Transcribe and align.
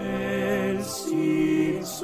El 0.00 0.84
Simpson. 0.84 1.98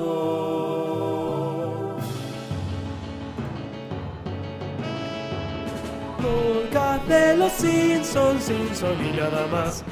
Podcast 6.20 7.06
de 7.06 7.36
los 7.36 7.52
Simpsons, 7.52 8.42
Simpson 8.42 9.06
y 9.06 9.16
nada 9.16 9.46
más. 9.46 9.84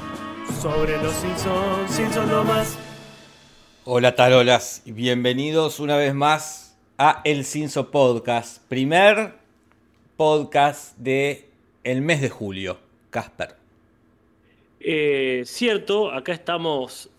Sobre 0.61 0.97
los 1.01 1.13
Simpsons, 1.13 1.91
Simpson 1.91 2.27
no 2.29 2.43
más. 2.43 2.77
Hola 3.85 4.15
tarolas 4.15 4.81
y 4.85 4.91
bienvenidos 4.91 5.79
una 5.79 5.95
vez 5.95 6.13
más 6.13 6.77
a 6.97 7.21
El 7.23 7.45
Cinso 7.45 7.89
Podcast, 7.89 8.61
primer 8.67 9.35
podcast 10.17 10.97
de 10.97 11.47
el 11.85 12.01
mes 12.01 12.19
de 12.19 12.29
julio. 12.29 12.79
Casper. 13.09 13.55
Eh, 14.81 15.43
cierto, 15.45 16.11
acá 16.11 16.33
estamos 16.33 17.09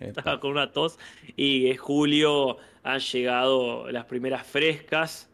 estaba 0.00 0.40
con 0.40 0.50
una 0.52 0.70
tos 0.72 0.98
y 1.36 1.68
es 1.70 1.78
julio, 1.80 2.56
han 2.82 3.00
llegado 3.00 3.90
las 3.90 4.04
primeras 4.06 4.46
frescas 4.46 5.28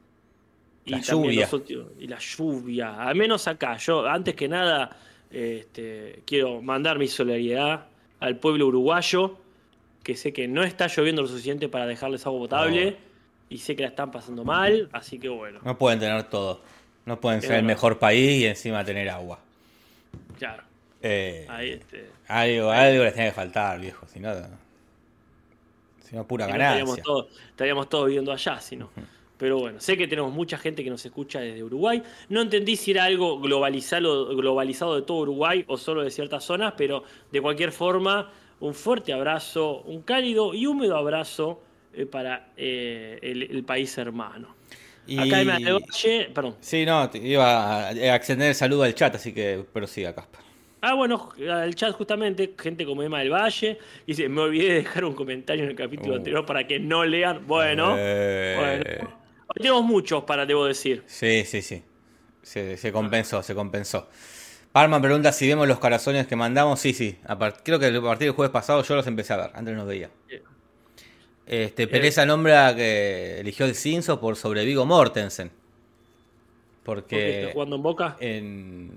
y 0.84 0.90
La 0.92 1.00
lluvia. 1.00 1.48
últimos- 1.52 1.86
y 1.98 2.06
la 2.08 2.18
lluvia, 2.18 3.02
al 3.02 3.14
menos 3.14 3.46
acá. 3.48 3.76
Yo 3.76 4.06
antes 4.06 4.34
que 4.34 4.48
nada 4.48 4.96
este, 5.30 6.22
quiero 6.26 6.60
mandar 6.60 6.98
mi 6.98 7.08
solidaridad 7.08 7.86
al 8.20 8.36
pueblo 8.36 8.66
uruguayo, 8.66 9.38
que 10.02 10.16
sé 10.16 10.32
que 10.32 10.46
no 10.48 10.62
está 10.62 10.88
lloviendo 10.88 11.22
lo 11.22 11.28
suficiente 11.28 11.68
para 11.68 11.86
dejarles 11.86 12.26
agua 12.26 12.40
potable 12.40 12.96
y 13.48 13.58
sé 13.58 13.76
que 13.76 13.82
la 13.82 13.88
están 13.88 14.10
pasando 14.10 14.44
mal, 14.44 14.88
así 14.92 15.18
que 15.18 15.28
bueno, 15.28 15.60
No 15.64 15.78
pueden 15.78 15.98
tener 16.00 16.24
todo. 16.24 16.60
No 17.06 17.20
pueden 17.20 17.40
ser 17.42 17.52
el 17.52 17.62
mejor 17.64 17.98
país 17.98 18.42
y 18.42 18.46
encima 18.46 18.84
tener 18.84 19.08
agua. 19.08 19.38
claro. 20.38 20.62
Eh, 21.02 21.46
Ahí, 21.48 21.70
este, 21.72 22.10
algo, 22.28 22.70
algo 22.70 23.04
les 23.04 23.14
tiene 23.14 23.28
que 23.30 23.34
faltar, 23.34 23.80
viejo. 23.80 24.06
Si 24.06 24.20
no, 24.20 24.32
si 26.00 26.16
no 26.16 26.26
pura 26.26 26.46
Si 26.46 26.52
no, 26.52 26.58
estaríamos, 26.58 26.96
ganancia. 26.96 27.02
todos, 27.02 27.26
estaríamos 27.50 27.88
todos 27.88 28.06
viviendo 28.06 28.32
allá, 28.32 28.60
si 28.60 28.76
no. 28.76 28.90
Pero 29.38 29.58
bueno, 29.58 29.80
sé 29.80 29.96
que 29.96 30.06
tenemos 30.06 30.32
mucha 30.32 30.56
gente 30.56 30.84
que 30.84 30.90
nos 30.90 31.04
escucha 31.04 31.40
desde 31.40 31.64
Uruguay. 31.64 32.00
No 32.28 32.40
entendí 32.42 32.76
si 32.76 32.92
era 32.92 33.04
algo 33.04 33.40
globalizado, 33.40 34.28
globalizado 34.36 34.94
de 34.94 35.02
todo 35.02 35.18
Uruguay 35.22 35.64
o 35.66 35.76
solo 35.76 36.04
de 36.04 36.10
ciertas 36.10 36.44
zonas, 36.44 36.74
pero 36.76 37.02
de 37.32 37.40
cualquier 37.40 37.72
forma, 37.72 38.30
un 38.60 38.72
fuerte 38.74 39.12
abrazo, 39.12 39.80
un 39.82 40.02
cálido 40.02 40.54
y 40.54 40.66
húmedo 40.66 40.96
abrazo 40.96 41.60
eh, 41.92 42.06
para 42.06 42.50
eh, 42.56 43.18
el, 43.20 43.42
el 43.42 43.64
país 43.64 43.98
hermano. 43.98 44.54
Y- 45.08 45.18
Acá 45.18 45.40
en 45.40 45.50
el 45.50 45.74
Valle, 45.74 46.30
perdón. 46.32 46.54
Sí, 46.60 46.86
no, 46.86 47.10
te 47.10 47.18
iba 47.18 47.86
a 47.86 47.88
a 47.88 48.14
extender 48.14 48.50
el 48.50 48.54
saludo 48.54 48.84
al 48.84 48.94
chat, 48.94 49.16
así 49.16 49.32
que 49.32 49.64
prosiga, 49.72 50.14
Casper. 50.14 50.41
Ah, 50.84 50.94
bueno, 50.94 51.28
al 51.48 51.74
chat 51.76 51.92
justamente, 51.94 52.54
gente 52.60 52.84
como 52.84 53.02
Emma 53.04 53.20
del 53.20 53.30
Valle, 53.32 53.78
dice, 54.04 54.28
me 54.28 54.40
olvidé 54.40 54.68
de 54.68 54.74
dejar 54.74 55.04
un 55.04 55.14
comentario 55.14 55.62
en 55.62 55.70
el 55.70 55.76
capítulo 55.76 56.14
Uh. 56.14 56.16
anterior 56.16 56.44
para 56.44 56.66
que 56.66 56.80
no 56.80 57.04
lean. 57.04 57.46
Bueno, 57.46 57.94
Eh, 57.96 58.84
bueno. 58.92 59.10
Hoy 59.46 59.54
tenemos 59.58 59.84
muchos 59.84 60.24
para, 60.24 60.44
debo 60.44 60.66
decir. 60.66 61.04
Sí, 61.06 61.44
sí, 61.44 61.62
sí. 61.62 61.82
Se, 62.42 62.76
se 62.76 62.90
compensó, 62.92 63.42
se 63.44 63.54
compensó. 63.54 64.08
Parma 64.72 65.00
pregunta 65.00 65.30
si 65.30 65.46
vemos 65.46 65.68
los 65.68 65.78
corazones 65.78 66.26
que 66.26 66.34
mandamos. 66.34 66.80
Sí, 66.80 66.92
sí. 66.94 67.16
A 67.26 67.38
creo 67.52 67.78
que 67.78 67.86
a 67.86 68.00
partir 68.02 68.26
del 68.28 68.34
jueves 68.34 68.50
pasado 68.50 68.82
yo 68.82 68.96
los 68.96 69.06
empecé 69.06 69.34
a 69.34 69.36
ver. 69.36 69.50
Antes 69.54 69.74
no 69.74 69.80
los 69.80 69.86
veía. 69.88 70.10
Este, 71.46 71.86
Pereza 71.86 72.24
nombra 72.26 72.74
que 72.74 73.38
eligió 73.40 73.66
el 73.66 73.74
Cinso 73.74 74.18
por 74.18 74.34
sobre 74.36 74.64
Vigo 74.64 74.84
Mortensen. 74.86 75.50
Porque 76.82 77.02
Porque 77.02 77.40
está 77.42 77.52
jugando 77.52 77.76
en 77.76 77.82
Boca. 77.82 78.16
en, 78.18 78.90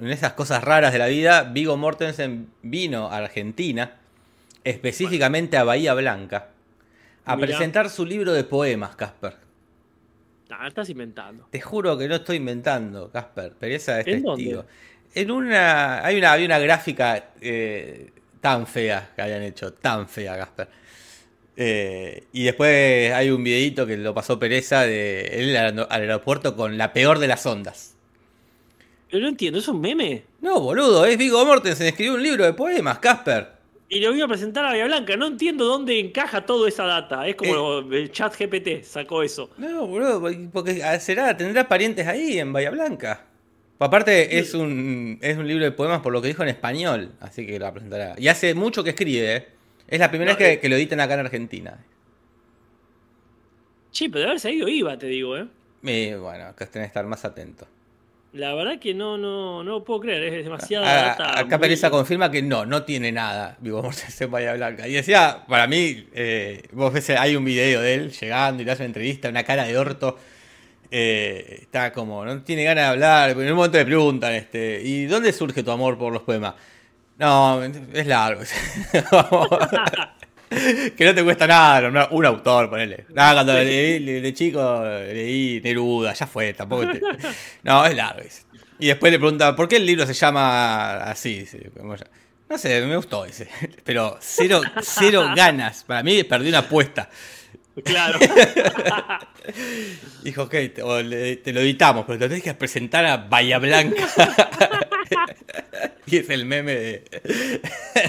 en 0.00 0.08
esas 0.08 0.32
cosas 0.32 0.64
raras 0.64 0.92
de 0.92 0.98
la 0.98 1.06
vida, 1.06 1.42
Vigo 1.44 1.76
Mortensen 1.76 2.48
vino 2.62 3.10
a 3.10 3.18
Argentina, 3.18 3.96
específicamente 4.64 5.56
a 5.56 5.64
Bahía 5.64 5.94
Blanca, 5.94 6.48
a 7.24 7.36
Mirá. 7.36 7.48
presentar 7.48 7.90
su 7.90 8.06
libro 8.06 8.32
de 8.32 8.44
poemas, 8.44 8.96
Casper. 8.96 9.36
Ah, 10.50 10.66
estás 10.66 10.88
inventando. 10.88 11.46
Te 11.50 11.60
juro 11.60 11.96
que 11.96 12.08
no 12.08 12.16
estoy 12.16 12.36
inventando, 12.36 13.10
Casper. 13.10 13.52
Pereza 13.52 14.00
es 14.00 14.06
¿En 14.06 14.24
testigo. 14.24 14.32
dónde? 14.32 14.64
En 15.14 15.30
una. 15.30 16.04
Hay 16.04 16.16
una, 16.18 16.32
había 16.32 16.46
una 16.46 16.58
gráfica 16.58 17.30
eh, 17.40 18.10
tan 18.40 18.66
fea 18.66 19.10
que 19.14 19.22
habían 19.22 19.42
hecho, 19.42 19.72
tan 19.74 20.08
fea, 20.08 20.36
Casper. 20.36 20.68
Eh, 21.56 22.24
y 22.32 22.44
después 22.44 23.12
hay 23.12 23.30
un 23.30 23.44
videito 23.44 23.86
que 23.86 23.96
lo 23.96 24.14
pasó 24.14 24.38
Pereza 24.38 24.82
de 24.82 25.20
él 25.40 25.56
al 25.56 25.86
aeropuerto 25.90 26.56
con 26.56 26.78
la 26.78 26.92
peor 26.92 27.18
de 27.18 27.28
las 27.28 27.44
ondas. 27.46 27.89
Pero 29.10 29.22
no 29.22 29.28
entiendo, 29.28 29.58
¿es 29.58 29.68
un 29.68 29.80
meme? 29.80 30.22
No, 30.40 30.60
boludo, 30.60 31.04
es 31.04 31.18
Vigo 31.18 31.44
Mortensen, 31.44 31.88
escribió 31.88 32.14
un 32.14 32.22
libro 32.22 32.44
de 32.44 32.52
poemas, 32.52 32.98
Casper. 33.00 33.48
Y 33.88 33.98
lo 33.98 34.12
voy 34.12 34.22
a 34.22 34.28
presentar 34.28 34.64
a 34.64 34.68
Bahía 34.68 34.84
Blanca. 34.84 35.16
No 35.16 35.26
entiendo 35.26 35.64
dónde 35.64 35.98
encaja 35.98 36.46
toda 36.46 36.68
esa 36.68 36.84
data. 36.84 37.26
Es 37.26 37.34
como 37.34 37.80
el 37.80 38.12
chat 38.12 38.32
GPT 38.38 38.84
sacó 38.84 39.24
eso. 39.24 39.50
No, 39.58 39.84
boludo, 39.88 40.22
porque 40.52 40.80
será, 41.00 41.36
tendrá 41.36 41.66
parientes 41.66 42.06
ahí 42.06 42.38
en 42.38 42.52
Bahía 42.52 42.70
Blanca. 42.70 43.24
Aparte, 43.80 44.38
es 44.38 44.54
un, 44.54 45.18
es 45.22 45.36
un 45.38 45.48
libro 45.48 45.64
de 45.64 45.72
poemas 45.72 46.02
por 46.02 46.12
lo 46.12 46.22
que 46.22 46.28
dijo 46.28 46.42
en 46.44 46.50
español, 46.50 47.12
así 47.18 47.44
que 47.46 47.58
la 47.58 47.72
presentará. 47.72 48.14
Y 48.16 48.28
hace 48.28 48.54
mucho 48.54 48.84
que 48.84 48.90
escribe, 48.90 49.36
¿eh? 49.36 49.48
Es 49.88 49.98
la 49.98 50.08
primera 50.08 50.32
No, 50.32 50.38
vez 50.38 50.46
que, 50.46 50.52
eh. 50.52 50.60
que 50.60 50.68
lo 50.68 50.76
editan 50.76 51.00
acá 51.00 51.14
en 51.14 51.20
Argentina. 51.20 51.84
Sí, 53.90 54.08
pero 54.08 54.20
de 54.20 54.26
haberse 54.26 54.52
ido 54.52 54.68
iba, 54.68 54.96
te 54.98 55.06
digo, 55.06 55.36
¿eh? 55.36 55.46
Y 55.82 56.14
bueno, 56.14 56.44
acá 56.44 56.66
tenés 56.66 56.86
que 56.86 56.90
estar 56.90 57.06
más 57.06 57.24
atento. 57.24 57.66
La 58.32 58.54
verdad 58.54 58.78
que 58.78 58.94
no, 58.94 59.18
no, 59.18 59.64
no 59.64 59.70
lo 59.72 59.84
puedo 59.84 60.00
creer. 60.00 60.22
Es 60.34 60.44
demasiada 60.44 60.86
A- 60.88 61.06
data. 61.08 61.38
acá 61.40 61.56
muy- 61.58 61.62
Pereza 61.66 61.90
confirma 61.90 62.30
que 62.30 62.42
no, 62.42 62.64
no 62.64 62.84
tiene 62.84 63.10
nada 63.10 63.56
Vigo 63.60 63.82
Mortensen 63.82 64.26
en 64.26 64.30
Bahía 64.30 64.54
Blanca. 64.54 64.86
Y 64.86 64.92
decía, 64.92 65.44
para 65.48 65.66
mí, 65.66 66.06
eh, 66.14 66.62
vos 66.72 66.92
ves, 66.92 67.10
hay 67.10 67.34
un 67.34 67.44
video 67.44 67.80
de 67.80 67.94
él 67.94 68.12
llegando 68.12 68.62
y 68.62 68.66
le 68.66 68.70
hace 68.72 68.82
una 68.82 68.86
entrevista, 68.86 69.28
una 69.28 69.42
cara 69.42 69.64
de 69.64 69.76
orto. 69.76 70.16
eh, 70.92 71.58
está 71.62 71.92
como, 71.92 72.24
no 72.24 72.42
tiene 72.42 72.64
ganas 72.64 72.84
de 72.84 72.90
hablar, 72.90 73.28
pero 73.30 73.42
en 73.42 73.50
un 73.50 73.56
momento 73.56 73.78
le 73.78 73.84
preguntan, 73.84 74.34
este, 74.34 74.80
¿y 74.82 75.06
dónde 75.06 75.32
surge 75.32 75.62
tu 75.62 75.70
amor 75.70 75.96
por 75.98 76.12
los 76.12 76.22
poemas? 76.22 76.54
No, 77.18 77.62
es 77.62 78.06
largo. 78.06 78.42
que 80.96 81.04
no 81.04 81.14
te 81.14 81.22
cuesta 81.24 81.46
nada 81.46 81.80
nombrar 81.82 82.08
un 82.10 82.26
autor, 82.26 82.68
ponele. 82.68 83.06
Nada, 83.10 83.34
cuando 83.34 83.54
leí 83.54 84.04
de, 84.04 84.20
de 84.20 84.34
chico 84.34 84.82
leí 84.84 85.60
Neruda, 85.62 86.12
ya 86.12 86.26
fue, 86.26 86.52
tampoco 86.54 86.88
te- 86.90 87.00
No, 87.62 87.86
es 87.86 87.94
largo. 87.94 88.20
dice. 88.22 88.42
Y 88.78 88.86
después 88.88 89.12
le 89.12 89.18
pregunta, 89.18 89.54
¿por 89.54 89.68
qué 89.68 89.76
el 89.76 89.86
libro 89.86 90.06
se 90.06 90.14
llama 90.14 91.04
así? 91.04 91.46
No 92.48 92.58
sé, 92.58 92.80
me 92.84 92.96
gustó 92.96 93.24
ese. 93.26 93.46
Pero 93.84 94.16
cero, 94.20 94.60
cero 94.82 95.30
ganas. 95.36 95.84
Para 95.84 96.02
mí 96.02 96.24
perdí 96.24 96.48
una 96.48 96.58
apuesta. 96.60 97.08
Claro. 97.84 98.18
Dijo, 100.22 100.42
ok, 100.42 100.50
te, 100.74 100.82
o 100.82 101.00
le- 101.02 101.36
te 101.36 101.52
lo 101.52 101.60
editamos, 101.60 102.04
pero 102.06 102.18
te 102.18 102.24
lo 102.24 102.28
tenés 102.30 102.42
que 102.44 102.54
presentar 102.54 103.04
a 103.06 103.16
Bahía 103.16 103.58
Blanca. 103.58 104.06
y 106.06 106.16
es 106.18 106.28
el 106.28 106.44
meme 106.44 106.74
de, 106.74 107.04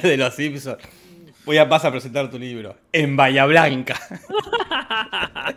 de 0.01 0.18
los 0.18 0.34
Simpsons. 0.35 0.78
Voy 1.46 1.57
a 1.57 1.68
pasar 1.68 1.90
a 1.90 1.91
presentar 1.91 2.29
tu 2.29 2.38
libro 2.38 2.75
en 2.91 3.16
Bahía 3.16 3.46
Blanca. 3.46 4.00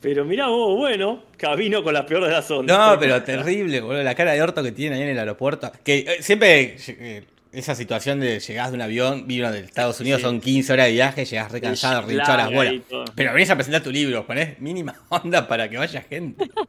pero 0.00 0.24
mirá 0.24 0.46
vos, 0.48 0.76
bueno, 0.78 1.24
camino 1.36 1.82
con 1.82 1.94
la 1.94 2.06
peor 2.06 2.24
de 2.24 2.30
las 2.30 2.50
ondas. 2.50 2.76
No, 2.76 2.98
pero 2.98 3.22
terrible, 3.22 3.80
boludo. 3.80 4.02
La 4.02 4.14
cara 4.14 4.32
de 4.32 4.42
orto 4.42 4.62
que 4.62 4.72
tiene 4.72 4.96
ahí 4.96 5.02
en 5.02 5.08
el 5.10 5.18
aeropuerto. 5.18 5.70
Que 5.84 5.98
eh, 5.98 6.22
siempre 6.22 6.76
eh, 6.86 7.24
esa 7.52 7.74
situación 7.74 8.20
de 8.20 8.38
llegás 8.38 8.70
de 8.70 8.76
un 8.76 8.82
avión, 8.82 9.26
vino 9.26 9.50
de 9.50 9.60
Estados 9.60 10.00
Unidos, 10.00 10.20
Sí. 10.20 10.24
son 10.26 10.40
15 10.40 10.72
horas 10.72 10.86
de 10.86 10.92
viaje, 10.92 11.24
llegás 11.24 11.50
re 11.50 11.60
cansado, 11.60 12.00
Es 12.00 12.06
re 12.06 12.12
hinchado 12.14 12.36
las 12.38 12.52
bolas. 12.52 12.74
Pero 13.14 13.32
venís 13.32 13.50
a 13.50 13.56
presentar 13.56 13.82
tu 13.82 13.90
libro, 13.90 14.24
ponés 14.24 14.60
mínima 14.60 14.94
onda 15.08 15.48
para 15.48 15.68
que 15.68 15.76
vaya 15.76 16.02
gente. 16.02 16.48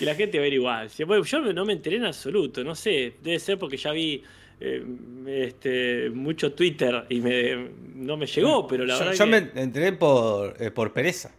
Y 0.00 0.04
la 0.04 0.14
gente 0.14 0.38
va 0.38 0.42
a 0.42 0.44
ver 0.44 0.52
igual. 0.52 0.90
Bueno, 1.06 1.24
Yo 1.24 1.40
no 1.40 1.64
me 1.64 1.72
enteré 1.72 1.96
en 1.96 2.04
absoluto, 2.04 2.62
no 2.62 2.74
sé. 2.74 3.14
Debe 3.22 3.38
ser 3.38 3.58
porque 3.58 3.76
ya 3.76 3.92
vi 3.92 4.22
eh, 4.60 4.84
este, 5.26 6.10
mucho 6.10 6.52
Twitter 6.52 7.04
y 7.08 7.20
me, 7.20 7.68
no 7.94 8.16
me 8.16 8.26
llegó, 8.26 8.66
pero 8.66 8.84
la 8.84 8.94
yo 8.94 8.98
verdad 9.00 9.14
yo 9.14 9.24
que... 9.24 9.30
me 9.30 9.62
enteré 9.62 9.92
por, 9.92 10.56
eh, 10.60 10.70
por 10.70 10.92
Pereza. 10.92 11.30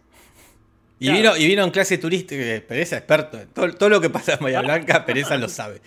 Y, 0.98 1.06
Claro. 1.06 1.18
vino, 1.18 1.36
y 1.38 1.46
vino 1.48 1.64
en 1.64 1.70
clase 1.70 1.96
turística, 1.96 2.42
eh, 2.42 2.60
Pereza 2.60 2.98
experto. 2.98 3.38
Todo, 3.54 3.72
todo 3.74 3.88
lo 3.88 4.00
que 4.02 4.10
pasa 4.10 4.34
en 4.34 4.40
Bahía 4.40 4.60
Blanca, 4.60 5.04
Pereza 5.06 5.36
lo 5.38 5.48
sabe. 5.48 5.80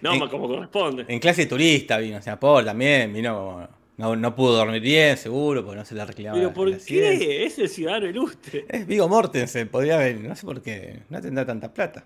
No, 0.00 0.14
en, 0.14 0.28
como 0.28 0.46
corresponde. 0.46 1.04
en 1.08 1.18
clase 1.18 1.46
turista 1.46 1.98
vino, 1.98 2.18
o 2.18 2.22
sea, 2.22 2.38
por 2.38 2.64
también, 2.64 3.12
vino 3.12 3.68
No, 3.96 4.14
no 4.16 4.34
pudo 4.36 4.54
dormir 4.56 4.80
bien, 4.80 5.16
seguro, 5.16 5.64
porque 5.64 5.76
no 5.78 5.84
se 5.84 5.94
le 5.96 6.04
reclamaba. 6.04 6.38
Pero 6.40 6.54
¿por 6.54 6.76
qué? 6.78 7.44
Es 7.44 7.58
el 7.58 7.68
ciudadano 7.68 8.06
ilustre. 8.06 8.64
Es 8.68 8.86
Vigo 8.86 9.08
Mortensen, 9.08 9.68
podría 9.68 9.96
haber, 9.96 10.20
no 10.20 10.34
sé 10.36 10.46
por 10.46 10.62
qué, 10.62 11.00
no 11.08 11.20
tendrá 11.20 11.44
tanta 11.44 11.74
plata. 11.74 12.04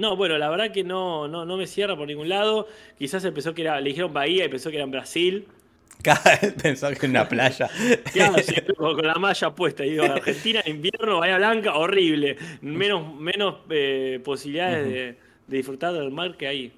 No, 0.00 0.16
bueno, 0.16 0.38
la 0.38 0.48
verdad 0.48 0.72
que 0.72 0.82
no, 0.82 1.28
no, 1.28 1.44
no 1.44 1.58
me 1.58 1.66
cierra 1.66 1.94
por 1.94 2.06
ningún 2.08 2.30
lado. 2.30 2.66
Quizás 2.98 3.22
pensó 3.22 3.52
que 3.52 3.60
era, 3.60 3.78
le 3.80 3.90
dijeron 3.90 4.14
Bahía 4.14 4.46
y 4.46 4.48
pensó 4.48 4.70
que 4.70 4.76
era 4.76 4.84
en 4.84 4.90
Brasil. 4.90 5.46
Cada 6.02 6.38
vez 6.40 6.54
pensó 6.54 6.88
que 6.88 6.96
era 7.06 7.08
una 7.08 7.28
playa. 7.28 7.68
Claro, 8.12 8.36
con 8.78 9.06
la 9.06 9.16
malla 9.16 9.54
puesta. 9.54 9.84
Y 9.84 9.90
digo, 9.90 10.04
Argentina, 10.04 10.62
invierno, 10.64 11.18
Bahía 11.18 11.36
Blanca, 11.36 11.74
horrible. 11.76 12.38
Menos, 12.62 13.14
menos 13.14 13.56
eh, 13.68 14.18
posibilidades 14.24 14.86
de, 14.86 15.16
de 15.46 15.56
disfrutar 15.56 15.92
del 15.92 16.10
mar 16.10 16.34
que 16.38 16.46
ahí. 16.46 16.72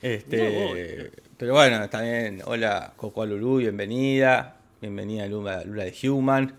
Este, 0.00 0.36
No, 0.38 0.68
vos. 0.68 0.78
Pero 1.36 1.52
bueno, 1.52 1.88
también, 1.90 2.40
hola 2.46 2.94
Coco 2.96 3.26
Lulu, 3.26 3.58
bienvenida. 3.58 4.56
Bienvenida 4.80 5.26
Lula, 5.26 5.64
Lula 5.64 5.84
de 5.84 6.08
Human. 6.08 6.54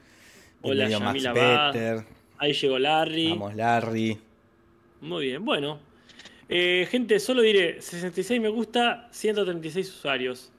Hola 0.62 1.00
Max. 1.00 1.24
Peter. 1.34 2.04
Ahí 2.38 2.54
llegó 2.54 2.78
Larry. 2.78 3.30
Vamos 3.30 3.56
Larry. 3.56 4.29
Muy 5.02 5.26
bien, 5.28 5.44
bueno. 5.46 5.80
Eh, 6.48 6.88
gente, 6.90 7.20
solo 7.20 7.42
diré 7.42 7.82
66 7.82 8.42
me 8.42 8.50
gusta, 8.50 9.08
136 9.12 9.90
usuarios. 9.90 10.52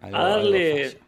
Algo- 0.00 0.16
A 0.16 0.28
darle, 0.28 0.98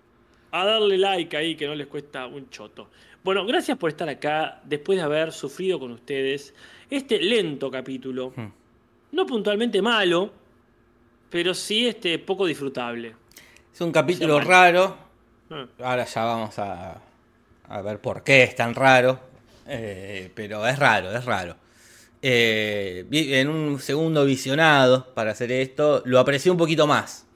a 0.53 0.65
darle 0.65 0.99
like 0.99 1.37
ahí 1.37 1.55
que 1.55 1.67
no 1.67 1.75
les 1.75 1.87
cuesta 1.87 2.27
un 2.27 2.49
choto. 2.51 2.89
Bueno, 3.23 3.45
gracias 3.45 3.77
por 3.77 3.91
estar 3.91 4.09
acá 4.09 4.61
después 4.65 4.97
de 4.99 5.05
haber 5.05 5.33
sufrido 5.33 5.79
con 5.79 5.93
ustedes 5.93 6.55
este 6.89 7.21
lento 7.21 7.71
capítulo. 7.71 8.33
Hmm. 8.35 8.49
No 9.13 9.27
puntualmente 9.27 9.83
malo, 9.83 10.33
pero 11.29 11.53
sí 11.53 11.87
este 11.87 12.19
poco 12.19 12.47
disfrutable. 12.47 13.15
Es 13.73 13.81
un 13.83 13.93
capítulo 13.93 14.41
raro. 14.41 14.97
Ah, 15.51 15.67
Ahora 15.83 16.05
ya 16.07 16.25
vamos 16.25 16.59
a, 16.59 17.01
a 17.69 17.83
ver 17.83 18.01
por 18.01 18.23
qué 18.25 18.45
es 18.45 18.55
tan 18.57 18.75
raro. 18.75 19.21
Eh, 19.67 20.31
pero 20.35 20.67
es 20.67 20.79
raro, 20.79 21.13
es 21.15 21.25
raro. 21.25 21.55
Eh, 22.23 23.07
en 23.11 23.49
un 23.49 23.81
segundo 23.81 24.25
visionado 24.25 25.07
para 25.15 25.31
hacer 25.31 25.51
esto, 25.53 26.03
lo 26.05 26.19
aprecié 26.19 26.51
un 26.51 26.59
poquito 26.59 26.87
más. 26.87 27.27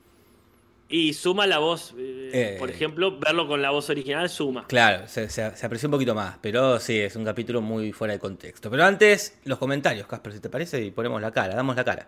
Y 0.89 1.15
suma 1.15 1.47
la 1.47 1.59
voz, 1.59 1.95
eh, 1.99 2.31
Eh. 2.33 2.57
por 2.59 2.71
ejemplo, 2.71 3.19
verlo 3.19 3.49
con 3.49 3.63
la 3.63 3.71
voz 3.71 3.89
original 3.89 4.29
suma. 4.29 4.67
Claro, 4.69 5.09
se, 5.09 5.29
se- 5.31 5.57
se 5.57 5.67
apreció 5.67 5.89
un 5.89 5.93
poquito 5.93 6.15
más, 6.15 6.37
pero 6.43 6.79
sí, 6.79 6.99
es 7.01 7.17
un 7.17 7.25
capítulo 7.25 7.63
muy 7.63 7.93
fuera 7.93 8.13
de 8.13 8.21
contexto. 8.21 8.71
Pero 8.71 8.85
antes, 8.85 9.39
los 9.45 9.59
comentarios, 9.59 10.07
Casper, 10.07 10.35
si 10.35 10.41
te 10.41 10.51
parece, 10.51 10.85
y 10.85 10.91
ponemos 10.91 11.21
la 11.23 11.33
cara, 11.33 11.55
damos 11.55 11.75
la 11.75 11.85
cara. 11.85 12.07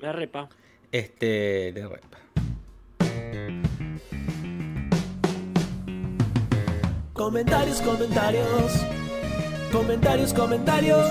Me 0.00 0.10
repa. 0.12 0.48
Este, 0.90 1.72
de 1.72 1.86
rep. 1.88 2.04
Comentarios, 7.12 7.80
comentarios. 7.80 8.72
Comentarios, 9.72 10.32
comentarios. 10.34 11.06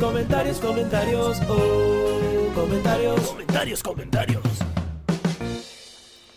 Comentarios, 0.00 0.58
comentarios. 0.58 1.38
Oh, 1.48 2.52
comentarios. 2.54 3.20
Comentarios, 3.28 3.82
comentarios. 3.82 4.42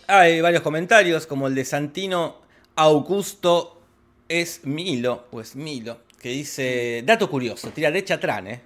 Hay 0.06 0.40
varios 0.40 0.62
comentarios, 0.62 1.26
como 1.26 1.46
el 1.46 1.54
de 1.54 1.66
Santino 1.66 2.36
Augusto 2.74 3.82
es 4.28 4.64
Milo, 4.64 5.26
o 5.30 5.42
es 5.42 5.56
Milo, 5.56 5.98
que 6.18 6.30
dice, 6.30 7.02
dato 7.04 7.28
curioso, 7.28 7.68
tira 7.68 7.90
de 7.90 8.02
Chatrán, 8.02 8.46
¿eh? 8.46 8.60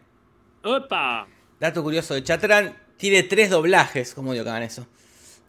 ¡Opa! 0.62 1.26
Dato 1.58 1.82
curioso 1.82 2.14
de 2.14 2.22
Chatrán, 2.22 2.76
tiene 2.96 3.24
tres 3.24 3.50
doblajes, 3.50 4.14
¿cómo 4.14 4.30
odio 4.30 4.44
que 4.44 4.50
hagan 4.50 4.62
eso? 4.62 4.86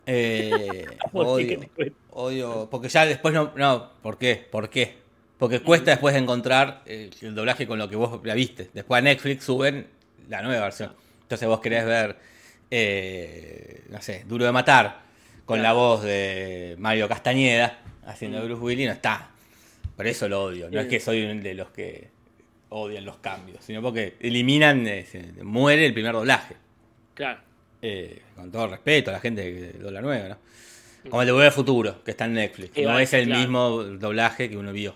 Eh, 0.07 0.85
¿Por 1.11 1.39
qué? 1.39 1.47
¿Qué 1.75 1.81
odio, 1.81 1.93
odio, 2.11 2.67
porque 2.69 2.89
ya 2.89 3.07
después 3.07 3.33
no, 3.33 3.53
no, 3.55 3.89
¿por 4.03 4.19
qué? 4.19 4.35
¿Por 4.35 4.69
qué? 4.69 5.04
Porque 5.37 5.59
cuesta 5.61 5.91
después 5.91 6.15
encontrar 6.15 6.81
eh, 6.85 7.09
el 7.21 7.35
doblaje 7.35 7.67
con 7.67 7.77
lo 7.77 7.89
que 7.89 7.95
vos 7.95 8.19
la 8.23 8.33
viste. 8.33 8.69
Después 8.73 8.99
a 8.99 9.01
Netflix 9.01 9.43
suben 9.43 9.87
la 10.29 10.41
nueva 10.41 10.63
versión. 10.63 10.93
Entonces 11.23 11.47
vos 11.47 11.59
querés 11.59 11.85
ver, 11.85 12.17
eh, 12.71 13.83
no 13.89 14.01
sé, 14.01 14.23
Duro 14.27 14.45
de 14.45 14.51
Matar, 14.51 15.01
con 15.45 15.61
la 15.61 15.73
voz 15.73 16.03
de 16.03 16.75
Mario 16.79 17.07
Castañeda, 17.07 17.79
haciendo 18.05 18.43
Bruce 18.43 18.61
Willis, 18.61 18.87
no 18.87 18.93
está. 18.93 19.31
Por 19.95 20.07
eso 20.07 20.27
lo 20.29 20.43
odio. 20.43 20.69
No 20.71 20.79
es 20.79 20.87
que 20.87 20.99
soy 20.99 21.23
un 21.25 21.41
de 21.41 21.53
los 21.53 21.69
que 21.69 22.09
odian 22.69 23.05
los 23.05 23.17
cambios, 23.17 23.63
sino 23.63 23.81
porque 23.81 24.15
eliminan, 24.19 24.85
eh, 24.87 25.05
se- 25.05 25.43
muere 25.43 25.85
el 25.85 25.93
primer 25.93 26.13
doblaje. 26.13 26.55
Claro. 27.13 27.39
Eh, 27.81 28.21
con 28.35 28.51
todo 28.51 28.67
respeto 28.67 29.09
a 29.11 29.13
la 29.13 29.19
gente 29.19 29.43
que 29.43 29.77
dobla 29.79 30.01
nueva, 30.01 30.29
¿no? 30.29 30.37
Como 31.09 31.21
el 31.21 31.27
de 31.27 31.31
Volver 31.31 31.47
al 31.47 31.53
Futuro, 31.53 32.03
que 32.03 32.11
está 32.11 32.25
en 32.25 32.33
Netflix. 32.33 32.71
Que 32.71 32.83
no 32.83 32.97
es 32.99 33.13
el 33.13 33.25
claro. 33.25 33.39
mismo 33.41 33.83
doblaje 33.83 34.49
que 34.49 34.57
uno 34.57 34.73
vio. 34.73 34.95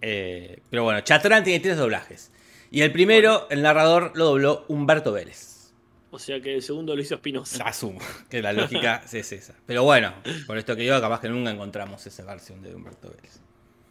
Eh, 0.00 0.62
pero 0.68 0.84
bueno, 0.84 1.00
Chatrán 1.00 1.44
tiene 1.44 1.60
tres 1.60 1.76
doblajes. 1.76 2.32
Y 2.70 2.82
el 2.82 2.92
primero, 2.92 3.48
el 3.50 3.62
narrador, 3.62 4.12
lo 4.14 4.26
dobló 4.26 4.64
Humberto 4.68 5.12
Vélez. 5.12 5.72
O 6.12 6.18
sea 6.18 6.40
que 6.40 6.54
el 6.54 6.62
segundo 6.62 6.94
lo 6.94 7.02
hizo 7.02 7.14
Espinosa. 7.14 7.64
Asumo 7.64 8.00
que 8.28 8.42
la 8.42 8.52
lógica 8.52 9.02
es 9.12 9.32
esa. 9.32 9.54
Pero 9.66 9.84
bueno, 9.84 10.12
por 10.46 10.58
esto 10.58 10.74
que 10.74 10.84
yo, 10.84 11.00
capaz 11.00 11.20
que 11.20 11.28
nunca 11.28 11.50
encontramos 11.50 12.04
esa 12.06 12.24
versión 12.24 12.62
de 12.62 12.74
Humberto 12.74 13.08
Vélez. 13.10 13.40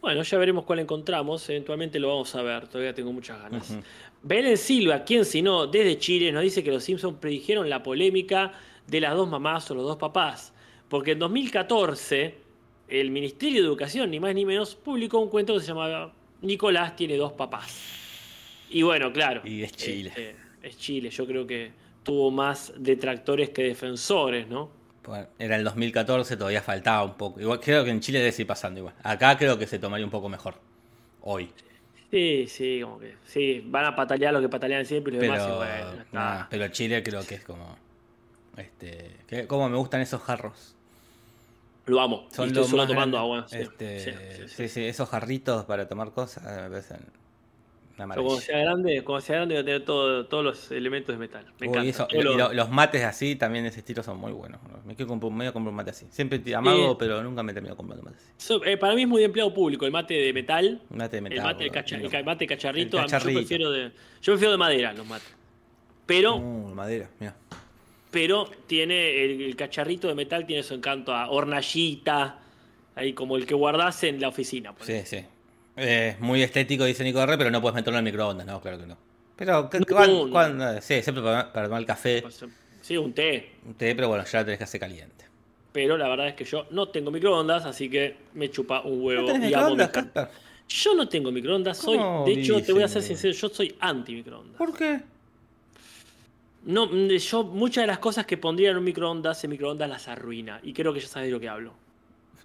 Bueno, 0.00 0.22
ya 0.22 0.38
veremos 0.38 0.64
cuál 0.64 0.80
encontramos. 0.80 1.48
Eventualmente 1.48 1.98
lo 1.98 2.08
vamos 2.08 2.34
a 2.34 2.42
ver. 2.42 2.68
Todavía 2.68 2.94
tengo 2.94 3.12
muchas 3.12 3.40
ganas. 3.40 3.74
Belén 4.22 4.56
Silva, 4.56 5.04
quien 5.04 5.24
si 5.24 5.42
no, 5.42 5.66
desde 5.66 5.98
Chile, 5.98 6.32
nos 6.32 6.42
dice 6.42 6.62
que 6.62 6.70
los 6.70 6.84
Simpsons 6.84 7.18
predijeron 7.20 7.68
la 7.68 7.82
polémica 7.82 8.52
de 8.86 9.00
las 9.00 9.14
dos 9.14 9.28
mamás 9.28 9.70
o 9.70 9.74
los 9.74 9.84
dos 9.84 9.96
papás. 9.96 10.52
Porque 10.88 11.12
en 11.12 11.18
2014, 11.18 12.34
el 12.90 13.10
Ministerio 13.10 13.62
de 13.62 13.68
Educación, 13.68 14.10
ni 14.10 14.20
más 14.20 14.34
ni 14.34 14.44
menos, 14.44 14.74
publicó 14.74 15.18
un 15.18 15.28
cuento 15.28 15.54
que 15.54 15.60
se 15.60 15.66
llamaba 15.68 16.12
Nicolás 16.42 16.96
tiene 16.96 17.16
dos 17.16 17.32
papás. 17.32 17.76
Y 18.70 18.82
bueno, 18.82 19.12
claro. 19.12 19.42
Y 19.44 19.62
es 19.62 19.72
Chile. 19.72 20.08
este, 20.10 20.36
es 20.62 20.78
Chile. 20.78 21.10
Yo 21.10 21.26
creo 21.26 21.46
que 21.46 21.72
tuvo 22.02 22.30
más 22.30 22.72
detractores 22.76 23.50
que 23.50 23.62
defensores, 23.62 24.48
¿no? 24.48 24.70
Bueno, 25.04 25.26
era 25.38 25.56
el 25.56 25.64
2014, 25.64 26.36
todavía 26.36 26.62
faltaba 26.62 27.02
un 27.04 27.14
poco. 27.14 27.40
Igual 27.40 27.58
creo 27.60 27.84
que 27.84 27.90
en 27.90 28.00
Chile 28.00 28.18
debe 28.20 28.32
seguir 28.32 28.46
pasando 28.46 28.80
igual. 28.80 28.94
Acá 29.02 29.36
creo 29.36 29.58
que 29.58 29.66
se 29.66 29.78
tomaría 29.78 30.04
un 30.04 30.10
poco 30.10 30.28
mejor. 30.28 30.54
Hoy. 31.22 31.50
Sí, 32.10 32.46
sí, 32.48 32.80
como 32.82 32.98
que. 32.98 33.14
Sí, 33.24 33.62
van 33.66 33.84
a 33.86 33.96
patalear 33.96 34.32
lo 34.32 34.40
que 34.40 34.48
patalean 34.48 34.84
siempre 34.84 35.12
y 35.12 35.16
los 35.16 35.20
Pero, 35.20 35.60
demás, 35.60 35.94
está. 36.04 36.04
nah, 36.12 36.46
pero 36.50 36.68
Chile 36.68 37.02
creo 37.02 37.24
que 37.26 37.36
es 37.36 37.44
como. 37.44 37.76
Este. 38.56 39.16
que- 39.26 39.46
¿Cómo 39.46 39.68
me 39.68 39.76
gustan 39.76 40.00
esos 40.00 40.20
jarros? 40.22 40.76
Lo 41.86 42.00
amo. 42.00 42.26
Son 42.30 42.44
y 42.46 42.48
estoy 42.48 42.64
solo 42.64 42.86
tomando 42.86 43.18
agua. 43.18 43.46
sí, 43.48 43.56
Este, 43.58 44.48
sí, 44.48 44.68
sí, 44.68 44.84
esos 44.84 45.08
jarritos 45.08 45.64
para 45.64 45.88
tomar 45.88 46.12
cosas 46.12 46.44
me 46.44 46.68
parecen 46.70 46.98
una 47.96 48.06
maravilla. 48.06 48.26
cuando 48.28 48.40
sea 48.40 48.58
grande, 48.60 49.04
cuando 49.04 49.20
sea 49.26 49.36
grande 49.36 49.54
voy 49.56 49.62
a 49.62 49.64
tener 49.64 49.84
todo- 49.84 50.26
todos 50.26 50.44
los 50.44 50.70
elementos 50.70 51.14
de 51.14 51.18
metal. 51.18 51.44
Me 51.58 51.66
Uy, 51.66 51.72
encanta. 51.72 51.88
eso- 51.90 52.08
y 52.10 52.22
lo- 52.22 52.36
lo- 52.36 52.52
los 52.52 52.70
mates 52.70 53.02
así 53.04 53.34
también 53.36 53.64
de 53.64 53.70
ese 53.70 53.80
estilo 53.80 54.02
son 54.02 54.18
muy 54.18 54.32
buenos. 54.32 54.60
Me 54.86 54.94
quiero 54.94 55.08
comprar, 55.08 55.30
me 55.32 55.38
voy 55.38 55.46
a 55.46 55.52
comprar 55.52 55.70
un 55.70 55.76
mate 55.76 55.90
así. 55.90 56.06
Siempre 56.10 56.38
te 56.38 56.54
amago, 56.54 56.90
Sí. 56.92 56.96
pero 56.98 57.22
nunca 57.22 57.42
me 57.42 57.52
termino 57.52 57.76
comprando 57.76 58.02
un 58.06 58.12
mate 58.12 58.22
así. 58.24 58.32
So- 58.38 58.64
eh, 58.64 58.76
para 58.76 58.94
mí 58.94 59.02
es 59.02 59.08
muy 59.08 59.18
de 59.20 59.26
empleado 59.26 59.52
público 59.52 59.84
el 59.84 59.92
mate 59.92 60.14
de 60.14 60.32
metal. 60.32 60.80
Mate 60.90 61.16
de 61.16 61.20
metal. 61.22 61.38
el 61.38 61.44
mate, 61.44 61.64
de 61.64 61.68
boludo, 61.70 61.82
cacha- 61.82 61.96
el 62.18 62.24
mate 62.24 62.46
cacharrito, 62.46 62.96
El 62.98 63.02
mí 63.04 63.10
cacharrito. 63.10 63.40
yo 63.40 63.46
prefiero 63.46 63.70
de. 63.70 63.84
Yo 64.22 64.32
prefiero 64.32 64.52
de 64.52 64.58
madera 64.58 64.92
los 64.92 65.06
mates. 65.06 65.34
Pero, 66.06 66.36
Uh, 66.36 66.74
madera, 66.74 67.08
mira. 67.18 67.34
Pero 68.10 68.48
tiene 68.66 69.24
el, 69.24 69.40
el 69.42 69.56
cacharrito 69.56 70.08
de 70.08 70.14
metal 70.14 70.46
tiene 70.46 70.62
su 70.62 70.74
encanto 70.74 71.14
a 71.14 71.30
hornallita, 71.30 72.38
ahí 72.94 73.12
como 73.12 73.36
el 73.36 73.46
que 73.46 73.54
guardás 73.54 74.02
en 74.04 74.20
la 74.20 74.28
oficina. 74.28 74.74
Sí, 74.80 75.00
sí. 75.04 75.24
Es 75.76 76.18
muy 76.20 76.42
estético, 76.42 76.84
dice 76.84 77.04
Nico 77.04 77.22
R, 77.22 77.38
pero 77.38 77.50
no 77.50 77.60
puedes 77.60 77.74
meterlo 77.74 77.98
en 77.98 78.06
el 78.06 78.12
microondas, 78.12 78.46
no, 78.46 78.60
claro 78.60 78.78
que 78.78 78.86
no. 78.86 78.96
Pero, 79.36 79.70
¿cu- 79.70 79.78
No, 79.78 79.86
cuán- 79.86 80.10
no. 80.10 80.30
cuán- 80.30 80.82
sí, 80.82 81.00
siempre 81.02 81.22
para, 81.22 81.52
para 81.52 81.66
tomar 81.66 81.80
el 81.80 81.86
café. 81.86 82.22
Sí, 82.82 82.96
un 82.96 83.12
té. 83.12 83.52
un 83.66 83.74
té, 83.74 83.94
pero 83.94 84.08
bueno, 84.08 84.24
ya 84.24 84.38
lo 84.40 84.44
tenés 84.46 84.58
que 84.58 84.64
hacer 84.64 84.80
caliente. 84.80 85.24
Pero 85.72 85.96
la 85.96 86.08
verdad 86.08 86.28
es 86.28 86.34
que 86.34 86.44
yo 86.44 86.66
no 86.70 86.88
tengo 86.88 87.10
microondas, 87.10 87.64
así 87.64 87.88
que 87.88 88.16
me 88.34 88.50
chupa 88.50 88.80
un 88.82 89.02
huevo. 89.02 89.22
¿No 89.28 89.32
tenés 89.32 89.50
y 89.50 89.54
amo 89.54 89.76
microondas? 89.76 90.28
Yo 90.68 90.94
no 90.94 91.08
tengo 91.08 91.30
microondas, 91.32 91.78
soy. 91.78 91.96
¿Cómo 91.98 92.24
De 92.26 92.32
hecho, 92.32 92.60
te 92.62 92.72
voy 92.72 92.82
a 92.82 92.88
ser 92.88 93.02
sincero, 93.02 93.32
yo 93.32 93.48
soy 93.48 93.74
anti 93.80 94.14
microondas. 94.14 94.56
¿Por 94.58 94.76
qué? 94.76 95.00
No, 96.64 96.86
mm, 96.86 97.08
yo 97.08 97.44
muchas 97.44 97.82
de 97.82 97.86
las 97.86 97.98
cosas 97.98 98.26
que 98.26 98.36
pondría 98.36 98.70
en 98.70 98.76
un 98.76 98.84
microondas, 98.84 99.42
en 99.44 99.50
microondas 99.50 99.88
las 99.88 100.08
arruina. 100.08 100.60
Y 100.62 100.72
creo 100.72 100.92
que 100.92 101.00
ya 101.00 101.08
sabes 101.08 101.28
de 101.28 101.32
lo 101.32 101.40
que 101.40 101.48
hablo. 101.48 101.74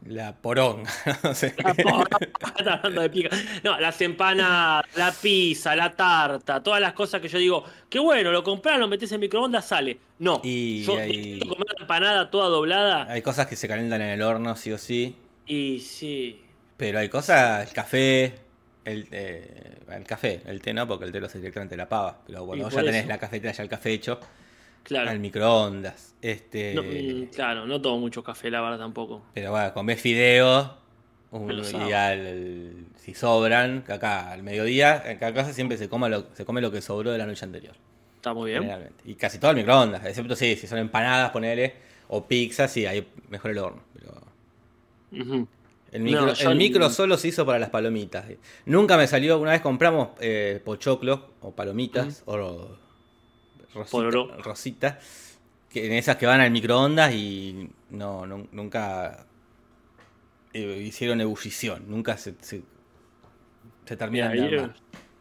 La 0.07 0.35
poronga, 0.35 0.89
no 1.23 1.33
sé. 1.33 1.55
La 1.57 1.71
está 2.59 2.73
hablando 2.75 3.01
de 3.01 3.09
pica. 3.09 3.29
No, 3.63 3.79
las 3.79 3.99
empanadas, 4.01 4.85
la 4.95 5.11
pizza, 5.11 5.75
la 5.75 5.95
tarta, 5.95 6.61
todas 6.61 6.79
las 6.79 6.93
cosas 6.93 7.19
que 7.21 7.27
yo 7.27 7.39
digo, 7.39 7.63
qué 7.89 7.97
bueno, 7.99 8.31
lo 8.31 8.43
compras, 8.43 8.77
lo 8.77 8.87
metes 8.87 9.11
en 9.11 9.19
microondas, 9.21 9.67
sale. 9.67 9.99
No, 10.19 10.41
Y 10.43 10.83
yo 10.83 10.95
necesito 10.95 11.47
comer 11.47 11.67
la 11.75 11.81
empanada 11.83 12.29
toda 12.29 12.49
doblada. 12.49 13.07
Hay 13.09 13.21
cosas 13.21 13.47
que 13.47 13.55
se 13.55 13.67
calientan 13.67 14.01
en 14.01 14.09
el 14.09 14.21
horno, 14.21 14.55
sí 14.55 14.71
o 14.71 14.77
sí. 14.77 15.15
Y 15.47 15.79
sí, 15.79 16.41
Pero 16.77 16.99
hay 16.99 17.09
cosas, 17.09 17.67
el 17.67 17.73
café, 17.73 18.44
el, 18.85 19.07
eh, 19.11 19.79
el 19.91 20.03
café, 20.05 20.41
el 20.45 20.61
té 20.61 20.73
no, 20.73 20.87
porque 20.87 21.05
el 21.05 21.11
té 21.11 21.19
lo 21.19 21.25
hace 21.25 21.39
directamente 21.39 21.73
de 21.73 21.77
la 21.77 21.89
pava. 21.89 22.19
Pero 22.25 22.45
por 22.45 22.57
ya 22.57 22.69
tenés 22.69 22.95
eso. 23.01 23.09
la 23.09 23.17
cafetera, 23.17 23.51
ya 23.53 23.63
el 23.63 23.69
café 23.69 23.91
hecho, 23.93 24.19
claro. 24.83 25.09
al 25.09 25.19
microondas. 25.19 26.15
Este, 26.21 26.73
No, 26.73 26.83
mm, 26.83 27.33
claro, 27.33 27.65
no 27.65 27.81
tomo 27.81 27.99
mucho 27.99 28.23
café, 28.23 28.49
la 28.49 28.61
verdad 28.61 28.79
tampoco. 28.79 29.21
Pero 29.33 29.51
bueno, 29.51 29.73
comés 29.73 29.99
fideos 29.99 30.69
un- 31.31 31.51
y 31.87 31.91
al- 31.91 32.85
si 32.97 33.13
sobran, 33.13 33.83
que 33.83 33.93
acá 33.93 34.31
al 34.31 34.43
mediodía, 34.43 35.03
en 35.05 35.17
cada 35.17 35.33
casa 35.33 35.51
siempre 35.53 35.77
se, 35.77 35.89
coma 35.89 36.07
lo, 36.09 36.27
se 36.33 36.45
come 36.45 36.61
lo 36.61 36.71
que 36.71 36.81
sobró 36.81 37.11
de 37.11 37.17
la 37.17 37.25
noche 37.25 37.43
anterior. 37.45 37.75
Está 38.15 38.33
muy 38.33 38.51
bien. 38.51 38.89
Y 39.03 39.15
casi 39.15 39.37
todo 39.37 39.51
al 39.51 39.57
microondas, 39.57 40.05
excepto 40.05 40.35
sí, 40.35 40.55
si 40.55 40.65
son 40.67 40.79
empanadas, 40.79 41.31
ponele, 41.31 41.73
o 42.07 42.25
pizza, 42.25 42.67
sí, 42.67 42.85
ahí 42.85 43.07
mejor 43.29 43.51
el 43.51 43.57
horno. 43.59 43.81
Pero. 43.93 44.13
El 45.95 46.01
micro, 46.03 46.25
No, 46.25 46.33
el 46.51 46.57
micro 46.57 46.89
solo 46.89 47.17
se 47.17 47.27
hizo 47.29 47.45
para 47.45 47.59
las 47.59 47.69
palomitas. 47.69 48.25
Nunca 48.65 48.97
me 48.97 49.07
salió, 49.07 49.39
una 49.39 49.51
vez 49.51 49.61
compramos 49.61 50.09
eh, 50.19 50.61
pochoclo 50.63 51.31
o 51.41 51.51
palomitas, 51.55 52.23
o 52.25 52.37
rosita, 53.73 53.91
Pororó. 53.91 54.37
rosita, 54.41 54.99
que 55.69 55.85
en 55.85 55.93
esas 55.93 56.15
que 56.17 56.25
van 56.25 56.41
al 56.41 56.51
microondas 56.51 57.13
y 57.13 57.69
no, 57.89 58.25
no- 58.25 58.47
nunca 58.51 59.25
eh, 60.53 60.81
hicieron 60.85 61.19
ebullición, 61.21 61.83
nunca 61.89 62.17
se, 62.17 62.35
se, 62.41 62.63
se 63.85 63.97
terminan 63.97 64.31
de 64.31 64.41
Mira, 64.41 64.49
you- 64.51 64.59
armar. 64.61 64.75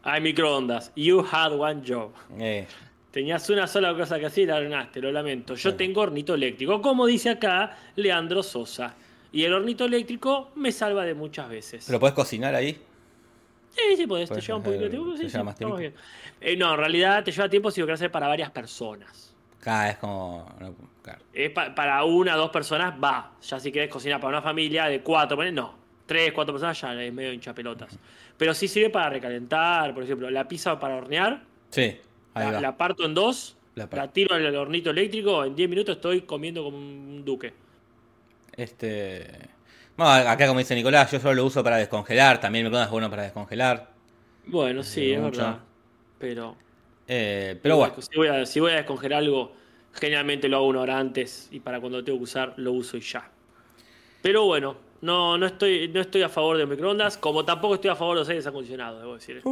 Hay 0.06 0.20
microondas. 0.20 0.92
You 0.96 1.24
had 1.30 1.52
one 1.52 1.82
job. 1.86 2.12
Eh, 2.38 2.66
Tenías 3.10 3.48
una 3.48 3.66
sola 3.66 3.94
cosa 3.96 4.18
que 4.18 4.26
hacer 4.26 4.42
y 4.44 4.46
la 4.46 4.56
arruinaste, 4.56 5.00
lo 5.00 5.10
lamento. 5.12 5.54
Yo 5.54 5.74
tengo 5.76 6.00
hornito 6.02 6.34
eléctrico, 6.34 6.82
como 6.82 7.06
dice 7.06 7.30
acá 7.30 7.78
Leandro 7.96 8.42
Sosa. 8.42 8.94
Y 9.34 9.42
el 9.44 9.52
hornito 9.52 9.84
eléctrico 9.84 10.50
me 10.54 10.70
salva 10.70 11.04
de 11.04 11.12
muchas 11.14 11.48
veces. 11.48 11.84
¿Pero 11.86 11.98
podés 11.98 12.14
cocinar 12.14 12.54
ahí? 12.54 12.80
Sí, 13.70 13.96
sí, 13.96 14.06
podés, 14.06 14.30
te 14.30 14.40
lleva 14.40 14.58
un 14.58 14.62
poquito 14.62 14.84
de 14.84 14.90
tiempo. 14.90 15.10
Sí, 15.16 15.22
lleva 15.24 15.30
sí, 15.30 15.42
más 15.42 15.54
tiempo. 15.56 15.76
bien. 15.76 15.94
Eh, 16.40 16.56
no, 16.56 16.72
en 16.72 16.78
realidad 16.78 17.24
te 17.24 17.32
lleva 17.32 17.48
tiempo 17.48 17.70
si 17.72 17.80
lo 17.80 17.86
querés 17.86 18.00
hacer 18.00 18.12
para 18.12 18.28
varias 18.28 18.50
personas. 18.52 19.34
Acá 19.60 19.90
es 19.90 19.96
como. 19.96 20.46
no, 20.60 20.74
claro. 21.02 21.18
Es 21.32 21.50
pa- 21.50 21.74
para 21.74 22.04
una 22.04 22.36
o 22.36 22.38
dos 22.38 22.50
personas, 22.50 22.94
va. 23.02 23.32
Ya 23.42 23.58
si 23.58 23.72
querés 23.72 23.90
cocinar 23.90 24.20
para 24.20 24.28
una 24.38 24.42
familia 24.42 24.84
de 24.86 25.00
cuatro, 25.00 25.36
no. 25.50 25.74
Tres, 26.06 26.32
cuatro 26.32 26.54
personas 26.54 26.80
ya 26.80 27.02
es 27.02 27.12
medio 27.12 27.32
hincha 27.32 27.52
pelotas. 27.54 27.98
Pero 28.36 28.54
sí 28.54 28.68
sirve 28.68 28.90
para 28.90 29.10
recalentar, 29.10 29.92
por 29.94 30.04
ejemplo, 30.04 30.30
la 30.30 30.46
pizza 30.46 30.78
para 30.78 30.94
hornear. 30.96 31.42
Sí, 31.70 31.96
ahí 32.34 32.46
La, 32.46 32.52
va. 32.52 32.60
la 32.60 32.76
parto 32.76 33.04
en 33.04 33.14
dos, 33.14 33.56
La 33.74 33.88
la, 33.90 34.12
tiro 34.12 34.36
al 34.36 34.54
hornito 34.54 34.90
eléctrico, 34.90 35.44
en 35.44 35.56
10 35.56 35.68
minutos 35.68 35.96
estoy 35.96 36.20
comiendo 36.20 36.62
como 36.62 36.76
un 36.76 37.24
duque. 37.24 37.52
Este. 38.56 39.48
Bueno, 39.96 40.12
acá 40.28 40.46
como 40.46 40.58
dice 40.58 40.74
Nicolás, 40.74 41.10
yo 41.12 41.20
solo 41.20 41.34
lo 41.34 41.44
uso 41.44 41.62
para 41.62 41.76
descongelar. 41.76 42.40
También 42.40 42.64
el 42.64 42.70
microondas 42.70 42.88
es 42.88 42.92
bueno 42.92 43.10
para 43.10 43.22
descongelar. 43.22 43.90
Bueno, 44.46 44.82
sí, 44.82 45.12
es 45.12 45.20
mucho. 45.20 45.38
verdad. 45.38 45.58
Pero, 46.18 46.56
Eh, 47.06 47.58
pero 47.62 47.76
bueno, 47.76 47.94
si 48.00 48.16
voy, 48.16 48.28
a, 48.28 48.46
si 48.46 48.60
voy 48.60 48.72
a 48.72 48.76
descongelar 48.76 49.18
algo, 49.20 49.52
generalmente 49.92 50.48
lo 50.48 50.56
hago 50.58 50.66
una 50.68 50.80
hora 50.80 50.98
antes 50.98 51.48
y 51.50 51.60
para 51.60 51.80
cuando 51.80 51.98
lo 51.98 52.04
tengo 52.04 52.18
que 52.18 52.24
usar, 52.24 52.54
lo 52.56 52.72
uso 52.72 52.96
y 52.96 53.00
ya. 53.00 53.30
Pero 54.22 54.44
bueno, 54.46 54.76
no, 55.02 55.36
no, 55.36 55.46
estoy, 55.46 55.88
no 55.88 56.00
estoy 56.00 56.22
a 56.22 56.28
favor 56.30 56.56
de 56.56 56.66
microondas, 56.66 57.18
como 57.18 57.44
tampoco 57.44 57.74
estoy 57.74 57.90
a 57.90 57.96
favor 57.96 58.16
de 58.16 58.20
los 58.22 58.28
aires 58.30 58.46
acondicionados, 58.46 59.00
debo 59.00 59.14
decir. 59.14 59.42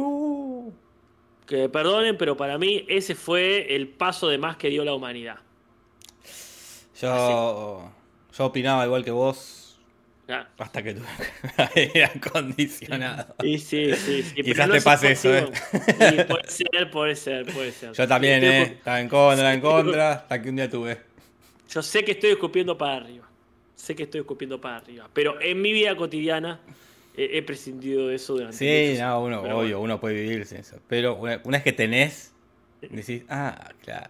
Que 1.45 1.69
perdonen, 1.69 2.17
pero 2.17 2.35
para 2.37 2.57
mí 2.57 2.85
ese 2.87 3.15
fue 3.15 3.75
el 3.75 3.87
paso 3.89 4.27
de 4.29 4.37
más 4.37 4.57
que 4.57 4.69
dio 4.69 4.83
la 4.83 4.93
humanidad. 4.93 5.37
yo, 6.99 7.91
yo 8.37 8.45
opinaba 8.45 8.85
igual 8.85 9.03
que 9.03 9.11
vos 9.11 9.79
Ya. 10.27 10.49
hasta 10.57 10.81
que 10.81 10.93
tuve 10.95 11.05
aire 11.75 12.05
acondicionado. 12.05 13.35
Y 13.43 13.57
sí, 13.59 13.93
sí, 13.95 14.23
sí. 14.23 14.35
Quizás 14.43 14.67
pero 14.67 14.73
te 14.73 14.81
pase 14.81 15.11
eso, 15.11 15.29
contigo. 15.29 15.51
Sí, 15.97 16.17
puede 16.27 16.47
ser, 16.47 16.91
puede 16.91 17.15
ser, 17.15 17.45
puede 17.53 17.71
ser. 17.71 17.91
Yo 17.93 18.07
también, 18.07 18.43
Estoy 18.43 18.49
eh. 18.49 18.63
escu- 18.65 18.77
Estaba 18.77 19.01
en 19.01 19.09
contra, 19.09 19.53
en 19.53 19.61
contra, 19.61 20.11
hasta 20.13 20.41
que 20.41 20.49
un 20.49 20.55
día 20.55 20.69
tuve. 20.69 20.97
Yo 21.69 21.81
sé 21.81 22.03
que 22.03 22.11
estoy 22.13 22.31
escupiendo 22.31 22.77
para 22.77 22.95
arriba. 22.97 23.27
Sé 23.75 23.95
que 23.95 24.03
estoy 24.03 24.21
escupiendo 24.21 24.61
para 24.61 24.77
arriba. 24.77 25.09
Pero 25.13 25.41
en 25.41 25.61
mi 25.61 25.73
vida 25.73 25.95
cotidiana 25.95 26.59
eh, 27.17 27.29
he 27.33 27.41
prescindido 27.43 28.07
de 28.07 28.15
eso 28.15 28.33
durante 28.33 28.57
Sí, 28.57 28.97
no, 28.99 29.21
uno, 29.23 29.41
Pero 29.41 29.57
obvio, 29.59 29.79
bueno. 29.79 29.93
uno 29.95 29.99
puede 29.99 30.21
vivir 30.21 30.45
sin 30.45 30.59
eso. 30.59 30.77
Pero 30.87 31.15
una, 31.15 31.41
una 31.43 31.57
vez 31.57 31.63
que 31.63 31.73
tenés, 31.73 32.31
decís, 32.81 33.23
ah, 33.29 33.71
claro. 33.83 34.07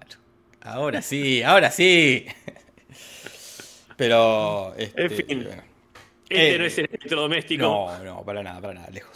Ahora 0.62 1.02
sí, 1.02 1.42
ahora 1.42 1.72
sí. 1.72 2.26
Pero, 3.98 4.74
este, 4.78 5.04
En 5.04 5.12
fin. 5.12 5.44
bueno. 5.46 5.64
Este 6.30 6.56
Eh, 6.56 6.58
no 6.58 6.66
es 6.66 6.78
el 6.78 6.86
electrodoméstico. 6.86 7.62
No, 7.64 8.04
no, 8.04 8.24
para 8.24 8.42
nada, 8.42 8.60
para 8.62 8.74
nada, 8.74 8.90
lejos. 8.90 9.16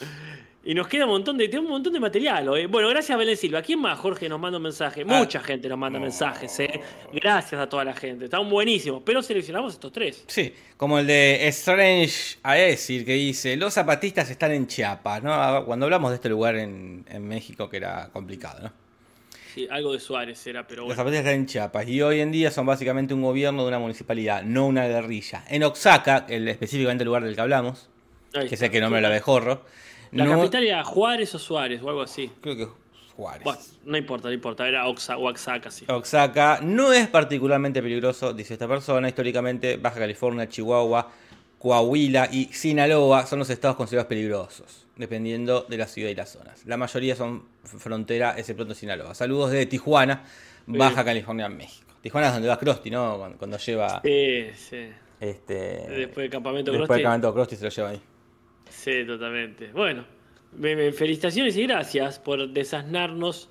Y 0.63 0.73
nos 0.73 0.87
queda 0.89 1.05
un 1.05 1.11
montón 1.11 1.37
de, 1.37 1.47
un 1.57 1.67
montón 1.69 1.93
de 1.93 1.99
material. 1.99 2.49
hoy. 2.49 2.65
Bueno, 2.65 2.89
gracias 2.89 3.17
Belén 3.17 3.37
Silva. 3.37 3.61
¿Quién 3.61 3.79
más, 3.79 3.97
Jorge, 3.97 4.27
nos 4.27 4.37
manda 4.37 4.57
un 4.57 4.63
mensaje? 4.63 5.01
Ah. 5.07 5.19
Mucha 5.19 5.39
gente 5.39 5.69
nos 5.69 5.77
manda 5.77 5.97
mensajes, 5.97 6.59
¿eh? 6.59 6.81
Gracias 7.13 7.61
a 7.61 7.69
toda 7.69 7.85
la 7.85 7.93
gente. 7.93 8.25
Están 8.25 8.49
buenísimos. 8.49 9.01
Pero 9.05 9.23
seleccionamos 9.23 9.73
estos 9.73 9.93
tres. 9.93 10.25
Sí, 10.27 10.53
como 10.75 10.99
el 10.99 11.07
de 11.07 11.47
Strange 11.47 12.37
Aesir 12.43 13.05
que 13.05 13.13
dice, 13.13 13.55
los 13.55 13.73
zapatistas 13.73 14.29
están 14.29 14.51
en 14.51 14.67
Chiapas, 14.67 15.23
¿no? 15.23 15.63
Cuando 15.65 15.85
hablamos 15.85 16.11
de 16.11 16.15
este 16.15 16.27
lugar 16.27 16.57
en, 16.57 17.05
en 17.07 17.25
México 17.25 17.69
que 17.69 17.77
era 17.77 18.09
complicado, 18.11 18.59
¿no? 18.63 18.86
Sí, 19.57 19.67
algo 19.71 19.91
de 19.93 19.99
Suárez 19.99 20.45
era, 20.45 20.67
pero 20.67 20.81
Los 20.83 20.89
bueno. 20.89 20.97
zapatistas 20.99 21.25
están 21.25 21.33
en 21.39 21.45
Chiapas 21.47 21.87
y 21.87 21.99
hoy 22.03 22.19
en 22.19 22.31
día 22.31 22.51
son 22.51 22.67
básicamente 22.67 23.15
un 23.15 23.23
gobierno 23.23 23.63
de 23.63 23.69
una 23.69 23.79
municipalidad, 23.79 24.43
no 24.43 24.67
una 24.67 24.85
guerrilla. 24.87 25.45
En 25.47 25.63
Oaxaca, 25.63 26.27
el, 26.29 26.47
específicamente 26.47 27.01
el 27.03 27.07
lugar 27.07 27.23
del 27.23 27.33
que 27.33 27.41
hablamos, 27.41 27.89
Ahí 28.35 28.47
que 28.47 28.53
el 28.53 28.69
que 28.69 28.79
nombra 28.79 28.99
el 28.99 29.05
abejorro, 29.05 29.63
La 30.11 30.25
no- 30.25 30.37
capital 30.37 30.63
era 30.63 30.83
Juárez 30.83 31.33
o 31.33 31.39
Suárez 31.39 31.81
o 31.81 31.89
algo 31.89 32.03
así. 32.03 32.31
creo 32.39 32.55
que 32.55 32.67
Juárez. 33.15 33.43
Bueno, 33.45 33.59
no 33.85 33.97
importa, 33.97 34.27
no 34.27 34.33
importa. 34.35 34.67
Era 34.67 34.85
Oxa- 34.85 35.17
Oaxaca, 35.17 35.71
sí. 35.71 35.85
Oaxaca 35.89 36.59
no 36.61 36.93
es 36.93 37.07
particularmente 37.07 37.81
peligroso, 37.81 38.31
dice 38.33 38.53
esta 38.53 38.67
persona. 38.67 39.07
Históricamente, 39.09 39.77
Baja 39.77 39.97
California, 39.97 40.47
Chihuahua, 40.47 41.09
Coahuila 41.59 42.29
y 42.31 42.45
Sinaloa 42.45 43.25
son 43.25 43.39
los 43.39 43.49
estados 43.49 43.75
considerados 43.77 44.07
peligrosos, 44.07 44.85
dependiendo 44.95 45.65
de 45.67 45.77
la 45.77 45.87
ciudad 45.87 46.09
y 46.09 46.15
las 46.15 46.29
zonas. 46.29 46.65
La 46.65 46.77
mayoría 46.77 47.15
son 47.15 47.45
frontera, 47.63 48.35
excepto 48.37 48.71
Sinaloa. 48.73 49.15
Saludos 49.15 49.51
desde 49.51 49.65
Tijuana, 49.65 50.23
Baja 50.67 51.03
California, 51.03 51.49
México. 51.49 51.93
Tijuana 52.01 52.27
es 52.27 52.33
donde 52.33 52.47
va 52.47 52.59
Krusty, 52.59 52.91
¿no? 52.91 53.17
Cuando, 53.17 53.37
cuando 53.37 53.57
lleva. 53.57 54.01
Sí, 54.03 54.45
sí. 54.55 54.89
Este, 55.19 55.87
Después 55.89 56.23
del 56.23 56.29
campamento 56.29 56.71
después 56.71 56.87
Krusty. 56.87 56.93
del 57.01 57.03
campamento 57.03 57.33
Krusty 57.33 57.55
se 57.55 57.63
lo 57.63 57.69
lleva 57.71 57.89
ahí. 57.89 58.01
Sí, 58.69 59.05
totalmente. 59.05 59.71
Bueno, 59.71 60.05
felicitaciones 60.93 61.57
y 61.57 61.63
gracias 61.63 62.19
por 62.19 62.47
desasnarnos 62.49 63.49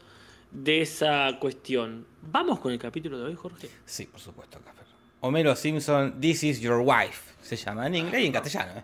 de 0.52 0.82
esa 0.82 1.36
cuestión. 1.40 2.06
Vamos 2.22 2.60
con 2.60 2.72
el 2.72 2.78
capítulo 2.78 3.18
de 3.18 3.24
hoy, 3.24 3.34
Jorge. 3.34 3.68
Sí, 3.84 4.06
por 4.06 4.20
supuesto, 4.20 4.60
Café. 4.64 4.82
Homero 5.26 5.56
Simpson, 5.56 6.20
This 6.20 6.44
is 6.44 6.60
your 6.60 6.80
wife. 6.80 7.34
Se 7.42 7.56
llama 7.56 7.88
en 7.88 7.96
inglés 7.96 8.22
y 8.22 8.26
en 8.26 8.32
castellano, 8.32 8.78
¿eh? 8.78 8.82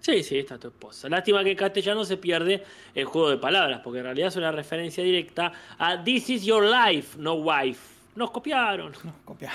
Sí, 0.00 0.22
sí, 0.22 0.38
esta 0.38 0.54
es 0.54 0.60
tu 0.60 0.68
esposa. 0.68 1.08
Lástima 1.08 1.42
que 1.44 1.50
en 1.50 1.56
castellano 1.56 2.04
se 2.04 2.16
pierde 2.16 2.62
el 2.94 3.04
juego 3.04 3.28
de 3.28 3.36
palabras, 3.36 3.80
porque 3.82 3.98
en 3.98 4.04
realidad 4.04 4.28
es 4.28 4.36
una 4.36 4.52
referencia 4.52 5.02
directa 5.02 5.52
a 5.78 6.02
This 6.02 6.30
is 6.30 6.44
your 6.44 6.64
life, 6.64 7.18
no 7.18 7.34
wife. 7.34 7.80
Nos 8.14 8.30
copiaron. 8.30 8.92
Copia. 9.24 9.52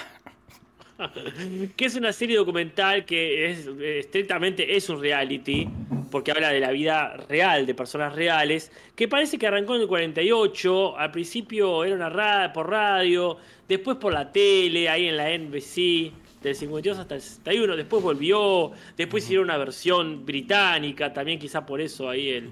que 1.76 1.86
es 1.86 1.96
una 1.96 2.14
serie 2.14 2.38
documental 2.38 3.06
que 3.06 3.52
es 3.52 3.68
estrictamente 3.68 4.76
es 4.76 4.90
un 4.90 5.02
reality, 5.02 5.68
porque 6.12 6.32
habla 6.32 6.50
de 6.50 6.60
la 6.60 6.72
vida 6.72 7.18
real, 7.28 7.66
de 7.66 7.74
personas 7.74 8.14
reales, 8.14 8.72
que 8.96 9.08
parece 9.08 9.38
que 9.38 9.48
arrancó 9.48 9.76
en 9.76 9.82
el 9.82 9.88
48, 9.88 10.98
al 10.98 11.12
principio 11.12 11.84
era 11.84 11.96
una 11.96 12.10
ra 12.10 12.54
por 12.54 12.70
radio, 12.70 13.38
después 13.68 13.98
por 13.98 14.14
la 14.14 14.32
tele, 14.32 14.88
ahí 14.90 15.08
en 15.08 15.18
la 15.18 15.38
NBC, 15.38 16.25
del 16.50 16.56
52 16.56 16.98
hasta 17.00 17.16
el 17.16 17.22
61, 17.22 17.76
después 17.76 18.02
volvió, 18.02 18.72
después 18.98 19.24
hicieron 19.24 19.46
una 19.46 19.58
versión 19.58 20.26
británica, 20.26 21.14
también 21.14 21.40
quizá 21.40 21.66
por 21.66 21.82
eso 21.82 22.10
ahí 22.10 22.30
el, 22.30 22.50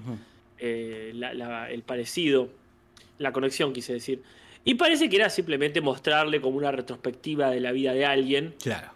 eh, 0.58 1.12
la- 1.14 1.34
la- 1.34 1.70
el 1.70 1.82
parecido, 1.82 2.48
la 3.18 3.32
conexión 3.32 3.72
quise 3.72 3.92
decir. 3.94 4.22
Y 4.64 4.74
parece 4.74 5.08
que 5.08 5.16
era 5.16 5.28
simplemente 5.30 5.80
mostrarle 5.80 6.40
como 6.40 6.56
una 6.56 6.70
retrospectiva 6.72 7.50
de 7.50 7.60
la 7.60 7.72
vida 7.72 7.92
de 7.92 8.06
alguien. 8.06 8.54
Claro. 8.62 8.88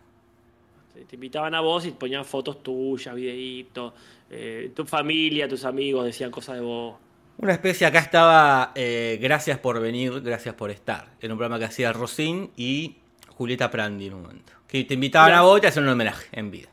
Te 1.09 1.15
invitaban 1.15 1.55
a 1.55 1.61
vos 1.61 1.87
y 1.87 1.93
ponían 1.93 2.25
fotos 2.25 2.63
tuyas, 2.63 3.15
videitos, 3.15 3.93
eh, 4.31 4.73
tu 4.75 4.85
familia, 4.85 5.47
tus 5.49 5.65
amigos 5.65 6.05
decían 6.05 6.31
cosas 6.31 6.57
de 6.57 6.63
vos. 6.63 6.97
Una 7.39 7.53
especie, 7.53 7.87
acá 7.87 8.01
estaba 8.01 8.73
eh, 8.75 9.17
Gracias 9.23 9.59
por 9.61 9.81
venir, 9.81 10.21
gracias 10.23 10.55
por 10.57 10.71
estar. 10.73 11.13
Era 11.21 11.33
un 11.35 11.39
programa 11.39 11.59
que 11.61 11.67
hacía 11.67 11.93
Rosín 11.93 12.51
y 12.57 12.97
Julieta 13.29 13.71
Prandi 13.71 14.07
en 14.07 14.15
un 14.15 14.23
momento. 14.23 14.53
Que 14.69 14.85
te 14.85 14.95
invitaban 14.95 15.33
a 15.33 15.41
vos 15.43 15.59
y 15.59 15.61
te 15.63 15.67
hacían 15.69 15.85
un 15.87 15.91
homenaje 15.93 16.29
en 16.33 16.51
vida. 16.51 16.69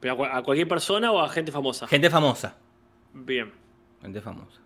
¿Pero 0.00 0.14
a, 0.14 0.16
cua- 0.16 0.30
a 0.32 0.42
cualquier 0.42 0.66
persona 0.68 1.10
o 1.12 1.20
a 1.20 1.28
gente 1.28 1.52
famosa? 1.52 1.86
Gente 1.86 2.10
famosa. 2.10 2.56
Bien. 3.14 3.52
Gente 4.02 4.20
famosa. 4.20 4.60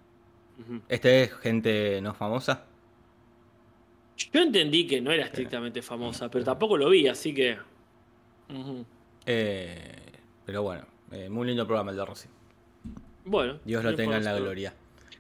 Ujú. 0.58 0.80
¿Este 0.88 1.24
es 1.24 1.34
gente 1.34 2.00
no 2.00 2.14
famosa? 2.14 2.64
Yo 4.32 4.40
entendí 4.40 4.86
que 4.86 5.00
no 5.00 5.10
era 5.10 5.24
estrictamente 5.24 5.82
famosa, 5.82 6.30
pero 6.30 6.44
tampoco 6.44 6.76
lo 6.76 6.88
vi, 6.88 7.08
así 7.08 7.34
que. 7.34 7.58
Eh, 9.26 9.92
pero 10.44 10.62
bueno, 10.62 10.84
eh, 11.10 11.28
muy 11.28 11.46
lindo 11.46 11.66
programa 11.66 11.90
el 11.90 11.96
de 11.96 12.04
Rosín. 12.04 12.30
Bueno. 13.24 13.58
Dios 13.64 13.82
lo 13.82 13.94
tenga 13.94 14.16
en 14.16 14.24
la 14.24 14.36
gloria. 14.36 14.74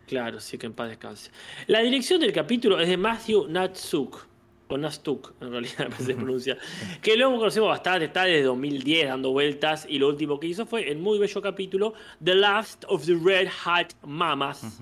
Claro, 0.06 0.38
sí 0.38 0.58
que 0.58 0.66
en 0.66 0.74
paz 0.74 0.88
descanse. 0.90 1.30
La 1.66 1.80
dirección 1.80 2.20
del 2.20 2.32
capítulo 2.32 2.78
es 2.78 2.88
de 2.88 2.96
Matthew 2.96 3.48
Natsuk, 3.48 4.26
o 4.74 4.78
Nastuk, 4.78 5.32
en 5.40 5.50
realidad 5.50 5.90
se 5.98 6.14
pronuncia, 6.14 6.58
que 7.02 7.16
luego 7.16 7.38
conocemos 7.38 7.68
bastante, 7.68 8.06
está 8.06 8.24
desde 8.24 8.42
2010 8.42 9.08
dando 9.08 9.30
vueltas, 9.30 9.86
y 9.88 9.98
lo 9.98 10.08
último 10.08 10.38
que 10.38 10.48
hizo 10.48 10.66
fue 10.66 10.90
el 10.90 10.98
muy 10.98 11.18
bello 11.18 11.40
capítulo 11.40 11.94
The 12.22 12.34
Last 12.34 12.84
of 12.88 13.06
the 13.06 13.14
Red 13.14 13.48
Hot 13.64 13.94
Mamas, 14.02 14.80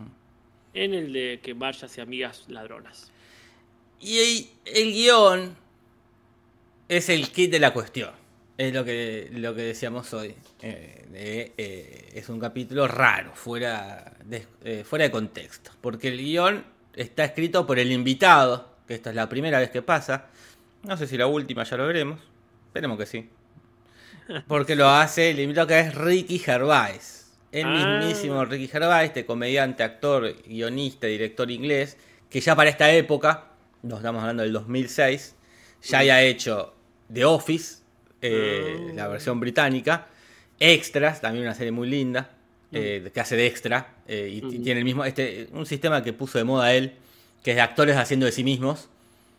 en 0.75 0.95
el 0.95 1.13
de 1.13 1.41
que 1.43 1.55
marcha 1.55 1.87
hacia 1.87 2.03
amigas 2.03 2.45
ladronas. 2.49 3.13
Y 4.01 4.19
el, 4.19 4.47
el 4.65 4.93
guion 4.93 5.57
es 6.89 7.09
el 7.09 7.31
kit 7.31 7.51
de 7.51 7.61
la 7.61 7.73
cuestión. 7.73 8.11
Es 8.59 8.73
lo 8.73 8.85
que, 8.85 9.31
lo 9.33 9.55
que 9.55 9.63
decíamos 9.63 10.13
hoy. 10.13 10.35
Eh, 10.61 11.07
de, 11.11 11.53
eh, 11.57 12.11
es 12.13 12.29
un 12.29 12.39
capítulo 12.39 12.87
raro, 12.87 13.35
fuera 13.35 14.13
de, 14.25 14.47
eh, 14.65 14.85
fuera 14.85 15.05
de 15.05 15.11
contexto. 15.11 15.71
Porque 15.81 16.09
el 16.09 16.19
guion 16.19 16.65
está 16.95 17.25
escrito 17.25 17.67
por 17.67 17.79
el 17.79 17.91
invitado, 17.91 18.72
esta 18.95 19.11
es 19.11 19.17
la 19.17 19.29
primera 19.29 19.59
vez 19.59 19.71
que 19.71 19.83
pasa. 19.83 20.27
No 20.85 20.97
sé 20.97 21.07
si 21.07 21.17
la 21.17 21.27
última 21.27 21.65
ya 21.65 21.77
lo 21.77 21.87
veremos. 21.87 22.21
Esperemos 22.67 22.99
que 22.99 23.07
sí. 23.07 23.29
Porque 24.47 24.75
lo 24.77 24.89
hace, 24.89 25.31
el 25.31 25.41
invitado 25.41 25.67
que 25.67 25.81
es 25.81 25.95
Ricky 25.95 26.39
Gervais. 26.39 27.33
El 27.51 27.67
Ah. 27.67 27.99
mismísimo 28.01 28.45
Ricky 28.45 28.69
Gervais, 28.69 29.09
este 29.09 29.27
comediante, 29.27 29.83
actor, 29.83 30.35
guionista, 30.47 31.07
director 31.07 31.51
inglés, 31.51 31.99
que 32.31 32.41
ya 32.41 32.57
para 32.57 32.71
esta 32.71 32.91
época, 32.93 33.49
nos 33.83 33.99
estamos 33.99 34.23
hablando 34.23 34.43
del 34.43 34.53
2006, 34.53 35.35
ya 35.83 35.99
había 35.99 36.23
hecho 36.23 36.75
The 37.13 37.25
Office, 37.27 37.83
eh, 38.23 38.77
Ah. 38.79 38.93
la 38.95 39.09
versión 39.09 39.39
británica, 39.41 40.07
Extras, 40.59 41.21
también 41.21 41.45
una 41.45 41.55
serie 41.55 41.73
muy 41.73 41.89
linda, 41.89 42.31
eh, 42.71 43.11
que 43.13 43.21
hace 43.21 43.37
de 43.37 43.47
extra, 43.47 43.97
eh, 44.07 44.31
y 44.33 44.39
Ujú. 44.39 44.63
tiene 44.63 44.79
el 44.79 44.85
mismo, 44.85 45.05
este, 45.05 45.49
un 45.53 45.67
sistema 45.67 46.03
que 46.03 46.13
puso 46.15 46.39
de 46.39 46.45
moda 46.45 46.73
él, 46.73 46.95
que 47.43 47.51
es 47.51 47.57
de 47.57 47.61
actores 47.63 47.97
haciendo 47.97 48.27
de 48.27 48.33
sí 48.33 48.45
mismos, 48.45 48.89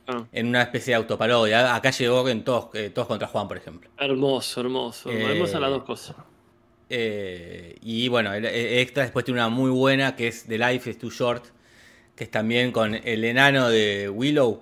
Ah, 0.05 0.25
en 0.33 0.47
una 0.47 0.63
especie 0.63 0.91
de 0.91 0.95
autoparodia. 0.95 1.73
Acá 1.75 1.91
llegó 1.91 2.27
en 2.27 2.43
todos, 2.43 2.75
eh, 2.75 2.89
todos 2.93 3.07
contra 3.07 3.25
Juan, 3.29 3.47
por 3.47 3.55
ejemplo. 3.55 3.89
hermoso, 3.97 4.59
hermoso. 4.59 5.09
Eh, 5.09 5.31
Hermosas 5.31 5.61
las 5.61 5.69
dos 5.69 5.83
cosas. 5.83 6.17
Eh, 6.89 7.77
y 7.81 8.09
bueno, 8.09 8.33
extra 8.33 9.03
después 9.03 9.23
tiene 9.23 9.39
una 9.39 9.47
muy 9.49 9.71
buena 9.71 10.15
que 10.17 10.27
es 10.27 10.43
The 10.45 10.57
Life 10.57 10.89
is 10.89 10.97
Too 10.99 11.09
Short, 11.09 11.45
que 12.15 12.25
es 12.25 12.31
también 12.31 12.71
con 12.73 12.93
el 12.95 13.23
enano 13.23 13.69
de 13.69 14.09
Willow. 14.09 14.61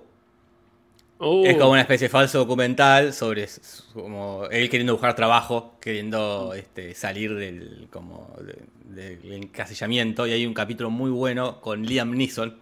Oh, 1.18 1.44
Es 1.44 1.56
como 1.56 1.72
una 1.72 1.82
especie 1.82 2.06
de 2.06 2.10
falso 2.10 2.38
documental 2.38 3.12
sobre 3.12 3.48
como 3.92 4.44
él 4.50 4.68
queriendo 4.70 4.92
buscar 4.94 5.14
trabajo, 5.14 5.74
queriendo 5.80 6.52
este, 6.54 6.94
salir 6.94 7.34
del, 7.34 7.88
como 7.90 8.32
de- 8.40 9.16
del 9.18 9.32
encasillamiento. 9.32 10.26
Y 10.26 10.32
hay 10.32 10.46
un 10.46 10.54
capítulo 10.54 10.88
muy 10.90 11.10
bueno 11.10 11.60
con 11.60 11.84
Liam 11.84 12.12
Neeson, 12.12 12.56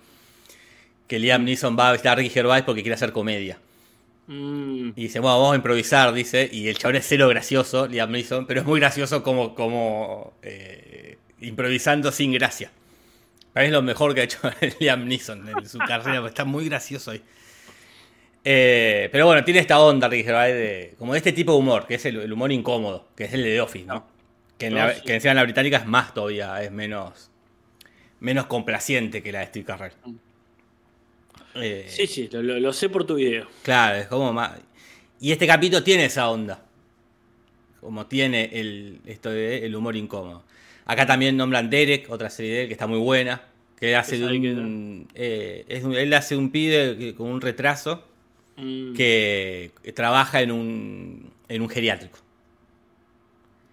que 1.11 1.19
Liam 1.19 1.43
Neeson 1.43 1.77
va 1.77 1.89
a 1.89 1.93
visitar 1.93 2.13
a 2.13 2.15
Ricky 2.15 2.31
Gervais 2.31 2.63
porque 2.63 2.83
quiere 2.83 2.95
hacer 2.95 3.11
comedia. 3.11 3.59
mm, 4.29 4.91
Y 4.95 5.03
dice, 5.03 5.19
bueno, 5.19 5.39
vamos 5.41 5.55
a 5.55 5.57
improvisar, 5.57 6.13
dice. 6.13 6.49
Y 6.53 6.69
el 6.69 6.79
chabón 6.79 6.95
es 6.95 7.05
cero 7.09 7.27
gracioso, 7.27 7.89
Liam 7.89 8.13
Neeson, 8.13 8.47
pero 8.47 8.61
es 8.61 8.67
muy 8.67 8.79
gracioso 8.79 9.21
como, 9.25 9.57
como 9.57 10.35
eh, 10.43 11.19
improvisando 11.41 12.13
sin 12.13 12.31
gracia. 12.33 12.71
Para 13.53 13.65
mí 13.65 13.67
es 13.67 13.73
lo 13.73 13.83
mejor 13.83 14.15
que 14.15 14.21
ha 14.21 14.25
hecho 14.25 14.39
Liam 14.79 15.05
Neeson 15.09 15.49
en 15.49 15.69
su 15.69 15.79
carrera, 15.79 16.21
porque 16.21 16.29
está 16.29 16.45
muy 16.45 16.67
gracioso 16.69 17.11
ahí. 17.11 17.21
Eh, 18.45 19.09
pero 19.11 19.27
bueno, 19.27 19.43
tiene 19.45 19.59
esta 19.59 19.81
onda, 19.81 20.09
Ricky 20.09 20.23
Gervais, 20.23 20.55
de, 20.55 20.95
como 20.97 21.13
de 21.15 21.19
este 21.19 21.33
tipo 21.33 21.51
de 21.55 21.59
humor, 21.59 21.89
que 21.89 21.97
es 21.97 22.05
el, 22.07 22.21
el 22.21 22.33
humor 22.33 22.53
incómodo, 22.53 23.09
que 23.17 23.25
es 23.25 23.33
el 23.35 23.43
de 23.43 23.51
The 23.51 23.61
Office, 23.63 23.85
¿no? 23.85 24.07
Que, 24.57 24.67
en 24.67 24.77
la, 24.77 24.95
que 24.95 25.15
encima 25.17 25.33
en 25.33 25.37
la 25.39 25.43
británica 25.43 25.79
es 25.79 25.87
más 25.87 26.15
todavía, 26.15 26.63
es 26.63 26.71
menos, 26.71 27.33
menos 28.21 28.47
complaciente 28.47 29.25
que 29.25 29.33
la 29.33 29.41
de 29.41 29.47
Steve 29.47 29.65
Carrell. 29.67 29.93
Eh, 31.55 31.85
sí, 31.89 32.07
sí, 32.07 32.29
lo, 32.33 32.43
lo- 32.43 32.61
lo 32.61 32.73
sé 32.73 32.89
por 32.89 33.05
tu 33.05 33.17
video. 33.17 33.47
Claro, 33.63 33.97
es 33.99 34.07
como 34.07 34.33
más. 34.33 34.53
Y 35.21 35.33
este 35.33 35.47
capítulo 35.47 35.83
tiene 35.83 36.05
esa 36.07 36.31
onda. 36.31 36.63
Como 37.81 38.07
tiene 38.07 38.51
el, 38.53 39.01
esto 39.07 39.31
de 39.31 39.65
el 39.67 39.75
humor 39.75 39.97
incómodo. 39.97 40.45
Acá 40.85 41.07
también 41.07 41.37
nombran 41.37 41.71
Derek, 41.71 42.11
otra 42.11 42.29
serie 42.31 42.53
de 42.53 42.61
él 42.63 42.67
que 42.69 42.75
está 42.75 42.87
muy 42.87 42.99
buena. 42.99 43.43
Que 43.79 43.97
hace 43.97 44.19
de 44.19 44.27
un, 44.27 45.09
eh, 45.15 45.65
es 45.69 45.83
un- 45.85 45.95
él 45.95 46.13
hace 46.13 46.37
un 46.37 46.51
pibe 46.51 47.15
con 47.15 47.29
un 47.29 47.41
retraso 47.41 48.05
Mm, 48.57 48.93
que 48.95 49.71
trabaja 49.95 50.43
en 50.43 50.53
un, 50.53 51.31
en 51.49 51.63
un 51.63 51.69
geriátrico. 51.71 52.19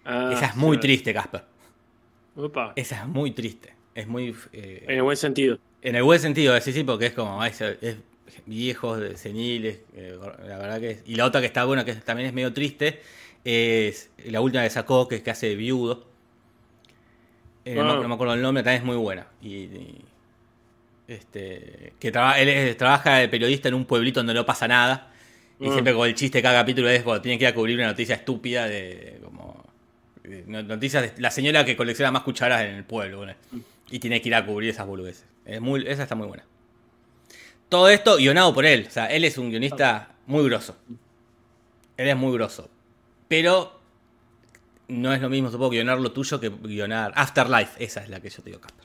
ah, 0.06 0.30
Esa 0.32 0.46
es 0.46 0.56
muy 0.56 0.76
sí. 0.76 0.80
triste, 0.80 1.12
Casper. 1.12 1.42
Opa, 2.36 2.72
Esa 2.76 3.02
es 3.02 3.06
muy 3.06 3.32
triste. 3.32 3.74
Es 3.94 4.06
muy. 4.06 4.34
eh, 4.52 4.84
En 4.88 4.96
el 4.96 5.02
buen 5.02 5.16
sentido. 5.16 5.58
En 5.82 5.94
el 5.96 6.02
buen 6.02 6.18
sentido, 6.20 6.60
sí, 6.60 6.72
sí, 6.72 6.82
porque 6.84 7.06
es 7.06 7.12
como, 7.12 7.44
es, 7.44 7.60
es 7.60 7.96
viejos, 8.46 9.00
seniles, 9.16 9.78
eh, 9.94 10.18
la 10.46 10.58
verdad 10.58 10.80
que 10.80 10.90
es. 10.90 11.02
Y 11.06 11.14
la 11.14 11.24
otra 11.24 11.40
que 11.40 11.46
está 11.46 11.64
buena, 11.64 11.84
que 11.84 11.94
también 11.94 12.28
es 12.28 12.34
medio 12.34 12.52
triste, 12.52 13.00
es 13.44 14.10
la 14.24 14.40
última 14.40 14.62
que 14.64 14.70
sacó, 14.70 15.06
que 15.08 15.16
es 15.16 15.22
que 15.22 15.30
hace 15.30 15.48
de 15.50 15.56
viudo. 15.56 16.06
Eh, 17.64 17.74
no, 17.74 17.82
Ah. 17.92 17.96
no 18.02 18.08
me 18.08 18.14
acuerdo 18.14 18.34
el 18.34 18.42
nombre, 18.42 18.62
también 18.62 18.82
es 18.82 18.86
muy 18.86 18.96
buena. 18.96 19.26
Y, 19.42 19.48
y, 19.54 20.04
este, 21.06 21.92
que 21.98 22.10
traba- 22.12 22.38
él 22.40 22.48
es- 22.48 22.76
trabaja 22.76 23.16
de 23.16 23.28
periodista 23.28 23.68
en 23.68 23.74
un 23.74 23.84
pueblito 23.84 24.20
donde 24.20 24.34
no 24.34 24.44
pasa 24.44 24.66
nada. 24.68 25.10
Y 25.60 25.68
Ah. 25.68 25.72
siempre 25.72 25.92
con 25.94 26.06
el 26.08 26.14
chiste 26.14 26.40
cada 26.42 26.60
capítulo 26.60 26.88
es 26.88 27.02
cuando 27.02 27.22
tiene 27.22 27.38
que 27.38 27.44
ir 27.44 27.48
a 27.48 27.54
cubrir 27.54 27.76
una 27.76 27.88
noticia 27.88 28.14
estúpida 28.14 28.66
de 28.68 29.18
como 29.24 29.64
de 30.22 30.44
no- 30.46 30.62
noticias 30.62 31.14
de 31.14 31.20
la 31.22 31.30
señora 31.30 31.64
que 31.64 31.76
colecciona 31.76 32.10
más 32.10 32.22
cucharas 32.22 32.62
en 32.62 32.74
el 32.74 32.84
pueblo. 32.84 33.18
bueno, 33.18 33.34
y 33.90 33.98
tiene 33.98 34.20
que 34.20 34.28
ir 34.28 34.34
a 34.34 34.44
cubrir 34.44 34.70
esas 34.70 34.86
boludeces. 34.86 35.26
Es 35.44 35.60
muy, 35.60 35.86
esa 35.86 36.02
está 36.02 36.14
muy 36.14 36.26
buena. 36.26 36.44
Todo 37.68 37.88
esto 37.88 38.16
guionado 38.16 38.54
por 38.54 38.64
él. 38.66 38.86
O 38.88 38.90
sea, 38.90 39.06
él 39.06 39.24
es 39.24 39.38
un 39.38 39.50
guionista 39.50 40.14
muy 40.26 40.44
grosso. 40.44 40.76
Él 41.96 42.08
es 42.08 42.16
muy 42.16 42.32
grosso. 42.32 42.70
Pero 43.28 43.78
no 44.88 45.12
es 45.12 45.20
lo 45.20 45.28
mismo, 45.28 45.50
supongo, 45.50 45.70
guionar 45.70 45.98
lo 46.00 46.12
tuyo 46.12 46.40
que 46.40 46.48
guionar 46.48 47.12
Afterlife. 47.14 47.82
Esa 47.82 48.02
es 48.02 48.08
la 48.08 48.20
que 48.20 48.30
yo 48.30 48.42
te 48.42 48.50
digo, 48.50 48.60
Casper. 48.60 48.84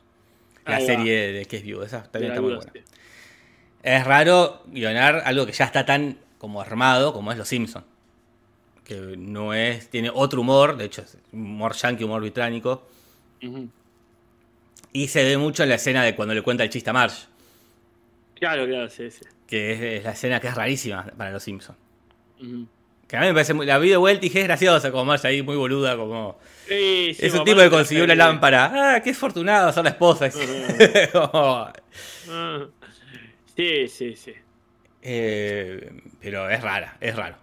La 0.66 0.76
Ahí 0.78 0.84
va. 0.84 0.88
serie 0.88 1.32
de 1.34 1.46
que 1.46 1.58
es 1.58 1.63
viudo. 1.63 1.84
Esa 1.84 2.04
también 2.04 2.32
está 2.34 2.42
muy 2.42 2.56
buena. 2.56 2.72
Es 3.84 4.06
raro 4.06 4.63
guionar 4.68 5.22
algo 5.26 5.46
que 5.46 5.52
ya 5.52 5.66
está 5.66 5.86
tan 5.86 6.18
como 6.38 6.62
armado 6.62 7.13
como 7.13 7.32
es 7.32 7.38
Los 7.38 7.48
Simpsons. 7.48 7.86
Que 8.84 9.16
no 9.18 9.54
es. 9.54 9.89
Tiene 9.89 10.10
otro 10.13 10.42
humor, 10.42 10.76
de 10.76 10.86
hecho, 10.86 11.02
es 11.02 11.18
humor 11.32 11.74
yankee, 11.74 12.04
humor 12.04 12.22
británico. 12.22 12.88
Ujú. 13.42 13.70
Y 14.93 15.08
se 15.08 15.23
ve 15.23 15.38
mucho 15.38 15.63
en 15.63 15.69
la 15.69 15.75
escena 15.75 16.03
de 16.03 16.15
cuando 16.15 16.34
le 16.34 16.41
cuenta 16.41 16.63
el 16.63 16.69
chiste 16.69 16.89
a 16.89 16.93
Marge. 16.93 17.25
Claro, 18.36 18.65
claro, 18.67 18.89
sí, 18.89 19.10
sí. 19.10 19.21
Que 19.47 19.73
es, 19.73 19.82
es 19.99 20.03
la 20.03 20.12
escena 20.12 20.39
que 20.39 20.47
es 20.47 20.56
rarísima 20.56 21.06
para 21.17 21.32
Los 21.32 21.43
Simpsons. 21.43 21.77
Que 23.08 23.17
a 23.17 23.21
mí 23.21 23.27
me 23.27 23.34
parece 23.34 23.53
muy. 23.53 23.65
La 23.65 23.77
vi 23.79 23.89
de 23.89 23.97
vuelta 23.97 24.25
y 24.25 24.29
dije, 24.29 24.41
es 24.41 24.45
graciosa, 24.47 24.91
como 24.91 25.06
Marge 25.06 25.27
ahí, 25.27 25.41
muy 25.41 25.56
boluda, 25.56 25.95
como. 25.97 26.38
Sí, 26.67 27.13
sí, 27.17 27.25
es 27.25 27.34
un 27.34 27.43
tipo 27.43 27.60
que 27.60 27.69
consiguió 27.69 28.03
una 28.03 28.15
lámpara. 28.15 28.95
Ah, 28.95 29.01
qué 29.01 29.12
afortunado, 29.12 29.71
son 29.73 29.84
la 29.86 29.91
esposa. 29.91 30.29
Como, 31.12 31.71
Ah. 32.29 32.67
Sí, 33.56 33.88
sí, 33.88 34.15
sí. 34.15 34.34
eh, 35.01 35.91
pero 36.21 36.49
es 36.49 36.62
rara, 36.62 36.97
es 36.99 37.15
raro. 37.15 37.36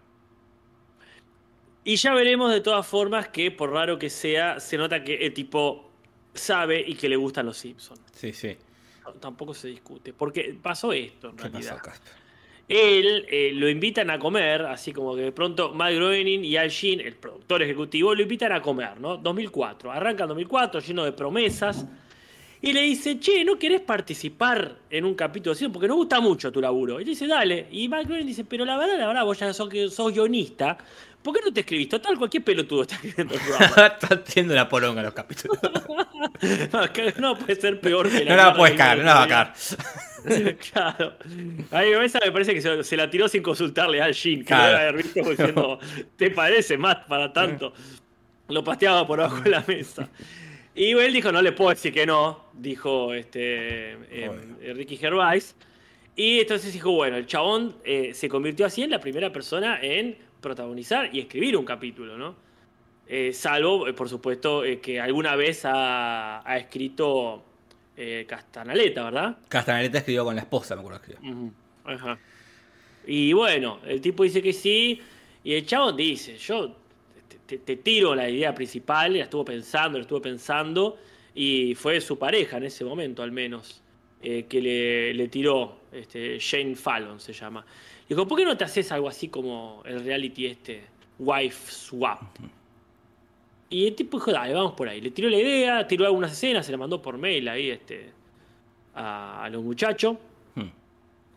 Y 1.84 1.96
ya 1.96 2.12
veremos 2.14 2.50
de 2.52 2.60
todas 2.60 2.86
formas 2.86 3.28
que, 3.28 3.50
por 3.50 3.72
raro 3.72 3.98
que 3.98 4.10
sea, 4.10 4.58
se 4.60 4.76
nota 4.76 5.02
que 5.04 5.14
el 5.26 5.32
tipo 5.34 5.89
sabe 6.34 6.84
y 6.86 6.94
que 6.94 7.08
le 7.08 7.16
gustan 7.16 7.46
los 7.46 7.56
Simpsons. 7.56 8.00
Sí, 8.12 8.32
sí. 8.32 8.56
No, 9.04 9.12
tampoco 9.14 9.54
se 9.54 9.68
discute. 9.68 10.12
Porque 10.12 10.56
pasó 10.60 10.92
esto, 10.92 11.30
en 11.30 11.36
¿Qué 11.36 11.48
realidad. 11.48 11.78
pasó? 11.82 12.00
Él 12.68 13.26
eh, 13.28 13.50
lo 13.52 13.68
invitan 13.68 14.10
a 14.10 14.18
comer, 14.20 14.62
así 14.62 14.92
como 14.92 15.16
que 15.16 15.22
de 15.22 15.32
pronto 15.32 15.74
Matt 15.74 15.92
Groening 15.92 16.44
y 16.44 16.56
Al 16.56 16.70
Jean, 16.70 17.00
el 17.00 17.16
productor 17.16 17.62
ejecutivo, 17.62 18.14
lo 18.14 18.22
invitan 18.22 18.52
a 18.52 18.62
comer, 18.62 19.00
¿no? 19.00 19.16
2004. 19.16 19.90
Arranca 19.90 20.22
en 20.22 20.28
2004, 20.28 20.80
lleno 20.80 21.04
de 21.04 21.10
promesas. 21.10 21.84
Y 22.62 22.72
le 22.72 22.82
dice, 22.82 23.18
che, 23.18 23.44
¿no 23.44 23.58
querés 23.58 23.80
participar 23.80 24.76
en 24.88 25.04
un 25.04 25.14
capítulo 25.14 25.52
así? 25.52 25.66
Porque 25.68 25.88
nos 25.88 25.96
gusta 25.96 26.20
mucho 26.20 26.52
tu 26.52 26.60
laburo. 26.60 27.00
Y 27.00 27.04
le 27.04 27.10
dice, 27.10 27.26
dale. 27.26 27.66
Y 27.72 27.88
Matt 27.88 28.06
Groening 28.06 28.26
dice, 28.26 28.44
pero 28.44 28.64
la 28.64 28.76
verdad, 28.76 28.98
la 28.98 29.08
verdad, 29.08 29.24
vos 29.24 29.38
ya 29.38 29.52
sos, 29.52 29.68
sos 29.92 30.12
guionista. 30.12 30.78
¿Por 31.22 31.34
qué 31.34 31.40
no 31.44 31.52
te 31.52 31.60
escribís? 31.60 31.88
Total, 31.88 32.16
cualquier 32.16 32.42
pelotudo 32.42 32.82
está 32.82 32.94
escribiendo 32.94 33.34
el 33.34 33.40
programa. 33.40 33.86
Está 34.00 34.14
haciendo 34.14 34.54
la 34.54 34.68
poronga 34.68 35.02
los 35.02 35.12
capítulos. 35.12 35.58
no 37.18 37.38
puede 37.38 37.60
ser 37.60 37.80
peor 37.80 38.10
que 38.10 38.24
No 38.24 38.36
la 38.36 38.54
puedes 38.54 38.76
cagar, 38.76 38.98
no 38.98 39.04
la 39.04 39.14
va 39.14 39.22
a 39.24 39.28
cagar. 39.28 39.54
claro. 40.72 41.16
A 41.70 41.80
mí 41.82 42.04
esa 42.04 42.20
me 42.24 42.32
parece 42.32 42.54
que 42.54 42.62
se, 42.62 42.82
se 42.84 42.96
la 42.96 43.10
tiró 43.10 43.28
sin 43.28 43.42
consultarle 43.42 44.00
al 44.00 44.14
Jin, 44.14 44.40
que 44.40 44.46
Claro. 44.46 44.78
haber 44.78 44.96
visto 44.96 45.28
diciendo, 45.28 45.78
¿te 46.16 46.30
parece 46.30 46.78
más 46.78 46.96
para 47.06 47.32
tanto? 47.32 47.74
Lo 48.48 48.64
pasteaba 48.64 49.06
por 49.06 49.20
abajo 49.20 49.42
de 49.42 49.50
la 49.50 49.64
mesa. 49.66 50.08
Y 50.74 50.92
él 50.92 51.12
dijo, 51.12 51.30
no 51.32 51.42
le 51.42 51.52
puedo 51.52 51.70
decir 51.70 51.92
que 51.92 52.06
no, 52.06 52.46
dijo 52.54 53.12
este 53.12 53.92
eh, 53.92 54.30
eh, 54.62 54.72
Ricky 54.74 54.96
Gervais. 54.96 55.54
Y 56.16 56.40
entonces 56.40 56.72
dijo, 56.72 56.90
bueno, 56.92 57.16
el 57.16 57.26
chabón 57.26 57.76
eh, 57.84 58.12
se 58.14 58.28
convirtió 58.28 58.66
así 58.66 58.82
en 58.82 58.90
la 58.90 59.00
primera 59.00 59.32
persona 59.32 59.78
en 59.80 60.16
protagonizar 60.40 61.10
y 61.14 61.20
escribir 61.20 61.56
un 61.56 61.64
capítulo, 61.64 62.16
¿no? 62.16 62.34
Eh, 63.06 63.32
salvo, 63.32 63.88
eh, 63.88 63.92
por 63.92 64.08
supuesto, 64.08 64.64
eh, 64.64 64.80
que 64.80 65.00
alguna 65.00 65.34
vez 65.36 65.64
ha, 65.64 66.48
ha 66.48 66.56
escrito 66.58 67.44
Castanaleta, 68.26 69.04
¿verdad? 69.04 69.36
Castanaleta 69.48 69.98
escribió 69.98 70.24
con 70.24 70.34
la 70.34 70.40
esposa, 70.40 70.74
me 70.74 70.80
acuerdo 70.80 71.02
que 71.02 71.12
escribió. 71.12 71.50
Ajá. 71.84 72.18
Y 73.06 73.32
bueno, 73.34 73.78
el 73.86 74.00
tipo 74.00 74.22
dice 74.22 74.40
que 74.40 74.54
sí, 74.54 75.00
y 75.44 75.52
el 75.52 75.66
chabón 75.66 75.96
dice, 75.98 76.38
yo 76.38 76.74
te, 77.28 77.36
te- 77.46 77.58
te 77.58 77.76
tiro 77.76 78.14
la 78.14 78.28
idea 78.30 78.54
principal, 78.54 79.12
la 79.18 79.24
estuvo 79.24 79.44
pensando, 79.44 79.98
la 79.98 80.02
estuvo 80.02 80.22
pensando, 80.22 80.98
y 81.34 81.74
fue 81.74 82.00
su 82.00 82.18
pareja 82.18 82.56
en 82.56 82.64
ese 82.64 82.84
momento 82.86 83.22
al 83.22 83.32
menos, 83.32 83.82
que 84.22 84.46
le, 84.62 85.12
le 85.12 85.28
tiró, 85.28 85.80
este, 85.92 86.38
Jane 86.40 86.76
Fallon 86.76 87.20
se 87.20 87.32
llama. 87.34 87.64
Dijo, 88.10 88.26
¿por 88.26 88.36
qué 88.38 88.44
no 88.44 88.56
te 88.56 88.64
haces 88.64 88.90
algo 88.92 89.08
así 89.08 89.28
como 89.28 89.82
el 89.86 90.04
reality 90.04 90.46
este, 90.46 90.82
Wife 91.18 91.70
Swap? 91.72 92.20
Y 93.70 93.86
el 93.86 93.94
tipo 93.94 94.18
dijo, 94.18 94.32
dale, 94.32 94.52
vamos 94.52 94.72
por 94.72 94.88
ahí. 94.88 95.00
Le 95.00 95.12
tiró 95.12 95.28
la 95.30 95.38
idea, 95.38 95.86
tiró 95.86 96.04
algunas 96.06 96.32
escenas, 96.32 96.66
se 96.66 96.72
la 96.72 96.78
mandó 96.78 97.00
por 97.00 97.16
mail 97.18 97.48
ahí 97.48 97.70
este, 97.70 98.10
a, 98.96 99.44
a 99.44 99.48
los 99.48 99.62
muchachos. 99.62 100.16
Hmm. 100.56 100.70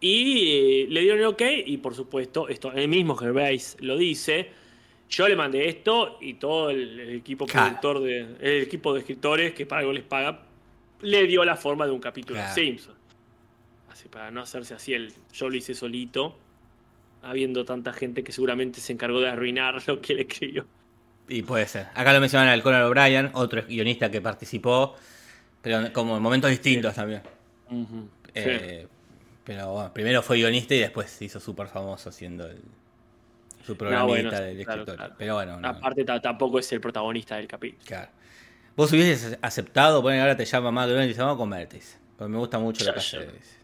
Y 0.02 0.50
eh, 0.50 0.88
le 0.90 1.02
dieron 1.02 1.20
el 1.20 1.26
ok, 1.28 1.42
y 1.68 1.78
por 1.78 1.94
supuesto, 1.94 2.48
esto 2.50 2.72
el 2.72 2.88
mismo 2.88 3.16
Gervais 3.16 3.78
lo 3.80 3.96
dice. 3.96 4.50
Yo 5.10 5.28
le 5.28 5.36
mandé 5.36 5.70
esto 5.70 6.18
y 6.22 6.34
todo 6.34 6.72
el, 6.72 7.00
el 7.00 7.10
equipo 7.18 7.46
Claro. 7.46 7.68
productor 7.80 8.00
de. 8.02 8.20
El 8.40 8.64
equipo 8.64 8.94
de 8.96 9.02
escritores 9.02 9.54
que 9.54 9.68
para 9.68 9.82
algo 9.82 9.94
les 9.94 10.04
paga. 10.04 10.44
Le 11.02 11.28
dio 11.28 11.46
la 11.46 11.56
forma 11.56 11.86
de 11.86 11.92
un 11.92 12.00
capítulo 12.00 12.40
Claro. 12.40 12.56
de 12.56 12.62
Simpson. 12.62 12.96
Así 13.92 14.08
para 14.10 14.32
no 14.32 14.42
hacerse 14.42 14.74
así 14.74 14.94
el. 14.96 15.14
Yo 15.34 15.50
lo 15.50 15.56
hice 15.56 15.76
solito. 15.76 16.40
Habiendo 17.24 17.66
tanta 17.66 17.94
gente 17.94 18.24
que 18.24 18.32
seguramente 18.32 18.80
se 18.82 18.94
encargó 18.94 19.20
de 19.22 19.30
arruinar 19.30 19.82
lo 19.88 20.02
que 20.02 20.14
él 20.14 20.20
escribió. 20.22 20.66
Y 21.28 21.42
puede 21.42 21.66
ser. 21.68 21.88
Acá 21.96 22.12
lo 22.14 22.20
mencionan 22.20 22.50
al 22.50 22.62
Conan 22.62 22.84
O'Brien, 22.84 23.30
otro 23.34 23.64
guionista 23.66 24.12
que 24.12 24.20
participó, 24.22 24.96
pero 25.62 25.92
como 25.94 26.18
en 26.18 26.22
momentos 26.24 26.50
distintos 26.50 26.94
también. 26.94 27.22
Eh, 28.36 28.88
Pero 29.46 29.72
bueno, 29.74 29.94
primero 29.94 30.22
fue 30.22 30.38
guionista 30.38 30.76
y 30.76 30.80
después 30.80 31.10
se 31.10 31.26
hizo 31.26 31.40
súper 31.40 31.68
famoso 31.68 32.12
siendo 32.12 32.46
el, 32.46 32.60
su 33.66 33.76
programita 33.78 34.08
bueno, 34.08 34.32
del 34.32 34.64
claro, 34.66 34.82
escritor. 34.82 34.96
claro. 34.98 35.16
Pero 35.18 35.36
bueno, 35.36 35.60
no, 35.60 35.68
Aparte, 35.70 36.04
ta- 36.04 36.22
tampoco 36.22 36.60
es 36.60 36.72
el 36.74 36.82
protagonista 36.82 37.38
del 37.38 37.48
capítulo. 37.48 37.84
claro. 37.86 38.10
Vos 38.76 38.92
hubieses 38.92 39.38
aceptado, 39.42 40.02
poner 40.02 40.20
ahora 40.20 40.36
te 40.36 40.46
llama 40.46 40.72
más 40.72 40.90
y 40.90 41.08
dice, 41.08 41.22
vamos 41.22 41.36
a 41.36 41.38
comerte. 41.38 41.80
Porque 42.18 42.32
me 42.32 42.38
gusta 42.40 42.58
mucho 42.58 42.84
lo 42.84 42.96
Ya, 42.96 43.20
que 43.20 43.26
dice. 43.34 43.56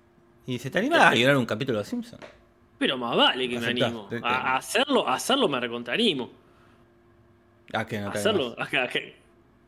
Y 0.46 0.52
dice, 0.54 0.70
¿te 0.70 0.78
animás 0.80 1.02
a 1.02 1.12
guionar 1.16 1.36
un 1.36 1.46
capítulo 1.48 1.80
de 1.80 1.86
Simpson? 1.86 2.20
Pero 2.80 2.98
más 2.98 3.16
vale 3.16 3.48
que 3.48 3.60
me 3.60 3.68
animo. 3.68 4.08
Te- 4.10 4.20
te- 4.20 4.26
A, 4.28 4.54
a 4.54 4.58
hacerlo, 4.58 5.08
a 5.08 5.14
hacerlo 5.14 5.48
me 5.48 5.60
recontraanimo. 5.60 6.32
Ah, 7.74 7.86
que 7.86 8.00
no 8.00 8.12
te 8.12 8.18
Hacerlo. 8.18 8.56
a- 8.58 8.64
a- 8.64 8.88
que- 8.88 9.16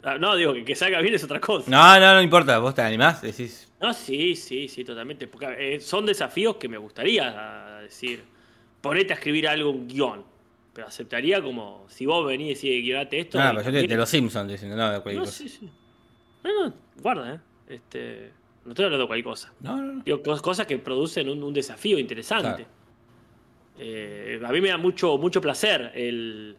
ah, 0.04 0.18
no, 0.18 0.36
digo 0.36 0.54
que, 0.54 0.64
que 0.66 0.76
salga 0.76 1.00
bien 1.02 1.14
es 1.14 1.24
otra 1.24 1.40
cosa. 1.40 1.70
No, 1.70 2.00
no, 2.00 2.16
no 2.16 2.22
importa. 2.22 2.58
Vos 2.60 2.74
te 2.74 2.82
animás, 2.82 3.22
decís. 3.22 3.72
No, 3.80 3.94
sí, 3.94 4.36
sí, 4.36 4.68
sí, 4.68 4.84
totalmente. 4.84 5.28
Porque 5.28 5.76
eh, 5.76 5.80
son 5.80 6.06
desafíos 6.06 6.56
que 6.56 6.68
me 6.70 6.78
gustaría 6.78 7.78
a 7.78 7.82
decir. 7.82 8.24
Ponete 8.82 9.14
a 9.14 9.16
escribir 9.18 9.48
algo, 9.48 9.70
un 9.70 9.88
guion. 9.88 10.24
Pero 10.74 10.88
aceptaría 10.88 11.42
como 11.42 11.86
si 11.90 12.06
vos 12.06 12.26
venís 12.26 12.64
y 12.64 12.70
decís, 12.70 12.84
guionate 12.86 13.20
esto. 13.20 13.38
No, 13.38 13.50
pero 13.50 13.62
yo 13.64 13.72
te, 13.82 13.88
de 13.88 13.96
los 13.98 14.10
Simpsons 14.10 14.50
diciendo, 14.50 14.76
no, 14.78 14.86
de 14.90 15.02
cualquier 15.02 15.16
No, 15.18 15.22
cosa. 15.26 15.38
sí, 15.38 15.50
sí. 15.50 15.70
No, 16.44 16.68
no, 16.70 16.74
guarda, 17.02 17.34
¿eh? 17.36 17.40
Este, 17.68 18.32
no 18.66 18.72
estoy 18.72 18.86
hablando 18.86 19.04
de 19.04 19.08
cualquier 19.08 19.26
cosa. 19.26 19.54
No, 19.60 19.76
no, 19.78 19.94
no. 19.96 20.04
Digo, 20.04 20.24
cos- 20.24 20.42
cosas 20.42 20.66
que 20.66 20.78
producen 20.80 21.30
un, 21.30 21.44
un 21.44 21.54
desafío 21.54 22.00
interesante. 22.00 22.64
Claro. 22.64 22.81
Eh, 23.80 24.40
a 24.44 24.52
mí 24.52 24.62
me 24.62 24.70
da 24.70 24.78
mucho, 24.78 25.18
mucho 25.18 25.42
placer 25.42 25.92
el 25.96 26.56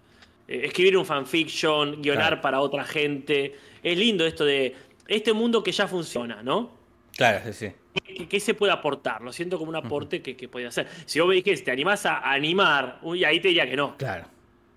eh, 0.49 0.63
escribir 0.65 0.97
un 0.97 1.07
fanfiction, 1.07 2.03
guionar 2.03 2.27
Claro. 2.29 2.41
para 2.43 2.61
otra 2.61 2.85
gente. 2.85 3.55
Es 3.83 3.97
lindo 3.99 4.27
esto 4.27 4.45
de 4.45 4.75
este 5.09 5.33
mundo 5.33 5.63
que 5.63 5.73
ya 5.73 5.87
funciona, 5.87 6.43
¿no? 6.43 6.71
Claro, 7.17 7.41
sí, 7.47 7.53
sí. 7.53 7.73
¿Qué, 8.05 8.27
qué 8.27 8.41
se 8.41 8.55
puede 8.55 8.73
aportar? 8.73 9.21
Lo 9.21 9.33
siento 9.33 9.59
como 9.59 9.69
un 9.71 9.77
aporte 9.77 10.23
que, 10.23 10.37
que 10.37 10.49
puede 10.49 10.67
hacer. 10.67 10.87
Si 11.05 11.21
vos 11.21 11.29
me 11.29 11.35
dijiste, 11.35 11.67
te 11.67 11.71
animás 11.71 12.07
a 12.07 12.31
animar, 12.33 12.99
uy, 13.03 13.25
ahí 13.25 13.39
te 13.41 13.49
diría 13.49 13.69
que 13.69 13.77
no, 13.77 13.97
Claro. 13.99 14.25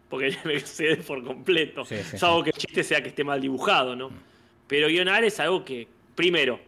porque 0.10 0.36
me 0.46 0.56
excede 0.56 0.98
por 0.98 1.24
completo. 1.24 1.86
Sí, 1.86 1.96
sí, 2.04 2.18
Salvo 2.18 2.44
que 2.44 2.50
el 2.50 2.58
chiste 2.58 2.84
sea 2.84 3.02
que 3.02 3.10
esté 3.10 3.24
mal 3.24 3.40
dibujado, 3.40 3.96
¿no? 3.96 4.12
Pero 4.68 4.88
guionar 4.88 5.24
es 5.24 5.40
algo 5.40 5.64
que, 5.64 5.88
primero, 6.16 6.60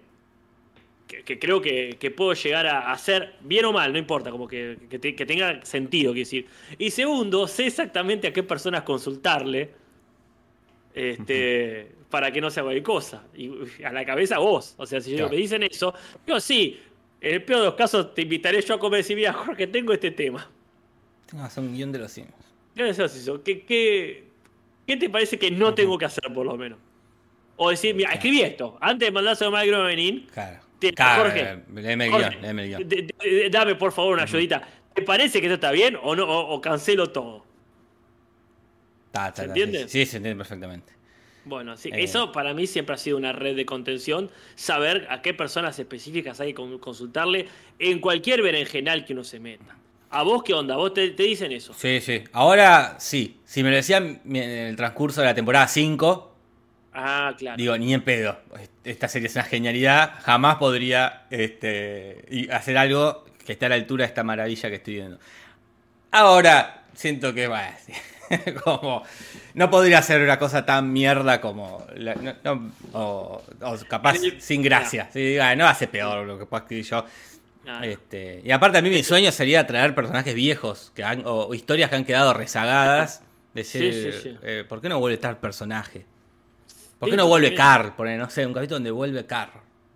que, 1.08 1.24
que 1.24 1.40
creo 1.40 1.62
que, 1.62 1.98
que 2.00 2.12
puedo 2.12 2.34
llegar 2.34 2.68
a 2.68 2.92
hacer 2.92 3.36
bien 3.42 3.64
o 3.66 3.72
mal, 3.72 3.92
no 3.94 3.98
importa, 3.98 4.30
como 4.30 4.48
que, 4.48 4.78
que 4.90 5.00
te- 5.00 5.16
que 5.16 5.26
tenga 5.26 5.64
sentido, 5.66 6.12
quiero 6.12 6.26
decir. 6.26 6.48
Y 6.78 6.92
segundo, 6.92 7.48
sé 7.48 7.68
exactamente 7.68 8.28
a 8.28 8.34
qué 8.34 8.44
personas 8.44 8.84
consultarle 8.84 9.72
este, 10.94 11.92
para 12.10 12.32
que 12.32 12.42
no 12.42 12.50
se 12.50 12.60
haga 12.60 12.68
cualquier 12.68 12.84
cosa. 12.84 13.24
Y 13.36 13.52
a 13.84 13.92
la 13.92 14.06
cabeza 14.06 14.40
vos. 14.40 14.76
O 14.78 14.86
sea, 14.86 15.00
si 15.02 15.12
ellos 15.12 15.22
Claro. 15.22 15.36
me 15.36 15.38
dicen 15.42 15.64
eso, 15.64 15.94
yo 16.26 16.40
sí, 16.40 16.80
en 17.22 17.34
el 17.36 17.44
peor 17.44 17.60
de 17.62 17.66
los 17.68 17.76
casos 17.76 18.14
te 18.14 18.24
invitaré 18.24 18.62
yo 18.62 18.76
a 18.76 18.80
comer 18.80 19.00
y 19.00 19.04
decir, 19.04 19.16
mira, 19.16 19.34
Jorge, 19.34 19.68
tengo 19.68 19.94
este 19.94 20.12
tema. 20.12 20.50
Tengo 21.28 21.44
que 21.44 21.48
hacer 21.48 21.64
un 21.64 21.74
guion 21.76 21.92
de 21.92 22.00
los 22.00 22.12
Simpsons. 22.12 22.46
¿Qué 22.76 22.84
haces 22.84 23.16
eso? 23.16 23.44
¿Qué, 23.44 23.62
qué, 23.64 24.24
qué 24.86 24.98
te 24.98 25.10
parece 25.10 25.38
que 25.38 25.52
no 25.52 25.74
tengo 25.74 25.98
que 25.98 26.06
hacer, 26.06 26.32
por 26.34 26.46
lo 26.46 26.56
menos? 26.58 26.80
O 27.58 27.70
decir, 27.72 27.96
mira, 27.96 28.12
escribí 28.12 28.42
esto. 28.42 28.78
Antes 28.80 29.08
de 29.08 29.12
mandárselo 29.12 29.56
a 29.56 29.60
Mike 29.60 29.72
Groening, 29.72 30.28
Claro. 30.28 30.60
Te- 30.80 30.94
Claro, 30.94 31.24
Jorge, 31.24 31.42
eh, 31.42 31.60
léeme 31.76 32.06
el 32.06 32.12
Jorge, 32.12 32.30
guion, 32.30 32.42
léeme 32.42 32.64
el 32.64 32.70
guion. 32.70 32.88
de- 32.90 33.02
de- 33.20 33.50
dame 33.50 33.76
por 33.76 33.92
favor 33.92 34.14
una 34.14 34.24
ayudita. 34.24 34.62
¿Te 34.94 35.02
parece 35.02 35.40
que 35.40 35.48
esto 35.48 35.56
está 35.56 35.72
bien 35.72 35.98
o 36.02 36.16
no? 36.16 36.26
O, 36.26 36.54
o 36.56 36.62
cancelo 36.62 37.10
todo. 37.12 37.44
Ta, 39.12 39.32
ta, 39.32 39.36
¿se 39.36 39.42
ta, 39.44 39.48
entiende? 39.48 39.80
Sí, 39.88 40.00
sí, 40.00 40.06
se 40.06 40.18
entiende 40.18 40.38
perfectamente. 40.38 40.94
Bueno, 41.46 41.78
sí, 41.78 41.90
Eh. 41.94 42.04
eso 42.04 42.32
para 42.32 42.54
mí 42.54 42.68
siempre 42.68 42.96
ha 42.96 42.98
sido 42.98 43.18
una 43.18 43.32
red 43.32 43.56
de 43.56 43.66
contención, 43.66 44.30
saber 44.56 45.08
a 45.10 45.22
qué 45.22 45.34
personas 45.34 45.80
específicas 45.80 46.40
hay 46.42 46.50
que 46.50 46.56
con- 46.56 46.78
consultarle 46.80 47.48
en 47.80 48.00
cualquier 48.00 48.42
berenjenal 48.42 49.06
que 49.06 49.14
uno 49.14 49.24
se 49.24 49.40
meta. 49.40 49.78
¿A 50.10 50.24
vos 50.24 50.44
qué 50.44 50.54
onda? 50.54 50.76
¿Vos 50.76 50.94
te, 50.94 51.10
te 51.12 51.24
dicen 51.24 51.52
eso? 51.52 51.74
Sí, 51.74 52.00
sí. 52.02 52.24
Ahora 52.34 52.96
sí. 53.00 53.40
Si 53.46 53.64
me 53.64 53.70
lo 53.70 53.76
decían 53.78 54.22
en 54.26 54.36
el 54.36 54.76
transcurso 54.76 55.22
de 55.22 55.28
la 55.28 55.34
temporada 55.36 55.68
5, 55.68 56.34
Ah, 56.94 57.34
claro. 57.38 57.58
digo, 57.58 57.78
ni 57.78 57.94
en 57.94 58.02
pedo. 58.04 58.38
Esta 58.90 59.08
serie 59.08 59.28
es 59.28 59.36
una 59.36 59.44
genialidad. 59.44 60.14
Jamás 60.24 60.56
podría 60.58 61.24
este, 61.30 62.48
hacer 62.52 62.78
algo 62.78 63.26
que 63.46 63.54
esté 63.54 63.66
a 63.66 63.70
la 63.70 63.76
altura 63.76 64.04
de 64.04 64.08
esta 64.08 64.24
maravilla 64.24 64.70
que 64.70 64.76
estoy 64.76 64.94
viendo. 64.96 65.20
Ahora 66.12 66.84
siento 66.94 67.34
que, 67.34 67.48
sí, 67.86 67.94
como 68.64 69.04
no 69.54 69.70
podría 69.70 70.00
hacer 70.00 70.22
una 70.22 70.40
cosa 70.40 70.66
tan 70.66 70.92
mierda 70.92 71.42
como 71.42 71.86
la- 71.96 72.16
no- 72.16 72.36
no- 72.44 72.72
o, 72.94 73.44
o 73.62 73.78
capaz 73.90 74.16
sin 74.40 74.62
gracia. 74.62 75.10
Sí, 75.12 75.38
no 75.58 75.68
hace 75.68 75.88
peor 75.88 76.26
lo 76.26 76.38
que 76.40 76.46
pueda 76.46 76.64
escribir 76.64 76.86
yo. 76.86 77.06
Este, 77.84 78.42
y 78.46 78.52
aparte 78.52 78.78
a 78.78 78.82
mí 78.82 78.90
mi 78.90 79.04
sueño 79.04 79.30
sería 79.34 79.68
traer 79.68 79.94
personajes 79.94 80.34
viejos 80.34 80.94
que 80.96 81.04
han- 81.04 81.24
o, 81.26 81.54
historias 81.54 81.90
que 81.90 81.98
han 81.98 82.06
quedado 82.06 82.34
rezagadas. 82.34 83.22
Decir, 83.54 83.92
Sí, 83.94 84.12
sí, 84.12 84.20
sí. 84.22 84.38
eh, 84.44 84.64
¿por 84.70 84.80
qué 84.82 84.88
no 84.88 85.00
vuelve 85.00 85.18
tal 85.18 85.38
personaje? 85.38 86.06
¿Por 87.00 87.10
qué 87.10 87.18
no 87.18 87.28
vuelve. 87.28 87.54
Carl? 87.54 87.94
Poner, 87.96 88.20
no 88.20 88.30
sé, 88.30 88.46
un 88.46 88.54
capítulo 88.54 88.76
donde 88.78 88.92
vuelve 88.92 89.26
Carl. 89.26 89.52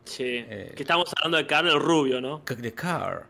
sí. 0.05 0.23
eh. 0.47 0.71
que 0.75 0.83
estamos 0.83 1.11
hablando 1.17 1.37
de 1.37 1.47
Carlos 1.47 1.81
Rubio, 1.81 2.21
¿no? 2.21 2.41
De 2.45 2.73
Carl. 2.73 3.23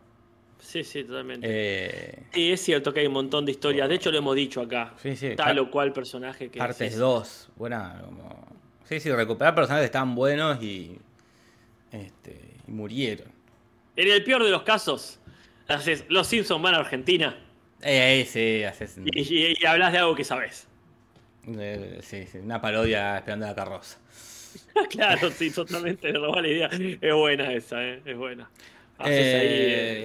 Sí, 0.58 0.84
sí, 0.84 1.02
totalmente. 1.04 1.46
Eh, 1.50 2.22
Sí, 2.32 2.52
es 2.52 2.60
cierto 2.62 2.92
que 2.94 3.00
hay 3.00 3.06
un 3.06 3.12
montón 3.14 3.44
de 3.44 3.50
historias. 3.52 3.88
De 3.88 3.96
hecho, 3.96 4.10
lo 4.12 4.18
hemos 4.18 4.36
dicho 4.36 4.60
acá. 4.60 4.94
Sí, 5.02 5.16
sí, 5.16 5.34
Tal 5.36 5.58
o 5.58 5.70
cual 5.70 5.92
personaje 5.92 6.50
que. 6.50 6.58
partes 6.58 6.88
sí, 6.88 6.94
sí. 6.94 6.98
2. 7.00 7.48
Buena, 7.56 8.00
como. 8.04 8.46
Sí, 8.84 9.00
sí, 9.00 9.10
recuperar 9.10 9.54
personajes 9.54 9.90
tan 9.90 10.14
buenos 10.14 10.62
y. 10.62 10.98
Este, 11.90 12.40
y 12.66 12.70
murieron. 12.70 13.28
En 13.96 14.08
el 14.10 14.22
peor 14.24 14.44
de 14.44 14.50
los 14.50 14.62
casos, 14.62 15.18
haces, 15.68 16.04
los 16.08 16.26
Simpsons 16.26 16.62
van 16.62 16.74
a 16.74 16.78
Argentina 16.78 17.36
Eh, 17.82 18.20
eh, 18.22 18.24
sí, 18.24 18.64
haces. 18.64 18.96
y, 19.04 19.20
y- 19.50 19.54
y 19.60 19.66
hablas 19.66 19.92
de 19.92 19.98
algo 19.98 20.14
que 20.14 20.24
sabes. 20.24 20.68
Eh, 21.46 21.98
sí, 22.02 22.26
sí, 22.30 22.38
una 22.38 22.60
parodia 22.60 23.18
esperando 23.18 23.46
la 23.46 23.54
carroza. 23.54 23.98
claro, 24.90 25.30
sí, 25.30 25.50
totalmente 25.50 26.12
me 26.12 26.18
robó 26.18 26.40
la 26.40 26.48
idea. 26.48 26.68
Es 27.00 27.14
buena 27.14 27.52
esa, 27.52 27.82
¿eh? 27.82 28.00
es 28.04 28.16
buena. 28.16 28.50
Haces 28.98 29.18
Eh, 29.18 29.36
ahí 29.40 29.48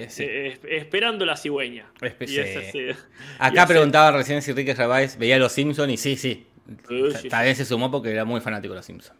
eh, 0.04 0.06
sí. 0.10 0.22
eh, 0.24 0.46
es- 0.48 0.60
esperando 0.82 1.24
la 1.26 1.36
cigüeña. 1.36 1.86
Espe- 2.00 2.24
Y 2.24 2.72
sí. 2.72 2.78
Y 2.78 2.96
Acá 3.38 3.66
preguntaba 3.66 4.10
recién 4.12 4.42
si 4.42 4.50
Enrique 4.50 4.74
Gervais 4.74 5.18
veía 5.18 5.38
Los 5.38 5.52
Simpsons 5.52 5.92
y 5.92 5.96
sí, 5.96 6.16
sí. 6.16 6.46
Sí, 6.88 7.02
Ta- 7.12 7.18
sí, 7.18 7.28
Tal 7.28 7.44
vez 7.44 7.56
se 7.58 7.64
sumó 7.64 7.90
porque 7.90 8.10
era 8.10 8.24
muy 8.24 8.40
fanático 8.40 8.74
de 8.74 8.78
Los 8.78 8.86
Simpsons. 8.86 9.16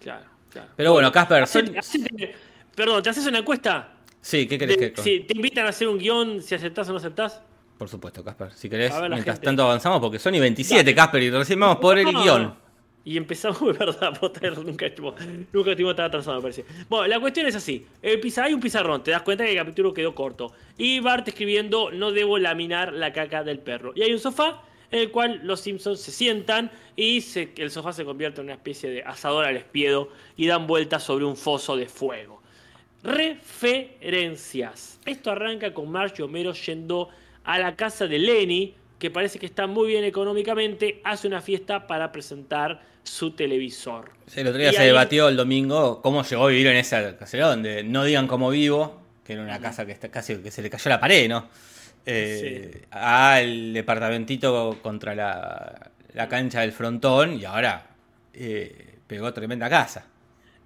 Claro, 0.00 0.26
claro. 0.50 0.68
Pero 0.76 0.92
bueno, 0.92 1.12
Casper, 1.12 1.42
Hacete- 1.44 1.66
son- 1.66 1.76
hacete- 1.76 2.34
perdón, 2.74 3.02
¿te 3.02 3.10
haces 3.10 3.26
una 3.26 3.38
encuesta? 3.38 3.92
Sí, 4.22 4.46
¿qué 4.46 4.58
querés 4.58 4.76
que.? 4.76 4.92
si 5.02 5.20
te 5.20 5.34
invitan 5.36 5.66
a 5.66 5.68
hacer 5.70 5.88
un 5.88 5.98
guion, 5.98 6.42
si 6.42 6.54
aceptás 6.54 6.88
o 6.88 6.92
no 6.92 6.98
aceptás. 6.98 7.40
Por 7.80 7.88
supuesto, 7.88 8.22
Casper. 8.22 8.52
Si 8.52 8.68
querés, 8.68 8.92
ver, 9.00 9.08
mientras 9.08 9.36
gente. 9.36 9.46
tanto 9.46 9.62
avanzamos, 9.62 10.00
porque 10.00 10.18
son 10.18 10.34
y 10.34 10.38
27, 10.40 10.94
Casper, 10.94 11.22
y 11.22 11.30
recién 11.30 11.58
vamos 11.58 11.78
por 11.78 11.98
el 11.98 12.12
No, 12.12 12.22
guion. 12.22 12.54
Y 13.06 13.16
empezamos, 13.16 13.58
es 13.72 13.78
verdad, 13.78 14.20
posta, 14.20 14.50
nunca 14.50 14.84
estuvo, 14.84 15.14
nunca 15.50 15.70
estuvo 15.70 15.94
tan 15.94 16.04
atrasado, 16.04 16.36
me 16.36 16.42
parece. 16.42 16.66
Bueno, 16.90 17.06
la 17.06 17.18
cuestión 17.18 17.46
es 17.46 17.56
así: 17.56 17.86
el 18.02 18.20
pizar- 18.20 18.44
hay 18.44 18.52
un 18.52 18.60
pizarrón, 18.60 19.02
te 19.02 19.12
das 19.12 19.22
cuenta 19.22 19.44
que 19.46 19.52
el 19.52 19.56
capítulo 19.56 19.94
quedó 19.94 20.14
corto. 20.14 20.52
Y 20.76 21.00
Bart 21.00 21.26
escribiendo: 21.26 21.90
No 21.90 22.12
debo 22.12 22.36
laminar 22.36 22.92
la 22.92 23.14
caca 23.14 23.42
del 23.44 23.60
perro. 23.60 23.92
Y 23.94 24.02
hay 24.02 24.12
un 24.12 24.18
sofá 24.18 24.60
en 24.90 24.98
el 24.98 25.10
cual 25.10 25.40
los 25.44 25.60
Simpsons 25.60 26.00
se 26.02 26.10
sientan 26.12 26.70
y 26.96 27.22
se- 27.22 27.54
el 27.56 27.70
sofá 27.70 27.94
se 27.94 28.04
convierte 28.04 28.42
en 28.42 28.48
una 28.48 28.54
especie 28.56 28.90
de 28.90 29.02
asador 29.04 29.46
al 29.46 29.56
espiedo 29.56 30.10
y 30.36 30.46
dan 30.46 30.66
vueltas 30.66 31.02
sobre 31.02 31.24
un 31.24 31.34
foso 31.38 31.76
de 31.78 31.86
fuego. 31.86 32.42
Referencias. 33.02 35.00
Esto 35.06 35.30
arranca 35.30 35.72
con 35.72 35.90
Marge 35.90 36.16
y 36.18 36.22
Homero 36.22 36.52
yendo 36.52 37.08
a 37.44 37.58
la 37.58 37.76
casa 37.76 38.06
de 38.06 38.18
Lenny, 38.18 38.74
que 38.98 39.10
parece 39.10 39.38
que 39.38 39.46
está 39.46 39.66
muy 39.66 39.88
bien 39.88 40.04
económicamente, 40.04 41.00
hace 41.04 41.26
una 41.26 41.40
fiesta 41.40 41.86
para 41.86 42.12
presentar 42.12 42.82
su 43.02 43.30
televisor. 43.32 44.10
Sí, 44.26 44.40
el 44.40 44.48
otro 44.48 44.60
día 44.60 44.70
Y 44.70 44.74
se 44.74 44.80
ahí- 44.82 44.86
debatió 44.88 45.28
el 45.28 45.36
domingo 45.36 46.02
cómo 46.02 46.22
llegó 46.22 46.46
a 46.46 46.50
vivir 46.50 46.66
en 46.66 46.76
esa 46.76 47.16
casera 47.16 47.48
donde 47.48 47.82
no 47.82 48.04
digan 48.04 48.26
cómo 48.26 48.50
vivo, 48.50 49.00
que 49.24 49.32
era 49.34 49.42
una 49.42 49.58
casa 49.58 49.86
que 49.86 49.92
está 49.92 50.10
casi 50.10 50.36
que 50.36 50.50
se 50.50 50.60
le 50.62 50.68
cayó 50.70 50.88
la 50.90 51.00
pared, 51.00 51.28
¿no? 51.28 51.48
Eh, 52.06 52.82
Al 52.90 53.72
departamentito 53.72 54.78
contra 54.82 55.14
la, 55.14 55.90
la 56.14 56.28
cancha 56.28 56.60
del 56.60 56.72
frontón 56.72 57.38
y 57.40 57.44
ahora 57.44 57.86
eh, 58.34 58.96
pegó 59.06 59.32
tremenda 59.32 59.68
casa. 59.70 60.06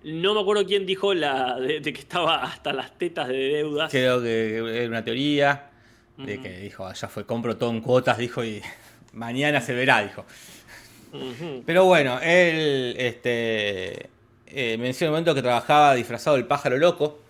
No 0.04 0.34
me 0.34 0.40
acuerdo 0.40 0.66
quién 0.66 0.84
dijo 0.86 1.14
la 1.14 1.58
de, 1.58 1.80
de 1.80 1.92
que 1.92 2.00
estaba 2.00 2.42
hasta 2.44 2.72
las 2.72 2.96
tetas 2.98 3.28
de 3.28 3.36
deudas. 3.36 3.90
Creo 3.90 4.22
que 4.22 4.56
era 4.58 4.88
una 4.88 5.02
teoría 5.04 5.70
de 6.16 6.40
que 6.40 6.58
dijo, 6.58 6.92
ya 6.92 7.08
fue, 7.08 7.26
compro 7.26 7.56
todo 7.56 7.70
en 7.70 7.80
cuotas, 7.80 8.18
dijo, 8.18 8.44
y 8.44 8.62
mañana 9.12 9.60
se 9.60 9.74
verá, 9.74 10.02
dijo. 10.02 10.24
Pero 11.64 11.84
bueno, 11.84 12.18
él 12.20 12.96
este, 12.98 14.10
eh, 14.46 14.76
menciona 14.78 15.10
un 15.10 15.14
momento 15.14 15.34
que 15.34 15.42
trabajaba 15.42 15.94
disfrazado 15.94 16.36
del 16.36 16.46
pájaro 16.46 16.76
loco, 16.76 17.20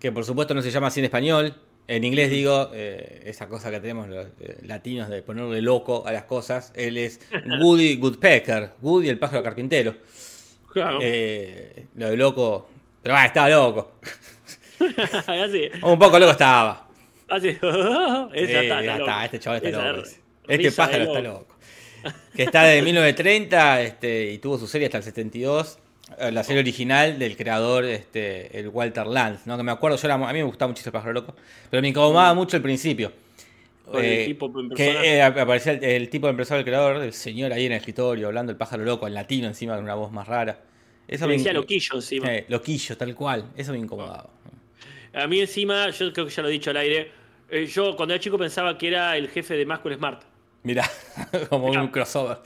que 0.00 0.10
por 0.10 0.24
supuesto 0.24 0.54
no 0.54 0.62
se 0.62 0.70
llama 0.70 0.88
así 0.88 1.00
en 1.00 1.04
español. 1.04 1.54
En 1.86 2.04
inglés 2.04 2.30
digo, 2.30 2.70
eh, 2.72 3.22
esa 3.26 3.48
cosa 3.48 3.70
que 3.70 3.80
tenemos 3.80 4.08
los 4.08 4.26
eh, 4.40 4.58
latinos 4.62 5.08
de 5.08 5.22
ponerle 5.22 5.60
loco 5.60 6.06
a 6.06 6.12
las 6.12 6.24
cosas. 6.24 6.72
Él 6.76 6.96
es 6.96 7.20
Woody 7.60 7.96
Woodpecker, 7.96 8.74
Woody 8.80 9.08
el 9.08 9.18
pájaro 9.18 9.42
carpintero. 9.42 9.96
Claro. 10.72 10.98
Eh, 11.02 11.86
lo 11.96 12.10
de 12.10 12.16
loco, 12.16 12.68
pero 13.02 13.16
ah, 13.16 13.26
estaba 13.26 13.48
loco. 13.48 13.94
Un 15.82 15.98
poco 15.98 16.18
loco 16.18 16.32
estaba. 16.32 16.89
Esa 18.34 18.60
Eh, 18.62 18.98
está, 18.98 19.24
este 19.24 19.38
chaval 19.40 19.56
está 19.58 19.68
Esa 19.68 19.92
loco. 19.92 20.08
Este 20.48 20.62
de 20.64 20.72
pájaro 20.72 21.04
está 21.04 21.20
loco. 21.20 21.56
Que 22.34 22.42
está 22.44 22.64
desde 22.64 22.82
1930 22.82 23.82
este, 23.82 24.32
y 24.32 24.38
tuvo 24.38 24.58
su 24.58 24.66
serie 24.66 24.86
hasta 24.86 24.98
el 24.98 25.04
72. 25.04 25.78
eh, 26.18 26.32
La 26.32 26.42
serie 26.42 26.60
original 26.62 27.18
del 27.18 27.36
creador, 27.36 27.84
este, 27.84 28.58
el 28.58 28.68
Walter 28.68 29.06
Lantz, 29.06 29.46
¿no? 29.46 29.56
Que 29.56 29.62
me 29.62 29.70
acuerdo, 29.72 29.96
yo 29.98 30.06
era- 30.08 30.14
a 30.14 30.18
mí 30.32 30.38
me 30.38 30.42
gustaba 30.44 30.68
mucho 30.70 30.82
el 30.84 30.92
pájaro 30.92 31.12
loco, 31.12 31.34
pero 31.70 31.80
me 31.82 31.88
incomodaba 31.88 32.32
mucho 32.34 32.56
el 32.56 32.62
principio. 32.62 33.12
Con 33.84 34.04
el 34.04 34.10
Eh, 34.12 34.24
tipo 34.26 34.52
que 34.74 35.16
eh, 35.16 35.22
aparecía 35.22 35.72
el, 35.72 35.82
el 35.84 36.08
tipo 36.08 36.26
de 36.26 36.30
empresario 36.30 36.58
del 36.58 36.64
creador, 36.72 37.02
el 37.02 37.12
señor 37.12 37.52
ahí 37.52 37.66
en 37.66 37.72
el 37.72 37.78
escritorio, 37.78 38.28
hablando 38.28 38.50
el 38.52 38.56
pájaro 38.58 38.84
loco 38.84 39.06
en 39.06 39.14
latino 39.14 39.46
encima 39.48 39.74
con 39.74 39.84
una 39.84 39.94
voz 39.94 40.10
más 40.12 40.26
rara. 40.28 40.60
Eso 41.08 41.26
me 41.26 41.32
decía 41.34 41.52
loquillo 41.52 41.96
encima. 41.96 42.32
Eh, 42.32 42.44
loquillo, 42.48 42.96
tal 42.96 43.14
cual. 43.16 43.46
Eso 43.56 43.72
me 43.72 43.78
incomodaba. 43.78 44.30
A 45.12 45.26
mí 45.26 45.40
encima, 45.40 45.90
yo 45.90 46.12
creo 46.12 46.24
que 46.26 46.32
ya 46.32 46.42
lo 46.42 46.48
he 46.48 46.52
dicho 46.52 46.70
al 46.70 46.76
aire, 46.76 47.10
eh, 47.50 47.66
yo 47.66 47.96
cuando 47.96 48.14
era 48.14 48.22
chico 48.22 48.38
pensaba 48.38 48.76
que 48.78 48.88
era 48.88 49.16
el 49.16 49.28
jefe 49.28 49.54
de 49.54 49.66
Máscara 49.66 49.96
Smart. 49.96 50.22
Mirá, 50.62 50.84
como 51.48 51.68
un 51.68 51.88
crossover. 51.88 52.38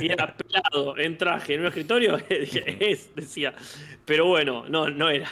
Y 0.00 0.10
era 0.10 0.36
pelado, 0.36 0.98
en 0.98 1.16
traje, 1.16 1.54
en 1.54 1.60
un 1.60 1.66
escritorio, 1.66 2.18
es, 2.28 3.14
decía. 3.14 3.54
Pero 4.04 4.26
bueno, 4.26 4.64
no, 4.68 4.90
no 4.90 5.08
era. 5.08 5.30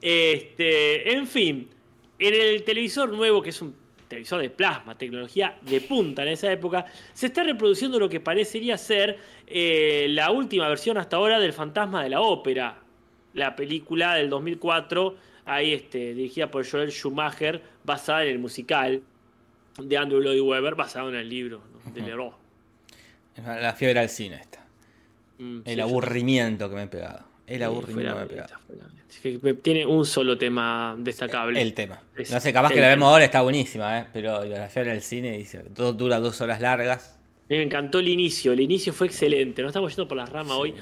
Este, 0.00 1.12
en 1.14 1.26
fin, 1.26 1.70
en 2.18 2.34
el 2.34 2.62
televisor 2.64 3.10
nuevo, 3.10 3.40
que 3.40 3.50
es 3.50 3.62
un 3.62 3.74
televisor 4.08 4.42
de 4.42 4.50
plasma, 4.50 4.96
tecnología 4.96 5.56
de 5.62 5.80
punta 5.80 6.22
en 6.22 6.28
esa 6.28 6.52
época, 6.52 6.84
se 7.14 7.26
está 7.26 7.42
reproduciendo 7.42 7.98
lo 7.98 8.08
que 8.08 8.20
parecería 8.20 8.76
ser 8.76 9.18
eh, 9.46 10.06
la 10.10 10.30
última 10.30 10.68
versión 10.68 10.98
hasta 10.98 11.16
ahora 11.16 11.40
del 11.40 11.54
Fantasma 11.54 12.02
de 12.02 12.10
la 12.10 12.20
Ópera, 12.20 12.76
la 13.32 13.56
película 13.56 14.14
del 14.14 14.28
2004, 14.28 15.16
ahí 15.46 15.72
este, 15.72 16.14
dirigida 16.14 16.50
por 16.50 16.68
Joel 16.68 16.90
Schumacher, 16.90 17.62
basada 17.84 18.24
en 18.24 18.30
el 18.30 18.38
musical 18.38 19.02
de 19.82 19.96
Andrew 19.96 20.20
Lloyd 20.20 20.40
Webber, 20.40 20.74
basado 20.74 21.08
en 21.08 21.16
el 21.16 21.28
libro 21.28 21.62
¿no? 21.84 21.92
de 21.92 22.00
Leroy. 22.00 22.30
La 23.36 23.74
fiebre 23.74 24.00
al 24.00 24.08
cine 24.08 24.36
esta. 24.36 24.64
Mm, 25.38 25.60
El 25.64 25.80
aburrimiento 25.80 26.68
que 26.68 26.76
me 26.76 26.82
he 26.84 26.86
pegado. 26.86 27.24
El 27.46 27.62
aburrimiento 27.62 28.12
que 28.12 28.18
me 28.18 28.24
he 28.24 28.28
pegado. 28.28 28.54
Es 29.08 29.18
que 29.18 29.54
tiene 29.54 29.86
un 29.86 30.06
solo 30.06 30.38
tema 30.38 30.94
destacable. 30.98 31.60
El 31.60 31.74
tema. 31.74 32.00
Es 32.16 32.30
No 32.30 32.40
sé, 32.40 32.52
capaz 32.52 32.70
que 32.72 32.80
la 32.80 32.88
vemos 32.88 33.08
ahora 33.08 33.24
está 33.24 33.42
buenísima, 33.42 34.00
¿eh? 34.00 34.06
Pero 34.12 34.44
la 34.44 34.68
fiebre 34.68 34.92
del 34.92 35.02
cine 35.02 35.36
dice, 35.36 35.58
todo 35.74 35.92
dura 35.92 36.20
dos 36.20 36.40
horas 36.40 36.60
largas. 36.60 37.18
Me 37.48 37.62
encantó 37.62 37.98
el 37.98 38.08
inicio, 38.08 38.52
el 38.52 38.60
inicio 38.60 38.92
fue 38.92 39.06
excelente. 39.06 39.62
No 39.62 39.68
estamos 39.68 39.94
yendo 39.94 40.08
por 40.08 40.16
las 40.16 40.30
ramas 40.30 40.56
hoy, 40.56 40.72
no, 40.72 40.78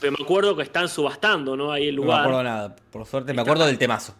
pero 0.00 0.12
me 0.18 0.24
acuerdo 0.24 0.56
que 0.56 0.62
están 0.62 0.88
subastando, 0.88 1.56
¿no? 1.56 1.70
Ahí 1.72 1.88
el 1.88 1.96
no 1.96 2.02
me 2.02 2.06
lugar. 2.06 2.20
acuerdo 2.22 2.42
nada. 2.42 2.76
Por 2.90 3.06
suerte 3.06 3.32
me 3.34 3.42
acuerdo 3.42 3.66
del 3.66 3.78
temazo. 3.78 4.14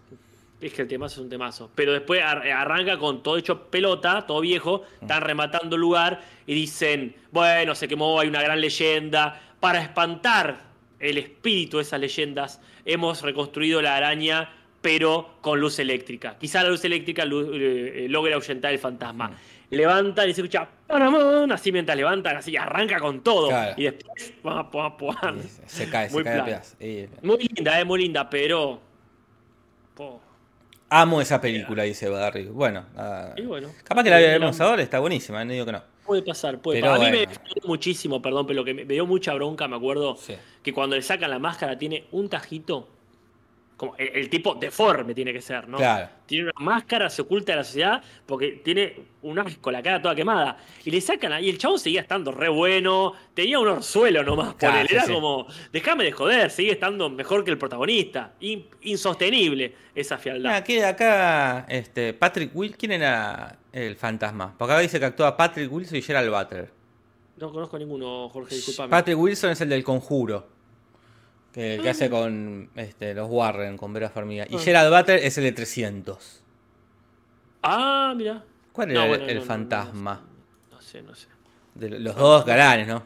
Es 0.61 0.75
que 0.75 0.83
el 0.83 0.89
temazo 0.89 1.15
es 1.15 1.25
un 1.25 1.31
temazo. 1.31 1.71
Pero 1.75 1.93
después 1.93 2.23
ar- 2.23 2.47
arranca 2.51 2.99
con 2.99 3.23
todo 3.23 3.39
hecho 3.39 3.71
pelota, 3.71 4.27
todo 4.27 4.41
viejo, 4.43 4.83
están 5.01 5.23
rematando 5.23 5.77
el 5.77 5.81
lugar 5.81 6.21
y 6.47 6.55
dicen, 6.55 7.17
bueno, 7.33 7.75
se 7.75 7.89
quemó, 7.89 8.21
hay 8.21 8.29
una 8.29 8.43
gran 8.43 8.61
leyenda. 8.61 9.41
Para 9.59 9.81
espantar 9.81 10.61
el 10.99 11.17
espíritu 11.17 11.79
de 11.79 11.85
esas 11.85 11.99
leyendas, 11.99 12.61
hemos 12.85 13.23
reconstruido 13.23 13.81
la 13.81 13.97
araña, 13.97 14.51
pero 14.83 15.37
con 15.41 15.61
luz 15.61 15.79
eléctrica. 15.79 16.37
Quizá 16.39 16.63
la 16.63 16.69
luz 16.71 16.85
eléctrica 16.85 17.25
lu- 17.25 17.53
eh, 17.55 18.07
logre 18.11 18.35
ahuyentar 18.35 18.71
el 18.73 18.79
fantasma. 18.79 19.33
Levantan 19.71 20.29
y 20.29 20.35
se 20.35 20.41
escucha, 20.41 20.69
"Paramón", 20.87 21.51
así 21.53 21.71
mientras 21.71 21.97
levantan, 21.97 22.37
así 22.37 22.57
arranca 22.57 22.99
con 22.99 23.21
todo. 23.23 23.49
Claro. 23.49 23.75
Y 23.77 23.85
después, 23.85 24.33
pua, 24.43 24.71
pua, 24.71 24.97
pua. 24.97 25.35
Se- 25.67 25.69
Se 25.85 25.89
cae, 25.91 26.09
se 26.09 26.15
Muy 26.15 26.25
cae 26.25 26.33
a 26.33 26.37
plano. 26.45 26.47
pedazos. 26.47 26.77
Y- 26.81 27.07
Muy 27.23 27.39
linda, 27.39 27.79
es 27.81 27.87
muy 27.87 28.01
linda, 28.03 28.29
pero... 28.29 28.81
po. 29.95 30.21
Amo 30.93 31.21
esa 31.21 31.41
película, 31.41 31.85
dice 31.85 32.09
Barry. 32.09 32.47
Bueno, 32.47 32.85
ah, 32.97 33.33
Y 33.37 33.43
bueno. 33.43 33.69
capaz 33.85 34.03
que 34.03 34.11
la 34.11 34.21
Eh, 34.21 34.39
vemos 34.39 34.59
la- 34.59 34.65
ahora, 34.67 34.83
está 34.83 34.99
buenísima, 34.99 35.45
no 35.45 35.53
digo 35.53 35.65
que 35.67 35.73
no. 35.73 35.83
Puede 36.05 36.23
pasar, 36.23 36.59
puede 36.59 36.81
pasar. 36.81 36.97
A 36.97 36.99
mí 36.99 37.11
bueno. 37.11 37.19
me 37.31 37.35
dolió 37.49 37.63
muchísimo, 37.69 38.21
perdón, 38.21 38.47
pero 38.49 38.57
lo 38.61 38.65
que 38.65 38.75
me, 38.75 38.85
me 38.85 38.95
dio 38.95 39.07
mucha 39.07 39.33
bronca, 39.35 39.69
me 39.69 39.77
acuerdo, 39.77 40.17
Sí. 40.17 40.35
que 40.65 40.73
cuando 40.73 40.97
le 40.97 41.03
sacan 41.03 41.31
la 41.31 41.39
máscara 41.39 41.79
tiene 41.79 42.07
un 42.11 42.29
tajito, 42.29 42.89
como 43.81 43.97
el, 43.97 44.09
el 44.09 44.29
tipo 44.29 44.55
deforme 44.57 45.15
tiene 45.15 45.33
que 45.33 45.41
ser, 45.41 45.67
¿no? 45.67 45.79
Claro. 45.79 46.07
Tiene 46.27 46.45
una 46.45 46.53
máscara, 46.59 47.09
se 47.09 47.23
oculta 47.23 47.53
de 47.53 47.57
la 47.57 47.65
sociedad 47.65 48.03
porque 48.27 48.61
tiene 48.63 48.95
un 49.23 49.39
asco, 49.39 49.71
la 49.71 49.83
cara 49.83 50.03
toda 50.03 50.15
quemada. 50.15 50.59
Y 50.85 50.91
le 50.91 51.01
sacan 51.01 51.33
ahí, 51.33 51.49
el 51.49 51.57
chavo 51.57 51.79
seguía 51.79 52.03
estando 52.03 52.31
re 52.31 52.51
bueno, 52.51 53.15
tenía 53.33 53.59
un 53.59 53.69
orzuelo 53.69 54.23
nomás 54.23 54.53
por 54.53 54.69
él. 54.77 54.87
Era 54.91 55.07
sí. 55.07 55.15
como, 55.15 55.47
déjame 55.73 56.05
de 56.05 56.13
joder, 56.13 56.51
sigue 56.51 56.73
estando 56.73 57.09
mejor 57.09 57.43
que 57.43 57.53
el 57.53 57.57
protagonista. 57.57 58.35
In- 58.41 58.67
insostenible 58.83 59.75
esa 59.95 60.19
fealdad. 60.19 60.51
Mira, 60.51 60.57
aquí 60.57 60.79
acá, 60.81 61.65
este, 61.67 62.13
Patrick 62.13 62.55
Will, 62.55 62.77
¿quién 62.77 62.93
era 62.93 63.57
el 63.73 63.97
fantasma? 63.97 64.55
Porque 64.59 64.75
acá 64.75 64.83
dice 64.83 65.01
que 65.01 65.07
actúa 65.07 65.35
Patrick 65.39 65.73
Wilson 65.73 65.97
y 65.97 66.03
Gerald 66.03 66.29
Butler. 66.29 66.71
No 67.39 67.51
conozco 67.51 67.77
a 67.77 67.79
ninguno, 67.79 68.29
Jorge, 68.29 68.57
disculpame. 68.57 68.91
Patrick 68.91 69.19
Wilson 69.19 69.53
es 69.53 69.61
el 69.63 69.71
del 69.71 69.83
conjuro. 69.83 70.60
Que, 71.53 71.81
que 71.83 71.91
hace 71.91 72.09
con 72.09 72.71
este, 72.77 73.13
los 73.15 73.29
Warren, 73.29 73.77
con 73.77 73.93
Vera 73.93 74.09
Farmiga. 74.09 74.47
Y 74.49 74.57
Ah. 74.57 74.59
Gerald 74.61 74.95
Butler 74.97 75.19
es 75.25 75.37
el 75.39 75.45
de 75.45 75.53
300. 75.53 76.45
Ah, 77.63 78.15
mira. 78.17 78.43
¿Cuál 78.73 78.91
era 78.93 79.03
el- 79.03 79.09
bueno, 79.09 79.25
el, 79.27 79.37
no, 79.39 79.43
fantasma? 79.43 80.23
No 80.71 80.81
sé, 80.81 81.03
no 81.03 81.15
sé. 81.15 81.27
De 81.75 81.89
los 82.01 82.15
dos 82.17 82.45
galanes, 82.45 82.87
¿no? 82.89 83.05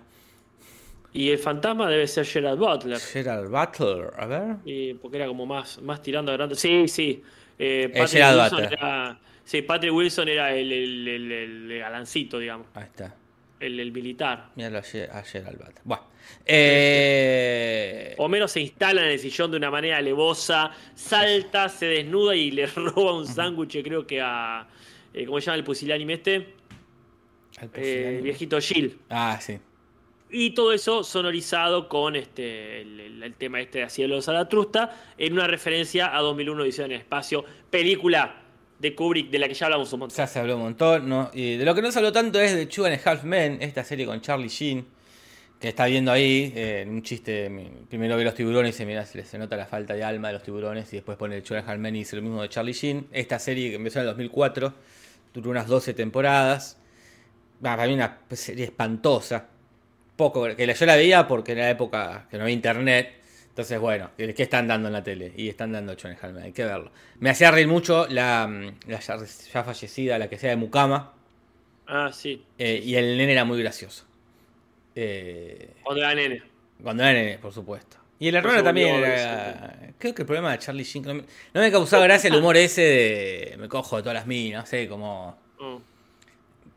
Y 1.13 1.31
el 1.31 1.39
fantasma 1.39 1.89
debe 1.89 2.07
ser 2.09 2.27
Gerard 2.27 2.59
Butler. 2.59 2.99
Gerald 2.99 3.49
Butler, 3.51 4.11
a 4.19 4.27
ver. 4.27 4.57
y 4.65 4.95
porque 4.95 5.17
era 5.17 5.27
como 5.27 5.47
más, 5.47 5.81
más 5.81 6.03
tirando 6.03 6.33
a 6.33 6.35
grande. 6.37 6.55
Sí, 6.57 6.89
sí. 6.89 7.23
Eh, 7.59 7.89
Patrick, 7.97 8.25
Wilson 8.25 8.51
Butler. 8.51 8.73
era, 8.73 9.19
sí, 9.45 9.63
Patrick 9.63 9.93
Wilson 9.95 10.29
era 10.29 10.53
el, 10.55 10.73
el, 10.73 11.09
el- 11.09 11.71
el 11.73 11.79
galancito, 11.79 12.39
digamos. 12.39 12.67
Ahí 12.75 12.85
está. 12.85 13.15
El, 13.61 13.79
el 13.81 13.93
militar. 13.93 14.51
Míralo 14.57 14.79
a 14.79 14.83
Ge- 14.83 15.09
a 15.11 15.23
Gerald 15.23 15.59
Butler. 15.59 15.81
Bueno. 15.85 16.05
Eh, 16.47 18.15
Homero 18.19 18.49
se 18.49 18.61
instala 18.61 19.03
en 19.05 19.11
el 19.13 19.19
sillón 19.19 19.51
de 19.51 19.57
una 19.57 19.71
manera 19.71 19.99
alevosa, 19.99 20.71
salta, 20.95 21.69
se 21.69 21.87
desnuda 21.87 22.35
y 22.35 22.51
le 22.51 22.67
roba 22.75 23.15
un 23.17 23.27
sándwich, 23.27 23.83
creo 23.83 24.07
que 24.07 24.21
a. 24.21 24.67
eh, 25.13 25.25
¿Cómo 25.27 25.41
se 25.41 25.47
llama 25.47 25.57
el 25.57 25.65
pusilánime 25.65 26.15
este? 26.15 26.55
al 27.59 27.71
Eh, 27.75 28.17
el 28.17 28.23
viejito 28.23 28.61
Jill. 28.61 28.99
Ah, 29.11 29.39
sí. 29.41 29.59
Y 30.31 30.51
todo 30.51 30.73
eso 30.73 31.05
sonorizado 31.05 31.89
con 31.89 32.17
este 32.17 32.81
el, 32.83 33.35
tema 33.39 33.61
este 33.61 33.81
de 33.81 33.91
Cielo 33.91 34.17
de 34.17 34.23
Zaratrusta, 34.23 35.13
en 35.17 35.33
una 35.35 35.47
referencia 35.47 36.17
a 36.17 36.21
2001 36.23 36.63
Odisea 36.63 36.87
en 36.87 36.93
el 36.93 36.99
Espacio, 36.99 37.45
película 37.71 38.43
de 38.85 38.95
Kubrick 38.95 39.31
de 39.31 39.39
la 39.39 39.49
que 39.49 39.55
ya 39.55 39.67
hablamos 39.67 39.91
un 39.95 40.01
montón. 40.01 40.17
Ya 40.17 40.27
se 40.27 40.39
habló 40.39 40.57
un 40.57 40.63
montón, 40.63 41.09
¿no? 41.09 41.31
Y 41.33 41.57
de 41.57 41.65
lo 41.65 41.75
que 41.75 41.81
no 41.81 41.91
se 41.91 41.99
habló 41.99 42.13
tanto 42.13 42.39
es 42.39 42.55
de 42.55 42.87
a 42.87 43.11
Half 43.11 43.25
Men, 43.25 43.59
esta 43.63 43.83
serie 43.83 44.05
con 44.05 44.21
Charlie 44.21 44.49
Sheen, 44.49 44.87
que 45.59 45.69
está 45.69 45.87
viendo 45.87 46.13
ahí, 46.13 46.53
eh, 46.55 46.85
un 46.87 47.03
chiste, 47.03 47.51
primero 47.89 48.15
ve 48.19 48.25
los 48.25 48.35
tiburones 48.35 48.69
y 48.69 48.73
dice, 48.73 48.85
mira, 48.85 49.07
se, 49.07 49.25
se 49.25 49.39
nota 49.39 49.57
la 49.57 49.65
falta 49.65 49.95
de 49.95 50.05
alma 50.05 50.29
de 50.29 50.35
los 50.35 50.43
tiburones, 50.43 50.93
y 50.93 50.97
después 50.97 51.17
pone 51.17 51.37
a 51.37 51.59
Half 51.59 51.79
Men 51.79 51.97
y 51.97 52.01
dice 52.01 52.17
lo 52.17 52.23
mismo 52.23 52.43
de 52.43 52.51
Charlie 52.51 52.75
Sheen. 52.75 53.07
Esta 53.11 53.39
serie 53.39 53.71
que 53.71 53.77
empezó 53.77 54.01
en 54.01 54.03
el 54.03 54.09
2004, 54.09 54.75
duró 55.33 55.51
unas 55.51 55.67
12 55.67 55.95
temporadas, 55.95 56.77
para 57.63 57.87
mí 57.87 57.95
una 57.95 58.19
serie 58.33 58.67
espantosa, 58.67 59.49
poco, 60.15 60.45
que 60.55 60.75
yo 60.75 60.87
la 60.87 60.97
veía 60.97 61.27
porque 61.27 61.53
en 61.53 61.59
la 61.59 61.71
época 61.71 62.27
que 62.31 62.37
no 62.37 62.43
había 62.43 62.55
internet, 62.55 63.15
entonces 63.55 63.79
bueno, 63.79 64.11
¿qué 64.17 64.35
están 64.37 64.67
dando 64.67 64.89
en 64.89 64.95
la 64.95 65.05
tele? 65.05 65.33
Y 65.37 65.49
están 65.49 65.71
dando 65.71 65.97
Two 65.97 66.09
and 66.09 66.19
a 66.21 66.27
Half 66.27 66.35
Men, 66.35 66.43
hay 66.43 66.53
que 66.53 66.65
verlo. 66.65 66.91
Me 67.21 67.31
hacía 67.31 67.53
reír 67.53 67.69
mucho 67.69 68.09
la, 68.09 68.49
mm, 68.49 68.89
la 68.91 68.99
ya, 68.99 69.17
ya 69.53 69.63
fallecida, 69.65 70.19
la 70.19 70.29
que 70.29 70.37
sea 70.39 70.51
de 70.51 70.57
Mukama, 70.57 71.13
Ah, 71.87 72.11
sí. 72.13 72.45
eh, 72.59 72.81
y 72.85 72.97
el 72.97 73.17
nene 73.17 73.31
era 73.33 73.45
muy 73.45 73.61
gracioso. 73.63 74.05
Eh, 74.97 75.71
Cuando 75.83 76.03
era 76.03 76.15
nene. 76.15 76.43
cuando 76.83 77.03
era 77.05 77.13
nene, 77.13 77.39
por 77.39 77.53
supuesto. 77.53 77.97
Y 78.19 78.29
el 78.29 78.37
hermano 78.37 78.63
también 78.63 78.95
era. 78.97 79.77
Creo 79.99 80.15
que 80.15 80.23
el 80.23 80.27
problema 80.27 80.53
de 80.53 80.59
Charlie 80.59 80.85
Sheen. 80.85 81.05
No 81.05 81.15
me, 81.15 81.23
no 81.53 81.61
me 81.61 81.71
causaba 81.71 82.05
gracia 82.05 82.29
el 82.29 82.37
humor 82.37 82.57
ese 82.57 82.81
de. 82.81 83.57
Me 83.59 83.69
cojo 83.69 83.97
de 83.97 84.03
todas 84.03 84.15
las 84.15 84.27
minas, 84.27 84.63
no 84.63 84.67
sé, 84.67 84.89
como. 84.89 85.37
Mm. 85.61 85.77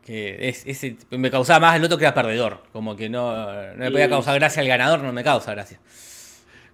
Que 0.04 0.48
es, 0.48 0.64
ese, 0.66 0.96
me 1.10 1.30
causaba 1.30 1.60
más 1.60 1.76
el 1.76 1.84
otro 1.84 1.96
que 1.98 2.04
era 2.04 2.14
perdedor. 2.14 2.62
Como 2.72 2.96
que 2.96 3.08
no, 3.08 3.52
no 3.72 3.76
me 3.84 3.90
podía 3.90 4.08
causar 4.08 4.34
gracia 4.38 4.62
el 4.62 4.68
ganador, 4.68 5.00
no 5.00 5.12
me 5.12 5.22
causa 5.24 5.52
gracia. 5.52 5.78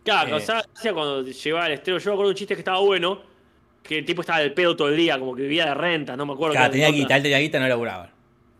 Claro, 0.04 0.36
Eh. 0.38 0.44
hacía 0.74 0.92
cuando 0.92 1.22
llegaba 1.22 1.64
al 1.64 1.72
estreno. 1.72 1.98
Yo 1.98 2.10
me 2.10 2.14
acuerdo 2.14 2.28
de 2.28 2.32
un 2.32 2.36
chiste 2.36 2.54
que 2.54 2.60
estaba 2.60 2.78
bueno. 2.80 3.22
Que 3.82 3.98
el 3.98 4.04
tipo 4.06 4.22
estaba 4.22 4.38
del 4.38 4.54
pedo 4.54 4.74
todo 4.74 4.88
el 4.88 4.96
día, 4.96 5.18
como 5.18 5.34
que 5.34 5.42
vivía 5.42 5.66
de 5.66 5.74
renta, 5.74 6.16
no 6.16 6.24
me 6.24 6.32
acuerdo. 6.32 6.54
Claro, 6.54 6.70
tenía 6.70 6.88
guita, 6.90 7.16
él 7.16 7.22
tenía 7.22 7.38
guita, 7.38 7.60
no 7.60 7.68
laburaban. 7.68 8.10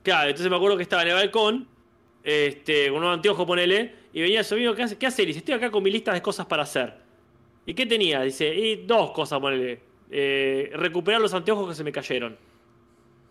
Claro, 0.02 0.28
entonces 0.28 0.50
me 0.50 0.56
acuerdo 0.56 0.76
que 0.76 0.82
estaba 0.82 1.00
en 1.02 1.08
el 1.08 1.14
balcón, 1.14 1.66
este, 2.22 2.88
con 2.90 2.98
unos 2.98 3.14
anteojos, 3.14 3.46
ponele, 3.46 3.94
y 4.12 4.20
venía 4.20 4.44
su 4.44 4.54
amigo, 4.54 4.74
¿qué 4.74 4.82
hace? 4.82 4.98
¿Qué 4.98 5.06
hace? 5.06 5.22
Y 5.22 5.26
dice, 5.26 5.38
estoy 5.38 5.54
acá 5.54 5.70
con 5.70 5.82
mi 5.82 5.90
lista 5.90 6.12
de 6.12 6.20
cosas 6.20 6.44
para 6.44 6.64
hacer. 6.64 6.92
¿Y 7.64 7.72
qué 7.72 7.86
tenía? 7.86 8.20
Dice, 8.20 8.54
y 8.54 8.84
dos 8.84 9.12
cosas, 9.12 9.40
ponele. 9.40 9.80
Eh, 10.10 10.70
recuperar 10.74 11.22
los 11.22 11.32
anteojos 11.32 11.70
que 11.70 11.74
se 11.74 11.82
me 11.84 11.90
cayeron. 11.90 12.36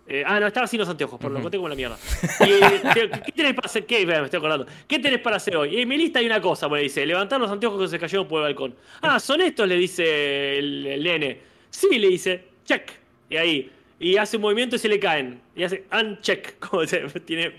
Eh, 0.06 0.24
ah, 0.26 0.40
no, 0.40 0.48
estaba 0.48 0.68
sin 0.68 0.80
los 0.80 0.90
anteojos, 0.90 1.18
por 1.20 1.32
lo 1.32 1.42
conté 1.42 1.58
como 1.58 1.70
la 1.70 1.76
mierda. 1.76 1.98
Y, 2.42 2.52
eh, 2.52 3.10
¿qué, 3.26 3.32
tenés 3.32 3.54
para 3.54 3.68
hacer? 3.68 3.86
¿Qué? 3.86 4.06
Me 4.06 4.22
estoy 4.22 4.38
acordando. 4.38 4.66
¿Qué 4.88 5.00
tenés 5.00 5.20
para 5.20 5.38
hacer 5.38 5.56
hoy? 5.56 5.80
En 5.80 5.88
mi 5.88 5.98
lista 5.98 6.20
hay 6.20 6.26
una 6.26 6.42
cosa, 6.42 6.68
ponele, 6.68 6.84
dice, 6.84 7.06
levantar 7.06 7.40
los 7.40 7.50
anteojos 7.50 7.82
que 7.82 7.88
se 7.88 8.00
cayeron 8.00 8.28
por 8.28 8.40
el 8.40 8.44
balcón. 8.44 8.76
Ah, 9.02 9.20
¿son 9.20 9.42
estos? 9.42 9.68
Le 9.68 9.76
dice 9.76 10.58
el, 10.58 10.86
el 10.86 11.04
nene. 11.04 11.40
Sí, 11.70 11.98
le 11.98 12.10
dice, 12.10 12.44
check. 12.66 12.92
Y 13.30 13.38
ahí. 13.38 13.72
Y 14.00 14.18
hace 14.18 14.36
un 14.38 14.44
movimiento 14.44 14.76
y 14.76 14.80
se 14.80 14.90
le 14.90 15.00
caen. 15.00 15.42
Y 15.56 15.64
hace 15.64 15.86
uncheck. 15.92 16.60
Como 16.68 16.86
se, 16.86 17.00
tiene. 17.22 17.54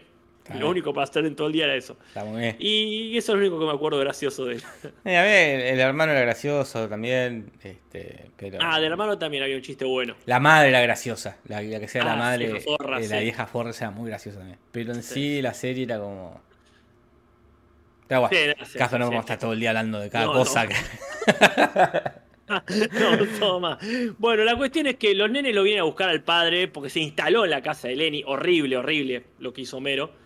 Está 0.45 0.57
Lo 0.57 0.69
único 0.69 0.93
para 0.93 1.05
hacer 1.05 1.25
en 1.25 1.35
todo 1.35 1.47
el 1.47 1.55
día 1.55 1.65
era 1.65 1.75
eso. 1.75 1.97
Está 2.07 2.23
muy 2.23 2.39
bien. 2.39 2.57
Y 2.59 3.17
eso 3.17 3.33
es 3.33 3.37
lo 3.39 3.41
único 3.47 3.59
que 3.59 3.65
me 3.65 3.73
acuerdo 3.73 3.99
gracioso 3.99 4.45
de 4.45 4.57
él. 4.57 4.63
Eh, 5.07 5.17
a 5.17 5.23
ver, 5.23 5.61
el 5.61 5.81
hermano 5.81 6.13
era 6.13 6.21
gracioso 6.21 6.87
también, 6.87 7.51
este, 7.63 8.31
pero... 8.37 8.59
Ah, 8.61 8.79
del 8.79 8.93
hermano 8.93 9.17
también 9.17 9.43
había 9.43 9.57
un 9.57 9.63
chiste 9.63 9.87
bueno. 9.87 10.15
La 10.27 10.41
madre 10.41 10.69
era 10.69 10.83
graciosa, 10.83 11.39
la, 11.49 11.63
la 11.63 11.81
que 11.81 11.89
sea 11.89 12.05
la 12.05 12.13
Ah, 12.13 12.17
madre, 12.17 12.61
forra, 12.61 12.99
eh, 13.01 13.09
la 13.09 13.17
sí. 13.19 13.23
vieja 13.25 13.47
forra 13.47 13.71
era 13.71 13.91
muy 13.91 14.11
graciosa 14.11 14.39
también. 14.39 14.59
Pero 14.71 14.93
en 14.93 15.03
sí, 15.03 15.37
Sí. 15.37 15.43
la 15.43 15.55
serie 15.55 15.85
era 15.85 15.99
como... 15.99 16.43
Pero 18.07 18.21
bueno, 18.21 18.37
Sí, 18.37 18.49
no, 18.75 18.79
caso 18.79 18.99
no 18.99 19.07
sí. 19.07 19.09
vamos 19.11 19.17
a 19.17 19.21
estar 19.21 19.39
todo 19.39 19.53
el 19.55 19.61
día 19.61 19.71
hablando 19.71 19.99
de 19.99 20.11
cada 20.11 20.27
No, 20.27 20.33
cosa. 20.35 20.65
no. 20.65 20.69
que- 20.69 20.77
no, 23.41 23.61
más. 23.61 23.79
Bueno, 24.19 24.45
la 24.45 24.57
cuestión 24.57 24.87
es 24.87 24.97
que 24.97 25.15
los 25.15 25.31
nenes 25.31 25.55
lo 25.55 25.63
vienen 25.63 25.81
a 25.81 25.85
buscar 25.85 26.11
al 26.11 26.23
padre 26.23 26.69
porque 26.69 26.91
se 26.91 27.01
instaló 27.01 27.45
en 27.45 27.51
la 27.51 27.63
casa 27.63 27.89
de 27.89 27.97
Lenny. 27.97 28.23
Horrible, 28.27 28.77
horrible 28.77 29.25
lo 29.39 29.55
que 29.55 29.63
hizo 29.63 29.79
Homero. 29.79 30.23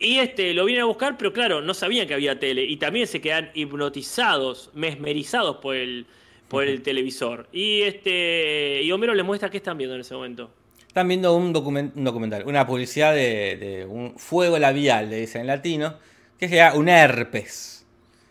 Y 0.00 0.18
este, 0.18 0.54
lo 0.54 0.64
vienen 0.64 0.82
a 0.82 0.86
buscar, 0.86 1.16
pero 1.18 1.32
claro, 1.32 1.60
no 1.60 1.74
sabían 1.74 2.08
que 2.08 2.14
había 2.14 2.38
tele. 2.40 2.64
Y 2.64 2.76
también 2.78 3.06
se 3.06 3.20
quedan 3.20 3.50
hipnotizados, 3.54 4.70
mesmerizados 4.74 5.56
por 5.58 5.76
el, 5.76 6.06
por 6.48 6.64
el 6.64 6.82
televisor. 6.82 7.46
Y 7.52 7.82
este. 7.82 8.80
Y 8.82 8.90
Homero 8.92 9.14
les 9.14 9.24
muestra 9.26 9.50
qué 9.50 9.58
están 9.58 9.76
viendo 9.78 9.94
en 9.94 10.00
ese 10.00 10.14
momento. 10.14 10.50
Están 10.88 11.06
viendo 11.06 11.34
un, 11.36 11.52
document- 11.54 11.92
un 11.94 12.02
documental, 12.04 12.42
una 12.46 12.66
publicidad 12.66 13.14
de, 13.14 13.56
de 13.56 13.84
un 13.84 14.18
fuego 14.18 14.58
labial, 14.58 15.08
le 15.10 15.20
dicen 15.20 15.42
en 15.42 15.46
latino, 15.48 15.96
que 16.38 16.48
sea 16.48 16.74
un 16.74 16.88
herpes. 16.88 17.86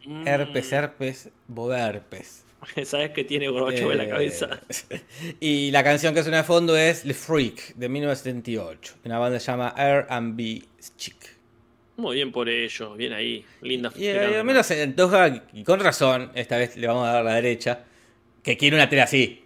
Mm. 0.05 0.27
Herpes, 0.27 0.71
herpes, 0.73 1.29
boberpes. 1.47 2.43
Sabes 2.83 3.11
que 3.11 3.23
tiene 3.23 3.47
brocho 3.49 3.91
en 3.91 3.97
la 3.99 4.03
Eh, 4.05 4.09
cabeza. 4.09 4.59
Y 5.39 5.71
la 5.71 5.83
canción 5.83 6.13
que 6.13 6.23
suena 6.23 6.37
de 6.39 6.43
fondo 6.43 6.75
es 6.75 7.03
The 7.03 7.13
Freak, 7.13 7.75
de 7.75 7.87
1978. 7.87 8.95
Una 9.05 9.19
banda 9.19 9.37
que 9.37 9.39
se 9.39 9.51
llama 9.51 9.73
R&B 9.77 10.63
Chic. 10.97 11.38
Muy 11.99 12.15
bien 12.15 12.31
por 12.31 12.47
ello, 12.47 12.95
bien 12.95 13.13
ahí. 13.13 13.43
Linda 13.61 13.91
Y 13.95 14.07
al 14.07 14.43
menos 14.45 14.65
se 14.65 14.81
antoja, 14.81 15.43
y 15.53 15.63
con 15.63 15.79
razón, 15.81 16.31
esta 16.33 16.57
vez 16.57 16.77
le 16.77 16.87
vamos 16.87 17.07
a 17.07 17.11
dar 17.13 17.25
la 17.25 17.35
derecha, 17.35 17.83
que 18.41 18.55
quiere 18.57 18.77
una 18.77 18.87
tele 18.89 19.01
así. 19.01 19.43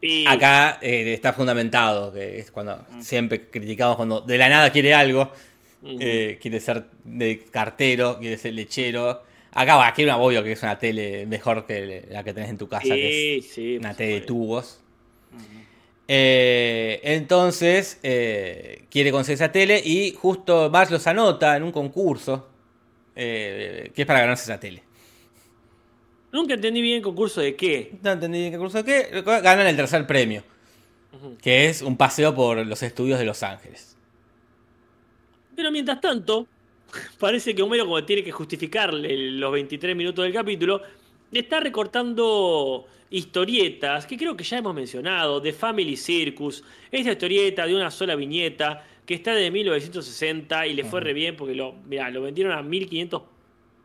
Y- 0.00 0.26
Acá 0.26 0.78
eh, 0.82 1.14
está 1.14 1.32
fundamentado, 1.32 2.12
que 2.12 2.38
es 2.38 2.50
cuando 2.50 2.84
siempre 3.00 3.48
criticamos 3.48 3.96
cuando 3.96 4.20
de 4.20 4.38
la 4.38 4.48
nada 4.48 4.70
quiere 4.70 4.92
algo, 4.94 5.32
eh, 5.82 6.38
quiere 6.40 6.60
ser 6.60 6.84
de 7.04 7.40
cartero, 7.50 8.18
quiere 8.20 8.36
ser 8.36 8.52
lechero. 8.54 9.22
Acá 9.52 9.76
va, 9.76 9.92
quiere 9.94 10.10
una 10.12 10.18
obvio 10.20 10.44
que 10.44 10.52
es 10.52 10.62
una 10.62 10.78
tele 10.78 11.24
mejor 11.26 11.66
que 11.66 12.06
la 12.10 12.22
que 12.22 12.34
tenés 12.34 12.50
en 12.50 12.58
tu 12.58 12.68
casa, 12.68 12.84
que 12.94 13.38
es 13.38 13.46
Sí, 13.50 13.78
una 13.78 13.94
tele 13.94 14.14
de 14.14 14.20
tubos. 14.26 14.80
Eh, 16.10 17.00
entonces, 17.04 18.00
eh, 18.02 18.86
quiere 18.90 19.12
conseguir 19.12 19.34
esa 19.34 19.52
tele 19.52 19.78
y 19.84 20.12
justo 20.14 20.70
Bart 20.70 20.90
los 20.90 21.06
anota 21.06 21.54
en 21.54 21.62
un 21.62 21.70
concurso 21.70 22.48
eh, 23.14 23.92
que 23.94 24.02
es 24.02 24.06
para 24.06 24.20
ganarse 24.20 24.44
esa 24.44 24.58
tele. 24.58 24.82
Nunca 26.32 26.54
entendí 26.54 26.80
bien 26.80 27.02
concurso 27.02 27.42
de 27.42 27.54
qué. 27.54 27.98
No 28.02 28.12
entendí 28.12 28.44
en 28.44 28.52
qué 28.52 28.58
concurso 28.58 28.82
que 28.82 29.22
ganan 29.22 29.66
el 29.66 29.76
tercer 29.76 30.06
premio, 30.06 30.42
que 31.42 31.66
es 31.66 31.82
un 31.82 31.96
paseo 31.96 32.34
por 32.34 32.66
los 32.66 32.82
estudios 32.82 33.18
de 33.18 33.26
Los 33.26 33.42
Ángeles. 33.42 33.96
Pero 35.54 35.70
mientras 35.70 36.00
tanto, 36.00 36.46
parece 37.18 37.54
que 37.54 37.62
Homero, 37.62 37.84
como 37.84 38.02
tiene 38.04 38.24
que 38.24 38.32
justificarle 38.32 39.32
los 39.32 39.52
23 39.52 39.94
minutos 39.94 40.24
del 40.24 40.32
capítulo, 40.32 40.80
está 41.32 41.60
recortando 41.60 42.86
historietas 43.10 44.06
que 44.06 44.16
creo 44.16 44.36
que 44.36 44.44
ya 44.44 44.58
hemos 44.58 44.74
mencionado, 44.74 45.40
The 45.40 45.52
Family 45.52 45.96
Circus, 45.96 46.62
esta 46.90 47.12
historieta 47.12 47.66
de 47.66 47.74
una 47.74 47.90
sola 47.90 48.14
viñeta 48.14 48.84
que 49.06 49.14
está 49.14 49.34
de 49.34 49.50
1960 49.50 50.66
y 50.66 50.74
le 50.74 50.84
fue 50.84 51.00
re 51.00 51.14
bien 51.14 51.36
porque 51.36 51.54
lo, 51.54 51.72
mirá, 51.86 52.10
lo 52.10 52.22
vendieron 52.22 52.52
a 52.52 52.62
1500 52.62 53.22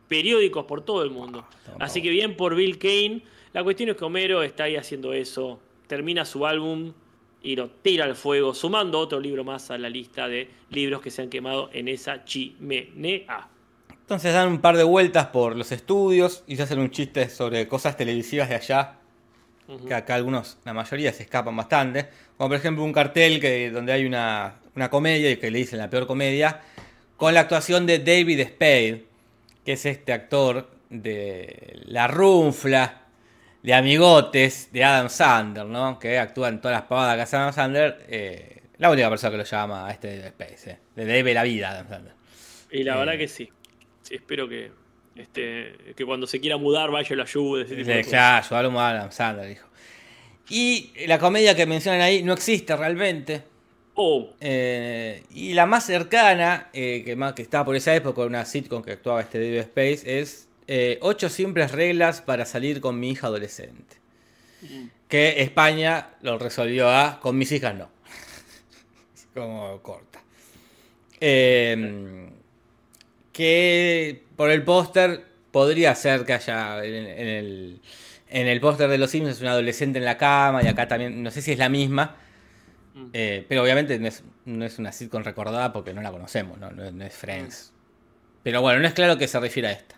periódicos 0.08 0.66
por 0.66 0.82
todo 0.82 1.02
el 1.02 1.10
mundo. 1.10 1.46
toma. 1.64 1.84
Así 1.84 2.02
que 2.02 2.10
bien 2.10 2.36
por 2.36 2.54
Bill 2.54 2.78
Kane. 2.78 3.22
La 3.54 3.64
cuestión 3.64 3.88
es 3.88 3.96
que 3.96 4.04
Homero 4.04 4.42
está 4.42 4.64
ahí 4.64 4.76
haciendo 4.76 5.12
eso, 5.12 5.60
termina 5.86 6.24
su 6.24 6.44
álbum 6.44 6.92
y 7.40 7.56
lo 7.56 7.70
tira 7.70 8.04
al 8.04 8.16
fuego, 8.16 8.52
sumando 8.52 8.98
otro 8.98 9.20
libro 9.20 9.44
más 9.44 9.70
a 9.70 9.78
la 9.78 9.88
lista 9.88 10.28
de 10.28 10.48
libros 10.70 11.00
que 11.00 11.10
se 11.10 11.22
han 11.22 11.30
quemado 11.30 11.70
en 11.72 11.88
esa 11.88 12.24
chimenea. 12.24 13.48
Entonces 14.04 14.34
dan 14.34 14.48
un 14.48 14.60
par 14.60 14.76
de 14.76 14.84
vueltas 14.84 15.26
por 15.28 15.56
los 15.56 15.72
estudios 15.72 16.44
y 16.46 16.56
se 16.56 16.62
hacen 16.64 16.78
un 16.78 16.90
chiste 16.90 17.28
sobre 17.30 17.66
cosas 17.66 17.96
televisivas 17.96 18.50
de 18.50 18.54
allá, 18.56 18.96
que 19.88 19.94
acá 19.94 20.14
algunos, 20.14 20.58
la 20.64 20.74
mayoría 20.74 21.10
se 21.12 21.22
escapan 21.22 21.56
bastante. 21.56 22.06
Como 22.36 22.50
por 22.50 22.58
ejemplo 22.58 22.84
un 22.84 22.92
cartel 22.92 23.40
que, 23.40 23.70
donde 23.70 23.92
hay 23.92 24.04
una, 24.04 24.56
una 24.76 24.90
comedia 24.90 25.30
y 25.30 25.36
que 25.38 25.50
le 25.50 25.58
dicen 25.58 25.78
la 25.78 25.88
peor 25.88 26.06
comedia, 26.06 26.60
con 27.16 27.32
la 27.32 27.40
actuación 27.40 27.86
de 27.86 27.98
David 28.00 28.42
Spade, 28.46 29.06
que 29.64 29.72
es 29.72 29.86
este 29.86 30.12
actor 30.12 30.68
de 30.90 31.80
La 31.86 32.06
Runfla, 32.06 33.00
de 33.62 33.72
Amigotes, 33.72 34.68
de 34.70 34.84
Adam 34.84 35.08
Sandler, 35.08 35.64
¿no? 35.64 35.98
Que 35.98 36.18
actúa 36.18 36.48
en 36.50 36.60
todas 36.60 36.76
las 36.76 36.86
pavadas 36.86 37.16
que 37.16 37.22
hace 37.22 37.36
Adam 37.36 37.52
Sandler. 37.54 38.04
eh, 38.08 38.50
la 38.76 38.90
única 38.90 39.08
persona 39.08 39.30
que 39.30 39.36
lo 39.38 39.44
llama 39.44 39.86
a 39.86 39.92
este 39.92 40.18
David 40.18 40.28
Spade, 40.32 40.56
¿eh? 40.72 40.78
le 40.96 41.04
debe 41.06 41.32
la 41.32 41.44
vida 41.44 41.68
a 41.68 41.70
Adam 41.72 41.88
Sandler. 41.88 42.14
Y 42.70 42.82
la 42.82 42.96
Eh. 42.96 42.98
verdad 42.98 43.16
que 43.16 43.28
sí. 43.28 43.50
Sí, 44.04 44.16
espero 44.16 44.48
que, 44.48 44.70
este, 45.16 45.94
que 45.96 46.04
cuando 46.04 46.26
se 46.26 46.40
quiera 46.40 46.58
mudar 46.58 46.90
vaya 46.90 47.08
y 47.10 47.16
lo 47.16 47.22
ayude. 47.22 47.62
ese 47.62 47.76
tipo 47.76 47.88
de 47.88 48.04
cosas. 48.04 48.48
claro, 48.48 48.78
a 48.78 48.90
Adam 48.90 49.10
Sandler, 49.10 49.48
dijo. 49.48 49.66
Y 50.50 50.92
la 51.06 51.18
comedia 51.18 51.56
que 51.56 51.64
mencionan 51.64 52.02
ahí 52.02 52.22
no 52.22 52.34
existe 52.34 52.76
realmente. 52.76 53.42
Oh, 53.94 54.30
Eh, 54.40 55.22
y 55.30 55.54
la 55.54 55.66
más 55.66 55.86
cercana, 55.86 56.68
eh, 56.72 57.02
que, 57.04 57.16
más, 57.16 57.32
que 57.32 57.42
estaba 57.42 57.64
por 57.64 57.76
esa 57.76 57.94
época, 57.94 58.22
una 58.22 58.44
sitcom 58.44 58.82
que 58.82 58.92
actuaba 58.92 59.22
este 59.22 59.38
David 59.38 59.60
Space, 59.60 60.20
es 60.20 60.48
eh, 60.66 60.98
Ocho 61.00 61.28
simples 61.28 61.72
reglas 61.72 62.20
para 62.20 62.44
salir 62.44 62.80
con 62.80 63.00
mi 63.00 63.10
hija 63.10 63.28
adolescente. 63.28 63.96
Que 65.08 65.42
España 65.42 66.10
lo 66.22 66.38
resolvió 66.38 66.90
a 66.90 67.20
con 67.20 67.38
mis 67.38 67.52
hijas 67.52 67.74
no. 67.74 67.88
Como 69.34 69.80
corta. 69.80 70.22
Eh, 71.20 72.30
que 73.34 74.24
por 74.36 74.50
el 74.50 74.62
póster 74.62 75.26
podría 75.50 75.94
ser 75.94 76.24
que 76.24 76.32
haya 76.32 76.82
en, 76.82 76.94
en 76.94 77.28
el, 77.28 77.80
en 78.28 78.46
el 78.46 78.60
póster 78.60 78.88
de 78.88 78.96
los 78.96 79.10
Simpsons 79.10 79.42
un 79.42 79.48
adolescente 79.48 79.98
en 79.98 80.04
la 80.06 80.16
cama 80.16 80.62
y 80.62 80.68
acá 80.68 80.88
también, 80.88 81.22
no 81.22 81.30
sé 81.30 81.42
si 81.42 81.52
es 81.52 81.58
la 81.58 81.68
misma. 81.68 82.16
Mm. 82.94 83.06
Eh, 83.12 83.44
pero 83.48 83.62
obviamente 83.62 83.98
no 83.98 84.06
es, 84.06 84.24
no 84.44 84.64
es 84.64 84.78
una 84.78 84.92
sitcom 84.92 85.22
recordada 85.22 85.72
porque 85.72 85.92
no 85.92 86.00
la 86.00 86.12
conocemos, 86.12 86.58
no, 86.58 86.70
no, 86.70 86.90
no 86.90 87.04
es 87.04 87.12
Friends. 87.12 87.74
Pero 88.44 88.62
bueno, 88.62 88.80
no 88.80 88.86
es 88.86 88.94
claro 88.94 89.18
que 89.18 89.26
se 89.26 89.38
refiere 89.40 89.68
a 89.68 89.72
esta. 89.72 89.96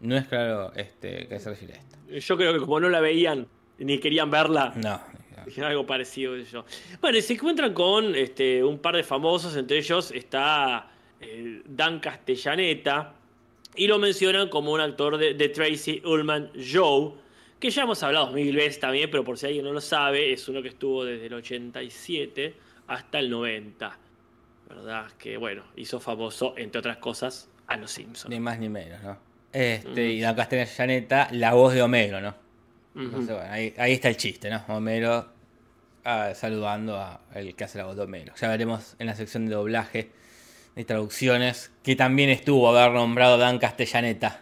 No 0.00 0.16
es 0.16 0.26
claro 0.26 0.72
este, 0.74 1.28
que 1.28 1.38
se 1.38 1.50
refiere 1.50 1.74
a 1.74 1.76
esta. 1.76 1.98
yo 2.08 2.36
creo 2.36 2.52
que 2.52 2.58
como 2.58 2.80
no 2.80 2.88
la 2.88 3.00
veían 3.00 3.46
ni 3.78 3.98
querían 3.98 4.30
verla, 4.30 4.74
No. 4.76 5.00
Dijeron 5.44 5.70
algo 5.70 5.84
parecido 5.84 6.36
yo. 6.36 6.64
Bueno, 7.00 7.18
y 7.18 7.22
se 7.22 7.32
encuentran 7.32 7.74
con 7.74 8.14
este, 8.14 8.62
un 8.62 8.78
par 8.78 8.94
de 8.94 9.02
famosos, 9.02 9.56
entre 9.56 9.78
ellos 9.78 10.12
está 10.12 10.91
eh, 11.22 11.62
Dan 11.64 12.00
Castellaneta, 12.00 13.14
y 13.74 13.86
lo 13.86 13.98
mencionan 13.98 14.48
como 14.48 14.72
un 14.72 14.80
actor 14.80 15.16
de, 15.16 15.34
de 15.34 15.48
Tracy 15.48 16.02
Ullman 16.04 16.50
Joe, 16.54 17.12
que 17.58 17.70
ya 17.70 17.82
hemos 17.84 18.02
hablado 18.02 18.32
mil 18.32 18.54
veces 18.54 18.80
también, 18.80 19.10
pero 19.10 19.24
por 19.24 19.38
si 19.38 19.46
alguien 19.46 19.64
no 19.64 19.72
lo 19.72 19.80
sabe, 19.80 20.32
es 20.32 20.48
uno 20.48 20.60
que 20.60 20.68
estuvo 20.68 21.04
desde 21.04 21.26
el 21.26 21.34
87 21.34 22.54
hasta 22.88 23.18
el 23.18 23.30
90. 23.30 23.98
¿Verdad? 24.68 25.06
Que 25.18 25.36
bueno, 25.36 25.62
hizo 25.76 26.00
famoso, 26.00 26.54
entre 26.56 26.80
otras 26.80 26.96
cosas, 26.96 27.48
a 27.66 27.76
los 27.76 27.90
Simpsons. 27.90 28.30
Ni 28.30 28.40
más 28.40 28.58
ni 28.58 28.68
menos, 28.68 29.02
¿no? 29.02 29.16
Este, 29.52 30.12
Y 30.12 30.20
Dan 30.20 30.34
Castellaneta, 30.34 31.28
la 31.32 31.52
voz 31.54 31.74
de 31.74 31.82
Homero, 31.82 32.20
¿no? 32.20 32.34
Entonces, 32.94 33.36
bueno, 33.36 33.50
ahí, 33.50 33.72
ahí 33.78 33.92
está 33.92 34.08
el 34.08 34.16
chiste, 34.16 34.50
¿no? 34.50 34.64
Homero 34.68 35.26
ah, 36.04 36.32
saludando 36.34 36.96
a 36.96 37.20
el 37.34 37.54
que 37.54 37.64
hace 37.64 37.78
la 37.78 37.84
voz 37.84 37.96
de 37.96 38.02
Homero. 38.02 38.34
Ya 38.40 38.48
veremos 38.48 38.96
en 38.98 39.06
la 39.06 39.14
sección 39.14 39.46
de 39.46 39.54
doblaje 39.54 40.10
y 40.76 40.84
traducciones 40.84 41.70
que 41.82 41.96
también 41.96 42.30
estuvo 42.30 42.68
haber 42.76 42.92
nombrado 42.92 43.36
Dan 43.38 43.58
Castellaneta 43.58 44.40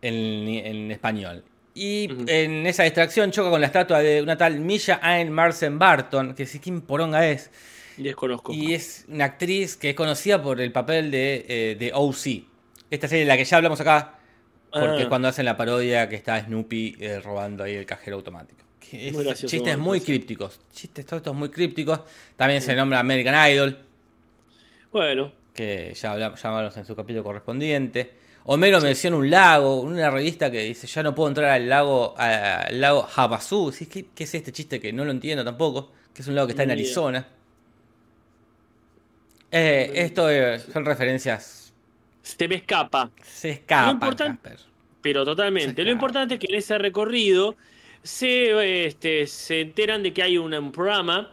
en, 0.00 0.14
en 0.48 0.90
español. 0.90 1.44
Y 1.74 2.08
en 2.26 2.66
esa 2.66 2.82
distracción 2.82 3.30
choca 3.30 3.48
con 3.50 3.60
la 3.60 3.66
estatua 3.68 4.00
de 4.00 4.20
una 4.22 4.36
tal 4.36 4.60
Misha 4.60 4.98
Ann 5.02 5.30
Marsen 5.32 5.78
Barton, 5.78 6.34
que 6.34 6.44
sí, 6.46 6.58
¿quién 6.58 6.82
poronga 6.82 7.26
es? 7.28 7.50
Desconozco. 7.96 8.52
Y 8.52 8.74
es 8.74 9.06
una 9.08 9.24
actriz 9.26 9.76
que 9.76 9.90
es 9.90 9.96
conocida 9.96 10.42
por 10.42 10.60
el 10.60 10.72
papel 10.72 11.10
de, 11.10 11.44
eh, 11.48 11.76
de 11.78 11.90
OC. 11.94 12.44
Esta 12.90 13.08
serie 13.08 13.24
de 13.24 13.28
la 13.28 13.36
que 13.36 13.44
ya 13.44 13.56
hablamos 13.56 13.80
acá, 13.80 14.18
porque 14.70 14.86
Ah. 14.88 15.00
es 15.02 15.06
cuando 15.06 15.28
hacen 15.28 15.44
la 15.46 15.56
parodia 15.56 16.08
que 16.08 16.16
está 16.16 16.40
Snoopy 16.44 16.96
eh, 17.00 17.20
robando 17.20 17.64
ahí 17.64 17.74
el 17.74 17.86
cajero 17.86 18.16
automático. 18.16 18.62
Que 18.80 19.08
es- 19.08 19.14
Muy 19.14 19.24
gracioso, 19.24 19.50
chistes 19.50 19.78
muy 19.78 19.98
parece. 20.00 20.12
crípticos. 20.12 20.60
Chistes 20.74 21.06
todos 21.06 21.20
estos 21.20 21.34
muy 21.34 21.48
crípticos. 21.50 22.00
También 22.36 22.60
se 22.60 22.74
nombra 22.74 22.98
American 22.98 23.50
Idol, 23.50 23.78
Bueno, 24.90 25.32
que 25.54 25.94
ya 25.94 26.12
hablamos, 26.12 26.42
ya 26.42 26.48
hablamos 26.50 26.76
en 26.76 26.84
su 26.84 26.94
capítulo 26.96 27.24
correspondiente. 27.24 28.14
Homero 28.44 28.80
menciona 28.80 29.16
un 29.16 29.30
lago, 29.30 29.80
una 29.80 30.10
revista 30.10 30.50
que 30.50 30.60
dice, 30.62 30.86
ya 30.86 31.02
no 31.02 31.14
puedo 31.14 31.28
entrar 31.28 31.50
al 31.50 31.68
lago, 31.68 32.14
al 32.18 32.80
lago 32.80 33.06
Havasu. 33.14 33.70
Sí, 33.72 33.86
¿Qué, 33.86 34.06
qué 34.14 34.24
es 34.24 34.34
este 34.34 34.50
chiste 34.52 34.80
que 34.80 34.92
no 34.92 35.04
lo 35.04 35.10
entiendo 35.12 35.44
tampoco? 35.44 35.92
Que 36.12 36.22
es 36.22 36.28
un 36.28 36.34
lago 36.34 36.46
que 36.48 36.52
está 36.52 36.64
en. 36.64 36.72
Arizona. 36.72 37.26
Eh, 39.50 39.92
esto 39.94 40.30
eh, 40.30 40.58
son 40.58 40.84
referencias. 40.84 41.72
se 42.22 42.48
me 42.48 42.56
escapa. 42.56 43.10
Se 43.22 43.50
escapan, 43.50 43.96
importan- 44.00 44.38
Casper. 44.40 44.58
Pero 45.02 45.24
totalmente. 45.24 45.82
Sí, 45.82 45.84
Lo 45.86 45.90
importante 45.92 46.34
es 46.34 46.40
que 46.40 46.46
en 46.46 46.54
ese 46.54 46.78
recorrido 46.78 47.56
se, 48.02 48.86
este, 48.86 49.26
se 49.26 49.60
enteran 49.60 50.02
de 50.02 50.12
que 50.12 50.22
hay 50.22 50.38
un, 50.38 50.54
un 50.54 50.72
programa 50.72 51.30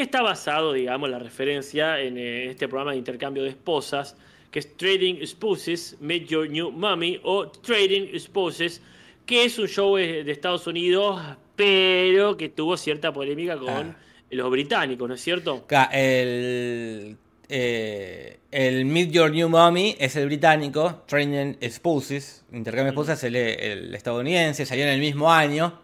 que 0.00 0.04
está 0.04 0.22
basado, 0.22 0.72
digamos, 0.72 1.10
la 1.10 1.18
referencia 1.18 2.00
en 2.00 2.16
eh, 2.16 2.46
este 2.48 2.68
programa 2.68 2.92
de 2.92 2.96
intercambio 2.96 3.42
de 3.42 3.50
esposas, 3.50 4.16
que 4.50 4.60
es 4.60 4.74
Trading 4.78 5.16
Spouses, 5.26 5.98
Meet 6.00 6.26
Your 6.26 6.48
New 6.48 6.70
Mommy, 6.70 7.20
o 7.22 7.48
Trading 7.50 8.18
Spouses, 8.18 8.80
que 9.26 9.44
es 9.44 9.58
un 9.58 9.68
show 9.68 9.98
eh, 9.98 10.24
de 10.24 10.32
Estados 10.32 10.66
Unidos, 10.66 11.20
pero 11.54 12.34
que 12.38 12.48
tuvo 12.48 12.78
cierta 12.78 13.12
polémica 13.12 13.58
con 13.58 13.68
Ah. 13.68 13.96
los 14.30 14.50
británicos, 14.50 15.06
¿no 15.06 15.14
es 15.16 15.20
cierto? 15.20 15.66
El, 15.92 17.18
eh, 17.50 18.38
el 18.50 18.86
Meet 18.86 19.10
Your 19.10 19.30
New 19.30 19.50
Mommy 19.50 19.96
es 19.98 20.16
el 20.16 20.24
británico, 20.24 21.02
Training 21.06 21.56
Spouses, 21.68 22.42
Intercambio 22.54 22.84
de 22.84 22.90
Esposas 22.92 23.18
es 23.18 23.24
el, 23.24 23.36
el 23.36 23.94
estadounidense, 23.94 24.64
salió 24.64 24.84
en 24.84 24.92
el 24.92 25.00
mismo 25.00 25.30
año. 25.30 25.78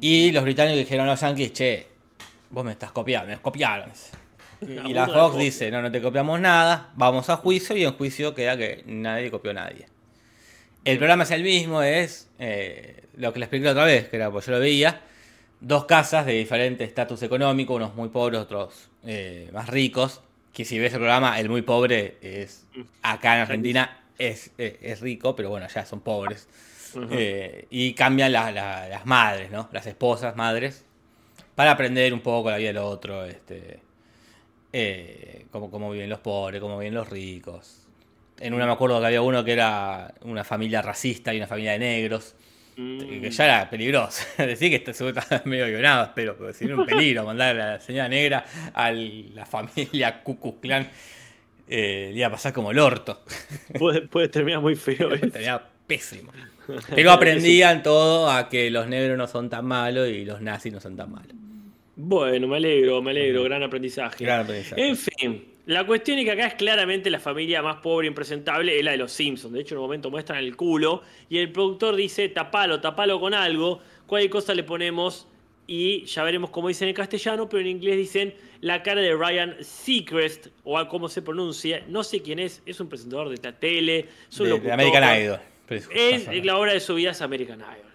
Y 0.00 0.32
los 0.32 0.42
británicos 0.42 0.78
dijeron 0.78 1.06
a 1.06 1.10
los 1.10 1.20
yankees, 1.20 1.52
che, 1.52 1.95
vos 2.50 2.64
me 2.64 2.72
estás 2.72 2.92
copiando, 2.92 3.28
me 3.28 3.38
copiaron. 3.40 3.90
Y 4.60 4.92
la 4.94 5.06
Fox 5.06 5.36
dice, 5.38 5.70
no, 5.70 5.82
no 5.82 5.90
te 5.92 6.00
copiamos 6.00 6.40
nada, 6.40 6.90
vamos 6.96 7.28
a 7.28 7.36
juicio 7.36 7.76
y 7.76 7.84
en 7.84 7.92
juicio 7.92 8.34
queda 8.34 8.56
que 8.56 8.82
nadie 8.86 9.30
copió 9.30 9.50
a 9.50 9.54
nadie. 9.54 9.86
El 10.84 10.98
programa 10.98 11.24
es 11.24 11.30
el 11.32 11.42
mismo, 11.42 11.82
es 11.82 12.28
eh, 12.38 13.04
lo 13.16 13.32
que 13.32 13.38
le 13.40 13.44
expliqué 13.46 13.68
otra 13.68 13.84
vez, 13.84 14.08
que 14.08 14.16
era, 14.16 14.30
pues 14.30 14.46
yo 14.46 14.52
lo 14.52 14.60
veía, 14.60 15.00
dos 15.60 15.84
casas 15.84 16.24
de 16.26 16.32
diferente 16.32 16.84
estatus 16.84 17.22
económico, 17.22 17.74
unos 17.74 17.94
muy 17.94 18.08
pobres, 18.08 18.40
otros 18.40 18.88
eh, 19.04 19.50
más 19.52 19.68
ricos, 19.68 20.22
que 20.52 20.64
si 20.64 20.78
ves 20.78 20.92
el 20.94 21.00
programa, 21.00 21.38
el 21.40 21.48
muy 21.50 21.62
pobre 21.62 22.16
es, 22.22 22.64
acá 23.02 23.34
en 23.36 23.40
Argentina 23.42 24.00
es, 24.18 24.52
es, 24.56 24.74
es 24.80 25.00
rico, 25.00 25.36
pero 25.36 25.50
bueno, 25.50 25.66
ya 25.68 25.84
son 25.84 26.00
pobres. 26.00 26.48
Eh, 27.10 27.66
y 27.68 27.92
cambian 27.92 28.32
la- 28.32 28.50
la- 28.52 28.88
las 28.88 29.04
madres, 29.04 29.50
¿no? 29.50 29.68
Las 29.72 29.86
esposas, 29.86 30.34
madres, 30.36 30.84
para 31.56 31.72
aprender 31.72 32.14
un 32.14 32.20
poco 32.20 32.50
la 32.50 32.58
vida 32.58 32.68
del 32.68 32.78
otro, 32.78 33.24
este, 33.24 33.80
eh, 34.72 35.46
cómo, 35.50 35.70
cómo 35.70 35.90
viven 35.90 36.08
los 36.08 36.20
pobres, 36.20 36.60
cómo 36.60 36.78
viven 36.78 36.94
los 36.94 37.08
ricos. 37.10 37.88
En 38.38 38.54
una 38.54 38.66
me 38.66 38.72
acuerdo 38.72 39.00
que 39.00 39.06
había 39.06 39.22
uno 39.22 39.42
que 39.42 39.52
era 39.52 40.14
una 40.22 40.44
familia 40.44 40.82
racista 40.82 41.34
y 41.34 41.38
una 41.38 41.48
familia 41.48 41.72
de 41.72 41.78
negros, 41.80 42.36
Mm. 42.76 43.22
que 43.22 43.30
ya 43.30 43.44
era 43.44 43.70
peligroso. 43.70 44.22
Decir 44.38 44.70
que 44.70 44.90
estaba 44.90 45.42
medio 45.44 45.66
guionado, 45.66 46.12
pero, 46.14 46.36
pero 46.36 46.52
si 46.52 46.66
era 46.66 46.76
un 46.76 46.86
peligro 46.86 47.24
mandar 47.24 47.58
a 47.58 47.72
la 47.72 47.80
señora 47.80 48.08
negra 48.08 48.44
a 48.74 48.92
la 48.92 49.46
familia 49.46 50.22
Ku 50.22 50.38
Klux 50.38 50.60
Klan, 50.60 50.88
eh, 51.68 52.10
le 52.12 52.18
iba 52.18 52.26
a 52.28 52.30
pasar 52.30 52.52
como 52.52 52.70
el 52.70 52.78
orto. 52.78 53.22
Puede, 53.78 54.02
puede 54.02 54.28
terminar 54.28 54.60
muy 54.60 54.76
feo. 54.76 55.14
¿eh? 55.14 55.20
Estaría 55.22 55.60
pésimo. 55.86 56.32
Pero 56.94 57.12
aprendían 57.12 57.82
todo 57.82 58.30
a 58.30 58.48
que 58.48 58.70
los 58.70 58.88
negros 58.88 59.16
no 59.16 59.26
son 59.26 59.48
tan 59.48 59.64
malos 59.64 60.08
y 60.08 60.24
los 60.24 60.40
nazis 60.40 60.72
no 60.72 60.80
son 60.80 60.96
tan 60.96 61.10
malos. 61.10 61.34
Bueno, 61.96 62.46
me 62.46 62.58
alegro, 62.58 63.00
me 63.02 63.10
alegro, 63.10 63.42
gran 63.42 63.62
aprendizaje. 63.62 64.24
Gran 64.24 64.42
aprendizaje. 64.42 64.86
En 64.86 64.96
fin, 64.96 65.44
la 65.66 65.84
cuestión 65.84 66.18
es 66.18 66.26
que 66.26 66.30
acá 66.30 66.46
es 66.46 66.54
claramente 66.54 67.10
la 67.10 67.18
familia 67.18 67.62
más 67.62 67.76
pobre 67.76 68.06
e 68.06 68.08
impresentable, 68.08 68.78
es 68.78 68.84
la 68.84 68.92
de 68.92 68.98
los 68.98 69.10
Simpsons. 69.10 69.52
De 69.52 69.60
hecho, 69.60 69.74
en 69.74 69.78
un 69.78 69.84
momento 69.84 70.10
muestran 70.10 70.38
el 70.38 70.54
culo 70.56 71.02
y 71.28 71.38
el 71.38 71.50
productor 71.50 71.96
dice, 71.96 72.28
tapalo, 72.28 72.80
tapalo 72.80 73.18
con 73.18 73.34
algo, 73.34 73.80
cualquier 74.06 74.30
cosa 74.30 74.54
le 74.54 74.62
ponemos 74.62 75.26
y 75.66 76.04
ya 76.04 76.22
veremos 76.22 76.50
cómo 76.50 76.68
dicen 76.68 76.88
en 76.88 76.94
castellano, 76.94 77.48
pero 77.48 77.62
en 77.62 77.66
inglés 77.66 77.96
dicen 77.96 78.34
la 78.60 78.82
cara 78.82 79.00
de 79.00 79.14
Ryan 79.14 79.56
Seacrest, 79.60 80.48
o 80.64 80.78
a 80.78 80.88
cómo 80.88 81.08
se 81.08 81.22
pronuncia, 81.22 81.82
no 81.88 82.04
sé 82.04 82.22
quién 82.22 82.38
es, 82.38 82.62
es 82.66 82.78
un 82.78 82.88
presentador 82.88 83.28
de 83.28 83.40
la 83.42 83.58
tele, 83.58 84.06
es 84.30 84.40
un 84.40 84.62
De. 84.62 84.72
American 84.72 85.20
Idol. 85.20 85.40
Es, 85.68 86.44
la 86.44 86.58
hora 86.58 86.72
de 86.72 86.80
su 86.80 86.94
vida 86.94 87.10
es 87.10 87.20
American 87.20 87.58
Idol. 87.58 87.85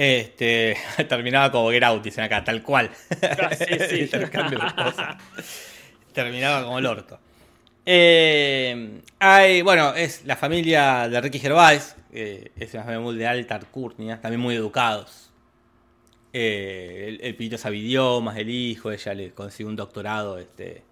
Este, 0.00 0.76
terminaba 1.08 1.50
como 1.50 1.72
Get 1.72 1.82
Out, 1.82 2.04
dicen 2.04 2.22
acá, 2.22 2.44
tal 2.44 2.62
cual. 2.62 2.88
Ah, 3.20 3.50
sí, 3.52 3.64
sí. 3.90 3.96
Intercambio 4.02 4.60
de 4.60 4.72
cosas. 4.72 5.16
Terminaba 6.12 6.62
como 6.62 6.78
el 6.78 6.86
orto. 6.86 7.18
Eh, 7.84 9.00
hay, 9.18 9.62
bueno, 9.62 9.92
es 9.94 10.24
la 10.24 10.36
familia 10.36 11.08
de 11.08 11.20
Ricky 11.20 11.40
Gervais, 11.40 11.96
eh, 12.12 12.52
es 12.54 12.74
una 12.74 12.84
familia 12.84 13.00
muy 13.00 13.16
de 13.16 13.26
alta 13.26 13.56
alcurnia, 13.56 14.20
también 14.20 14.40
muy 14.40 14.54
educados. 14.54 15.30
Eh, 16.32 17.06
el, 17.08 17.20
el 17.20 17.34
pibito 17.34 17.58
sabe 17.58 17.78
idiomas, 17.78 18.36
el 18.36 18.50
hijo, 18.50 18.92
ella 18.92 19.14
le 19.14 19.32
consiguió 19.32 19.68
un 19.68 19.74
doctorado 19.74 20.38
este, 20.38 20.84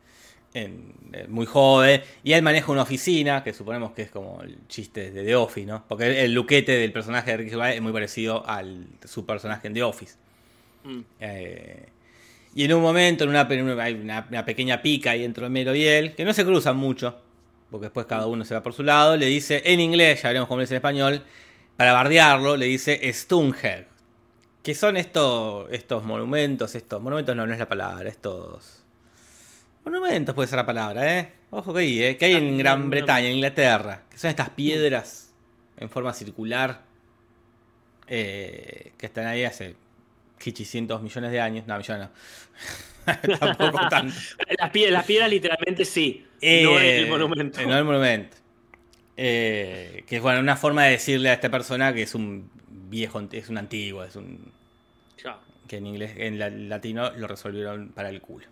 en- 0.57 0.95
eh, 1.13 1.27
muy 1.29 1.47
joven, 1.47 2.03
y 2.25 2.33
él 2.33 2.43
maneja 2.43 2.73
una 2.73 2.83
oficina, 2.83 3.45
que 3.45 3.53
suponemos 3.53 3.93
que 3.93 4.03
es 4.03 4.11
como 4.11 4.43
el 4.43 4.59
chiste 4.69 5.11
de 5.13 5.25
The 5.25 5.37
Office, 5.37 5.67
¿no? 5.67 5.85
Porque 5.87 6.07
el, 6.07 6.17
el 6.17 6.33
luquete 6.35 6.73
del 6.73 6.93
personaje 6.93 7.31
de 7.31 7.37
Ricky 7.37 7.55
es 7.75 7.81
muy 7.81 7.93
parecido 7.93 8.45
al 8.49 8.87
su 9.05 9.25
personaje 9.25 9.69
en 9.69 9.75
The 9.75 9.83
Office. 9.83 10.17
Mm. 10.85 11.01
Eh, 11.21 11.89
y 12.55 12.65
en 12.65 12.73
un 12.75 12.83
momento, 12.83 13.25
en 13.25 13.31
una, 13.31 13.47
pe- 13.47 13.59
en 13.59 13.69
una- 13.69 13.83
hay 13.83 13.95
una, 13.95 14.27
una 14.29 14.45
pequeña 14.45 14.83
pica 14.83 15.11
ahí 15.13 15.25
entre 15.25 15.47
Homero 15.47 15.75
y 15.75 15.85
él, 15.85 16.15
que 16.15 16.25
no 16.25 16.33
se 16.33 16.45
cruzan 16.45 16.77
mucho, 16.77 17.17
porque 17.71 17.85
después 17.87 18.07
cada 18.07 18.27
uno 18.27 18.45
se 18.45 18.55
va 18.55 18.63
por 18.63 18.73
su 18.73 18.83
lado, 18.83 19.17
le 19.17 19.27
dice 19.27 19.63
en 19.65 19.81
inglés, 19.81 20.23
ya 20.23 20.29
veremos 20.31 20.49
cómo 20.49 20.61
es 20.63 20.71
en 20.71 20.77
español, 20.77 21.23
para 21.77 21.93
bardearlo, 21.93 22.57
le 22.57 22.67
dice 22.67 23.01
Stunhead. 23.13 23.85
Que 24.63 24.75
son 24.75 24.97
estos, 24.97 25.71
estos 25.71 26.03
monumentos, 26.03 26.75
estos 26.75 27.01
monumentos 27.01 27.37
no, 27.37 27.47
no 27.47 27.53
es 27.53 27.59
la 27.59 27.69
palabra, 27.69 28.09
estos... 28.09 28.76
Monumentos 29.87 30.35
puede 30.35 30.49
ser 30.49 30.57
la 30.57 30.67
palabra, 30.67 31.19
¿eh? 31.19 31.33
Ojo 31.51 31.73
que 31.73 31.81
hay, 31.81 32.03
¿eh? 32.03 32.17
Que 32.17 32.25
hay 32.27 32.35
en 32.35 32.59
Gran 32.59 32.91
Bretaña, 32.91 33.29
en 33.29 33.35
Inglaterra, 33.37 34.03
que 34.11 34.19
son 34.19 34.31
estas 34.31 34.51
piedras 34.51 35.33
en 35.77 35.89
forma 35.89 36.13
circular 36.13 36.83
eh, 38.09 38.93
que 38.99 39.07
están 39.07 39.27
ahí 39.27 39.45
hace 39.45 39.77
cientos 40.41 41.03
millones 41.03 41.31
de 41.31 41.41
años. 41.41 41.67
No, 41.69 41.79
millones 41.79 42.09
no. 43.07 43.37
Tampoco 43.39 43.79
tanto. 43.91 44.13
Las 44.59 44.71
piedras, 44.71 44.93
las 44.93 45.07
piedras 45.07 45.31
literalmente 45.31 45.85
sí, 45.85 46.27
no 46.27 46.39
Eh, 46.41 46.97
es 46.99 47.03
el 47.05 47.09
monumento. 47.09 47.61
eh, 47.61 47.67
no 47.67 47.79
el 47.79 47.85
monumento. 47.85 48.37
Eh, 49.17 50.03
que 50.07 50.17
es 50.17 50.23
bueno, 50.23 50.41
una 50.41 50.57
forma 50.57 50.85
de 50.85 50.91
decirle 50.93 51.31
a 51.31 51.35
esta 51.35 51.49
persona 51.49 51.95
que 51.95 52.03
es 52.03 52.15
un 52.15 52.51
viejo, 52.69 53.21
es 53.33 53.49
un 53.49 53.59
antiguo, 53.59 54.03
es 54.05 54.17
un. 54.17 54.53
Ya. 55.23 55.39
que 55.69 55.77
en 55.79 55.87
inglés, 55.87 56.13
en 56.17 56.39
la- 56.39 56.51
latino 56.51 57.11
lo 57.13 57.27
resolvieron 57.29 57.89
para 57.91 58.09
el 58.11 58.21
culo. 58.21 58.47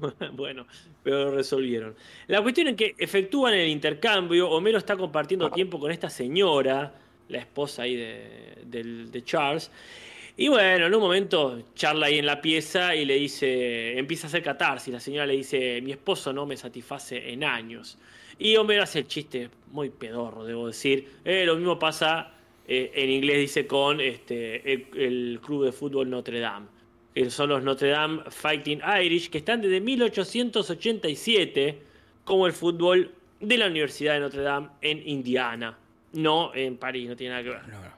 Bueno, 0.32 0.66
pero 1.02 1.24
lo 1.24 1.30
resolvieron. 1.32 1.94
La 2.26 2.42
cuestión 2.42 2.68
es 2.68 2.76
que 2.76 2.94
efectúan 2.98 3.54
el 3.54 3.68
intercambio. 3.68 4.50
Homero 4.50 4.78
está 4.78 4.96
compartiendo 4.96 5.50
tiempo 5.50 5.78
con 5.78 5.90
esta 5.90 6.10
señora, 6.10 6.92
la 7.28 7.38
esposa 7.38 7.82
ahí 7.82 7.96
de, 7.96 9.22
Charles. 9.24 9.70
Y 10.36 10.48
bueno, 10.48 10.86
en 10.86 10.94
un 10.94 11.00
momento 11.00 11.62
charla 11.74 12.06
ahí 12.06 12.18
en 12.18 12.26
la 12.26 12.42
pieza 12.42 12.94
y 12.94 13.06
le 13.06 13.14
dice, 13.14 13.98
empieza 13.98 14.26
a 14.26 14.28
hacer 14.28 14.42
catarsis. 14.42 14.92
La 14.92 15.00
señora 15.00 15.26
le 15.26 15.34
dice, 15.34 15.80
mi 15.80 15.92
esposo 15.92 16.32
no 16.32 16.44
me 16.44 16.56
satisface 16.56 17.32
en 17.32 17.42
años. 17.42 17.98
Y 18.38 18.56
Homero 18.56 18.82
hace 18.82 18.98
el 18.98 19.06
chiste 19.06 19.48
muy 19.72 19.88
pedorro, 19.88 20.44
debo 20.44 20.66
decir. 20.66 21.08
Eh, 21.24 21.46
lo 21.46 21.56
mismo 21.56 21.78
pasa, 21.78 22.34
eh, 22.68 22.92
en 22.94 23.10
inglés 23.10 23.38
dice, 23.38 23.66
con 23.66 23.98
este, 23.98 24.72
el, 24.72 24.88
el 24.94 25.40
club 25.42 25.64
de 25.64 25.72
fútbol 25.72 26.10
Notre 26.10 26.38
Dame 26.38 26.75
que 27.16 27.30
son 27.30 27.48
los 27.48 27.62
Notre 27.62 27.88
Dame 27.88 28.22
Fighting 28.28 28.82
Irish, 29.02 29.30
que 29.30 29.38
están 29.38 29.62
desde 29.62 29.80
1887 29.80 31.82
como 32.24 32.46
el 32.46 32.52
fútbol 32.52 33.10
de 33.40 33.56
la 33.56 33.68
Universidad 33.68 34.12
de 34.14 34.20
Notre 34.20 34.42
Dame 34.42 34.68
en 34.82 35.08
Indiana, 35.08 35.78
no 36.12 36.54
en 36.54 36.76
París, 36.76 37.08
no 37.08 37.16
tiene 37.16 37.30
nada 37.30 37.42
que 37.42 37.48
ver. 37.48 37.66
No, 37.68 37.80
no. 37.80 37.96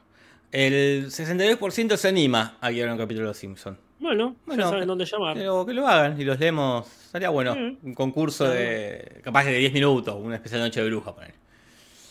El 0.53 1.07
62% 1.07 1.97
se 1.97 2.09
anima 2.09 2.59
a 2.61 2.71
guiar 2.71 2.91
un 2.91 2.97
capítulo 2.97 3.27
de 3.27 3.31
Los 3.31 3.39
Simpsons. 3.39 3.77
Bueno, 3.99 4.37
Bueno, 4.47 4.63
ya 4.63 4.71
saben 4.71 4.87
dónde 4.87 5.05
llamar. 5.05 5.37
Lo, 5.37 5.67
que 5.67 5.75
lo 5.75 5.89
hagan 5.89 6.21
y 6.21 6.25
los 6.25 6.39
leemos. 6.39 6.87
Estaría 7.07 7.31
bueno. 7.31 7.55
Un 7.55 7.95
concurso 7.95 8.49
de. 8.49 9.21
capaz 9.25 9.47
de 9.47 9.59
10 9.59 9.73
minutos, 9.73 10.15
una 10.17 10.37
especial 10.37 10.61
noche 10.61 10.81
de 10.81 10.89
bruja, 10.89 11.13
poner. 11.13 11.35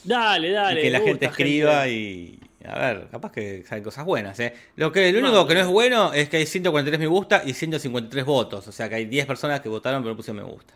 Dale, 0.03 0.51
dale. 0.51 0.81
y 0.81 0.83
que 0.83 0.91
la 0.91 0.99
gente 0.99 1.27
escriba 1.27 1.85
gente. 1.85 1.93
y. 1.93 2.39
A 2.65 2.79
ver, 2.79 3.07
capaz 3.11 3.31
que 3.31 3.63
salen 3.63 3.83
cosas 3.83 4.03
buenas, 4.03 4.39
¿eh? 4.39 4.53
Lo, 4.75 4.91
que, 4.91 5.11
lo 5.11 5.19
único 5.19 5.45
que 5.47 5.53
no 5.53 5.59
es 5.59 5.67
bueno 5.67 6.13
es 6.13 6.27
que 6.27 6.37
hay 6.37 6.45
143 6.45 6.99
me 6.99 7.07
gusta 7.07 7.43
y 7.45 7.53
153 7.53 8.25
votos. 8.25 8.67
O 8.67 8.71
sea 8.71 8.89
que 8.89 8.95
hay 8.95 9.05
10 9.05 9.25
personas 9.25 9.61
que 9.61 9.69
votaron 9.69 10.01
pero 10.01 10.13
no 10.13 10.17
pusieron 10.17 10.43
me 10.43 10.51
gusta. 10.51 10.73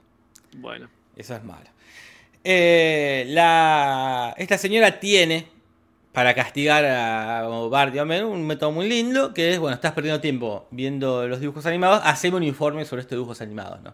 Bueno. 0.57 0.89
Eso 1.15 1.35
es 1.35 1.43
malo. 1.43 1.65
Eh, 2.43 3.25
la, 3.29 4.33
esta 4.37 4.57
señora 4.57 4.99
tiene 4.99 5.47
para 6.11 6.33
castigar 6.33 6.85
a 6.85 7.47
Bart 7.69 7.95
y 7.95 7.99
a 7.99 8.03
Homero 8.03 8.29
un 8.29 8.45
método 8.45 8.71
muy 8.71 8.87
lindo 8.87 9.33
que 9.33 9.53
es, 9.53 9.59
bueno, 9.59 9.75
estás 9.75 9.93
perdiendo 9.93 10.19
tiempo 10.19 10.67
viendo 10.71 11.27
los 11.27 11.39
dibujos 11.39 11.65
animados, 11.65 12.01
haceme 12.03 12.37
un 12.37 12.43
informe 12.43 12.83
sobre 12.85 13.01
estos 13.01 13.15
dibujos 13.15 13.41
animados, 13.41 13.81
¿no? 13.81 13.93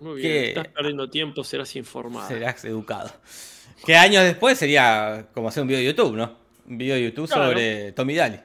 Muy 0.00 0.20
bien. 0.20 0.44
Estás 0.46 0.68
perdiendo 0.68 1.08
tiempo, 1.08 1.44
serás 1.44 1.74
informado. 1.76 2.26
Serás 2.28 2.64
educado. 2.64 3.10
Que 3.86 3.96
años 3.96 4.24
después 4.24 4.58
sería 4.58 5.28
como 5.32 5.48
hacer 5.48 5.62
un 5.62 5.68
video 5.68 5.80
de 5.80 5.86
YouTube, 5.86 6.16
¿no? 6.16 6.43
Un 6.66 6.78
video 6.78 6.96
de 6.96 7.04
YouTube 7.04 7.28
Claro. 7.28 7.48
sobre 7.48 7.92
Tommy 7.92 8.14
Daly. 8.14 8.40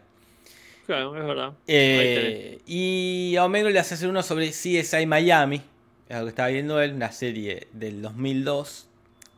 Claro, 0.86 1.16
es 1.16 1.24
verdad. 1.24 1.54
Eh, 1.68 2.60
y 2.66 3.36
a 3.38 3.46
Homero 3.46 3.70
le 3.70 3.80
hace 3.80 3.94
hacer 3.94 4.10
uno 4.10 4.24
sobre 4.24 4.50
CSI 4.50 5.06
Miami, 5.06 5.62
es 6.08 6.18
lo 6.18 6.24
que 6.24 6.30
estaba 6.30 6.50
viendo 6.50 6.82
él, 6.82 6.94
una 6.94 7.12
serie 7.12 7.68
del 7.74 8.02
2002, 8.02 8.88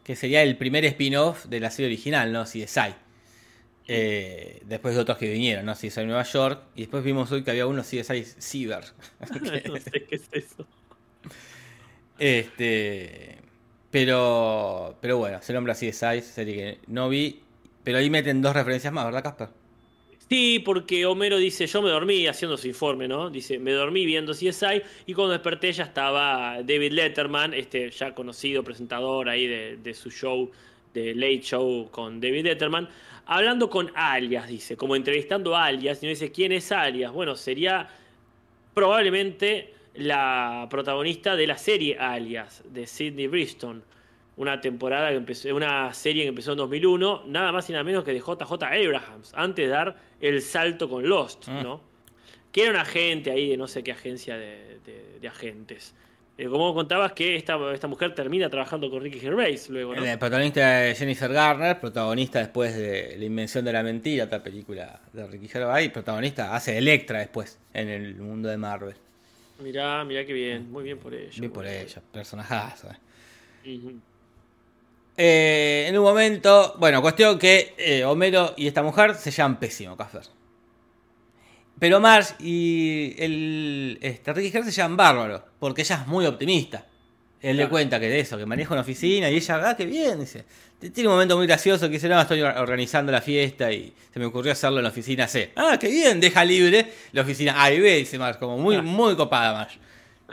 que 0.03 0.15
sería 0.15 0.41
el 0.43 0.55
primer 0.55 0.85
spin-off 0.85 1.45
de 1.45 1.59
la 1.59 1.69
serie 1.69 1.87
original, 1.87 2.31
¿no? 2.31 2.45
CSI. 2.45 2.95
Eh, 3.87 4.61
después 4.65 4.95
de 4.95 5.01
otros 5.01 5.17
que 5.17 5.29
vinieron, 5.29 5.65
¿no? 5.65 5.73
CSI 5.73 6.05
Nueva 6.05 6.23
York, 6.23 6.61
y 6.75 6.81
después 6.81 7.03
vimos 7.03 7.29
hoy 7.33 7.43
que 7.43 7.51
había 7.51 7.67
uno 7.67 7.81
CSI 7.83 8.23
Cyber. 8.39 8.85
no 9.67 9.77
sé 9.77 10.05
qué 10.07 10.15
es 10.15 10.29
eso. 10.31 10.65
Este, 12.17 13.39
pero, 13.89 14.97
pero 15.01 15.17
bueno, 15.17 15.41
se 15.41 15.51
nombra 15.51 15.73
CSI, 15.73 16.21
serie 16.21 16.55
que 16.55 16.77
no 16.87 17.09
vi, 17.09 17.40
pero 17.83 17.97
ahí 17.97 18.09
meten 18.09 18.41
dos 18.41 18.53
referencias 18.53 18.93
más, 18.93 19.05
¿verdad, 19.05 19.23
Casper? 19.23 19.49
Sí, 20.31 20.59
porque 20.59 21.05
Homero 21.05 21.37
dice, 21.37 21.67
yo 21.67 21.81
me 21.81 21.89
dormí 21.89 22.25
haciendo 22.25 22.55
su 22.55 22.65
informe, 22.69 23.05
¿no? 23.05 23.29
Dice, 23.29 23.59
me 23.59 23.73
dormí 23.73 24.05
viendo 24.05 24.31
CSI 24.31 24.81
y 25.05 25.13
cuando 25.13 25.33
desperté 25.33 25.73
ya 25.73 25.83
estaba 25.83 26.63
David 26.63 26.93
Letterman, 26.93 27.53
este 27.53 27.89
ya 27.89 28.15
conocido 28.15 28.63
presentador 28.63 29.27
ahí 29.27 29.45
de, 29.47 29.93
su 29.93 30.09
show, 30.09 30.49
de 30.93 31.13
Late 31.15 31.41
Show 31.41 31.89
con 31.91 32.21
David 32.21 32.45
Letterman, 32.45 32.87
hablando 33.25 33.69
con 33.69 33.91
Alias, 33.93 34.47
dice, 34.47 34.77
como 34.77 34.95
entrevistando 34.95 35.53
a 35.53 35.65
Alias, 35.65 36.01
y 36.01 36.05
uno 36.05 36.11
dice, 36.11 36.31
¿quién 36.31 36.53
es 36.53 36.71
Alias? 36.71 37.11
Bueno, 37.11 37.35
sería 37.35 37.89
probablemente 38.73 39.73
la 39.95 40.65
protagonista 40.69 41.35
de 41.35 41.47
la 41.47 41.57
serie 41.57 41.97
Alias, 41.97 42.63
de 42.69 42.87
Sidney 42.87 43.27
Briston. 43.27 43.83
Una 44.37 44.61
temporada 44.61 45.09
que 45.09 45.15
empezó, 45.17 45.53
una 45.55 45.93
serie 45.93 46.23
que 46.23 46.29
empezó 46.29 46.51
en 46.53 46.57
2001, 46.59 47.23
nada 47.27 47.51
más 47.51 47.69
y 47.69 47.73
nada 47.73 47.83
menos 47.83 48.03
que 48.03 48.11
de 48.13 48.19
JJ 48.19 48.53
Abrahams, 48.63 49.31
antes 49.35 49.65
de 49.65 49.71
dar 49.71 49.95
el 50.21 50.41
salto 50.41 50.89
con 50.89 51.07
Lost, 51.07 51.47
Mm. 51.47 51.63
¿no? 51.63 51.81
Que 52.51 52.63
era 52.63 52.71
un 52.71 52.77
agente 52.77 53.31
ahí 53.31 53.49
de 53.49 53.57
no 53.57 53.67
sé 53.67 53.83
qué 53.83 53.91
agencia 53.91 54.37
de, 54.37 54.79
de- 54.85 55.19
de 55.21 55.27
agentes. 55.27 55.93
Eh, 56.37 56.47
como 56.47 56.73
contabas 56.73 57.11
que 57.11 57.35
esta, 57.35 57.57
esta 57.73 57.87
mujer 57.87 58.15
termina 58.15 58.49
trabajando 58.49 58.89
con 58.89 59.01
Ricky 59.03 59.19
Gervais 59.19 59.69
luego, 59.69 59.93
¿no? 59.93 60.03
El 60.03 60.17
protagonista 60.17 60.87
es 60.87 60.97
Jennifer 60.97 61.31
Garner, 61.31 61.79
protagonista 61.79 62.39
después 62.39 62.75
de 62.75 63.15
La 63.19 63.25
Invención 63.25 63.63
de 63.65 63.73
la 63.73 63.83
Mentira, 63.83 64.23
otra 64.25 64.41
película 64.41 65.01
de 65.13 65.27
Ricky 65.27 65.49
Gervais, 65.49 65.91
protagonista 65.91 66.55
hace 66.55 66.77
Electra 66.77 67.19
después 67.19 67.59
en 67.73 67.89
el 67.89 68.15
mundo 68.15 68.49
de 68.49 68.57
Marvel. 68.57 68.95
Mirá, 69.61 70.03
mirá 70.05 70.25
qué 70.25 70.33
bien, 70.33 70.71
muy 70.71 70.83
bien 70.85 70.97
por 70.97 71.13
ella. 71.13 71.29
Bien 71.37 71.51
por 71.51 71.67
ella, 71.67 72.01
personajazo. 72.11 72.87
eh. 73.63 73.77
Eh, 75.23 75.85
en 75.87 75.95
un 75.99 76.03
momento, 76.03 76.73
bueno, 76.79 76.99
cuestión 76.99 77.37
que 77.37 77.75
eh, 77.77 78.03
Homero 78.03 78.55
y 78.57 78.65
esta 78.65 78.81
mujer 78.81 79.13
se 79.13 79.29
llaman 79.29 79.59
pésimo, 79.59 79.95
Casper. 79.95 80.23
Pero 81.77 81.99
Marge 81.99 82.33
y 82.39 83.13
el 83.19 83.99
este, 84.01 84.33
Ricky 84.33 84.49
Gervais 84.49 84.73
se 84.73 84.81
llaman 84.81 84.97
bárbaro, 84.97 85.45
porque 85.59 85.83
ella 85.83 85.99
es 86.01 86.07
muy 86.07 86.25
optimista. 86.25 86.87
Él 87.39 87.57
le 87.57 87.69
cuenta 87.69 87.99
que 87.99 88.09
de 88.09 88.19
eso, 88.19 88.35
que 88.35 88.47
maneja 88.47 88.73
una 88.73 88.81
oficina 88.81 89.29
y 89.29 89.35
ella, 89.35 89.69
ah, 89.69 89.77
qué 89.77 89.85
bien, 89.85 90.19
dice. 90.19 90.43
Tiene 90.79 91.07
un 91.09 91.13
momento 91.13 91.37
muy 91.37 91.45
gracioso 91.45 91.85
que 91.85 91.93
dice, 91.93 92.09
no, 92.09 92.19
estoy 92.19 92.41
or- 92.41 92.57
organizando 92.57 93.11
la 93.11 93.21
fiesta 93.21 93.71
y 93.71 93.93
se 94.11 94.19
me 94.19 94.25
ocurrió 94.25 94.51
hacerlo 94.53 94.77
en 94.77 94.83
la 94.85 94.89
oficina 94.89 95.27
C. 95.27 95.51
Ah, 95.55 95.77
qué 95.79 95.87
bien, 95.87 96.19
deja 96.19 96.43
libre 96.43 96.91
la 97.11 97.21
oficina 97.21 97.61
A 97.63 97.71
y 97.71 97.79
B, 97.79 97.95
dice 97.97 98.17
Marge, 98.17 98.39
como 98.39 98.57
muy, 98.57 98.75
Claro. 98.75 98.87
muy 98.89 99.15
copada 99.15 99.53
Marge. 99.53 99.77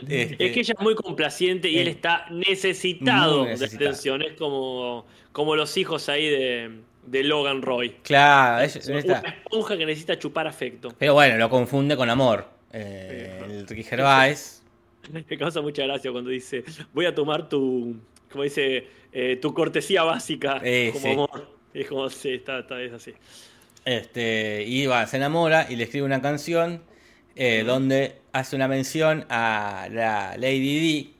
Este, 0.07 0.47
Es 0.47 0.53
que 0.53 0.61
ella 0.61 0.75
es 0.79 0.83
muy 0.83 0.95
complaciente 0.95 1.69
y 1.69 1.79
él 1.79 1.89
está 1.89 2.27
necesitado 2.31 3.45
de 3.45 3.65
atención. 3.65 4.23
Es 4.23 4.33
como, 4.35 5.07
como 5.33 5.57
los 5.57 5.77
hijos 5.77 6.09
ahí 6.09 6.29
de, 6.29 6.71
de 7.07 7.25
Logan 7.25 7.63
Roy. 7.63 7.91
Claro, 8.03 8.65
ella- 8.65 9.21
Una 9.21 9.29
esponja 9.31 9.77
que 9.77 9.87
necesita 9.87 10.19
chupar 10.19 10.47
afecto. 10.47 10.93
pero 10.99 11.15
bueno, 11.15 11.37
lo 11.37 11.49
confunde 11.51 11.97
con 11.97 12.09
amor. 12.11 12.49
Eh, 12.73 13.41
el 13.49 13.67
Ricky 13.67 13.83
Gervais. 13.85 14.63
Me 15.13 15.25
causa 15.39 15.61
mucha 15.63 15.85
gracia 15.85 16.13
cuando 16.13 16.31
dice, 16.31 16.65
voy 16.93 17.07
a 17.07 17.15
tomar 17.15 17.49
tu, 17.49 17.97
como 18.31 18.45
dice, 18.45 18.87
eh, 19.13 19.37
tu 19.41 19.55
cortesía 19.55 20.03
básica 20.03 20.61
Eh, 20.63 20.91
como 20.93 21.03
sí. 21.05 21.11
amor. 21.13 21.59
Es 21.73 21.87
como, 21.89 22.11
sí, 22.11 22.31
está, 22.35 22.59
está, 22.61 22.81
es 22.83 22.93
así. 22.93 23.13
Este, 23.85 24.65
y 24.67 24.87
va, 24.87 25.07
se 25.07 25.17
enamora 25.17 25.67
y 25.71 25.77
le 25.77 25.85
escribe 25.85 26.05
una 26.05 26.21
canción 26.21 26.83
eh, 27.41 27.63
donde 27.65 28.17
hace 28.33 28.57
una 28.57 28.67
mención 28.67 29.25
a 29.31 29.89
la 29.93 30.37
Lady 30.37 30.81
D. 31.05 31.11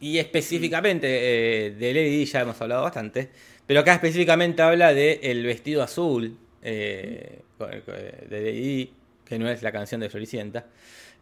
Y 0.00 0.18
específicamente 0.18 1.06
eh, 1.66 1.70
de 1.70 1.94
Lady 1.94 2.18
D 2.18 2.24
ya 2.24 2.40
hemos 2.40 2.60
hablado 2.60 2.82
bastante. 2.82 3.30
Pero 3.64 3.78
acá 3.80 3.94
específicamente 3.94 4.60
habla 4.60 4.92
de 4.92 5.20
El 5.22 5.44
vestido 5.44 5.82
azul 5.84 6.36
eh, 6.62 7.42
de 7.58 8.40
Lady 8.40 8.84
D, 8.84 8.90
que 9.24 9.38
no 9.38 9.48
es 9.48 9.62
la 9.62 9.70
canción 9.70 10.00
de 10.00 10.10
Floricienta. 10.10 10.66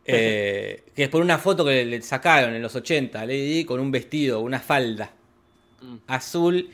que 0.03 0.83
es 0.97 1.09
por 1.11 1.21
una 1.21 1.39
foto 1.39 1.65
que 1.65 1.85
le 1.85 2.01
sacaron 2.01 2.55
en 2.55 2.63
los 2.63 2.75
80 2.75 3.21
a 3.21 3.27
Lady 3.27 3.59
D 3.59 3.67
con 3.67 3.79
un 3.79 3.91
vestido, 3.91 4.41
una 4.41 4.59
falda 4.59 5.13
Mm. 5.83 5.97
azul 6.09 6.71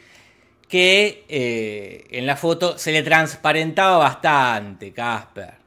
que 0.69 2.05
en 2.11 2.27
la 2.27 2.35
foto 2.37 2.77
se 2.77 2.91
le 2.91 3.03
transparentaba 3.05 3.99
bastante, 3.99 4.93
Casper. 4.93 5.66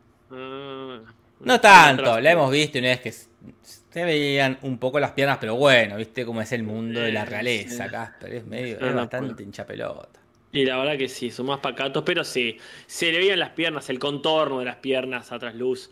No 1.42 1.60
tanto, 1.60 2.20
la 2.20 2.32
hemos 2.32 2.52
visto 2.52 2.80
una 2.80 2.90
vez 2.90 3.02
que 3.02 3.12
se 3.12 4.06
veían 4.06 4.58
un 4.62 4.78
poco 4.78 5.00
las 5.00 5.12
piernas, 5.12 5.38
pero 5.40 5.56
bueno, 5.56 5.98
viste 5.98 6.26
cómo 6.26 6.42
es 6.42 6.52
el 6.52 6.64
mundo 6.64 7.00
de 7.00 7.12
la 7.12 7.26
realeza, 7.26 7.86
sí. 7.86 7.92
Casper, 7.92 8.34
es 8.34 8.46
medio, 8.46 8.80
es 8.80 8.94
bastante 8.94 9.34
puedo. 9.34 9.44
hincha 9.44 9.66
pelota. 9.66 10.20
Y 10.52 10.66
la 10.66 10.78
verdad 10.78 10.98
que 10.98 11.08
sí, 11.08 11.30
son 11.30 11.48
más 11.48 11.60
pacatos, 11.60 12.04
pero 12.06 12.24
sí, 12.24 12.58
se 12.88 13.12
le 13.12 13.20
veían 13.20 13.40
las 13.40 13.52
piernas, 13.52 13.90
el 13.90 14.00
contorno 14.00 14.60
de 14.60 14.66
las 14.66 14.78
piernas 14.78 15.32
a 15.32 15.40
trasluz. 15.40 15.92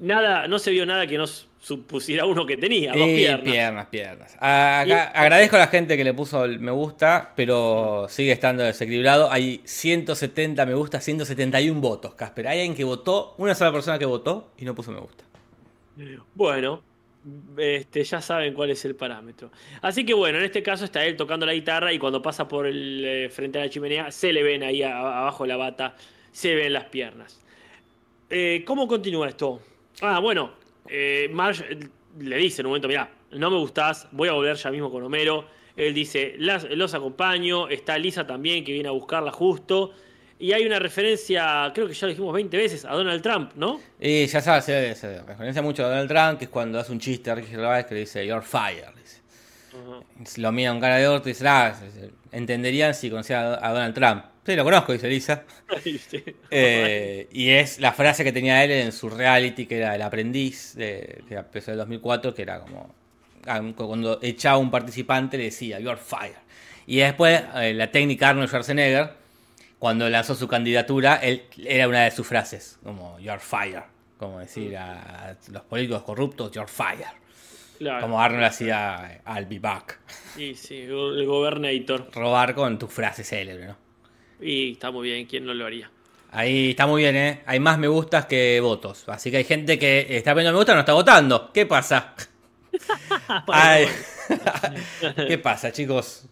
Nada, 0.00 0.48
no 0.48 0.58
se 0.58 0.70
vio 0.70 0.86
nada 0.86 1.06
que 1.06 1.18
nos 1.18 1.47
supusiera 1.60 2.24
uno 2.24 2.46
que 2.46 2.56
tenía, 2.56 2.92
dos 2.92 3.08
Y 3.08 3.16
piernas. 3.16 3.40
piernas, 3.52 3.86
piernas. 3.86 4.34
Acá- 4.36 4.86
Y- 4.86 4.92
agradezco 4.92 5.56
a 5.56 5.58
la 5.60 5.66
gente 5.66 5.96
que 5.96 6.04
le 6.04 6.14
puso 6.14 6.44
el 6.44 6.60
me 6.60 6.70
gusta, 6.70 7.32
pero 7.36 8.06
sigue 8.08 8.32
estando 8.32 8.62
desequilibrado. 8.62 9.30
Hay 9.30 9.60
170 9.64 10.64
me 10.66 10.74
gusta, 10.74 11.00
171 11.00 11.80
votos, 11.80 12.14
Casper. 12.14 12.48
Hay 12.48 12.58
alguien 12.60 12.76
que 12.76 12.84
votó, 12.84 13.34
una 13.38 13.54
sola 13.54 13.72
persona 13.72 13.98
que 13.98 14.04
votó 14.06 14.52
y 14.58 14.64
no 14.64 14.74
puso 14.74 14.92
me 14.92 15.00
gusta. 15.00 15.24
Bueno, 16.34 16.82
este, 17.58 18.04
ya 18.04 18.20
saben 18.22 18.54
cuál 18.54 18.70
es 18.70 18.84
el 18.84 18.94
parámetro. 18.94 19.50
Así 19.82 20.06
que 20.06 20.14
bueno, 20.14 20.38
en 20.38 20.44
este 20.44 20.62
caso 20.62 20.84
está 20.84 21.04
él 21.04 21.16
tocando 21.16 21.44
la 21.44 21.52
guitarra 21.54 21.92
y 21.92 21.98
cuando 21.98 22.22
pasa 22.22 22.46
por 22.46 22.66
el 22.66 23.04
eh, 23.04 23.28
frente 23.30 23.58
a 23.58 23.62
la 23.64 23.68
chimenea 23.70 24.10
se 24.12 24.32
le 24.32 24.42
ven 24.42 24.62
ahí 24.62 24.82
a- 24.82 24.96
abajo 24.96 25.42
de 25.44 25.48
la 25.48 25.56
bata, 25.56 25.96
se 26.30 26.54
ven 26.54 26.72
las 26.72 26.84
piernas. 26.84 27.40
Eh, 28.30 28.62
¿Cómo 28.64 28.86
continúa 28.86 29.28
esto? 29.28 29.60
Ah, 30.00 30.20
bueno, 30.20 30.52
eh, 30.88 31.28
Marge 31.32 31.78
le 32.18 32.36
dice 32.36 32.62
en 32.62 32.66
un 32.66 32.70
momento, 32.70 32.88
mira, 32.88 33.10
no 33.32 33.50
me 33.50 33.56
gustás, 33.58 34.08
voy 34.12 34.28
a 34.28 34.32
volver 34.32 34.56
ya 34.56 34.70
mismo 34.70 34.90
con 34.90 35.02
Homero. 35.02 35.46
Él 35.76 35.94
dice, 35.94 36.34
"Las- 36.38 36.64
los 36.70 36.92
acompaño, 36.94 37.68
está 37.68 37.96
Lisa 37.98 38.26
también 38.26 38.64
que 38.64 38.72
viene 38.72 38.88
a 38.88 38.92
buscarla 38.92 39.30
justo. 39.30 39.92
Y 40.40 40.52
hay 40.52 40.64
una 40.66 40.78
referencia, 40.78 41.70
creo 41.74 41.88
que 41.88 41.94
ya 41.94 42.06
lo 42.06 42.10
dijimos 42.12 42.32
20 42.32 42.56
veces, 42.56 42.84
a 42.84 42.92
Donald 42.94 43.22
Trump, 43.22 43.52
¿no? 43.56 43.80
Y 44.00 44.26
ya 44.26 44.40
sabes, 44.40 44.64
se, 44.64 44.94
se 44.94 45.22
referencia 45.22 45.62
mucho 45.62 45.84
a 45.84 45.88
Donald 45.88 46.08
Trump, 46.08 46.38
que 46.38 46.44
es 46.44 46.50
cuando 46.50 46.78
hace 46.78 46.92
un 46.92 47.00
chiste 47.00 47.30
a 47.30 47.34
Ricky 47.34 47.48
Gervais 47.48 47.86
que 47.86 47.94
le 47.94 48.00
dice, 48.00 48.24
You're 48.26 48.44
fired. 48.44 48.94
dice. 48.96 49.18
Lo 50.40 50.50
mira 50.52 50.70
con 50.70 50.80
cara 50.80 50.96
de 50.96 51.06
orto 51.08 51.28
y 51.28 51.32
dice, 51.32 51.46
ah, 51.48 51.74
entenderían 52.32 52.94
si 52.94 53.10
conocían 53.10 53.44
a 53.44 53.54
a 53.68 53.72
Donald 53.72 53.94
Trump. 53.94 54.24
Sí, 54.48 54.56
lo 54.56 54.64
conozco, 54.64 54.94
dice 54.94 55.10
Lisa. 55.10 55.44
Sí. 55.82 56.00
Eh, 56.50 57.28
y 57.30 57.50
es 57.50 57.80
la 57.80 57.92
frase 57.92 58.24
que 58.24 58.32
tenía 58.32 58.64
él 58.64 58.70
en 58.70 58.92
su 58.92 59.10
reality, 59.10 59.66
que 59.66 59.76
era 59.76 59.94
El 59.94 60.00
aprendiz, 60.00 60.74
de, 60.74 61.22
que 61.28 61.34
empezó 61.34 61.70
en 61.70 61.74
el 61.74 61.78
2004, 61.80 62.32
que 62.32 62.40
era 62.40 62.60
como, 62.60 62.94
ah, 63.46 63.60
cuando 63.76 64.18
echaba 64.22 64.54
a 64.54 64.58
un 64.58 64.70
participante 64.70 65.36
le 65.36 65.44
decía, 65.44 65.78
You're 65.80 66.00
fired. 66.00 66.38
Y 66.86 66.96
después, 66.96 67.42
eh, 67.56 67.74
la 67.74 67.90
técnica 67.90 68.30
Arnold 68.30 68.48
Schwarzenegger, 68.48 69.10
cuando 69.78 70.08
lanzó 70.08 70.34
su 70.34 70.48
candidatura, 70.48 71.16
él, 71.16 71.42
era 71.66 71.86
una 71.86 72.04
de 72.04 72.10
sus 72.10 72.26
frases, 72.26 72.78
como 72.82 73.20
You're 73.20 73.40
fired. 73.40 73.82
Como 74.16 74.38
decir 74.38 74.78
a 74.78 75.36
los 75.52 75.62
políticos 75.64 76.04
corruptos, 76.04 76.52
You're 76.52 76.72
fired. 76.72 77.04
Claro. 77.76 78.00
Como 78.00 78.18
Arnold 78.18 78.44
hacía 78.44 79.20
I'll 79.26 79.44
be 79.44 79.58
back. 79.58 80.00
Sí, 80.34 80.54
sí, 80.54 80.84
el 80.84 81.26
Gobernator. 81.26 82.08
Robar 82.14 82.54
con 82.54 82.78
tu 82.78 82.86
frase 82.86 83.22
célebre, 83.24 83.66
¿no? 83.66 83.87
Y 84.40 84.72
está 84.72 84.90
muy 84.90 85.08
bien, 85.08 85.26
¿quién 85.26 85.44
no 85.44 85.54
lo 85.54 85.66
haría? 85.66 85.90
Ahí 86.30 86.70
está 86.70 86.86
muy 86.86 87.02
bien, 87.02 87.16
¿eh? 87.16 87.42
Hay 87.46 87.58
más 87.58 87.78
me 87.78 87.88
gustas 87.88 88.26
que 88.26 88.60
votos. 88.60 89.08
Así 89.08 89.30
que 89.30 89.38
hay 89.38 89.44
gente 89.44 89.78
que 89.78 90.06
está 90.10 90.32
poniendo 90.32 90.52
me 90.52 90.58
gusta 90.58 90.72
y 90.72 90.74
no 90.74 90.80
está 90.80 90.92
votando. 90.92 91.50
¿Qué 91.52 91.66
pasa? 91.66 92.14
Ay. 93.48 93.86
¿Qué 95.28 95.38
pasa, 95.38 95.72
chicos? 95.72 96.26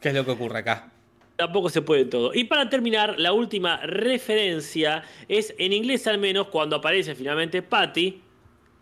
¿Qué 0.00 0.10
es 0.10 0.14
lo 0.14 0.24
que 0.24 0.30
ocurre 0.30 0.60
acá? 0.60 0.90
Tampoco 1.36 1.68
se 1.68 1.82
puede 1.82 2.04
todo. 2.04 2.32
Y 2.34 2.44
para 2.44 2.68
terminar, 2.68 3.18
la 3.18 3.32
última 3.32 3.78
referencia 3.78 5.02
es 5.28 5.54
en 5.58 5.72
inglés 5.72 6.06
al 6.06 6.18
menos 6.18 6.48
cuando 6.48 6.76
aparece 6.76 7.14
finalmente 7.14 7.62
Patty, 7.62 8.22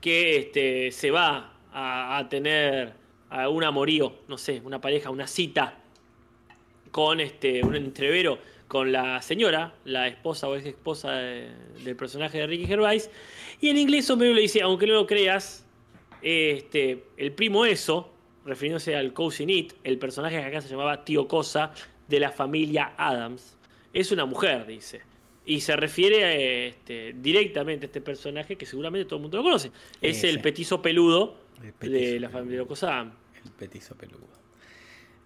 que 0.00 0.38
este, 0.38 0.92
se 0.92 1.10
va 1.10 1.52
a, 1.72 2.26
tener 2.30 2.94
a 3.28 3.48
un 3.48 3.64
amorío, 3.64 4.20
no 4.28 4.38
sé, 4.38 4.62
una 4.64 4.80
pareja, 4.80 5.10
una 5.10 5.26
cita 5.26 5.78
con 6.96 7.20
este, 7.20 7.62
un 7.62 7.76
entrevero 7.76 8.38
con 8.68 8.90
la 8.90 9.20
señora, 9.20 9.74
la 9.84 10.08
esposa 10.08 10.48
o 10.48 10.56
ex 10.56 10.64
esposa 10.64 11.12
del 11.12 11.94
personaje 11.94 12.38
de 12.38 12.46
Ricky 12.46 12.66
Gervais. 12.66 13.10
Y 13.60 13.68
en 13.68 13.76
inglés 13.76 14.08
Homero 14.08 14.32
le 14.32 14.40
dice, 14.40 14.62
aunque 14.62 14.86
no 14.86 14.94
lo 14.94 15.06
creas, 15.06 15.66
este, 16.22 17.04
el 17.18 17.32
primo 17.32 17.66
eso, 17.66 18.14
refiriéndose 18.46 18.96
al 18.96 19.12
Cousin 19.12 19.50
It, 19.50 19.74
el 19.84 19.98
personaje 19.98 20.36
que 20.36 20.44
acá 20.44 20.62
se 20.62 20.70
llamaba 20.70 21.04
Tío 21.04 21.28
Cosa, 21.28 21.74
de 22.08 22.18
la 22.18 22.32
familia 22.32 22.94
Adams. 22.96 23.58
Es 23.92 24.10
una 24.10 24.24
mujer, 24.24 24.64
dice. 24.66 25.02
Y 25.44 25.60
se 25.60 25.76
refiere 25.76 26.68
este, 26.68 27.14
directamente 27.18 27.84
a 27.84 27.88
este 27.88 28.00
personaje 28.00 28.56
que 28.56 28.64
seguramente 28.64 29.04
todo 29.04 29.16
el 29.16 29.22
mundo 29.22 29.36
lo 29.36 29.44
conoce. 29.44 29.70
Es 30.00 30.24
el 30.24 30.40
petizo 30.40 30.80
peludo 30.80 31.36
de 31.78 32.18
la 32.20 32.30
familia 32.30 32.62
Adams. 32.62 33.12
El 33.44 33.50
petizo 33.50 33.94
peludo. 33.96 34.45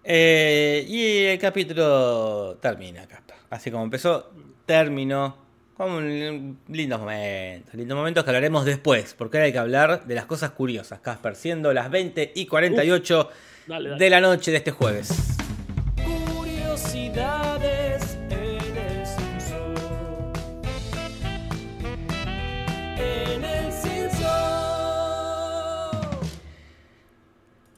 Eh, 0.03 0.85
y 0.87 1.25
el 1.25 1.39
capítulo 1.39 2.57
termina, 2.61 3.07
Casper. 3.07 3.35
Así 3.49 3.71
como 3.71 3.83
empezó, 3.83 4.31
terminó. 4.65 5.39
Con 5.75 6.59
lindos 6.67 6.99
momentos. 6.99 7.73
Lindos 7.73 7.97
momentos 7.97 8.23
que 8.23 8.29
hablaremos 8.29 8.65
después. 8.65 9.15
Porque 9.17 9.37
ahora 9.37 9.45
hay 9.45 9.51
que 9.51 9.57
hablar 9.57 10.05
de 10.05 10.13
las 10.13 10.25
cosas 10.25 10.51
curiosas, 10.51 10.99
Casper. 10.99 11.35
Siendo 11.35 11.73
las 11.73 11.89
20 11.89 12.33
y 12.35 12.45
48 12.45 13.29
de 13.97 14.09
la 14.09 14.21
noche 14.21 14.51
de 14.51 14.57
este 14.57 14.71
jueves. 14.71 15.37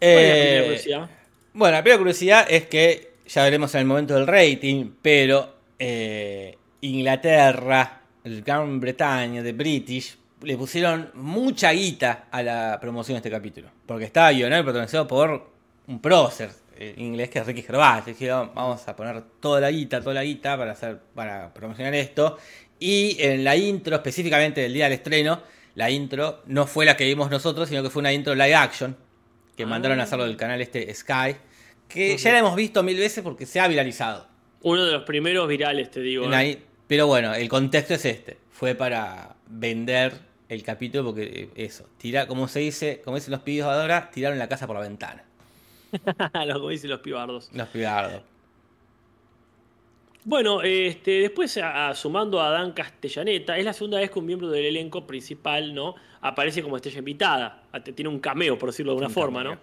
Eh, 0.05 1.13
bueno, 1.53 1.77
la 1.77 1.81
primera 1.83 1.99
curiosidad 1.99 2.45
es 2.49 2.67
que 2.67 3.13
ya 3.27 3.43
veremos 3.43 3.73
en 3.75 3.81
el 3.81 3.85
momento 3.85 4.15
del 4.15 4.27
rating, 4.27 4.91
pero 5.01 5.55
eh, 5.77 6.57
Inglaterra, 6.81 8.01
el 8.23 8.41
Gran 8.41 8.79
Bretaña, 8.79 9.41
de 9.41 9.53
British, 9.53 10.17
le 10.41 10.57
pusieron 10.57 11.11
mucha 11.15 11.71
guita 11.71 12.25
a 12.31 12.43
la 12.43 12.77
promoción 12.81 13.15
de 13.15 13.17
este 13.19 13.31
capítulo. 13.31 13.69
Porque 13.85 14.05
estaba 14.05 14.31
guionado 14.31 14.61
y 14.61 14.63
protagonizado 14.63 15.07
por 15.07 15.51
un 15.87 16.01
prócer 16.01 16.49
eh, 16.75 16.95
inglés 16.97 17.29
que 17.29 17.39
es 17.39 17.45
Ricky 17.45 17.61
Gervais. 17.61 18.05
Dijeron, 18.05 18.51
vamos 18.53 18.85
a 18.87 18.95
poner 18.95 19.21
toda 19.39 19.61
la 19.61 19.71
guita, 19.71 20.01
toda 20.01 20.15
la 20.15 20.23
guita 20.23 20.57
para, 20.57 20.71
hacer, 20.71 20.99
para 21.13 21.53
promocionar 21.53 21.93
esto. 21.93 22.37
Y 22.79 23.15
en 23.19 23.43
la 23.43 23.55
intro, 23.55 23.95
específicamente 23.95 24.61
del 24.61 24.73
día 24.73 24.85
del 24.85 24.93
estreno, 24.93 25.41
la 25.75 25.89
intro 25.89 26.41
no 26.47 26.67
fue 26.67 26.85
la 26.85 26.97
que 26.97 27.05
vimos 27.05 27.29
nosotros, 27.29 27.69
sino 27.69 27.81
que 27.83 27.89
fue 27.89 28.01
una 28.01 28.11
intro 28.11 28.35
live 28.35 28.55
action 28.55 28.97
que 29.55 29.65
mandaron 29.65 29.99
a 29.99 30.03
hacerlo 30.03 30.25
del 30.25 30.37
canal 30.37 30.61
este 30.61 30.93
Sky, 30.93 31.35
que 31.87 32.17
ya 32.17 32.31
la 32.31 32.39
hemos 32.39 32.55
visto 32.55 32.83
mil 32.83 32.97
veces 32.97 33.23
porque 33.23 33.45
se 33.45 33.59
ha 33.59 33.67
viralizado. 33.67 34.27
Uno 34.61 34.85
de 34.85 34.93
los 34.93 35.03
primeros 35.03 35.47
virales, 35.47 35.91
te 35.91 35.99
digo. 36.01 36.31
¿eh? 36.33 36.61
pero 36.87 37.07
bueno, 37.07 37.33
el 37.33 37.49
contexto 37.49 37.93
es 37.95 38.05
este. 38.05 38.37
Fue 38.51 38.75
para 38.75 39.35
vender 39.47 40.13
el 40.49 40.63
capítulo 40.63 41.05
porque 41.05 41.23
eh, 41.23 41.65
eso, 41.65 41.89
tira, 41.97 42.27
como 42.27 42.47
se 42.47 42.59
dice, 42.59 43.01
como 43.03 43.17
dicen 43.17 43.31
los 43.31 43.41
pibes 43.41 43.65
ahora, 43.65 44.09
tiraron 44.11 44.39
la 44.39 44.47
casa 44.47 44.67
por 44.67 44.75
la 44.75 44.81
ventana. 44.83 45.23
Lo 46.45 46.53
como 46.55 46.69
dicen 46.69 46.89
los 46.89 47.01
pibardos. 47.01 47.49
Los 47.53 47.67
pibardos. 47.67 48.23
Bueno, 50.25 50.61
este, 50.61 51.19
después 51.19 51.59
sumando 51.95 52.41
a 52.41 52.49
Dan 52.49 52.71
Castellaneta, 52.71 53.57
es 53.57 53.65
la 53.65 53.73
segunda 53.73 53.99
vez 53.99 54.09
que 54.09 54.19
un 54.19 54.25
miembro 54.25 54.49
del 54.49 54.65
elenco 54.65 55.05
principal 55.05 55.75
no 55.75 55.95
aparece 56.21 56.63
como 56.63 56.77
estrella 56.77 56.99
invitada. 56.99 57.63
Tiene 57.95 58.09
un 58.09 58.19
cameo, 58.19 58.57
por 58.57 58.69
decirlo 58.69 58.93
de 58.93 58.97
alguna 58.99 59.13
forma, 59.13 59.43
¿no? 59.43 59.57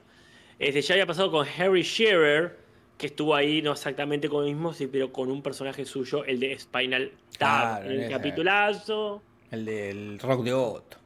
Este, 0.59 0.83
ya 0.83 0.95
había 0.95 1.07
pasado 1.07 1.31
con 1.31 1.47
Harry 1.59 1.83
Shearer, 1.83 2.59
que 2.99 3.07
estuvo 3.07 3.35
ahí 3.35 3.63
no 3.63 3.73
exactamente 3.73 4.29
con 4.29 4.47
el 4.47 4.55
mismo, 4.55 4.75
pero 4.93 5.11
con 5.11 5.31
un 5.31 5.41
personaje 5.43 5.87
suyo, 5.87 6.23
el 6.27 6.39
de 6.39 6.59
Spinal 6.59 7.11
Tap, 7.39 7.87
el 7.87 8.11
capitulazo. 8.11 9.23
El 9.51 9.65
del 9.65 10.19
rock 10.19 10.45
de 10.45 10.53
Otto. 10.53 10.99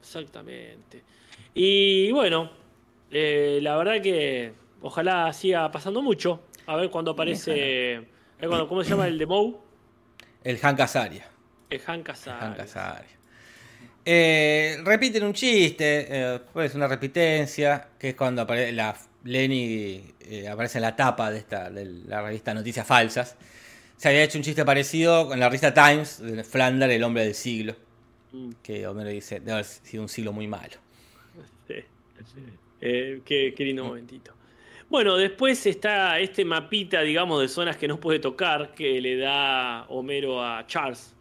Exactamente. 0.00 1.02
Y 1.54 2.12
bueno, 2.12 2.50
eh, 3.10 3.58
la 3.60 3.76
verdad 3.76 4.00
que 4.00 4.52
ojalá 4.80 5.32
siga 5.32 5.70
pasando 5.72 6.00
mucho. 6.00 6.42
A 6.66 6.76
ver 6.76 6.90
cuando 6.90 7.10
aparece 7.10 8.11
¿Cómo 8.42 8.82
se 8.82 8.90
llama 8.90 9.06
el 9.06 9.18
de 9.18 9.26
Moe? 9.26 9.54
El 10.42 10.58
Han 10.62 10.74
Casaria. 10.74 11.28
El 11.70 11.80
Han 11.86 12.02
Casaria. 12.02 13.06
Eh, 14.04 14.78
repiten 14.82 15.22
un 15.22 15.32
chiste, 15.32 16.06
eh, 16.08 16.40
pues 16.52 16.74
una 16.74 16.88
repitencia, 16.88 17.90
que 17.96 18.10
es 18.10 18.14
cuando 18.16 18.42
aparece 18.42 18.72
la 18.72 18.96
Lenny 19.24 20.14
eh, 20.20 20.48
aparece 20.48 20.78
en 20.78 20.82
la 20.82 20.96
tapa 20.96 21.30
de 21.30 21.38
esta 21.38 21.70
de 21.70 21.84
la 21.84 22.22
revista 22.22 22.52
Noticias 22.52 22.84
Falsas. 22.84 23.36
Se 23.96 24.08
había 24.08 24.24
hecho 24.24 24.38
un 24.38 24.42
chiste 24.42 24.64
parecido 24.64 25.28
con 25.28 25.38
la 25.38 25.46
revista 25.48 25.72
Times 25.72 26.18
de 26.18 26.42
Flander, 26.42 26.90
el 26.90 27.04
hombre 27.04 27.22
del 27.22 27.34
siglo. 27.34 27.76
Mm. 28.32 28.50
Que 28.60 28.88
Homero 28.88 29.10
dice, 29.10 29.38
debe 29.38 29.52
haber 29.52 29.64
sido 29.64 30.02
un 30.02 30.08
siglo 30.08 30.32
muy 30.32 30.48
malo. 30.48 30.74
Sí, 32.84 33.20
qué, 33.24 33.54
qué 33.56 33.64
lindo 33.64 33.84
momentito. 33.84 34.32
Bueno, 34.92 35.16
después 35.16 35.64
está 35.64 36.20
este 36.20 36.44
mapita, 36.44 37.00
digamos, 37.00 37.40
de 37.40 37.48
zonas 37.48 37.78
que 37.78 37.88
no 37.88 37.98
puede 37.98 38.18
tocar, 38.18 38.74
que 38.74 39.00
le 39.00 39.16
da 39.16 39.86
Homero 39.88 40.44
a 40.44 40.66
Charles 40.66 41.14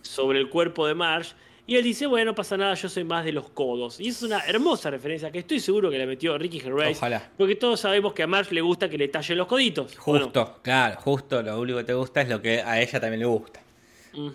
sobre 0.00 0.38
el 0.38 0.48
cuerpo 0.48 0.86
de 0.86 0.94
Marge. 0.94 1.34
Y 1.66 1.76
él 1.76 1.84
dice, 1.84 2.06
bueno, 2.06 2.30
no 2.30 2.34
pasa 2.34 2.56
nada, 2.56 2.72
yo 2.72 2.88
soy 2.88 3.04
más 3.04 3.26
de 3.26 3.32
los 3.32 3.50
codos. 3.50 4.00
Y 4.00 4.08
es 4.08 4.22
una 4.22 4.40
hermosa 4.46 4.90
referencia 4.90 5.30
que 5.30 5.40
estoy 5.40 5.60
seguro 5.60 5.90
que 5.90 5.98
la 5.98 6.06
metió 6.06 6.38
Ricky 6.38 6.58
Gervais. 6.58 6.96
Ojalá. 6.96 7.30
Porque 7.36 7.54
todos 7.56 7.80
sabemos 7.80 8.14
que 8.14 8.22
a 8.22 8.26
Marge 8.26 8.54
le 8.54 8.62
gusta 8.62 8.88
que 8.88 8.96
le 8.96 9.08
tallen 9.08 9.36
los 9.36 9.46
coditos. 9.46 9.94
Justo, 9.98 10.60
claro, 10.62 10.98
justo 10.98 11.42
lo 11.42 11.60
único 11.60 11.76
que 11.76 11.84
te 11.84 11.92
gusta 11.92 12.22
es 12.22 12.30
lo 12.30 12.40
que 12.40 12.62
a 12.62 12.80
ella 12.80 12.98
también 12.98 13.20
le 13.20 13.26
gusta. 13.26 13.60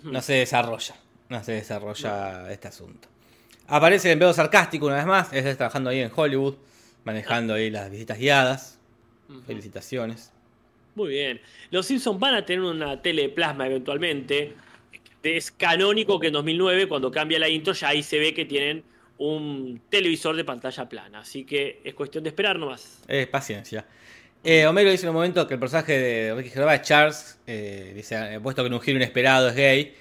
No 0.04 0.22
se 0.22 0.34
desarrolla, 0.34 0.94
no 1.30 1.44
se 1.44 1.54
desarrolla 1.54 2.52
este 2.52 2.68
asunto. 2.68 3.08
Aparece 3.70 4.10
el 4.10 4.14
empleado 4.14 4.36
sarcástico 4.36 4.86
una 4.86 4.98
vez 4.98 5.08
más, 5.08 5.34
es 5.34 5.58
trabajando 5.58 5.90
ahí 5.90 6.02
en 6.02 6.12
Hollywood, 6.16 6.58
manejando 7.06 7.56
ahí 7.56 7.72
las 7.72 7.90
visitas 7.90 8.20
guiadas. 8.20 8.80
Felicitaciones. 9.46 10.32
Muy 10.96 11.10
bien. 11.10 11.42
Los 11.72 11.86
Simpsons 11.88 12.20
van 12.20 12.36
a 12.36 12.46
tener 12.46 12.62
una 12.62 13.02
tele 13.02 13.30
plasma 13.30 13.66
eventualmente. 13.66 14.54
Es 15.24 15.52
canónico 15.52 16.20
que 16.20 16.28
en 16.28 16.34
2009, 16.34 16.88
cuando 16.88 17.12
cambia 17.12 17.40
la 17.40 17.50
intro, 17.50 17.74
ya 17.74 17.90
ahí 17.90 18.04
se 18.04 18.20
ve 18.20 18.34
que 18.34 18.46
tienen 18.46 18.84
un 19.18 19.82
televisor 19.90 20.36
de 20.36 20.44
pantalla 20.44 20.88
plana. 20.88 21.20
Así 21.20 21.46
que 21.46 21.82
es 21.84 21.94
cuestión 21.94 22.24
de 22.24 22.30
esperar 22.30 22.60
nomás. 22.60 23.02
Es 23.08 23.28
paciencia. 23.28 23.86
Eh, 24.44 24.68
Homero 24.68 24.92
dice 24.92 25.06
en 25.06 25.10
un 25.10 25.16
momento 25.16 25.48
que 25.48 25.54
el 25.54 25.60
personaje 25.60 25.98
de 25.98 26.36
Ricky 26.36 26.50
Gervais, 26.50 26.82
Charles, 26.82 27.40
eh, 27.48 27.94
dice, 27.96 28.40
puesto 28.42 28.62
que 28.62 28.68
en 28.68 28.74
un 28.74 28.82
giro 28.82 28.98
inesperado 28.98 29.50
es 29.50 29.56
gay. 29.56 29.96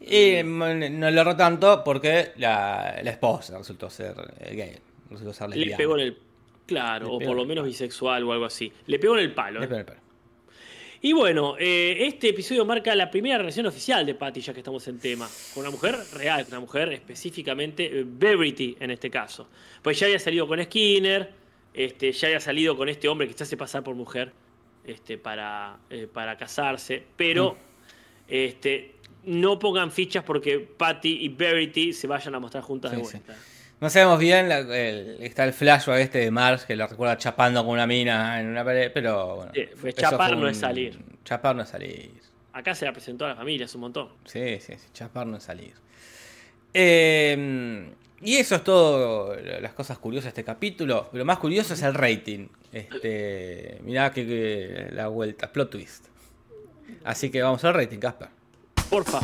Y 0.00 0.44
no 0.44 1.10
lo 1.10 1.20
erró 1.20 1.36
tanto 1.36 1.82
porque 1.82 2.30
la, 2.36 3.00
esposa 3.04 3.58
resultó 3.58 3.90
ser 3.90 4.14
eh, 4.38 4.54
gay. 4.54 4.78
Resultó 5.10 5.32
ser 5.32 5.50
Le 5.50 5.76
pegó 5.76 5.98
en 5.98 6.06
el 6.06 6.16
Claro, 6.68 7.14
o 7.14 7.18
por 7.18 7.34
lo 7.34 7.46
menos 7.46 7.64
bisexual 7.64 8.22
o 8.24 8.32
algo 8.32 8.44
así. 8.44 8.70
Le 8.86 8.98
pegó 8.98 9.14
en 9.16 9.24
el 9.24 9.32
palo. 9.32 9.58
Le 9.58 9.66
pegó 9.66 9.76
en 9.76 9.80
el 9.80 9.86
palo. 9.86 10.00
Y 11.00 11.14
bueno, 11.14 11.56
eh, 11.58 11.96
este 12.06 12.28
episodio 12.28 12.66
marca 12.66 12.94
la 12.94 13.10
primera 13.10 13.38
relación 13.38 13.64
oficial 13.64 14.04
de 14.04 14.14
Patty, 14.14 14.42
ya 14.42 14.52
que 14.52 14.60
estamos 14.60 14.86
en 14.86 14.98
tema. 14.98 15.26
Con 15.54 15.62
una 15.62 15.70
mujer 15.70 15.96
real, 16.12 16.44
una 16.48 16.60
mujer 16.60 16.92
específicamente 16.92 18.00
eh, 18.00 18.04
Verity 18.06 18.76
en 18.80 18.90
este 18.90 19.08
caso. 19.08 19.48
Pues 19.80 19.98
ya 19.98 20.06
había 20.06 20.18
salido 20.18 20.46
con 20.46 20.62
Skinner, 20.62 21.30
este, 21.72 22.12
ya 22.12 22.28
había 22.28 22.40
salido 22.40 22.76
con 22.76 22.90
este 22.90 23.08
hombre 23.08 23.28
que 23.28 23.32
se 23.32 23.44
hace 23.44 23.56
pasar 23.56 23.82
por 23.82 23.94
mujer 23.94 24.32
este, 24.84 25.16
para, 25.16 25.78
eh, 25.88 26.06
para 26.12 26.36
casarse, 26.36 27.02
pero 27.16 27.52
mm. 27.52 27.56
este, 28.28 28.96
no 29.24 29.58
pongan 29.58 29.90
fichas 29.90 30.22
porque 30.22 30.58
Patty 30.58 31.24
y 31.24 31.28
Verity 31.28 31.94
se 31.94 32.06
vayan 32.06 32.34
a 32.34 32.40
mostrar 32.40 32.62
juntas 32.62 32.90
de 32.90 32.98
vuelta. 32.98 33.36
No 33.80 33.88
sabemos 33.90 34.18
bien, 34.18 34.50
está 35.20 35.44
el 35.44 35.52
flashback 35.52 36.00
este 36.00 36.18
de 36.18 36.30
Mars 36.32 36.64
que 36.64 36.74
lo 36.74 36.86
recuerda 36.86 37.16
chapando 37.16 37.64
con 37.64 37.74
una 37.74 37.86
mina 37.86 38.40
en 38.40 38.48
una 38.48 38.64
pared, 38.64 38.90
pero 38.92 39.36
bueno. 39.36 39.52
chapar 39.94 40.36
no 40.36 40.48
es 40.48 40.58
salir. 40.58 40.98
Chapar 41.24 41.54
no 41.54 41.62
es 41.62 41.68
salir. 41.68 42.10
Acá 42.52 42.74
se 42.74 42.84
la 42.86 42.92
presentó 42.92 43.24
a 43.24 43.28
la 43.28 43.36
familia, 43.36 43.66
es 43.66 43.74
un 43.76 43.82
montón. 43.82 44.08
Sí, 44.24 44.58
sí, 44.58 44.72
sí, 44.76 44.88
chapar 44.92 45.28
no 45.28 45.36
es 45.36 45.44
salir. 45.44 45.74
Em, 46.74 47.90
y 48.20 48.36
eso 48.36 48.56
es 48.56 48.64
todo 48.64 49.36
las 49.36 49.72
cosas 49.74 49.98
curiosas 49.98 50.34
de 50.34 50.40
este 50.40 50.44
capítulo. 50.44 51.08
Lo 51.12 51.24
más 51.24 51.38
curioso 51.38 51.74
es 51.74 51.82
el 51.82 51.94
rating. 51.94 52.48
Este, 52.72 53.78
mirá 53.82 54.12
que, 54.12 54.88
la 54.90 55.06
vuelta, 55.06 55.52
plot 55.52 55.70
twist. 55.70 56.06
Así 57.04 57.30
que 57.30 57.42
vamos 57.42 57.62
al 57.64 57.74
rating, 57.74 57.98
Casper. 57.98 58.28
Porfa. 58.90 59.20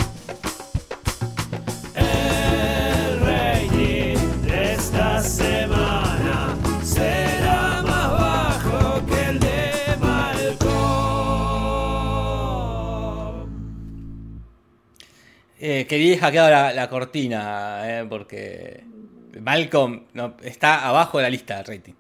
Eh, 15.67 15.87
que 15.87 15.97
bien 15.97 16.19
hackeado 16.21 16.51
la, 16.51 16.75
la 16.75 16.91
cortina, 16.91 17.81
eh, 18.01 18.07
porque 18.07 18.85
Malcolm 19.41 20.05
no, 20.13 20.37
está 20.43 20.87
abajo 20.87 21.17
de 21.17 21.23
la 21.25 21.31
lista 21.31 21.57
del 21.63 21.65
rating. 21.65 21.95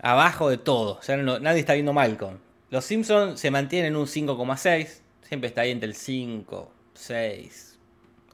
Abajo 0.00 0.48
de 0.48 0.56
todo. 0.56 0.94
O 0.98 1.02
sea, 1.02 1.16
no- 1.18 1.38
nadie 1.40 1.60
está 1.60 1.74
viendo 1.74 1.92
Malcolm. 1.92 2.38
Los 2.70 2.86
Simpsons 2.86 3.38
se 3.38 3.50
mantienen 3.50 3.92
en 3.92 3.96
un 3.96 4.06
5,6. 4.06 5.02
Siempre 5.22 5.48
está 5.48 5.60
ahí 5.62 5.72
entre 5.72 5.88
el 5.88 5.94
5, 5.94 6.72
6. 6.94 7.78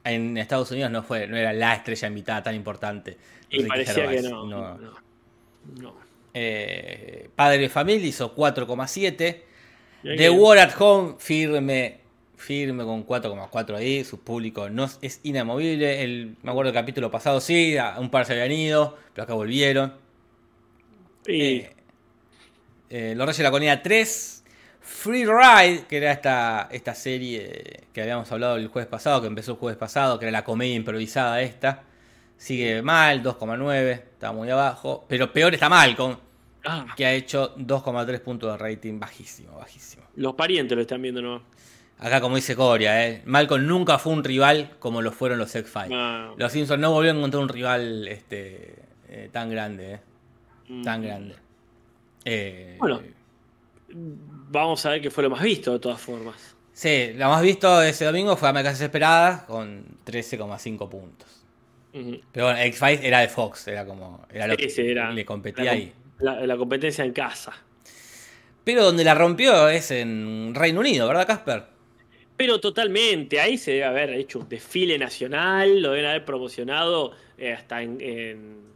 En 0.04 0.36
Estados 0.38 0.70
Unidos 0.70 0.92
no 0.92 1.02
fue, 1.02 1.26
no 1.26 1.36
era 1.36 1.52
la 1.52 1.74
estrella 1.74 2.06
invitada 2.06 2.42
tan 2.44 2.54
importante. 2.54 3.16
Y 3.50 3.64
parecía 3.64 4.08
que 4.08 4.22
no. 4.22 4.46
no. 4.46 4.78
no. 5.80 5.94
Eh, 6.34 7.30
Padre 7.34 7.58
de 7.58 7.68
Familia 7.68 8.06
hizo 8.06 8.32
4,7. 8.34 9.42
Mirá 10.04 10.16
The 10.16 10.16
que- 10.16 10.30
War 10.30 10.58
at 10.58 10.72
Home, 10.78 11.14
firme, 11.18 11.98
firme 12.38 12.84
con 12.84 13.04
4,4 13.04 13.76
ahí. 13.76 14.04
Su 14.04 14.20
público 14.20 14.70
no 14.70 14.88
es- 15.02 15.20
inamovible. 15.24 16.02
El, 16.02 16.36
me 16.42 16.50
acuerdo 16.50 16.70
el 16.70 16.74
capítulo 16.74 17.10
pasado, 17.10 17.40
sí, 17.40 17.76
a- 17.76 17.98
un 17.98 18.10
par 18.10 18.24
se 18.24 18.32
habían 18.32 18.52
ido, 18.52 18.96
pero 19.12 19.24
acá 19.24 19.34
volvieron. 19.34 19.92
Y- 21.26 21.42
Eh, 21.42 21.72
eh, 22.90 23.14
Los 23.16 23.26
Reyes 23.26 23.38
de 23.38 23.44
la 23.44 23.50
Colina 23.50 23.82
3. 23.82 24.34
Free 24.80 25.26
Ride, 25.26 25.84
que 25.86 25.98
era 25.98 26.12
esta, 26.12 26.66
esta 26.72 26.94
serie 26.94 27.84
que 27.92 28.00
habíamos 28.00 28.32
hablado 28.32 28.56
el 28.56 28.68
jueves 28.68 28.88
pasado, 28.88 29.20
que 29.20 29.26
empezó 29.26 29.52
el 29.52 29.58
jueves 29.58 29.76
pasado, 29.76 30.18
que 30.18 30.24
era 30.24 30.32
la 30.32 30.44
comedia 30.44 30.74
improvisada 30.74 31.42
esta. 31.42 31.82
Sigue 32.38 32.80
mal, 32.80 33.22
2,9, 33.22 33.90
está 33.92 34.32
muy 34.32 34.48
abajo. 34.48 35.04
Pero 35.06 35.30
peor 35.30 35.52
está 35.52 35.68
Malcolm, 35.68 36.16
Ah, 36.64 36.86
que 36.96 37.04
ha 37.04 37.12
hecho 37.12 37.52
2,3 37.58 38.20
puntos 38.20 38.50
de 38.52 38.56
rating, 38.58 38.98
bajísimo, 38.98 39.58
bajísimo. 39.58 40.04
los 40.16 40.34
parientes 40.34 40.74
lo 40.74 40.80
están 40.82 41.02
viendo, 41.02 41.20
¿no? 41.20 41.42
Acá, 42.00 42.20
como 42.20 42.36
dice 42.36 42.54
Coria, 42.54 43.08
eh, 43.08 43.22
Malcolm 43.24 43.66
nunca 43.66 43.98
fue 43.98 44.12
un 44.12 44.22
rival 44.22 44.76
como 44.78 45.02
lo 45.02 45.10
fueron 45.10 45.38
los 45.38 45.54
X-Files. 45.54 45.98
Los 46.36 46.52
Simpsons 46.52 46.80
no 46.80 46.92
volvieron 46.92 47.16
a 47.16 47.20
encontrar 47.20 47.42
un 47.42 47.48
rival 47.48 48.06
este, 48.06 48.76
eh, 49.08 49.28
tan 49.32 49.50
grande, 49.50 49.94
eh, 49.94 50.00
tan 50.84 51.00
mm. 51.00 51.04
grande. 51.04 51.34
Eh, 52.24 52.76
Bueno. 52.78 53.02
Vamos 53.90 54.84
a 54.84 54.90
ver 54.90 55.00
qué 55.00 55.10
fue 55.10 55.24
lo 55.24 55.30
más 55.30 55.42
visto, 55.42 55.72
de 55.72 55.78
todas 55.78 56.00
formas. 56.00 56.54
Sí, 56.72 57.12
lo 57.16 57.28
más 57.30 57.42
visto 57.42 57.82
ese 57.82 58.04
domingo 58.04 58.36
fue 58.36 58.48
Americanas 58.48 58.80
Esperadas 58.80 59.42
con 59.44 59.84
13,5 60.06 60.88
puntos. 60.88 61.44
Pero 61.90 62.46
bueno, 62.46 62.60
X-Files 62.60 63.00
era 63.02 63.20
de 63.20 63.28
Fox, 63.28 63.66
era 63.66 63.84
como. 63.84 64.24
Era 64.30 64.46
lo 64.46 64.56
que 64.56 64.68
sí, 64.68 64.82
era 64.82 65.10
le 65.10 65.24
competía 65.24 65.64
la, 65.64 65.70
ahí. 65.72 65.92
La, 66.20 66.46
la 66.46 66.56
competencia 66.56 67.04
en 67.04 67.12
casa. 67.12 67.52
Pero 68.62 68.84
donde 68.84 69.02
la 69.02 69.14
rompió 69.14 69.68
es 69.68 69.90
en 69.90 70.54
Reino 70.54 70.80
Unido, 70.80 71.08
¿verdad, 71.08 71.26
Casper? 71.26 71.77
Pero 72.38 72.60
totalmente, 72.60 73.40
ahí 73.40 73.58
se 73.58 73.72
debe 73.72 73.84
haber 73.84 74.10
hecho 74.10 74.38
un 74.38 74.48
desfile 74.48 74.96
nacional, 74.96 75.82
lo 75.82 75.90
deben 75.90 76.06
haber 76.06 76.24
promocionado 76.24 77.10
eh, 77.36 77.52
hasta 77.52 77.82
en, 77.82 78.68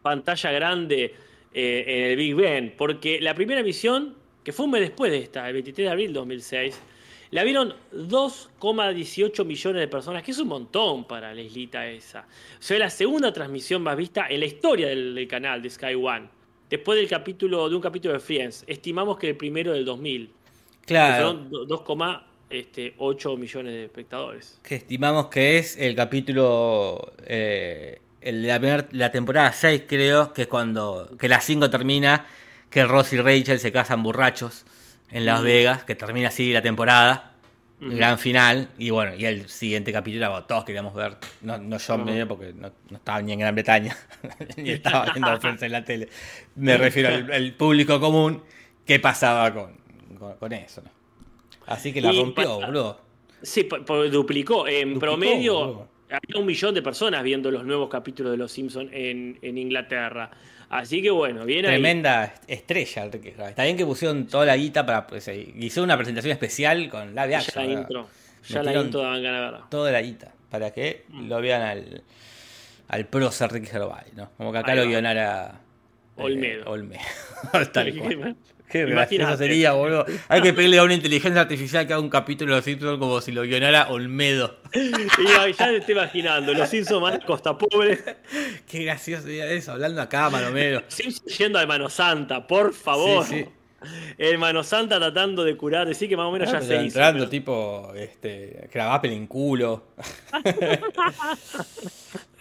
pantalla 0.00 0.50
grande 0.52 1.14
eh, 1.52 1.84
en 1.86 2.04
el 2.04 2.16
Big 2.16 2.34
Ben, 2.34 2.74
porque 2.78 3.20
la 3.20 3.34
primera 3.34 3.60
emisión, 3.60 4.16
que 4.42 4.54
fue 4.54 4.64
un 4.64 4.70
mes 4.70 4.80
después 4.80 5.12
de 5.12 5.18
esta, 5.18 5.46
el 5.48 5.52
23 5.52 5.84
de 5.84 5.92
abril 5.92 6.06
de 6.06 6.14
2006, 6.14 6.80
la 7.30 7.44
vieron 7.44 7.74
2,18 7.92 9.44
millones 9.44 9.80
de 9.80 9.88
personas, 9.88 10.22
que 10.22 10.30
es 10.30 10.38
un 10.38 10.48
montón 10.48 11.04
para 11.04 11.34
la 11.34 11.42
islita 11.42 11.86
esa. 11.86 12.20
O 12.20 12.62
sea, 12.62 12.78
la 12.78 12.88
segunda 12.88 13.34
transmisión 13.34 13.82
más 13.82 13.98
vista 13.98 14.28
en 14.30 14.40
la 14.40 14.46
historia 14.46 14.88
del, 14.88 15.14
del 15.14 15.28
canal 15.28 15.60
de 15.60 15.68
Sky 15.68 15.94
One, 15.94 16.30
después 16.70 16.98
del 16.98 17.06
capítulo, 17.06 17.68
de 17.68 17.76
un 17.76 17.82
capítulo 17.82 18.14
de 18.14 18.20
Friends. 18.20 18.64
Estimamos 18.66 19.18
que 19.18 19.28
el 19.28 19.36
primero 19.36 19.72
del 19.72 19.84
2000. 19.84 20.37
Claro. 20.88 21.14
fueron 21.48 21.50
do- 21.50 21.66
2,8 21.66 23.36
millones 23.38 23.72
de 23.74 23.84
espectadores. 23.84 24.58
Que 24.62 24.74
estimamos 24.76 25.26
que 25.28 25.58
es 25.58 25.76
el 25.76 25.94
capítulo. 25.94 27.12
eh, 27.26 28.00
el 28.20 28.42
de 28.42 28.48
la, 28.48 28.58
primer- 28.58 28.88
la 28.92 29.12
temporada 29.12 29.52
6, 29.52 29.84
creo, 29.86 30.32
que 30.32 30.42
es 30.42 30.48
cuando. 30.48 31.16
Que 31.18 31.28
la 31.28 31.40
5 31.40 31.70
termina. 31.70 32.26
Que 32.70 32.84
Ross 32.84 33.12
y 33.12 33.18
Rachel 33.20 33.58
se 33.60 33.70
casan 33.72 34.02
borrachos 34.02 34.64
en 35.10 35.24
Las 35.24 35.40
Mm. 35.40 35.44
Vegas. 35.44 35.84
Que 35.84 35.94
termina 35.94 36.28
así 36.28 36.52
la 36.52 36.62
temporada. 36.62 37.24
Gran 37.80 38.18
final. 38.18 38.70
Y 38.76 38.90
bueno, 38.90 39.14
y 39.14 39.24
el 39.24 39.48
siguiente 39.48 39.92
capítulo 39.92 40.44
todos 40.46 40.64
queríamos 40.64 40.92
ver. 40.94 41.16
No, 41.42 41.58
no 41.58 41.78
yo 41.78 41.94
Ajá. 41.94 42.02
medio 42.04 42.26
porque 42.26 42.52
no, 42.52 42.72
no 42.90 42.96
estaba 42.96 43.22
ni 43.22 43.32
en 43.32 43.38
Gran 43.38 43.54
Bretaña. 43.54 43.96
ni 44.56 44.70
estaba 44.70 45.04
viendo 45.12 45.30
Friends 45.40 45.62
en 45.62 45.70
la 45.72 45.84
tele. 45.84 46.08
Me 46.56 46.76
refiero 46.76 47.08
al 47.32 47.52
público 47.52 48.00
común. 48.00 48.42
¿Qué 48.84 48.98
pasaba 48.98 49.54
con, 49.54 49.76
con, 50.18 50.34
con 50.36 50.52
eso? 50.52 50.82
no? 50.82 50.90
Así 51.66 51.92
que 51.92 52.00
la 52.00 52.12
Y 52.12 52.20
rompió, 52.20 52.60
boludo. 52.60 53.00
Sí, 53.42 53.68
duplicó. 54.10 54.66
En 54.66 54.94
Duplicó, 54.94 55.00
promedio, 55.00 55.54
boludo. 55.58 55.88
había 56.10 56.40
un 56.40 56.46
millón 56.46 56.74
de 56.74 56.82
personas 56.82 57.22
viendo 57.22 57.50
los 57.50 57.64
nuevos 57.64 57.88
capítulos 57.88 58.32
de 58.32 58.38
Los 58.38 58.50
Simpsons 58.52 58.90
en, 58.92 59.38
en 59.42 59.58
Inglaterra. 59.58 60.30
Así 60.70 61.00
que 61.00 61.10
bueno, 61.10 61.42
ahí. 61.42 61.62
Tremenda 61.62 62.34
estrella. 62.46 63.06
Está 63.06 63.64
bien 63.64 63.76
que 63.76 63.86
pusieron 63.86 64.26
toda 64.26 64.44
la 64.46 64.56
guita 64.56 64.84
para. 64.84 65.06
Pues, 65.06 65.26
eh, 65.28 65.52
hizo 65.58 65.82
una 65.82 65.96
presentación 65.96 66.32
especial 66.32 66.88
con 66.90 67.14
live 67.14 67.30
Ya 67.30 67.38
action. 67.38 67.66
la 67.66 67.72
intro. 67.80 68.08
Ya 68.48 68.62
la 68.62 68.74
intro 68.74 69.00
daban 69.00 69.22
ganas 69.22 69.52
de. 69.52 69.58
Toda 69.70 69.90
la 69.92 70.02
guita. 70.02 70.32
Para 70.50 70.70
que 70.72 71.04
Mm. 71.08 71.28
lo 71.28 71.40
vean 71.40 71.62
al, 71.62 72.02
al 72.88 73.06
prócer 73.06 73.48
Enrique 73.50 73.66
Gervais, 73.70 74.12
¿no? 74.14 74.30
Como 74.36 74.52
que 74.52 74.58
acá 74.58 74.72
Ahí 74.72 74.78
lo 74.78 74.84
va. 74.84 74.88
guionara. 74.90 75.60
eh, 76.16 76.22
Olmedo. 76.22 76.70
Olmedo. 76.70 77.00
Tal 77.72 77.94
cual. 77.98 78.36
Qué 78.70 78.84
gracioso 78.84 79.36
sería, 79.36 79.72
boludo. 79.72 80.04
Hay 80.28 80.42
que 80.42 80.52
pedirle 80.52 80.78
a 80.78 80.84
una 80.84 80.94
inteligencia 80.94 81.40
artificial 81.40 81.86
que 81.86 81.94
haga 81.94 82.02
un 82.02 82.10
capítulo 82.10 82.52
de 82.52 82.58
los 82.58 82.64
Simpsons 82.64 82.98
como 82.98 83.20
si 83.20 83.32
lo 83.32 83.42
guionara 83.42 83.88
Olmedo. 83.88 84.58
Y 84.72 84.90
ya, 85.26 85.44
te 85.44 85.76
estoy 85.78 85.94
imaginando, 85.94 86.52
Los 86.52 86.68
Simpsons 86.68 87.00
más 87.00 87.18
Costa 87.24 87.56
Pobre. 87.56 87.98
Qué 88.70 88.84
gracioso 88.84 89.22
sería 89.22 89.50
eso, 89.50 89.72
hablando 89.72 90.02
a 90.02 90.08
cámara, 90.08 90.48
Olmedo. 90.48 90.82
Simpsons 90.88 91.38
yendo 91.38 91.58
al 91.58 91.66
Mano 91.66 91.88
Santa, 91.88 92.46
por 92.46 92.74
favor. 92.74 93.24
Sí, 93.24 93.44
sí. 93.44 93.46
El 94.18 94.38
Mano 94.38 94.64
Santa 94.64 94.98
tratando 94.98 95.44
de 95.44 95.56
curar, 95.56 95.86
decir 95.86 96.08
que 96.08 96.16
más 96.16 96.26
o 96.26 96.32
menos 96.32 96.50
ya 96.50 96.60
se 96.60 96.74
hizo. 96.74 96.82
entrando 96.82 97.20
pero- 97.20 97.30
tipo 97.30 97.92
este 97.94 98.68
Cravapel 98.72 99.12
en 99.12 99.26
culo. 99.28 99.84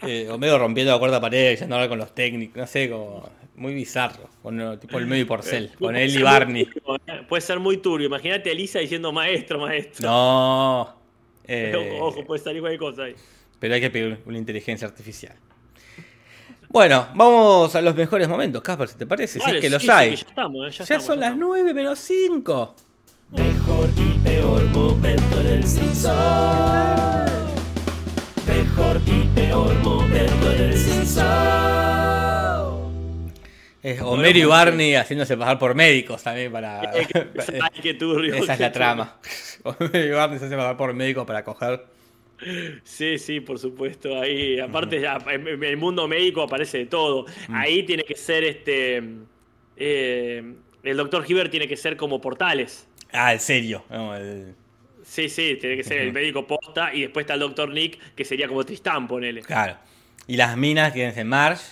eh, 0.02 0.28
Homero 0.30 0.58
rompiendo 0.58 0.92
la 0.92 1.00
cuarta 1.00 1.22
pared, 1.22 1.58
yendo 1.58 1.76
a 1.76 1.78
hablar 1.78 1.90
con 1.90 2.00
los 2.00 2.14
técnicos, 2.14 2.58
no 2.58 2.68
sé, 2.68 2.90
como 2.90 3.30
muy 3.58 3.74
bizarro. 3.74 4.30
Con, 4.42 4.80
tipo 4.80 4.98
el 5.00 5.08
medio 5.08 5.24
y 5.24 5.26
porcel, 5.26 5.72
con 5.80 5.96
él 5.96 6.16
y 6.16 6.22
Barney. 6.22 6.66
turbio, 6.66 6.96
¿eh? 7.08 7.26
Puede 7.28 7.42
ser 7.42 7.60
muy 7.60 7.78
turbio. 7.78 8.08
Imagínate 8.08 8.50
a 8.50 8.54
Elisa 8.54 8.80
diciendo 8.80 9.12
maestro, 9.12 9.60
maestro. 9.60 10.08
No. 10.08 10.96
eh, 11.48 11.98
Ojo, 12.00 12.24
puede 12.24 12.42
salir 12.42 12.62
cualquier 12.62 12.80
cosa 12.80 13.04
ahí. 13.04 13.16
pero 13.60 13.74
hay 13.74 13.82
que 13.82 13.90
pedir 13.90 14.20
una 14.26 14.38
inteligencia 14.38 14.88
artificial. 14.88 15.36
Bueno, 16.70 17.08
vamos 17.16 17.74
a 17.76 17.82
los 17.82 17.96
mejores 17.96 18.28
momentos, 18.28 18.62
Casper, 18.62 18.90
si 18.90 18.98
te 18.98 19.06
parece, 19.06 19.40
si 19.40 19.50
es 19.50 19.56
que 19.56 19.62
sí, 19.68 19.70
los 19.70 19.82
sí, 19.82 19.90
hay. 19.90 20.10
que 20.12 20.16
ya 20.18 20.28
estamos, 20.28 20.68
eh, 20.68 20.72
ya, 20.72 20.78
ya 20.78 20.84
estamos, 20.84 21.06
son 21.06 21.16
ya 21.16 21.22
las 21.22 21.34
estamos. 21.34 21.50
9 21.58 21.74
menos 21.74 22.00
5. 22.00 22.76
Mejor 23.32 23.90
y 23.98 24.20
peor 24.20 24.64
momento 24.66 25.40
en 25.42 25.48
el 25.48 25.64
Simpson. 25.64 26.16
Mejor 28.48 29.02
y 29.06 29.28
peor 29.34 29.74
momento 29.76 30.52
en 30.52 30.60
Es 33.88 34.02
Homero 34.02 34.38
y 34.40 34.44
Barney 34.44 34.96
haciéndose 34.96 35.38
pasar 35.38 35.58
por 35.60 35.74
médicos 35.76 36.22
también 36.24 36.52
para. 36.52 36.82
Que- 37.14 37.28
Ay, 37.62 37.82
qué 37.82 37.94
turbio. 37.94 38.34
Esa 38.36 38.54
es 38.54 38.60
la 38.60 38.72
trama. 38.72 39.18
Homero 39.64 40.00
y 40.06 40.10
Barney 40.12 40.40
se 40.40 40.46
hacen 40.46 40.58
pasar 40.58 40.76
por 40.78 40.94
médicos 40.94 41.26
para 41.26 41.44
coger. 41.44 41.86
Sí, 42.84 43.18
sí, 43.18 43.40
por 43.40 43.58
supuesto. 43.60 44.20
Ahí, 44.20 44.60
aparte, 44.60 45.00
ya, 45.02 45.18
en 45.32 45.64
el 45.64 45.78
mundo 45.78 46.08
médico 46.08 46.42
aparece 46.44 46.80
de 46.80 46.86
todo. 46.88 47.26
Mm. 47.48 47.56
Ahí 47.56 47.84
tiene 47.84 48.04
que 48.04 48.16
ser 48.16 48.44
este. 48.44 49.02
eh, 49.78 50.54
el 50.84 50.98
doctor 50.98 51.24
Hibbert 51.28 51.50
tiene 51.52 51.68
que 51.68 51.78
ser 51.78 51.98
como 51.98 52.20
portales. 52.22 52.88
Ah, 53.12 53.34
en 53.34 53.40
serio. 53.40 53.84
No, 53.90 54.16
el- 54.16 54.54
Sí, 55.04 55.30
sí, 55.30 55.58
tiene 55.62 55.78
que 55.78 55.86
ser 55.86 56.02
el 56.02 56.12
médico 56.12 56.46
posta. 56.46 56.94
Y 56.94 57.02
después 57.04 57.24
está 57.24 57.36
el 57.36 57.40
doctor 57.40 57.70
Nick, 57.70 58.14
que 58.14 58.26
sería 58.26 58.50
como 58.50 58.66
Tristán, 58.66 59.08
ponele. 59.08 59.42
Claro. 59.42 59.78
Y 60.28 60.36
las 60.36 60.58
minas 60.58 60.92
quieren 60.92 61.14
ser 61.14 61.24
Marge. 61.26 61.64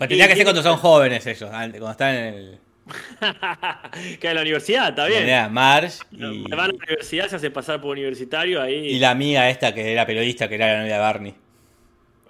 Pero 0.00 0.08
tendría 0.08 0.28
que 0.28 0.34
ser 0.34 0.44
cuando 0.44 0.62
que 0.62 0.68
son 0.68 0.78
jóvenes 0.78 1.26
ellos, 1.26 1.50
cuando 1.50 1.90
están 1.90 2.14
en 2.14 2.34
el. 2.34 2.58
que 4.18 4.28
en 4.28 4.34
la 4.34 4.40
universidad, 4.40 4.88
está 4.88 5.04
bien. 5.04 5.24
Era 5.24 5.50
Marge 5.50 5.98
y, 6.10 6.42
Van 6.44 6.58
a 6.58 6.66
la 6.68 6.74
universidad, 6.74 7.28
se 7.28 7.36
hace 7.36 7.50
pasar 7.50 7.82
por 7.82 7.90
universitario 7.90 8.62
ahí. 8.62 8.76
y 8.76 8.98
la 8.98 9.10
amiga 9.10 9.50
esta 9.50 9.74
que 9.74 9.92
era 9.92 10.06
periodista, 10.06 10.48
que 10.48 10.54
era 10.54 10.72
la 10.72 10.78
novia 10.80 10.94
de 10.94 11.00
Barney. 11.00 11.34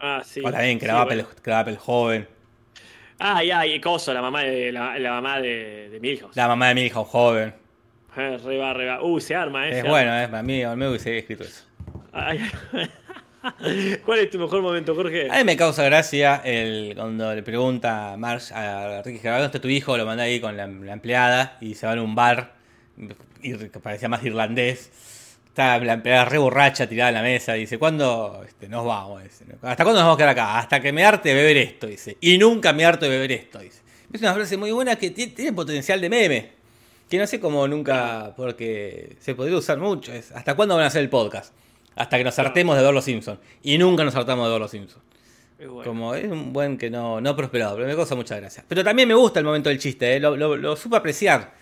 Ah, 0.00 0.20
sí. 0.24 0.40
o 0.44 0.50
también, 0.50 0.80
Sí, 0.80 0.84
Cravapel, 0.84 1.26
bueno. 1.44 1.78
Joven. 1.78 2.28
Ah, 3.20 3.44
ya, 3.44 3.64
y 3.64 3.80
Coso, 3.80 4.12
la 4.12 4.20
mamá 4.20 4.42
de, 4.42 4.72
la, 4.72 4.98
la 4.98 5.10
mamá 5.12 5.40
de, 5.40 5.90
de 5.90 6.00
Milhouse. 6.00 6.34
La 6.34 6.48
mamá 6.48 6.68
de 6.68 6.74
Milhouse 6.74 7.06
joven. 7.06 7.54
Eh, 8.16 8.36
re 8.44 8.58
va, 8.58 8.72
re 8.72 8.86
va. 8.86 9.00
Uh, 9.00 9.20
se 9.20 9.36
arma, 9.36 9.68
¿eh? 9.68 9.78
Es 9.78 9.82
se 9.82 9.88
bueno, 9.88 10.12
eh, 10.12 10.24
a 10.24 10.42
mí, 10.42 10.64
a 10.64 10.70
mí 10.70 10.76
me 10.76 10.88
hubiese 10.88 11.18
escrito 11.18 11.44
eso. 11.44 11.64
Ay, 12.12 12.40
¿Cuál 14.04 14.18
es 14.18 14.30
tu 14.30 14.38
mejor 14.38 14.60
momento, 14.62 14.94
Jorge? 14.94 15.30
A 15.30 15.38
mí 15.38 15.44
me 15.44 15.56
causa 15.56 15.82
gracia 15.84 16.42
el, 16.44 16.92
cuando 16.94 17.34
le 17.34 17.42
pregunta 17.42 18.12
a 18.12 18.16
Marsh 18.16 18.52
a 18.52 19.02
Ricky 19.02 19.18
Gervais, 19.18 19.42
¿dónde 19.42 19.46
está 19.46 19.60
tu 19.60 19.68
hijo? 19.68 19.96
Lo 19.96 20.04
manda 20.04 20.24
ahí 20.24 20.40
con 20.40 20.56
la, 20.56 20.64
empleada 20.64 21.56
y 21.60 21.74
se 21.74 21.86
van 21.86 21.98
a 21.98 22.02
un 22.02 22.14
bar 22.14 22.54
que 23.42 23.68
parecía 23.82 24.08
más 24.08 24.22
irlandés. 24.24 24.90
Está 25.48 25.78
la 25.78 25.94
empleada 25.94 26.26
re 26.26 26.38
borracha 26.38 26.86
tirada 26.86 27.08
en 27.08 27.14
la 27.14 27.22
mesa. 27.22 27.54
Dice, 27.54 27.78
¿cuándo 27.78 28.42
este, 28.46 28.68
nos 28.68 28.84
vamos? 28.84 29.22
¿Hasta 29.62 29.84
cuándo 29.84 30.00
nos 30.00 30.08
vamos 30.08 30.14
a 30.14 30.18
quedar 30.18 30.30
acá? 30.30 30.58
Hasta 30.58 30.80
que 30.80 30.92
me 30.92 31.04
arte 31.04 31.30
de 31.30 31.34
beber 31.34 31.56
esto, 31.56 31.86
dice. 31.86 32.16
Y 32.20 32.38
nunca 32.38 32.72
me 32.72 32.84
harto 32.84 33.08
beber 33.08 33.32
esto, 33.32 33.58
dice. 33.58 33.80
Es 34.12 34.20
una 34.20 34.34
frase 34.34 34.56
muy 34.56 34.70
buena 34.70 34.96
que 34.96 35.10
tiene, 35.10 35.52
potencial 35.52 36.00
de 36.00 36.08
meme. 36.08 36.52
Que 37.08 37.18
no 37.18 37.26
sé 37.26 37.40
cómo 37.40 37.66
nunca, 37.66 38.32
porque 38.36 39.16
se 39.18 39.34
podría 39.34 39.56
usar 39.56 39.78
mucho. 39.78 40.12
¿Hasta 40.34 40.54
cuándo 40.54 40.76
van 40.76 40.84
a 40.84 40.86
hacer 40.88 41.02
el 41.02 41.08
podcast? 41.08 41.52
Hasta 42.00 42.16
que 42.16 42.24
nos 42.24 42.38
hartemos 42.38 42.76
de 42.76 42.82
ver 42.82 42.94
los 42.94 43.04
Simpsons. 43.04 43.38
Y 43.62 43.76
nunca 43.76 44.04
nos 44.04 44.14
hartamos 44.16 44.46
de 44.46 44.52
ver 44.52 44.60
los 44.60 44.70
Simpsons. 44.70 45.04
Es 45.58 45.68
bueno. 45.68 45.88
Como 45.90 46.14
es 46.14 46.24
un 46.30 46.52
buen 46.52 46.78
que 46.78 46.88
no, 46.88 47.20
no 47.20 47.36
prosperado, 47.36 47.76
pero 47.76 47.86
me 47.86 47.94
causa 47.94 48.14
mucha 48.14 48.36
gracia. 48.36 48.64
Pero 48.66 48.82
también 48.82 49.06
me 49.06 49.14
gusta 49.14 49.38
el 49.40 49.44
momento 49.44 49.68
del 49.68 49.78
chiste, 49.78 50.16
¿eh? 50.16 50.20
lo, 50.20 50.34
lo, 50.34 50.56
lo 50.56 50.76
supe 50.76 50.96
apreciar 50.96 51.52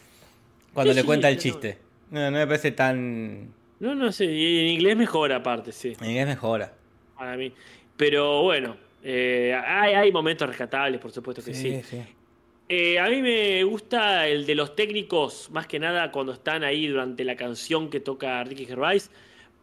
cuando 0.73 0.93
Sí, 0.93 0.97
le 0.97 1.01
sí, 1.03 1.07
cuenta 1.07 1.29
el 1.29 1.39
chiste. 1.39 1.79
No, 2.11 2.31
no 2.31 2.39
me 2.39 2.47
parece 2.47 2.71
tan. 2.71 3.53
No, 3.81 3.95
no 3.97 4.13
sé, 4.13 4.27
y 4.27 4.61
en 4.61 4.67
inglés 4.69 4.97
mejor 4.97 5.33
aparte, 5.33 5.73
sí, 5.73 5.97
En 6.01 6.11
inglés 6.11 6.27
mejora. 6.29 6.73
para 7.17 7.37
mí. 7.37 7.53
Pero 7.97 8.43
bueno, 8.45 8.77
eh, 9.03 9.53
hay, 9.67 9.95
hay 9.95 10.13
momentos 10.13 10.49
rescatables, 10.49 11.01
por 11.01 11.11
supuesto 11.11 11.43
que 11.43 11.53
sí. 11.53 11.83
sí. 11.83 12.01
Eh, 12.69 12.99
a 13.01 13.09
mí 13.09 13.23
me 13.23 13.65
gusta 13.65 14.29
el 14.29 14.47
de 14.47 14.55
los 14.55 14.77
técnicos, 14.77 15.49
más 15.51 15.67
que 15.67 15.81
nada 15.81 16.13
cuando 16.13 16.33
están 16.33 16.63
ahí 16.63 16.87
durante 16.87 17.25
la 17.25 17.35
canción 17.35 17.91
que 17.91 17.99
toca 17.99 18.45
Ricky 18.45 18.67
Gervais, 18.67 19.11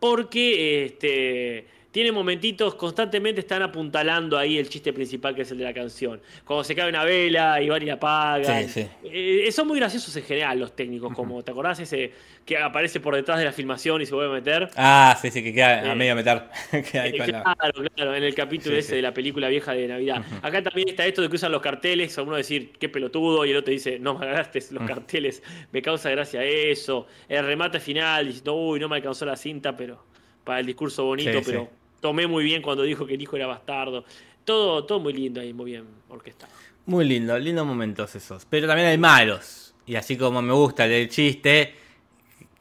porque 0.06 0.86
este, 0.86 1.66
tiene 1.96 2.12
momentitos, 2.12 2.76
constantemente 2.76 3.40
están 3.40 3.62
apuntalando 3.62 4.38
ahí 4.38 4.58
el 4.58 4.68
chiste 4.68 4.92
principal 4.92 5.34
que 5.34 5.44
es 5.44 5.52
el 5.52 5.60
de 5.60 5.64
la 5.64 5.74
canción. 5.74 6.20
Cuando 6.44 6.66
se 6.66 6.76
cae 6.76 6.90
una 6.90 7.06
vela 7.06 7.62
y 7.62 7.70
van 7.70 7.82
y 7.84 7.86
la 7.86 7.94
apagan. 7.94 8.68
Sí, 8.68 8.82
sí. 8.82 8.88
Eh, 9.06 9.50
son 9.54 9.66
muy 9.70 9.80
graciosos 9.80 10.14
en 10.18 10.24
general 10.24 10.60
los 10.60 10.76
técnicos, 10.76 11.14
como 11.14 11.42
¿te 11.42 11.52
acordás 11.52 11.80
ese 11.80 12.12
que 12.44 12.58
aparece 12.58 13.00
por 13.00 13.16
detrás 13.16 13.40
de 13.40 13.46
la 13.46 13.54
filmación 13.54 14.02
y 14.02 14.06
se 14.06 14.14
vuelve 14.14 14.30
a 14.34 14.36
meter? 14.36 14.70
Ah, 14.76 15.18
sí, 15.22 15.32
sí, 15.32 15.42
que 15.42 15.54
queda 15.54 15.90
a 15.90 15.94
Eh, 15.94 15.96
medio 15.96 16.18
meter. 16.18 16.44
ahí 16.74 16.82
Eh, 16.94 17.18
la- 17.18 17.44
Claro, 17.56 17.90
claro, 17.96 18.14
en 18.14 18.24
el 18.26 18.36
capítulo 18.36 18.76
Sí, 18.76 18.80
ese 18.80 18.96
de 18.98 19.02
la 19.02 19.14
película 19.14 19.48
vieja 19.48 19.72
de 19.72 19.88
Navidad. 19.88 20.22
Acá 20.42 20.62
también 20.62 20.90
está 20.90 21.06
esto 21.06 21.22
de 21.22 21.30
que 21.30 21.36
usan 21.38 21.54
los 21.54 21.62
carteles, 21.62 22.18
a 22.18 22.24
uno 22.24 22.36
decir 22.36 22.74
qué 22.78 22.90
pelotudo 22.90 23.46
y 23.46 23.52
el 23.52 23.56
otro 23.56 23.72
dice 23.72 24.00
no 24.00 24.20
me 24.20 24.26
agarraste 24.26 24.60
los 24.72 24.86
carteles, 24.86 25.42
me 25.72 25.82
causa 25.82 26.10
gracia 26.10 26.44
eso. 26.44 27.08
El 27.30 27.46
remate 27.46 27.80
final 27.80 28.28
diciendo 28.28 28.54
uy, 28.54 28.82
no 28.82 28.90
me 28.90 28.98
alcanzó 28.98 29.26
la 29.26 29.38
cinta, 29.38 29.78
pero 29.78 30.04
para 30.44 30.60
el 30.60 30.66
discurso 30.66 31.06
bonito, 31.06 31.40
pero. 31.46 31.85
Tomé 32.06 32.28
muy 32.28 32.44
bien 32.44 32.62
cuando 32.62 32.84
dijo 32.84 33.08
que 33.08 33.16
el 33.16 33.22
hijo 33.24 33.36
era 33.36 33.48
bastardo. 33.48 34.06
Todo, 34.44 34.86
todo 34.86 35.00
muy 35.00 35.12
lindo 35.12 35.42
ahí, 35.42 35.54
muy 35.54 35.72
bien 35.72 35.86
orquestado. 36.08 36.54
Muy 36.86 37.04
lindo, 37.04 37.36
lindos 37.40 37.66
momentos 37.66 38.14
esos. 38.16 38.46
Pero 38.46 38.68
también 38.68 38.90
hay 38.90 38.98
malos. 39.00 39.74
Y 39.88 39.96
así 39.96 40.16
como 40.16 40.40
me 40.44 40.54
gusta 40.54 40.86
el 40.86 40.92
del 40.92 41.10
chiste, 41.10 41.74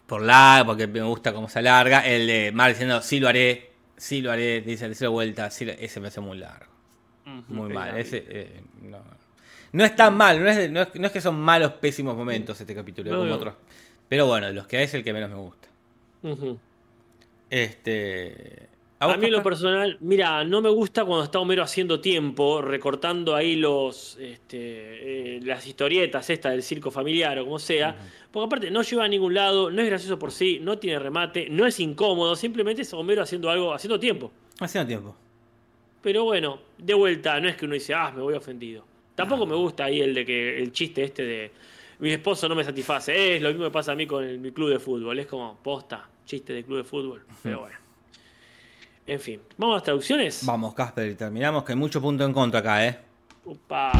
por 0.06 0.22
la, 0.22 0.62
porque 0.64 0.86
me 0.86 1.02
gusta 1.02 1.34
cómo 1.34 1.46
se 1.50 1.58
alarga, 1.58 2.00
el 2.06 2.26
de 2.26 2.52
Mar 2.52 2.70
diciendo 2.70 3.02
sí 3.02 3.20
lo 3.20 3.28
haré, 3.28 3.70
sí 3.98 4.22
lo 4.22 4.32
haré, 4.32 4.62
dice 4.62 4.88
la 4.98 5.08
vuelta, 5.10 5.50
sí 5.50 5.66
lo- 5.66 5.72
ese 5.72 6.00
me 6.00 6.08
hace 6.08 6.22
muy 6.22 6.38
largo. 6.38 6.72
Muy 7.48 7.70
mal. 7.70 7.98
Ese, 7.98 8.24
eh, 8.28 8.62
no. 8.80 8.98
No 9.72 9.84
es 9.84 9.94
tan 9.94 10.16
mal, 10.16 10.42
no 10.42 10.48
es, 10.48 10.70
no, 10.70 10.80
es, 10.82 10.88
no 10.94 11.06
es 11.06 11.12
que 11.12 11.20
son 11.20 11.38
malos, 11.38 11.72
pésimos 11.72 12.16
momentos 12.16 12.58
este 12.58 12.74
capítulo, 12.74 13.10
No, 13.10 13.18
como 13.18 13.28
no. 13.28 13.36
otros. 13.36 13.54
Pero 14.08 14.26
bueno, 14.26 14.46
de 14.46 14.54
los 14.54 14.66
que 14.66 14.78
hay 14.78 14.84
es 14.84 14.94
el 14.94 15.04
que 15.04 15.12
menos 15.12 15.28
me 15.28 15.36
gusta. 15.36 15.68
Este. 17.50 18.68
A, 19.12 19.16
mí 19.16 19.26
en 19.26 19.32
lo 19.32 19.42
personal, 19.42 19.96
mira, 20.00 20.44
no 20.44 20.60
me 20.60 20.68
gusta 20.70 21.04
cuando 21.04 21.24
está 21.24 21.38
Homero 21.38 21.62
haciendo 21.62 22.00
tiempo, 22.00 22.60
recortando 22.62 23.34
ahí 23.34 23.56
los 23.56 24.16
este, 24.20 25.36
eh, 25.36 25.40
las 25.42 25.66
historietas 25.66 26.28
estas 26.30 26.52
del 26.52 26.62
circo 26.62 26.90
familiar 26.90 27.38
o 27.38 27.44
como 27.44 27.58
sea, 27.58 27.96
porque 28.30 28.46
aparte 28.46 28.70
no 28.70 28.82
lleva 28.82 29.04
a 29.04 29.08
ningún 29.08 29.34
lado, 29.34 29.70
no 29.70 29.80
es 29.82 29.88
gracioso 29.88 30.18
por 30.18 30.32
sí, 30.32 30.58
no 30.60 30.78
tiene 30.78 30.98
remate, 30.98 31.48
no 31.50 31.66
es 31.66 31.78
incómodo, 31.80 32.34
simplemente 32.36 32.82
es 32.82 32.92
Homero 32.94 33.22
haciendo 33.22 33.50
algo, 33.50 33.72
haciendo 33.72 33.98
tiempo. 33.98 34.32
Haciendo 34.60 34.88
tiempo. 34.88 35.16
Pero 36.02 36.24
bueno, 36.24 36.60
de 36.78 36.94
vuelta, 36.94 37.40
no 37.40 37.48
es 37.48 37.56
que 37.56 37.64
uno 37.64 37.74
dice, 37.74 37.94
ah, 37.94 38.12
me 38.14 38.20
voy 38.22 38.34
ofendido. 38.34 38.84
Tampoco 39.14 39.46
me 39.46 39.54
gusta 39.54 39.84
ahí 39.84 40.00
el 40.00 40.12
de 40.12 40.24
que 40.26 40.58
el 40.62 40.72
chiste 40.72 41.04
este 41.04 41.22
de 41.24 41.50
mi 42.00 42.10
esposo 42.10 42.48
no 42.48 42.54
me 42.54 42.64
satisface. 42.64 43.36
Es 43.36 43.40
lo 43.42 43.48
mismo 43.50 43.64
que 43.64 43.70
pasa 43.70 43.92
a 43.92 43.94
mí 43.94 44.06
con 44.06 44.24
el- 44.24 44.38
mi 44.38 44.50
club 44.50 44.70
de 44.70 44.78
fútbol. 44.78 45.18
Es 45.18 45.26
como 45.26 45.56
posta, 45.62 46.08
chiste 46.26 46.52
de 46.52 46.64
club 46.64 46.78
de 46.78 46.84
fútbol. 46.84 47.22
Pero 47.42 47.60
bueno. 47.60 47.76
En 49.06 49.20
fin, 49.20 49.38
vamos 49.58 49.74
a 49.74 49.76
las 49.76 49.82
traducciones. 49.82 50.46
Vamos, 50.46 50.72
Casper, 50.72 51.10
y 51.10 51.14
terminamos 51.14 51.62
que 51.62 51.72
hay 51.72 51.78
mucho 51.78 52.00
punto 52.00 52.24
en 52.24 52.32
contra 52.32 52.60
acá, 52.60 52.86
¿eh? 52.86 52.98
Upa. 53.44 53.92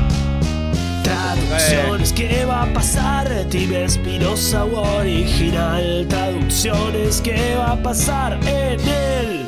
Traducciones, 1.02 2.10
¿qué 2.14 2.46
va 2.46 2.62
a 2.62 2.72
pasar? 2.72 3.28
Tibia 3.50 3.84
Espinosa 3.84 4.64
o 4.64 5.00
original. 5.00 6.06
Traducciones, 6.08 7.20
¿qué 7.20 7.54
va 7.54 7.72
a 7.72 7.82
pasar 7.82 8.40
en 8.48 8.80
el 8.80 9.46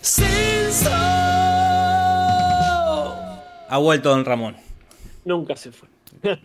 censo? 0.00 0.90
Ha 3.72 3.78
vuelto 3.78 4.10
Don 4.10 4.24
Ramón. 4.24 4.56
Nunca 5.24 5.56
se 5.56 5.72
fue. 5.72 5.88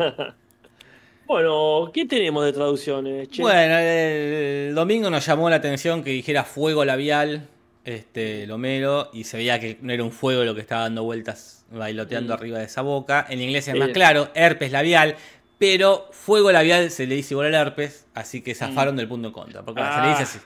bueno, 1.27 1.91
¿qué 1.93 2.05
tenemos 2.05 2.43
de 2.43 2.53
traducciones? 2.53 3.29
che? 3.29 3.43
Bueno, 3.43 3.77
el, 3.77 4.73
domingo 4.73 5.11
nos 5.11 5.23
llamó 5.23 5.47
la 5.47 5.57
atención 5.57 6.03
que 6.03 6.09
dijera 6.09 6.43
fuego 6.43 6.83
labial, 6.83 7.47
este, 7.85 8.45
Lomero, 8.47 9.09
y 9.13 9.23
se 9.23 9.37
veía 9.37 9.59
que 9.59 9.77
no 9.81 9.93
era 9.93 10.03
un 10.03 10.11
fuego 10.11 10.43
lo 10.43 10.53
que 10.55 10.61
estaba 10.61 10.81
dando 10.83 11.03
vueltas 11.03 11.65
bailoteando 11.71 12.33
Mm. 12.33 12.37
arriba 12.37 12.59
de 12.59 12.65
esa 12.65 12.81
boca. 12.81 13.25
En 13.29 13.41
inglés 13.41 13.67
es 13.67 13.75
más 13.75 13.89
claro, 13.89 14.29
herpes 14.33 14.71
labial, 14.71 15.15
pero 15.57 16.07
fuego 16.11 16.51
labial 16.51 16.91
se 16.91 17.07
le 17.07 17.15
dice 17.15 17.33
igual 17.33 17.47
al 17.53 17.67
herpes, 17.67 18.07
así 18.13 18.41
que 18.41 18.53
zafaron 18.55 18.95
del 18.95 19.07
punto 19.07 19.27
en 19.29 19.33
contra, 19.33 19.63
porque 19.63 19.81
se 19.81 20.01
le 20.01 20.07
dice 20.09 20.09
Mm. 20.09 20.17
Ah. 20.17 20.21
así, 20.23 20.39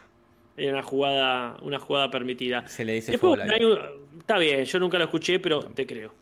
Era 0.58 0.74
una 0.74 0.84
jugada, 0.84 1.58
una 1.62 1.80
jugada 1.80 2.12
permitida. 2.12 2.68
se 2.68 2.84
le 2.86 2.94
dice 2.94 3.12
Después, 3.14 3.38
fuego 3.38 3.50
labial. 3.50 3.66
un- 3.66 4.20
está 4.20 4.38
bien, 4.38 4.66
yo 4.66 4.80
nunca 4.80 4.98
lo 4.98 5.06
escuché, 5.06 5.40
pero 5.40 5.64
te 5.64 5.86
creo. 5.88 6.14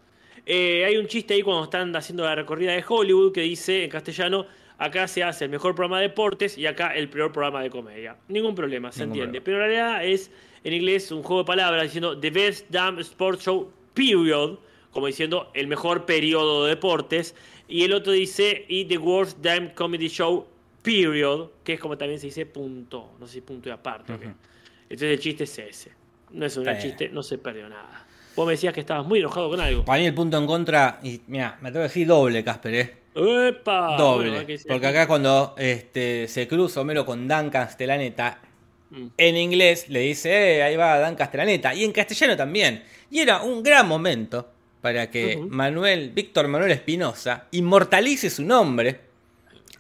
Eh, 0.46 0.86
hay 0.86 0.96
un 0.98 1.08
chiste 1.08 1.34
ahí 1.34 1.42
cuando 1.42 1.64
están 1.66 1.94
haciendo 1.96 2.24
la 2.24 2.36
recorrida 2.36 2.72
de 2.72 2.84
Hollywood 2.88 3.34
que 3.34 3.42
dice 3.42 3.84
en 3.84 3.90
castellano, 3.90 4.46
acá 4.78 5.08
se 5.08 5.24
hace 5.24 5.46
el 5.46 5.50
mejor 5.52 5.74
programa 5.76 5.98
de 6.00 6.10
deportes 6.10 6.58
y 6.58 6.68
acá 6.68 6.96
el 6.96 7.10
peor 7.10 7.32
programa 7.34 7.62
de 7.64 7.70
comedia. 7.72 8.16
Ningún 8.30 8.54
problema, 8.56 8.92
se 8.92 9.02
Ningún 9.02 9.18
entiende. 9.24 9.42
problema. 9.42 9.44
Pero 9.44 9.58
en 9.58 9.64
realidad 9.90 10.06
es 10.06 10.32
en 10.68 10.74
inglés 10.74 11.12
un 11.12 11.24
juego 11.24 11.44
de 11.44 11.48
palabras 11.48 11.84
diciendo 11.84 12.20
The 12.20 12.30
Best 12.30 12.66
Damn 12.70 13.00
Sports 13.00 13.46
Show 13.46 13.72
Period, 13.94 14.60
como 14.92 15.08
diciendo 15.08 15.50
el 15.54 15.68
mejor 15.68 16.06
periodo 16.06 16.66
de 16.66 16.72
deportes. 16.72 17.36
Y 17.70 17.84
el 17.84 17.94
otro 17.94 18.12
dice 18.12 18.66
y 18.68 18.86
The 18.86 18.98
Worst 18.98 19.40
Damn 19.40 19.70
Comedy 19.70 20.10
Show 20.10 20.46
Period, 20.82 21.50
que 21.64 21.74
es 21.74 21.80
como 21.80 21.98
también 21.98 22.20
se 22.20 22.28
dice 22.28 22.46
punto, 22.46 23.12
no 23.18 23.28
sé 23.28 23.34
si 23.34 23.42
punto 23.42 23.70
y 23.70 23.72
aparte. 23.72 24.14
Entonces 24.14 25.12
el 25.12 25.20
chiste 25.20 25.46
es 25.46 25.58
ese. 25.58 25.92
No 26.32 26.46
es 26.46 26.58
un 26.58 26.66
bien. 26.66 26.80
chiste, 26.80 27.10
no 27.10 27.24
se 27.24 27.38
perdió 27.38 27.70
nada. 27.70 28.06
Vos 28.36 28.46
me 28.46 28.52
decías 28.52 28.74
que 28.74 28.82
estabas 28.82 29.06
muy 29.08 29.20
enojado 29.20 29.50
con 29.50 29.62
algo. 29.62 29.86
Para 29.86 30.00
mí 30.00 30.06
el 30.06 30.14
punto 30.14 30.38
en 30.38 30.46
contra, 30.46 31.00
y 31.02 31.22
mira, 31.28 31.58
me 31.62 31.70
tengo 31.70 31.80
que 31.84 31.88
decir 31.88 32.08
doble, 32.08 32.44
Casper, 32.44 32.74
¿eh? 32.76 32.98
¡Epa! 33.16 33.96
Doble. 33.98 34.30
Bueno, 34.30 34.62
porque 34.68 34.88
acá 34.88 35.08
cuando 35.08 35.56
este, 35.58 36.28
se 36.28 36.48
cruza 36.48 36.82
Homero 36.82 37.06
con 37.06 37.28
Dan 37.28 37.50
Castellaneta, 37.50 38.42
Mm. 38.90 39.08
en 39.18 39.38
inglés 39.38 39.90
le 39.90 40.00
dice, 40.02 40.58
eh, 40.58 40.64
ahí 40.64 40.76
va 40.78 40.98
Dan 41.00 41.16
Castellaneta, 41.16 41.74
y 41.74 41.84
en 41.84 41.92
castellano 41.92 42.38
también. 42.38 42.84
Y 43.10 43.20
era 43.20 43.44
un 43.44 43.64
gran 43.64 43.88
momento 43.88 44.50
para 44.82 45.10
que. 45.12 45.38
Manuel, 45.38 46.12
Víctor 46.12 46.48
Manuel 46.48 46.72
Espinosa, 46.72 47.48
inmortalice 47.52 48.30
su 48.30 48.44
nombre, 48.44 49.00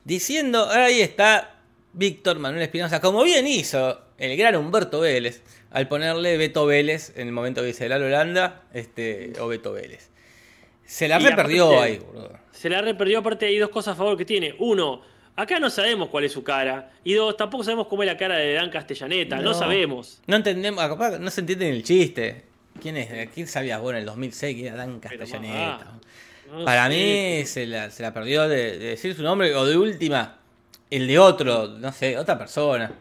diciendo, 0.03 0.69
ahí 0.69 1.01
está 1.01 1.61
Víctor 1.93 2.39
Manuel 2.39 2.63
Espinosa, 2.63 2.99
como 2.99 3.23
bien 3.23 3.47
hizo 3.47 4.01
el 4.17 4.35
gran 4.37 4.55
Humberto 4.55 4.99
Vélez, 4.99 5.41
al 5.71 5.87
ponerle 5.87 6.37
Beto 6.37 6.65
Vélez 6.65 7.13
en 7.15 7.27
el 7.27 7.33
momento 7.33 7.61
que 7.61 7.67
dice 7.67 7.87
la 7.89 7.97
Holanda, 7.97 8.63
este, 8.73 9.33
o 9.39 9.47
Beto 9.47 9.73
Vélez. 9.73 10.09
Se 10.85 11.07
la 11.07 11.19
reperdió 11.19 11.81
ahí, 11.81 11.97
boludo. 11.97 12.31
Se 12.51 12.69
la 12.69 12.81
reperdió, 12.81 13.19
aparte 13.19 13.45
hay 13.45 13.57
dos 13.57 13.69
cosas 13.69 13.93
a 13.93 13.97
favor 13.97 14.17
que 14.17 14.25
tiene. 14.25 14.55
Uno, 14.59 15.01
acá 15.37 15.59
no 15.59 15.69
sabemos 15.69 16.09
cuál 16.09 16.25
es 16.25 16.33
su 16.33 16.43
cara. 16.43 16.91
Y 17.05 17.13
dos, 17.13 17.37
tampoco 17.37 17.63
sabemos 17.63 17.87
cómo 17.87 18.03
es 18.03 18.07
la 18.07 18.17
cara 18.17 18.35
de 18.35 18.53
Dan 18.53 18.69
Castellaneta. 18.69 19.37
No, 19.37 19.43
No. 19.43 19.53
sabemos. 19.53 20.21
No 20.27 20.35
entendemos, 20.35 20.85
capaz 20.85 21.17
no 21.19 21.29
se 21.31 21.39
entiende 21.41 21.69
ni 21.71 21.77
el 21.77 21.83
chiste. 21.83 22.43
¿Quién 22.81 22.97
es? 22.97 23.29
¿Quién 23.33 23.47
sabía 23.47 23.77
vos 23.79 23.91
en 23.93 23.99
el 23.99 24.05
2006 24.05 24.55
que 24.55 24.67
era 24.67 24.75
Dan 24.75 24.99
Castellaneta? 24.99 25.79
ah, 25.81 25.99
No 26.51 26.65
Para 26.65 26.87
sé. 26.89 26.89
mí 27.39 27.45
se 27.45 27.65
la, 27.65 27.89
se 27.89 28.03
la 28.03 28.13
perdió 28.13 28.47
de, 28.47 28.77
de 28.77 28.85
decir 28.89 29.15
su 29.15 29.23
nombre 29.23 29.53
o 29.55 29.65
de 29.65 29.77
última, 29.77 30.37
el 30.89 31.07
de 31.07 31.17
otro, 31.19 31.67
no 31.69 31.91
sé, 31.91 32.17
otra 32.17 32.37
persona. 32.37 32.91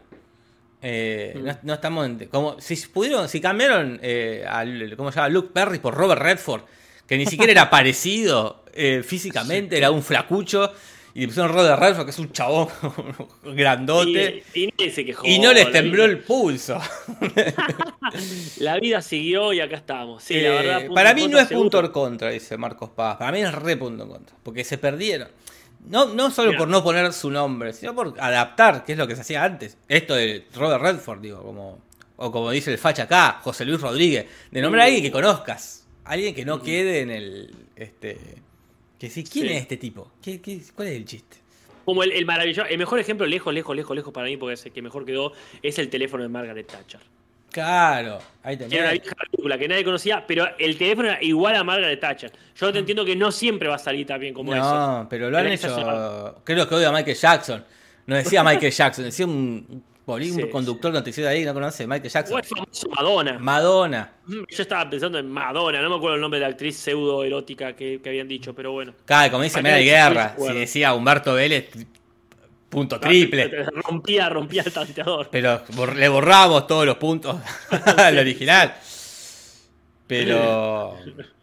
Eh, 0.81 1.33
Mm. 1.35 1.43
no, 1.45 1.57
no 1.63 1.73
estamos 1.73 2.05
en- 2.05 2.27
como 2.27 2.59
si 2.61 2.75
pudieron, 2.87 3.27
si 3.29 3.41
cambiaron 3.41 3.99
eh, 4.03 4.45
al 4.47 4.95
¿cómo 4.95 5.11
se 5.11 5.15
llama? 5.15 5.29
Luke 5.29 5.49
Perry 5.53 5.79
por 5.79 5.95
Robert 5.95 6.21
Redford, 6.21 6.61
que 7.07 7.17
ni 7.17 7.25
siquiera 7.25 7.51
era 7.51 7.69
parecido 7.69 8.63
eh, 8.73 9.01
físicamente, 9.03 9.75
era 9.77 9.89
un 9.91 10.03
flacucho 10.03 10.71
Y 11.17 11.21
le 11.21 11.27
pusieron 11.29 11.51
Robert 11.51 11.79
Redford, 11.79 12.05
que 12.05 12.11
es 12.11 12.19
un 12.19 12.31
chabón 12.31 12.67
grandote. 13.43 14.43
Y, 14.53 15.39
no 15.39 15.51
les 15.51 15.71
tembló 15.71 16.03
vida- 16.03 16.05
el 16.13 16.19
pulso. 16.19 16.79
La 18.59 18.79
vida 18.79 19.01
siguió 19.01 19.51
y 19.51 19.59
acá 19.59 19.77
estamos. 19.77 20.23
Sí, 20.23 20.35
la 20.35 20.39
Eh, 20.49 20.51
verdad. 20.51 20.93
para 20.93 21.13
mí 21.15 21.27
no 21.27 21.39
es 21.39 21.47
punto 21.47 21.79
en 21.79 21.87
contra, 21.91 22.29
dice 22.29 22.55
Marcos 22.57 22.91
Paz. 22.91 23.17
Para 23.17 23.31
mí 23.31 23.39
es 23.39 23.51
re 23.51 23.77
punto 23.77 24.03
en 24.03 24.09
contra. 24.09 24.35
Porque 24.43 24.63
se 24.63 24.77
perdieron. 24.77 25.29
No, 25.87 26.05
no 26.13 26.29
solo 26.31 26.49
Mira. 26.49 26.59
por 26.59 26.67
no 26.67 26.83
poner 26.83 27.11
su 27.13 27.29
nombre, 27.31 27.73
sino 27.73 27.95
por 27.95 28.13
adaptar, 28.19 28.83
que 28.85 28.91
es 28.91 28.97
lo 28.97 29.07
que 29.07 29.15
se 29.15 29.21
hacía 29.21 29.43
antes. 29.43 29.77
Esto 29.87 30.15
de 30.15 30.45
Robert 30.53 30.81
Redford, 30.83 31.21
digo, 31.21 31.41
como. 31.43 31.79
O 32.17 32.31
como 32.31 32.49
dice 32.51 32.71
el 32.71 32.77
facha 32.79 33.03
acá, 33.03 33.39
José 33.43 33.63
Luis 33.65 33.79
Rodríguez. 33.81 34.25
De 34.51 34.61
nombrar 34.61 34.83
a 34.83 34.85
alguien 34.85 35.03
que 35.03 35.11
conozcas. 35.11 35.85
Alguien 36.03 36.33
que 36.33 36.45
no 36.45 36.61
quede 36.61 37.01
en 37.01 37.09
el. 37.11 37.55
Este. 37.75 38.17
Que 38.99 39.09
sí, 39.09 39.23
¿quién 39.23 39.47
Sí. 39.47 39.53
es 39.53 39.61
este 39.61 39.77
tipo? 39.77 40.11
¿Qué, 40.21 40.41
qué- 40.41 40.61
cuál 40.75 40.87
es 40.89 40.95
el 40.95 41.05
chiste? 41.05 41.37
Como 41.85 42.03
el, 42.03 42.11
el 42.11 42.25
maravilloso, 42.25 42.67
el 42.67 42.77
mejor 42.77 42.99
ejemplo, 42.99 43.25
lejos, 43.25 43.53
lejos, 43.53 43.75
lejos, 43.75 43.95
lejos 43.95 44.13
para 44.13 44.27
mí, 44.27 44.35
porque 44.37 44.55
es 44.55 44.65
el 44.65 44.71
que 44.71 44.81
mejor 44.81 45.05
quedó, 45.05 45.31
es 45.61 45.79
el 45.79 45.89
teléfono 45.89 46.23
de 46.23 46.29
Margaret 46.29 46.67
Thatcher. 46.67 46.99
Claro, 47.51 48.19
ahí 48.43 48.57
Que 48.57 48.65
era 48.65 48.83
una 48.83 48.91
vieja 48.91 49.15
película 49.15 49.57
que 49.57 49.67
nadie 49.67 49.83
conocía, 49.85 50.25
pero 50.27 50.45
el 50.59 50.77
teléfono 50.77 51.07
era 51.09 51.23
igual 51.23 51.55
a 51.55 51.63
Margaret 51.63 51.99
Thatcher. 51.99 52.31
Yo 52.55 52.73
te 52.73 52.79
entiendo 52.79 53.05
que 53.05 53.15
no 53.15 53.31
siempre 53.31 53.69
va 53.69 53.75
a 53.75 53.79
salir 53.79 54.05
tan 54.05 54.19
bien 54.19 54.33
como 54.33 54.53
eso. 54.53 54.63
No, 54.63 55.07
pero 55.09 55.29
lo 55.29 55.37
han 55.37 55.47
hecho. 55.47 56.41
Creo 56.43 56.67
que 56.67 56.75
odio 56.75 56.89
a 56.89 56.91
Michael 56.91 57.15
Jackson. 57.15 57.63
No 58.05 58.15
decía 58.15 58.43
Michael 58.43 58.71
Jackson, 58.71 59.05
decía 59.05 59.25
un, 59.25 59.83
un 60.07 60.41
Sí, 60.41 60.49
conductor 60.49 60.93
noticiero 60.93 61.29
ahí, 61.29 61.43
no 61.43 61.53
conoce, 61.53 61.85
Michael 61.85 62.09
Jackson. 62.11 62.41
Famoso 62.43 62.89
Madonna. 62.89 63.37
Madonna. 63.39 64.11
Mm, 64.25 64.43
Yo 64.49 64.61
estaba 64.63 64.89
pensando 64.89 65.19
en 65.19 65.29
Madonna, 65.29 65.81
no 65.81 65.89
me 65.89 65.95
acuerdo 65.97 66.15
el 66.15 66.21
nombre 66.21 66.39
de 66.39 66.45
la 66.45 66.51
actriz 66.51 66.77
pseudo 66.77 67.23
erótica 67.23 67.75
que, 67.75 67.99
que 68.01 68.09
habían 68.09 68.27
dicho, 68.27 68.53
pero 68.55 68.71
bueno. 68.71 68.93
Claro, 69.05 69.31
como 69.31 69.43
dice 69.43 69.61
Mera 69.61 69.81
Jackson, 69.81 70.13
Guerra, 70.13 70.35
sí, 70.37 70.47
si 70.47 70.59
decía 70.59 70.93
Humberto 70.93 71.33
Vélez, 71.33 71.69
punto 72.69 72.99
triple. 72.99 73.65
Rompía, 73.65 74.29
rompía 74.29 74.63
el 74.65 74.71
tanteador. 74.71 75.27
Pero 75.31 75.61
le 75.95 76.07
borramos 76.09 76.67
todos 76.67 76.85
los 76.85 76.95
puntos 76.97 77.35
al 77.97 78.17
original. 78.17 78.75
Pero. 80.07 80.97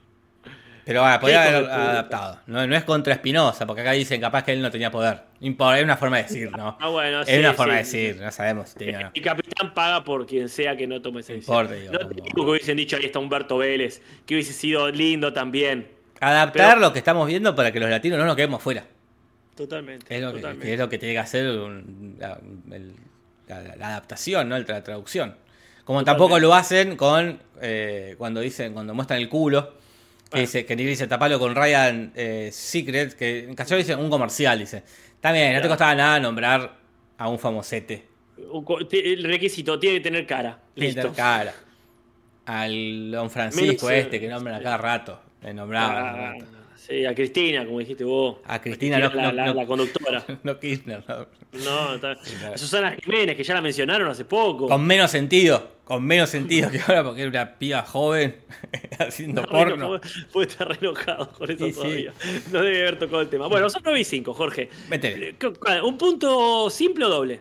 Pero 0.85 1.01
bueno, 1.01 1.19
podría 1.21 1.43
Sí, 1.43 1.49
haber 1.55 1.71
adaptado. 1.71 2.41
No, 2.47 2.67
no 2.67 2.77
es 2.77 2.85
contra 2.85 3.15
Espinosa, 3.15 3.67
porque 3.67 3.81
acá 3.81 3.93
dicen 3.93 4.21
capaz 4.21 4.43
que 4.45 4.53
él 4.53 4.61
no 4.61 4.71
tenía 4.71 4.91
poder. 4.91 5.23
Es 5.41 5.83
una 5.83 5.97
forma 5.97 6.19
de 6.19 6.23
decir, 6.25 6.51
¿no? 6.53 6.77
Ah, 6.81 6.89
bueno, 6.89 7.23
es 7.23 7.29
sí, 7.29 7.39
una 7.39 7.55
forma 7.55 7.77
de 7.77 7.85
sí. 7.85 7.99
decir, 8.03 8.23
no 8.23 8.31
sabemos 8.31 8.69
si 8.71 8.79
tenía 8.79 9.01
no. 9.01 9.11
El 9.15 9.23
capitán 9.23 9.73
paga 9.73 10.05
por 10.05 10.27
quien 10.27 10.49
sea 10.49 10.77
que 10.77 10.87
no 10.87 11.01
tome 11.01 11.21
esa 11.21 11.33
No 11.33 11.37
decisión. 11.39 11.69
digo, 11.81 11.93
No 11.93 11.99
te 12.09 12.15
digo 12.23 12.45
que 12.45 12.51
hubiesen 12.51 12.77
dicho 12.77 12.97
ahí 12.97 13.07
está 13.07 13.19
Humberto 13.19 13.57
Vélez, 13.59 14.03
que 14.27 14.35
hubiese 14.35 14.53
sido 14.53 14.91
lindo 14.91 15.33
también. 15.33 15.89
Adaptar 16.21 16.69
Pero- 16.75 16.81
lo 16.81 16.93
que 16.93 16.99
estamos 16.99 17.27
viendo 17.29 17.55
para 17.55 17.73
que 17.73 17.81
los 17.81 17.89
latinos 17.89 18.19
no 18.19 18.27
nos 18.27 18.37
quedemos 18.37 18.63
fuera. 18.63 18.85
Totalmente. 19.57 20.15
Es 20.15 20.21
lo 20.21 20.33
que, 20.33 20.39
totalmente. 20.41 20.67
que 20.67 20.73
es 20.75 20.79
lo 20.79 20.89
que 20.89 20.99
tiene 20.99 21.15
que 21.15 21.19
hacer 21.21 21.47
un- 21.49 22.17
la, 22.19 22.39
el- 22.73 22.95
la- 23.47 23.77
la 23.77 23.89
adaptación, 23.89 24.49
¿no? 24.49 24.59
La 24.59 24.83
traducción. 24.83 25.37
Como 25.85 26.01
Totalmente. 26.01 26.05
tampoco 26.07 26.41
lo 26.41 26.55
hacen 26.55 26.97
con 26.97 27.39
eh, 27.61 28.15
cuando 28.19 28.41
dicen, 28.41 28.73
cuando 28.73 28.95
muestran 28.95 29.21
el 29.21 29.29
culo, 29.29 29.75
que 30.41 30.41
dice, 30.41 30.67
que 30.67 30.77
dice 30.77 31.07
tapalo 31.07 31.39
con 31.39 31.55
Ryan 31.55 32.13
eh, 32.15 32.51
Secret, 32.53 33.15
que 33.15 33.45
en 33.45 33.55
castellano 33.55 33.79
dice 33.87 33.97
un 33.97 34.11
comercial, 34.11 34.59
dice. 34.59 34.83
También, 35.21 35.55
no 35.55 35.63
te 35.63 35.69
costaba 35.69 35.95
nada 35.95 36.21
nombrar 36.21 36.77
a 37.17 37.29
un 37.29 37.39
famosete. 37.39 38.07
El 38.91 39.25
requisito 39.25 39.79
tiene 39.79 39.97
que 39.99 40.03
tener 40.03 40.27
cara. 40.27 40.59
Listo. 40.75 41.01
Peter 41.03 41.17
Cara. 41.17 41.55
Al 42.47 43.11
Don 43.11 43.31
Francisco 43.31 43.89
eh, 43.91 44.01
este, 44.01 44.21
que 44.21 44.29
nombran 44.29 44.57
a 44.57 44.63
cada 44.63 44.77
rato. 44.77 45.21
Le 45.43 45.55
nombraban. 45.55 45.91
a 45.97 46.01
cada 46.13 46.29
Ah, 46.29 46.33
rato. 46.33 46.47
Sí, 46.87 47.05
a 47.07 47.15
Cristina, 47.15 47.65
como 47.65 47.79
dijiste 47.79 48.05
vos. 48.05 48.37
A 48.47 48.61
Cristina, 48.61 48.99
no, 48.99 49.09
la, 49.15 49.23
no, 49.23 49.33
la- 49.33 49.47
no. 49.47 49.55
la 49.55 49.67
conductora. 49.67 50.25
No 50.43 50.59
Kirchner, 50.59 51.03
no. 51.09 51.27
No, 51.65 51.95
está- 51.95 52.17
a 52.53 52.59
Susana 52.59 52.97
Jiménez, 53.03 53.37
que 53.37 53.45
ya 53.45 53.55
la 53.55 53.61
mencionaron 53.61 54.09
hace 54.09 54.25
poco. 54.25 54.69
Con 54.69 54.87
menos 54.87 55.11
sentido, 55.11 55.71
con 55.85 56.05
menos 56.05 56.31
sentido 56.31 56.71
que 56.71 56.81
ahora 56.81 57.05
porque 57.05 57.23
era 57.23 57.31
una 57.31 57.55
piba 57.59 57.83
joven 57.83 58.37
haciendo 58.99 59.43
porno. 59.45 60.01
puede, 60.33 60.49
estar 60.49 60.69
re 60.69 60.77
enojado 60.81 61.31
con 61.33 61.51
eso 61.51 61.67
Sí, 61.67 61.73
sí. 61.73 61.79
todavía. 61.81 62.13
No 62.53 62.63
debe 62.63 62.81
haber 62.83 62.99
tocado 62.99 63.21
el 63.23 63.29
tema. 63.29 63.47
Bueno, 63.49 63.69
son 63.71 63.83
9 63.85 64.01
y 64.01 64.05
5, 64.05 64.35
Jorge. 64.35 64.69
Métele. 64.89 65.31
Eh, 65.41 65.81
¿Un 65.83 65.97
punto 65.99 66.69
simple 66.71 67.05
o 67.05 67.09
doble? 67.09 67.41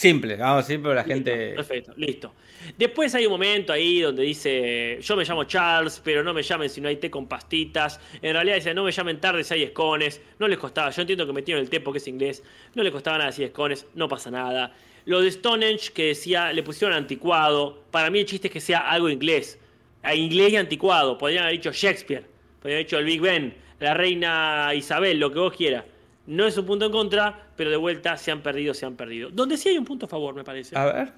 Simple, 0.00 0.36
vamos, 0.36 0.64
simple, 0.64 0.94
la 0.94 1.04
gente. 1.04 1.52
Perfecto, 1.52 1.92
listo. 1.98 2.32
Después 2.78 3.14
hay 3.14 3.26
un 3.26 3.32
momento 3.32 3.70
ahí 3.70 4.00
donde 4.00 4.22
dice, 4.22 4.98
yo 5.02 5.14
me 5.14 5.26
llamo 5.26 5.44
Charles, 5.44 6.00
pero 6.02 6.24
no 6.24 6.32
me 6.32 6.42
llamen 6.42 6.70
si 6.70 6.80
no 6.80 6.88
hay 6.88 6.96
té 6.96 7.10
con 7.10 7.28
pastitas. 7.28 8.00
En 8.22 8.32
realidad 8.32 8.54
dice, 8.54 8.72
no 8.72 8.84
me 8.84 8.92
llamen 8.92 9.20
tarde 9.20 9.44
si 9.44 9.52
hay 9.52 9.62
escones. 9.64 10.22
No 10.38 10.48
les 10.48 10.56
costaba, 10.56 10.88
yo 10.88 11.02
entiendo 11.02 11.26
que 11.26 11.34
metieron 11.34 11.62
el 11.62 11.68
té 11.68 11.80
porque 11.80 11.98
es 11.98 12.08
inglés. 12.08 12.42
No 12.74 12.82
les 12.82 12.92
costaba 12.92 13.18
nada 13.18 13.30
si 13.30 13.42
hay 13.42 13.48
escones, 13.48 13.86
no 13.94 14.08
pasa 14.08 14.30
nada. 14.30 14.74
Lo 15.04 15.20
de 15.20 15.30
Stonehenge 15.30 15.92
que 15.92 16.06
decía, 16.06 16.50
le 16.54 16.62
pusieron 16.62 16.96
anticuado. 16.96 17.82
Para 17.90 18.08
mí 18.08 18.20
el 18.20 18.24
chiste 18.24 18.48
es 18.48 18.54
que 18.54 18.60
sea 18.62 18.78
algo 18.78 19.10
inglés. 19.10 19.58
A 20.02 20.14
inglés 20.14 20.54
y 20.54 20.56
anticuado. 20.56 21.18
Podrían 21.18 21.42
haber 21.42 21.56
dicho 21.56 21.72
Shakespeare. 21.72 22.24
Podrían 22.62 22.76
haber 22.76 22.86
dicho 22.86 22.98
el 22.98 23.04
Big 23.04 23.20
Ben, 23.20 23.54
la 23.78 23.92
reina 23.92 24.72
Isabel, 24.74 25.20
lo 25.20 25.30
que 25.30 25.40
vos 25.40 25.52
quieras. 25.54 25.84
No 26.26 26.46
es 26.46 26.56
un 26.56 26.64
punto 26.64 26.86
en 26.86 26.92
contra, 26.92 27.49
pero 27.60 27.70
de 27.70 27.76
vuelta 27.76 28.16
se 28.16 28.30
han 28.30 28.40
perdido, 28.40 28.72
se 28.72 28.86
han 28.86 28.96
perdido. 28.96 29.28
Donde 29.28 29.58
sí 29.58 29.68
hay 29.68 29.76
un 29.76 29.84
punto 29.84 30.06
a 30.06 30.08
favor, 30.08 30.34
me 30.34 30.44
parece. 30.44 30.74
A 30.78 30.86
ver. 30.86 31.12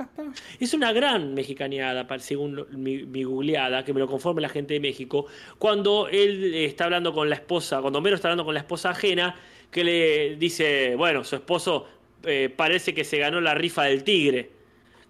Es 0.59 0.74
una 0.74 0.93
gran 0.93 1.34
mexicaneada, 1.34 2.05
según 2.18 2.66
mi, 2.72 3.05
mi 3.05 3.22
googleada, 3.22 3.84
que 3.84 3.95
me 3.95 4.01
lo 4.01 4.09
conforme 4.09 4.43
la 4.43 4.49
gente 4.49 4.74
de 4.74 4.80
México, 4.80 5.26
cuando 5.57 6.09
él 6.09 6.53
eh, 6.53 6.64
está 6.64 6.86
hablando 6.86 7.12
con 7.12 7.30
la 7.30 7.36
esposa, 7.36 7.80
cuando 7.80 8.01
Homero 8.01 8.16
está 8.16 8.26
hablando 8.26 8.45
con 8.45 8.55
la 8.55 8.59
esposa 8.59 8.90
ajena, 8.90 9.36
que 9.70 9.84
le 9.84 10.34
dice, 10.34 10.97
bueno, 10.97 11.22
su 11.22 11.36
esposo 11.36 11.86
eh, 12.24 12.53
parece 12.57 12.93
que 12.93 13.05
se 13.05 13.18
ganó 13.18 13.40
la 13.40 13.55
rifa 13.55 13.84
del 13.84 14.03
tigre. 14.03 14.51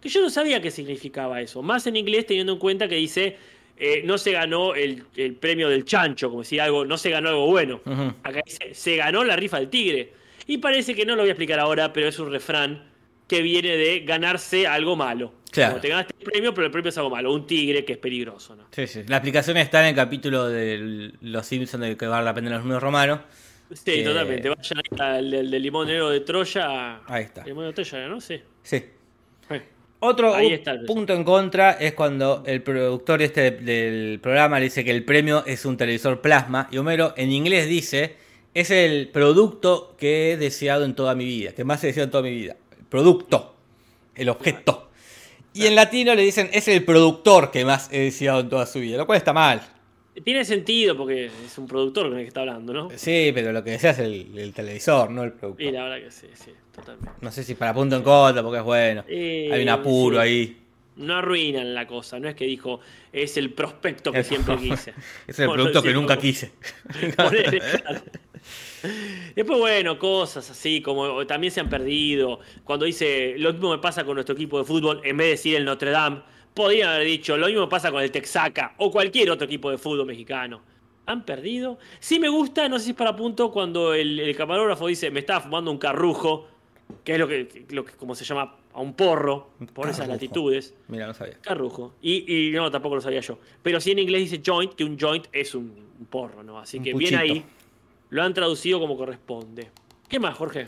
Que 0.02 0.10
yo 0.10 0.20
no 0.20 0.28
sabía 0.28 0.60
qué 0.60 0.70
significaba 0.70 1.40
eso, 1.40 1.62
más 1.62 1.86
en 1.86 1.96
inglés 1.96 2.26
teniendo 2.26 2.52
en 2.52 2.58
cuenta 2.58 2.88
que 2.88 2.96
dice, 2.96 3.38
eh, 3.78 4.02
no 4.04 4.18
se 4.18 4.32
ganó 4.32 4.74
el, 4.74 5.04
el 5.16 5.34
premio 5.36 5.70
del 5.70 5.86
chancho, 5.86 6.28
como 6.28 6.44
si 6.44 6.58
algo, 6.58 6.84
no 6.84 6.98
se 6.98 7.08
ganó 7.08 7.30
algo 7.30 7.46
bueno. 7.46 7.80
Acá 8.22 8.42
dice, 8.44 8.74
se 8.74 8.96
ganó 8.96 9.24
la 9.24 9.34
rifa 9.34 9.58
del 9.58 9.70
tigre. 9.70 10.20
Y 10.46 10.58
parece 10.58 10.94
que 10.94 11.04
no 11.06 11.14
lo 11.14 11.22
voy 11.22 11.30
a 11.30 11.32
explicar 11.32 11.58
ahora, 11.58 11.92
pero 11.92 12.08
es 12.08 12.18
un 12.18 12.30
refrán 12.30 12.90
que 13.28 13.42
viene 13.42 13.76
de 13.76 14.00
ganarse 14.00 14.66
algo 14.66 14.96
malo. 14.96 15.32
Claro. 15.50 15.72
Como 15.72 15.80
te 15.82 15.88
ganaste 15.88 16.14
el 16.18 16.24
premio, 16.24 16.54
pero 16.54 16.66
el 16.66 16.72
premio 16.72 16.88
es 16.88 16.98
algo 16.98 17.10
malo. 17.10 17.32
Un 17.32 17.46
tigre 17.46 17.84
que 17.84 17.94
es 17.94 17.98
peligroso, 17.98 18.56
¿no? 18.56 18.66
Sí, 18.70 18.86
sí. 18.86 19.02
La 19.06 19.16
aplicación 19.16 19.56
está 19.56 19.80
en 19.80 19.88
el 19.88 19.94
capítulo 19.94 20.48
de 20.48 21.12
Los 21.20 21.46
Simpsons 21.46 21.82
de 21.82 21.96
que 21.96 22.06
vale 22.06 22.24
la 22.24 22.34
pena 22.34 22.50
los 22.50 22.62
números 22.62 22.82
romanos. 22.82 23.20
Sí, 23.72 23.84
Que- 23.84 24.04
totalmente. 24.04 24.48
Vayan 24.48 24.80
al 24.98 25.30
del, 25.30 25.50
negro 25.50 26.10
de 26.10 26.20
Troya. 26.20 27.00
Ahí 27.06 27.24
está. 27.24 27.44
Limón 27.44 27.66
de 27.66 27.72
Troya, 27.72 28.08
¿no? 28.08 28.20
Sí. 28.20 28.40
Sí. 28.62 28.84
Eh. 29.50 29.62
Otro 30.00 30.36
está 30.36 30.78
punto 30.86 31.12
en 31.14 31.22
contra 31.22 31.72
es 31.72 31.92
cuando 31.92 32.42
el 32.44 32.62
productor 32.62 33.22
este 33.22 33.52
del 33.52 34.18
programa 34.20 34.58
le 34.58 34.64
dice 34.64 34.84
que 34.84 34.90
el 34.90 35.04
premio 35.04 35.44
es 35.46 35.64
un 35.64 35.76
televisor 35.76 36.20
plasma 36.20 36.68
y 36.72 36.78
Homero 36.78 37.14
en 37.16 37.30
inglés 37.30 37.68
dice 37.68 38.16
es 38.54 38.70
el 38.70 39.08
producto 39.08 39.94
que 39.98 40.32
he 40.32 40.36
deseado 40.36 40.84
en 40.84 40.94
toda 40.94 41.14
mi 41.14 41.24
vida, 41.24 41.52
que 41.52 41.64
más 41.64 41.82
he 41.84 41.88
deseado 41.88 42.04
en 42.06 42.10
toda 42.10 42.22
mi 42.22 42.34
vida. 42.34 42.56
El 42.78 42.84
producto, 42.86 43.54
el 44.14 44.28
objeto. 44.28 44.90
Y 45.54 45.66
en 45.66 45.74
latino 45.74 46.14
le 46.14 46.22
dicen 46.22 46.48
es 46.52 46.68
el 46.68 46.84
productor 46.84 47.50
que 47.50 47.64
más 47.64 47.92
he 47.92 48.00
deseado 48.00 48.40
en 48.40 48.48
toda 48.48 48.66
su 48.66 48.80
vida, 48.80 48.96
lo 48.96 49.06
cual 49.06 49.18
está 49.18 49.32
mal. 49.32 49.60
Tiene 50.24 50.44
sentido 50.44 50.96
porque 50.96 51.26
es 51.26 51.56
un 51.56 51.66
productor 51.66 52.10
con 52.10 52.18
el 52.18 52.24
que 52.24 52.28
está 52.28 52.40
hablando, 52.40 52.72
¿no? 52.74 52.90
Sí, 52.96 53.30
pero 53.34 53.50
lo 53.50 53.64
que 53.64 53.70
desea 53.70 53.92
es 53.92 53.98
el, 53.98 54.38
el 54.38 54.52
televisor, 54.52 55.10
no 55.10 55.22
el 55.24 55.32
productor. 55.32 55.66
Y 55.66 55.72
la 55.72 55.84
verdad 55.84 56.04
que 56.04 56.10
sí, 56.10 56.26
sí, 56.34 56.52
totalmente. 56.74 57.12
No 57.22 57.32
sé 57.32 57.42
si 57.42 57.54
para 57.54 57.72
punto 57.72 57.96
en 57.96 58.02
contra, 58.02 58.42
porque 58.42 58.58
es 58.58 58.64
bueno. 58.64 59.04
Eh, 59.08 59.48
Hay 59.50 59.62
un 59.62 59.70
apuro 59.70 60.16
sí. 60.16 60.22
ahí. 60.22 60.58
No 60.96 61.16
arruinan 61.16 61.72
la 61.72 61.86
cosa, 61.86 62.20
no 62.20 62.28
es 62.28 62.34
que 62.34 62.44
dijo 62.44 62.80
es 63.10 63.38
el 63.38 63.52
prospecto 63.52 64.12
que 64.12 64.22
siempre 64.22 64.58
quise. 64.58 64.92
Es 65.26 65.38
el 65.38 65.50
producto 65.50 65.82
que 65.82 65.94
nunca 65.94 66.18
quise. 66.18 66.52
Después, 69.34 69.58
bueno, 69.58 69.98
cosas 69.98 70.50
así, 70.50 70.80
como 70.82 71.26
también 71.26 71.52
se 71.52 71.60
han 71.60 71.68
perdido. 71.68 72.40
Cuando 72.64 72.84
dice, 72.86 73.34
lo 73.38 73.52
mismo 73.52 73.70
me 73.70 73.78
pasa 73.78 74.04
con 74.04 74.14
nuestro 74.14 74.34
equipo 74.34 74.58
de 74.58 74.64
fútbol, 74.64 75.00
en 75.04 75.16
vez 75.16 75.26
de 75.26 75.30
decir 75.30 75.56
el 75.56 75.64
Notre 75.64 75.90
Dame, 75.90 76.20
podrían 76.54 76.90
haber 76.90 77.06
dicho, 77.06 77.36
lo 77.36 77.46
mismo 77.46 77.68
pasa 77.68 77.90
con 77.90 78.02
el 78.02 78.10
Texaca 78.10 78.74
o 78.78 78.90
cualquier 78.90 79.30
otro 79.30 79.46
equipo 79.46 79.70
de 79.70 79.78
fútbol 79.78 80.06
mexicano. 80.06 80.60
Han 81.06 81.24
perdido. 81.24 81.78
Sí 81.98 82.20
me 82.20 82.28
gusta, 82.28 82.68
no 82.68 82.78
sé 82.78 82.84
si 82.86 82.90
es 82.92 82.96
para 82.96 83.16
punto, 83.16 83.50
cuando 83.50 83.92
el, 83.94 84.20
el 84.20 84.36
camarógrafo 84.36 84.86
dice, 84.86 85.10
me 85.10 85.20
estaba 85.20 85.40
fumando 85.40 85.70
un 85.70 85.78
carrujo, 85.78 86.46
que 87.04 87.12
es 87.14 87.18
lo 87.18 87.26
que, 87.26 87.64
lo 87.70 87.84
que 87.84 87.92
como 87.94 88.14
se 88.14 88.24
llama, 88.24 88.56
a 88.74 88.80
un 88.80 88.94
porro, 88.94 89.50
por 89.74 89.88
esas 89.90 90.08
latitudes. 90.08 90.74
Mira, 90.88 91.06
no 91.06 91.12
sabía. 91.14 91.38
Carrujo. 91.40 91.94
Y, 92.00 92.48
y 92.48 92.50
no, 92.52 92.70
tampoco 92.70 92.94
lo 92.94 93.00
sabía 93.00 93.20
yo. 93.20 93.38
Pero 93.62 93.80
sí 93.80 93.90
en 93.90 93.98
inglés 93.98 94.30
dice 94.30 94.42
joint, 94.44 94.72
que 94.74 94.84
un 94.84 94.98
joint 94.98 95.26
es 95.32 95.54
un, 95.54 95.74
un 95.98 96.06
porro, 96.06 96.42
¿no? 96.42 96.58
Así 96.58 96.78
Un 96.78 96.84
que 96.84 96.94
bien 96.94 97.14
puchito. 97.14 97.20
ahí. 97.20 97.44
Lo 98.12 98.22
han 98.22 98.34
traducido 98.34 98.78
como 98.78 98.94
corresponde. 98.94 99.70
¿Qué 100.06 100.20
más, 100.20 100.36
Jorge? 100.36 100.66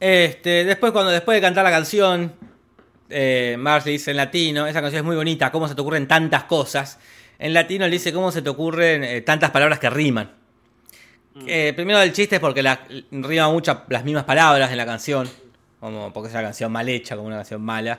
Este, 0.00 0.64
después, 0.64 0.90
cuando 0.90 1.10
después 1.10 1.36
de 1.36 1.42
cantar 1.42 1.62
la 1.62 1.70
canción, 1.70 2.32
eh, 3.10 3.56
Marge 3.58 3.90
le 3.90 3.92
dice 3.92 4.10
en 4.12 4.16
latino, 4.16 4.66
esa 4.66 4.80
canción 4.80 5.00
es 5.00 5.04
muy 5.04 5.14
bonita, 5.14 5.52
¿cómo 5.52 5.68
se 5.68 5.74
te 5.74 5.82
ocurren 5.82 6.08
tantas 6.08 6.44
cosas? 6.44 6.98
En 7.38 7.52
latino 7.52 7.84
le 7.84 7.90
dice, 7.90 8.10
¿cómo 8.10 8.32
se 8.32 8.40
te 8.40 8.48
ocurren 8.48 9.04
eh, 9.04 9.20
tantas 9.20 9.50
palabras 9.50 9.78
que 9.78 9.90
riman? 9.90 10.30
Eh, 11.46 11.74
primero 11.76 12.00
el 12.00 12.14
chiste 12.14 12.36
es 12.36 12.40
porque 12.40 12.62
la, 12.62 12.80
rima 13.12 13.50
mucho 13.50 13.82
las 13.90 14.02
mismas 14.02 14.24
palabras 14.24 14.70
en 14.70 14.78
la 14.78 14.86
canción. 14.86 15.28
Como 15.80 16.10
porque 16.10 16.28
es 16.28 16.34
una 16.34 16.44
canción 16.44 16.72
mal 16.72 16.88
hecha, 16.88 17.16
como 17.16 17.28
una 17.28 17.36
canción 17.36 17.60
mala. 17.60 17.98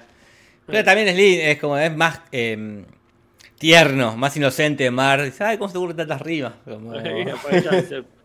Pero 0.65 0.83
también 0.83 1.07
es, 1.09 1.15
es 1.15 1.59
como 1.59 1.77
es 1.77 1.95
más 1.95 2.21
eh, 2.31 2.85
tierno, 3.59 4.17
más 4.17 4.35
inocente 4.35 4.89
Mar. 4.89 5.21
Dice, 5.21 5.43
ay, 5.43 5.59
¿cómo 5.59 5.67
se 5.67 5.73
te 5.73 5.77
ocurren 5.77 5.97
tantas 5.97 6.23
rimas? 6.23 6.53
Como- 6.65 6.91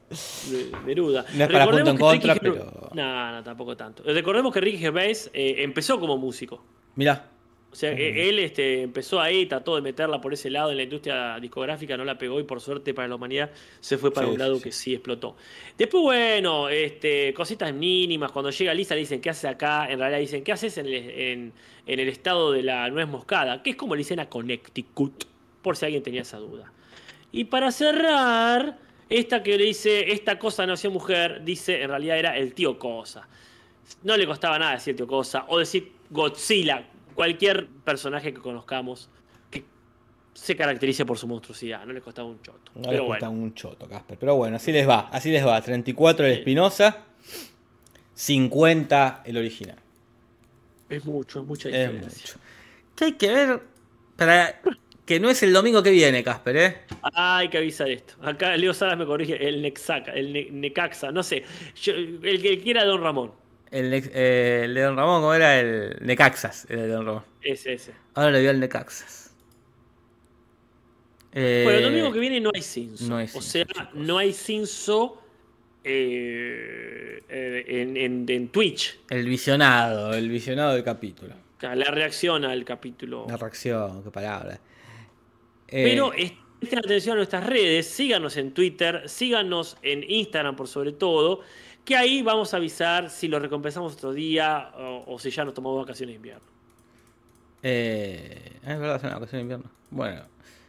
Neruda. 0.87 1.25
No 1.35 1.45
es 1.45 1.51
para 1.51 1.69
punto 1.71 1.91
en 1.91 1.97
contra, 1.99 2.35
Ricky 2.35 2.47
pero- 2.51 2.91
No, 2.95 3.33
no, 3.33 3.43
tampoco 3.43 3.77
tanto. 3.77 4.03
Recordemos 4.05 4.53
que 4.53 4.61
Ricky 4.61 4.79
Gervais 4.79 5.31
eh, 5.33 5.57
empezó 5.59 5.99
como 5.99 6.17
músico. 6.19 6.65
Mirá. 6.97 7.31
O 7.73 7.77
sea, 7.77 7.97
que 7.97 8.29
él 8.29 8.39
este, 8.39 8.83
empezó 8.83 9.21
ahí, 9.21 9.47
trató 9.47 9.75
de 9.75 9.83
meterla 9.83 10.21
por 10.21 10.33
ese 10.33 10.49
lado 10.49 10.71
en 10.71 10.77
la 10.77 10.85
industria 10.85 11.41
discográfica, 11.41 11.97
no 11.97 12.05
la 12.05 12.17
pegó 12.17 12.39
y 12.39 12.45
por 12.45 12.61
suerte 12.61 12.95
para 12.95 13.09
la 13.09 13.17
humanidad 13.17 13.51
se 13.81 13.99
fue 13.99 14.13
para 14.13 14.29
Sí, 14.29 14.33
un 14.33 14.39
lado 14.39 14.55
sí, 14.59 14.63
que 14.63 14.71
sí 14.71 14.95
explotó. 14.95 15.35
Después, 15.77 16.01
bueno, 16.05 16.69
este, 16.69 17.35
cositas 17.35 17.75
mínimas. 17.75 18.31
Cuando 18.31 18.51
llega 18.53 18.73
Lisa 18.73 18.95
le 18.95 19.01
dicen, 19.01 19.21
¿qué 19.21 19.31
haces 19.31 19.47
acá? 19.47 19.91
En 19.91 19.99
realidad 19.99 20.21
dicen, 20.21 20.45
¿qué 20.45 20.53
haces 20.53 20.79
en 20.79 20.87
el, 20.87 20.95
en, 20.95 21.53
en 21.87 21.99
el 21.99 22.09
estado 22.09 22.53
de 22.53 22.63
la 22.63 22.89
nuez 22.91 23.09
moscada? 23.09 23.61
Que 23.65 23.71
es 23.71 23.77
como 23.77 23.97
le 23.97 23.99
dicen 24.03 24.21
a 24.21 24.29
Connecticut, 24.29 25.25
por 25.61 25.77
si 25.77 25.87
alguien 25.87 26.05
tenía 26.05 26.23
esa 26.23 26.39
duda. 26.39 26.73
Y 27.33 27.47
para 27.47 27.73
cerrar, 27.73 28.79
esta 29.09 29.43
que 29.43 29.57
le 29.59 29.65
dice, 29.65 30.13
esta 30.13 30.39
cosa 30.39 30.67
no 30.67 30.77
sea 30.77 30.91
mujer, 30.91 31.43
dice, 31.45 31.83
en 31.83 31.89
realidad 31.91 32.19
era 32.19 32.37
el 32.37 32.55
tío 32.55 32.79
Cosa. 32.79 33.29
No 34.03 34.17
le 34.17 34.27
costaba 34.27 34.59
nada 34.59 34.73
decir 34.73 34.97
tío 34.97 35.07
Cosa 35.07 35.45
o 35.49 35.59
decir 35.59 35.93
Godzilla, 36.11 36.87
cualquier 37.15 37.67
personaje 37.67 38.33
que 38.33 38.41
conozcamos 38.41 39.09
que 39.51 39.65
se 40.33 40.57
caracterice 40.57 41.05
por 41.05 41.19
su 41.19 41.27
monstruosidad, 41.29 41.85
no 41.87 41.93
le 41.93 42.01
costaba 42.01 42.29
un 42.29 42.41
choto. 42.43 42.73
No 42.75 42.89
cuesta 43.07 43.29
bueno, 43.29 43.31
un 43.31 43.55
choto, 43.55 43.89
Casper. 43.89 44.19
Pero 44.19 44.37
bueno, 44.37 44.57
así 44.57 44.73
les 44.73 44.89
va. 44.89 45.09
Así 45.13 45.31
les 45.31 45.47
va. 45.47 45.61
34 45.61 46.27
el 46.27 46.33
Espinosa, 46.33 47.05
50 48.15 49.23
el 49.27 49.37
original. 49.37 49.77
es 50.89 51.05
mucho, 51.05 51.41
es 51.41 51.47
mucha 51.47 51.69
Es 51.69 51.75
diferencia. 51.93 52.35
mucho. 52.35 52.39
¿Qué 52.97 53.05
hay 53.07 53.13
que 53.13 53.29
ver 53.29 53.63
para 54.17 54.61
que 55.05 55.21
no 55.21 55.29
es 55.29 55.43
el 55.43 55.53
domingo 55.53 55.83
que 55.83 55.91
viene, 55.91 56.23
Casper, 56.25 56.57
eh? 56.57 56.77
Hay 57.15 57.49
que 57.49 57.59
avisar 57.59 57.91
esto. 57.91 58.15
Acá 58.23 58.57
Leo 58.57 58.73
Salas 58.73 58.97
me 58.99 59.05
corrige, 59.07 59.47
el 59.47 59.61
Nexaca, 59.63 60.13
el 60.13 60.33
Ne- 60.33 60.49
Necaxa, 60.51 61.13
no 61.13 61.23
sé. 61.23 61.45
Yo- 61.83 61.95
el 61.95 62.41
que 62.41 62.59
quiera 62.61 62.85
Don 62.85 63.03
Ramón. 63.03 63.33
El, 63.71 63.93
eh, 63.93 64.63
el 64.65 64.75
de 64.75 64.81
Don 64.83 64.97
Ramón, 64.97 65.21
¿cómo 65.21 65.35
era? 65.35 65.59
El 65.61 65.97
Necaxas, 66.01 66.67
el 66.71 66.77
de 66.79 66.89
Don 66.89 67.05
Ramón. 67.07 67.25
Ese, 67.43 67.75
ese. 67.75 67.93
Ahora 68.15 68.31
le 68.31 68.41
dio 68.41 68.51
al 68.51 68.61
Necaxas. 68.61 69.33
Eh, 71.33 71.63
Bueno, 71.65 71.79
el 71.79 71.85
domingo 71.87 72.13
que 72.13 72.21
viene 72.21 72.41
no 72.41 72.51
hay 72.55 72.63
Cinso. 72.63 73.07
no 73.09 73.17
hay 73.17 73.29
o 73.35 73.43
sea, 73.43 73.65
chicos. 73.65 73.89
no 73.95 74.19
hay 74.19 74.33
Cinso 74.33 75.21
eh, 75.83 77.23
eh, 77.29 77.65
en, 77.67 77.97
en- 77.97 78.25
en 78.29 78.49
Twitch. 78.49 79.01
El 79.11 79.27
visionado, 79.27 80.15
el 80.15 80.29
visionado 80.29 80.75
del 80.75 80.85
capítulo. 80.85 81.35
La 81.61 81.91
reacción 81.91 82.45
al 82.45 82.65
capítulo. 82.65 83.27
La 83.29 83.37
reacción, 83.37 84.03
qué 84.05 84.11
palabra. 84.11 84.59
Eh, 85.69 85.85
Pero 85.85 86.13
est- 86.13 86.35
presten 86.59 86.79
atención 86.79 87.15
a 87.15 87.17
nuestras 87.17 87.47
redes, 87.47 87.87
síganos 87.89 88.37
en 88.37 88.53
Twitter, 88.53 89.03
síganos 89.09 89.77
en 89.83 90.09
Instagram 90.09 90.57
por 90.57 90.69
sobre 90.69 90.93
todo, 90.93 91.41
que 91.85 91.97
ahí 91.97 92.23
vamos 92.23 92.55
a 92.55 92.57
avisar 92.59 93.11
si 93.11 93.29
lo 93.29 93.39
recompensamos 93.39 93.95
otro 93.95 94.13
día 94.13 94.73
o, 94.79 95.05
o 95.15 95.19
si 95.19 95.31
ya 95.31 95.45
nos 95.45 95.55
tomamos 95.55 95.81
vacaciones 95.85 96.15
de 96.15 96.17
invierno. 96.17 96.47
Eh, 97.63 98.53
es 98.63 98.79
verdad, 98.79 98.97
es 98.97 99.03
una 99.05 99.17
ocasión 99.17 99.39
de 99.39 99.43
invierno. 99.43 99.71
Bueno, 99.91 100.23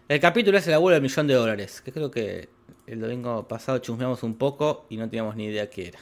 el 0.08 0.20
capítulo 0.20 0.58
es 0.58 0.68
el 0.68 0.74
abuelo 0.74 0.94
del 0.96 1.04
millón 1.04 1.28
de 1.28 1.34
dólares, 1.34 1.82
que 1.82 1.92
creo 1.92 2.10
que 2.12 2.50
el 2.88 3.00
domingo 3.00 3.48
pasado 3.48 3.78
chusmeamos 3.80 4.24
un 4.24 4.36
poco 4.38 4.86
y 4.90 4.98
no 4.98 5.10
teníamos 5.10 5.36
ni 5.36 5.46
idea 5.46 5.70
qué 5.70 5.88
era. 5.88 6.00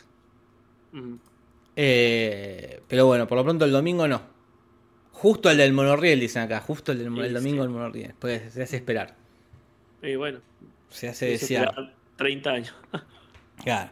Eh, 1.76 2.82
pero 2.88 3.06
bueno, 3.08 3.28
por 3.28 3.38
lo 3.38 3.44
pronto 3.44 3.66
el 3.66 3.72
domingo 3.72 4.08
no. 4.08 4.33
Justo 5.14 5.50
el 5.50 5.58
del 5.58 5.72
monorriel, 5.74 6.20
dicen 6.20 6.42
acá, 6.44 6.60
justo 6.60 6.92
el 6.92 6.98
del 7.00 7.08
el 7.26 7.34
domingo 7.34 7.58
sí. 7.64 7.68
del 7.68 7.70
monorriel. 7.70 8.14
Pues 8.20 8.52
se 8.54 8.64
hace 8.64 8.76
esperar, 8.76 9.16
Y 10.02 10.16
bueno, 10.16 10.40
se 10.90 11.08
hace 11.08 11.34
es 11.34 11.42
desear. 11.42 11.70
esperar 11.70 11.94
30 12.18 12.50
años. 12.52 12.76
Claro. 13.64 13.92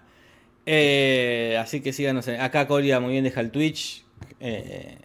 Eh, 0.65 1.57
así 1.61 1.81
que 1.81 1.93
síganos. 1.93 2.27
en- 2.27 2.41
Acá 2.41 2.67
Coria 2.67 2.99
muy 2.99 3.11
bien 3.13 3.23
deja 3.23 3.39
el 3.41 3.51
Twitch. 3.51 4.03
eh, 4.39 4.97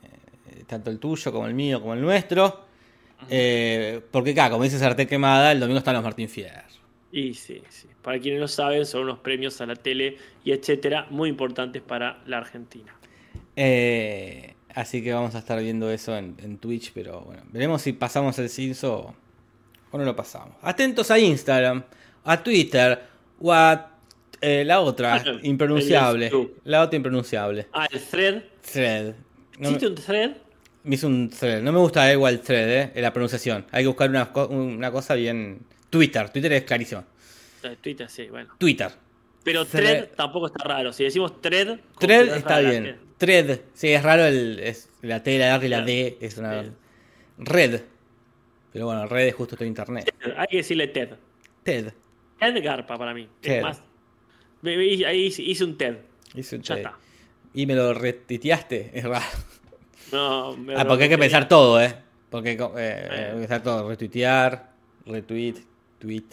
tanto 0.66 0.90
el 0.90 0.98
tuyo 0.98 1.30
como 1.30 1.46
el 1.46 1.54
mío 1.54 1.80
como 1.80 1.94
el 1.94 2.00
nuestro. 2.00 2.64
Eh, 3.30 4.00
porque 4.10 4.32
acá, 4.32 4.50
como 4.50 4.64
dice 4.64 4.78
Sarté 4.78 5.06
Quemada, 5.06 5.52
el 5.52 5.60
domingo 5.60 5.78
están 5.78 5.94
los 5.94 6.02
Martín 6.02 6.28
Fierro. 6.28 6.62
Y 7.12 7.34
sí, 7.34 7.62
sí. 7.68 7.86
Para 8.02 8.18
quienes 8.18 8.40
no 8.40 8.48
saben, 8.48 8.84
son 8.84 9.02
unos 9.02 9.20
premios 9.20 9.60
a 9.60 9.66
la 9.66 9.76
tele 9.76 10.16
y 10.44 10.50
etcétera, 10.52 11.06
muy 11.10 11.28
importantes 11.28 11.80
para 11.82 12.22
la 12.26 12.38
Argentina. 12.38 12.92
Eh, 13.54 14.54
así 14.76 15.02
que 15.02 15.12
vamos 15.12 15.34
a 15.34 15.38
estar 15.40 15.60
viendo 15.60 15.90
eso 15.90 16.16
en, 16.16 16.36
en 16.40 16.58
Twitch. 16.58 16.92
Pero 16.94 17.22
bueno, 17.22 17.42
veremos 17.50 17.82
si 17.82 17.92
pasamos 17.92 18.38
el 18.38 18.48
Cinso 18.48 19.14
o 19.90 19.98
no 19.98 20.04
lo 20.04 20.14
pasamos. 20.14 20.54
Atentos 20.62 21.10
a 21.10 21.18
Instagram, 21.18 21.82
a 22.24 22.42
Twitter 22.42 23.02
o 23.40 23.52
a 23.52 23.90
eh, 24.40 24.64
la 24.64 24.80
otra, 24.80 25.14
Ah, 25.14 25.24
impronunciable. 25.42 26.30
La 26.64 26.82
otra 26.82 26.96
impronunciable. 26.96 27.66
Ah, 27.72 27.88
el 27.90 28.00
thread. 28.00 28.42
Thread. 28.72 29.14
No 29.58 29.70
me- 29.70 29.76
¿Existe 29.76 29.86
un 29.88 29.94
thread? 29.94 30.30
Me 30.84 30.94
hizo 30.94 31.06
un 31.08 31.30
thread. 31.30 31.62
No 31.62 31.72
me 31.72 31.78
gusta 31.78 32.12
igual 32.12 32.40
thread, 32.40 32.68
eh, 32.70 32.92
en 32.94 33.02
la 33.02 33.12
pronunciación. 33.12 33.66
Hay 33.72 33.82
que 33.82 33.88
buscar 33.88 34.08
una, 34.10 34.32
co- 34.32 34.46
una 34.48 34.90
cosa 34.92 35.14
bien. 35.14 35.60
Twitter. 35.90 36.28
Twitter 36.30 36.52
es 36.52 36.62
clarísimo. 36.64 37.02
Eh, 37.62 37.76
Twitter, 37.80 38.08
sí, 38.08 38.26
bueno. 38.28 38.54
Twitter. 38.58 38.90
Pero 39.42 39.64
Thread- 39.64 39.68
thread 39.70 40.08
tampoco 40.16 40.48
está 40.48 40.62
raro. 40.64 40.92
Si 40.92 41.04
decimos 41.04 41.40
thread, 41.40 41.78
Thread 41.98 42.36
está 42.36 42.58
bien. 42.60 42.98
Thread. 43.18 43.60
Sí, 43.74 43.88
es 43.88 44.02
raro 44.02 44.24
el, 44.26 44.58
es 44.60 44.88
la 45.02 45.22
T, 45.22 45.38
la 45.38 45.54
R 45.56 45.66
y 45.66 45.68
la. 45.68 45.82
D. 45.82 46.18
Es 46.20 46.36
una. 46.38 46.64
Red. 47.38 47.82
Pero 48.72 48.86
bueno, 48.86 49.06
red 49.06 49.28
es 49.28 49.34
justo 49.34 49.56
todo 49.56 49.66
internet. 49.66 50.14
Hay 50.36 50.46
que 50.48 50.56
decirle 50.58 50.88
TED. 50.88 51.10
TED. 51.62 51.92
TED 52.38 52.62
Garpa 52.62 52.98
para 52.98 53.14
mí. 53.14 53.26
TED. 53.40 53.56
Es 53.58 53.62
más. 53.62 53.82
Ahí 54.64 55.26
hice- 55.26 55.64
un 55.64 55.78
TED. 55.78 55.96
Hice 56.34 56.56
un 56.56 56.62
Ya 56.62 56.74
TED. 56.74 56.84
está. 56.84 56.98
Y 57.54 57.64
me 57.66 57.74
lo 57.74 57.94
retiteaste. 57.94 58.90
Es 58.92 59.04
raro. 59.04 59.24
No, 60.12 60.56
me 60.56 60.74
Ah, 60.76 60.86
porque 60.86 61.04
hay 61.04 61.08
que 61.10 61.18
pensar 61.18 61.48
todo, 61.48 61.80
¿eh? 61.80 61.94
Porque 62.30 62.52
eh, 62.52 62.58
Eh. 62.76 63.08
hay 63.10 63.32
que 63.32 63.38
pensar 63.38 63.62
todo. 63.62 63.88
Retuitear, 63.88 64.70
retweet, 65.06 65.54
tweet. 65.98 66.24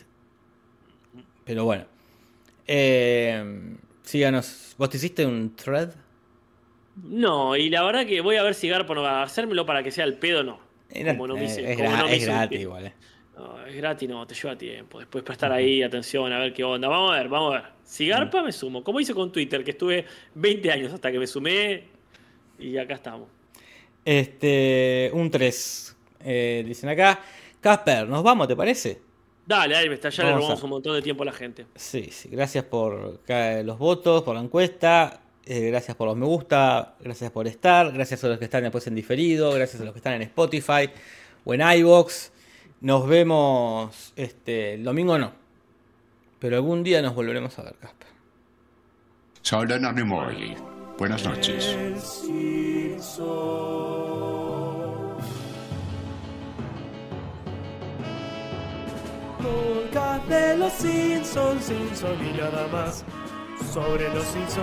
Pero 1.45 1.63
bueno. 1.65 1.86
Eh, 2.67 3.43
síganos. 4.03 4.75
¿Vos 4.77 4.89
te 4.89 4.97
hiciste 4.97 5.25
un 5.25 5.55
thread? 5.55 5.91
No, 6.96 7.56
y 7.56 7.70
la 7.70 7.84
verdad 7.84 8.06
que 8.06 8.22
voy 8.22 8.36
a 8.36 8.44
ver 8.44 8.54
si 8.54 8.70
Garpa 8.70 8.94
no 8.94 9.02
va 9.02 9.22
a 9.22 9.24
hacérmelo 9.24 9.66
para 9.66 9.82
que 9.84 9.91
sea 9.91 10.06
el 10.06 10.16
pedo, 10.16 10.44
no. 10.44 10.60
Era- 10.90 11.14
Como 11.14 11.28
no 11.28 11.36
me 11.36 11.41
eh, 11.41 11.45
hice- 11.45 11.72
es 11.72 11.78
como 11.78 11.90
gra- 11.90 11.98
no 11.98 12.06
me 12.06 12.11
es 12.11 12.18
hice 12.18 12.26
gratis 12.28 12.60
igual, 12.61 12.86
eh. 12.88 12.94
No, 13.36 13.65
es 13.65 13.76
gratis, 13.76 14.07
no, 14.10 14.28
te 14.28 14.36
lleva 14.36 14.56
tiempo. 14.56 14.99
Después 14.99 15.24
prestar 15.24 15.52
ahí 15.52 15.82
atención 15.82 16.32
a 16.32 16.38
ver 16.38 16.53
qué 16.53 16.64
onda. 16.64 16.88
Vamos 16.88 17.11
a 17.11 17.15
ver, 17.18 17.30
vamos 17.30 17.56
a 17.56 17.61
ver. 17.61 17.70
Si 17.84 18.07
Garpa 18.07 18.44
me 18.44 18.52
sumo, 18.52 18.84
como 18.84 18.99
hice 18.99 19.14
con 19.15 19.32
Twitter, 19.32 19.64
que 19.64 19.72
estuve 19.72 20.06
20 20.36 20.72
años 20.72 20.94
hasta 20.94 21.11
que 21.11 21.18
me 21.18 21.26
sumé 21.26 21.86
y 22.60 22.78
acá 22.78 22.94
estamos. 22.94 23.28
Este, 24.06 25.10
un 25.14 25.32
3. 25.32 25.95
eh, 26.26 26.64
dicen 26.65 26.90
acá. 26.90 27.20
Casper, 27.60 28.07
¿nos 28.07 28.22
vamos, 28.24 28.48
te 28.48 28.56
parece? 28.56 29.02
Dale, 29.45 29.76
ahí 29.76 29.88
está, 29.88 30.10
ya 30.10 30.24
le 30.26 30.32
robamos 30.34 30.61
a- 30.61 30.64
un 30.64 30.70
montón 30.70 30.95
de 30.95 31.02
tiempo 31.02 31.24
a 31.24 31.26
la 31.26 31.32
gente. 31.34 31.65
Sí, 31.76 32.10
sí. 32.11 32.30
Gracias 32.30 32.64
por 32.65 33.20
los 33.28 33.78
votos, 33.80 34.22
por 34.24 34.36
la 34.36 34.41
encuesta. 34.41 35.22
Eh, 35.45 35.68
gracias 35.70 35.95
por 35.98 36.07
los 36.07 36.15
me 36.15 36.26
gusta. 36.26 36.95
Gracias 36.99 37.32
por 37.32 37.48
estar. 37.48 37.91
Gracias 37.91 38.24
a 38.24 38.28
los 38.28 38.40
que 38.40 38.45
están 38.45 38.64
después 38.64 38.88
en 38.88 38.95
diferido. 38.95 39.52
Gracias 39.52 39.82
a 39.82 39.86
los 39.86 39.94
que 39.94 39.99
están 39.99 40.14
en 40.14 40.24
Spotify 40.24 40.90
o 41.44 41.53
en 41.53 41.61
iBox. 41.61 42.32
Nos 42.82 43.07
vemos 43.07 44.14
este, 44.15 44.76
el 44.76 44.84
domingo 44.84 45.18
no. 45.18 45.32
Pero 46.40 46.57
algún 46.57 46.84
día 46.84 47.02
nos 47.02 47.15
volveremos 47.15 47.57
a 47.60 47.64
ver, 47.64 47.76
Casper. 47.76 48.07
Soy 49.41 49.68
Mogli. 50.06 50.56
Buenas 50.98 51.26
noches. 51.26 51.76
Podcast 59.38 60.28
de 60.28 60.57
los 60.57 60.74
Simpsons, 60.74 61.65
Simpson 61.65 62.18
y 62.26 62.38
nada 62.38 62.68
más. 62.68 63.03
Sobre 63.74 64.07
los 64.14 64.26
Simpsons. 64.26 64.60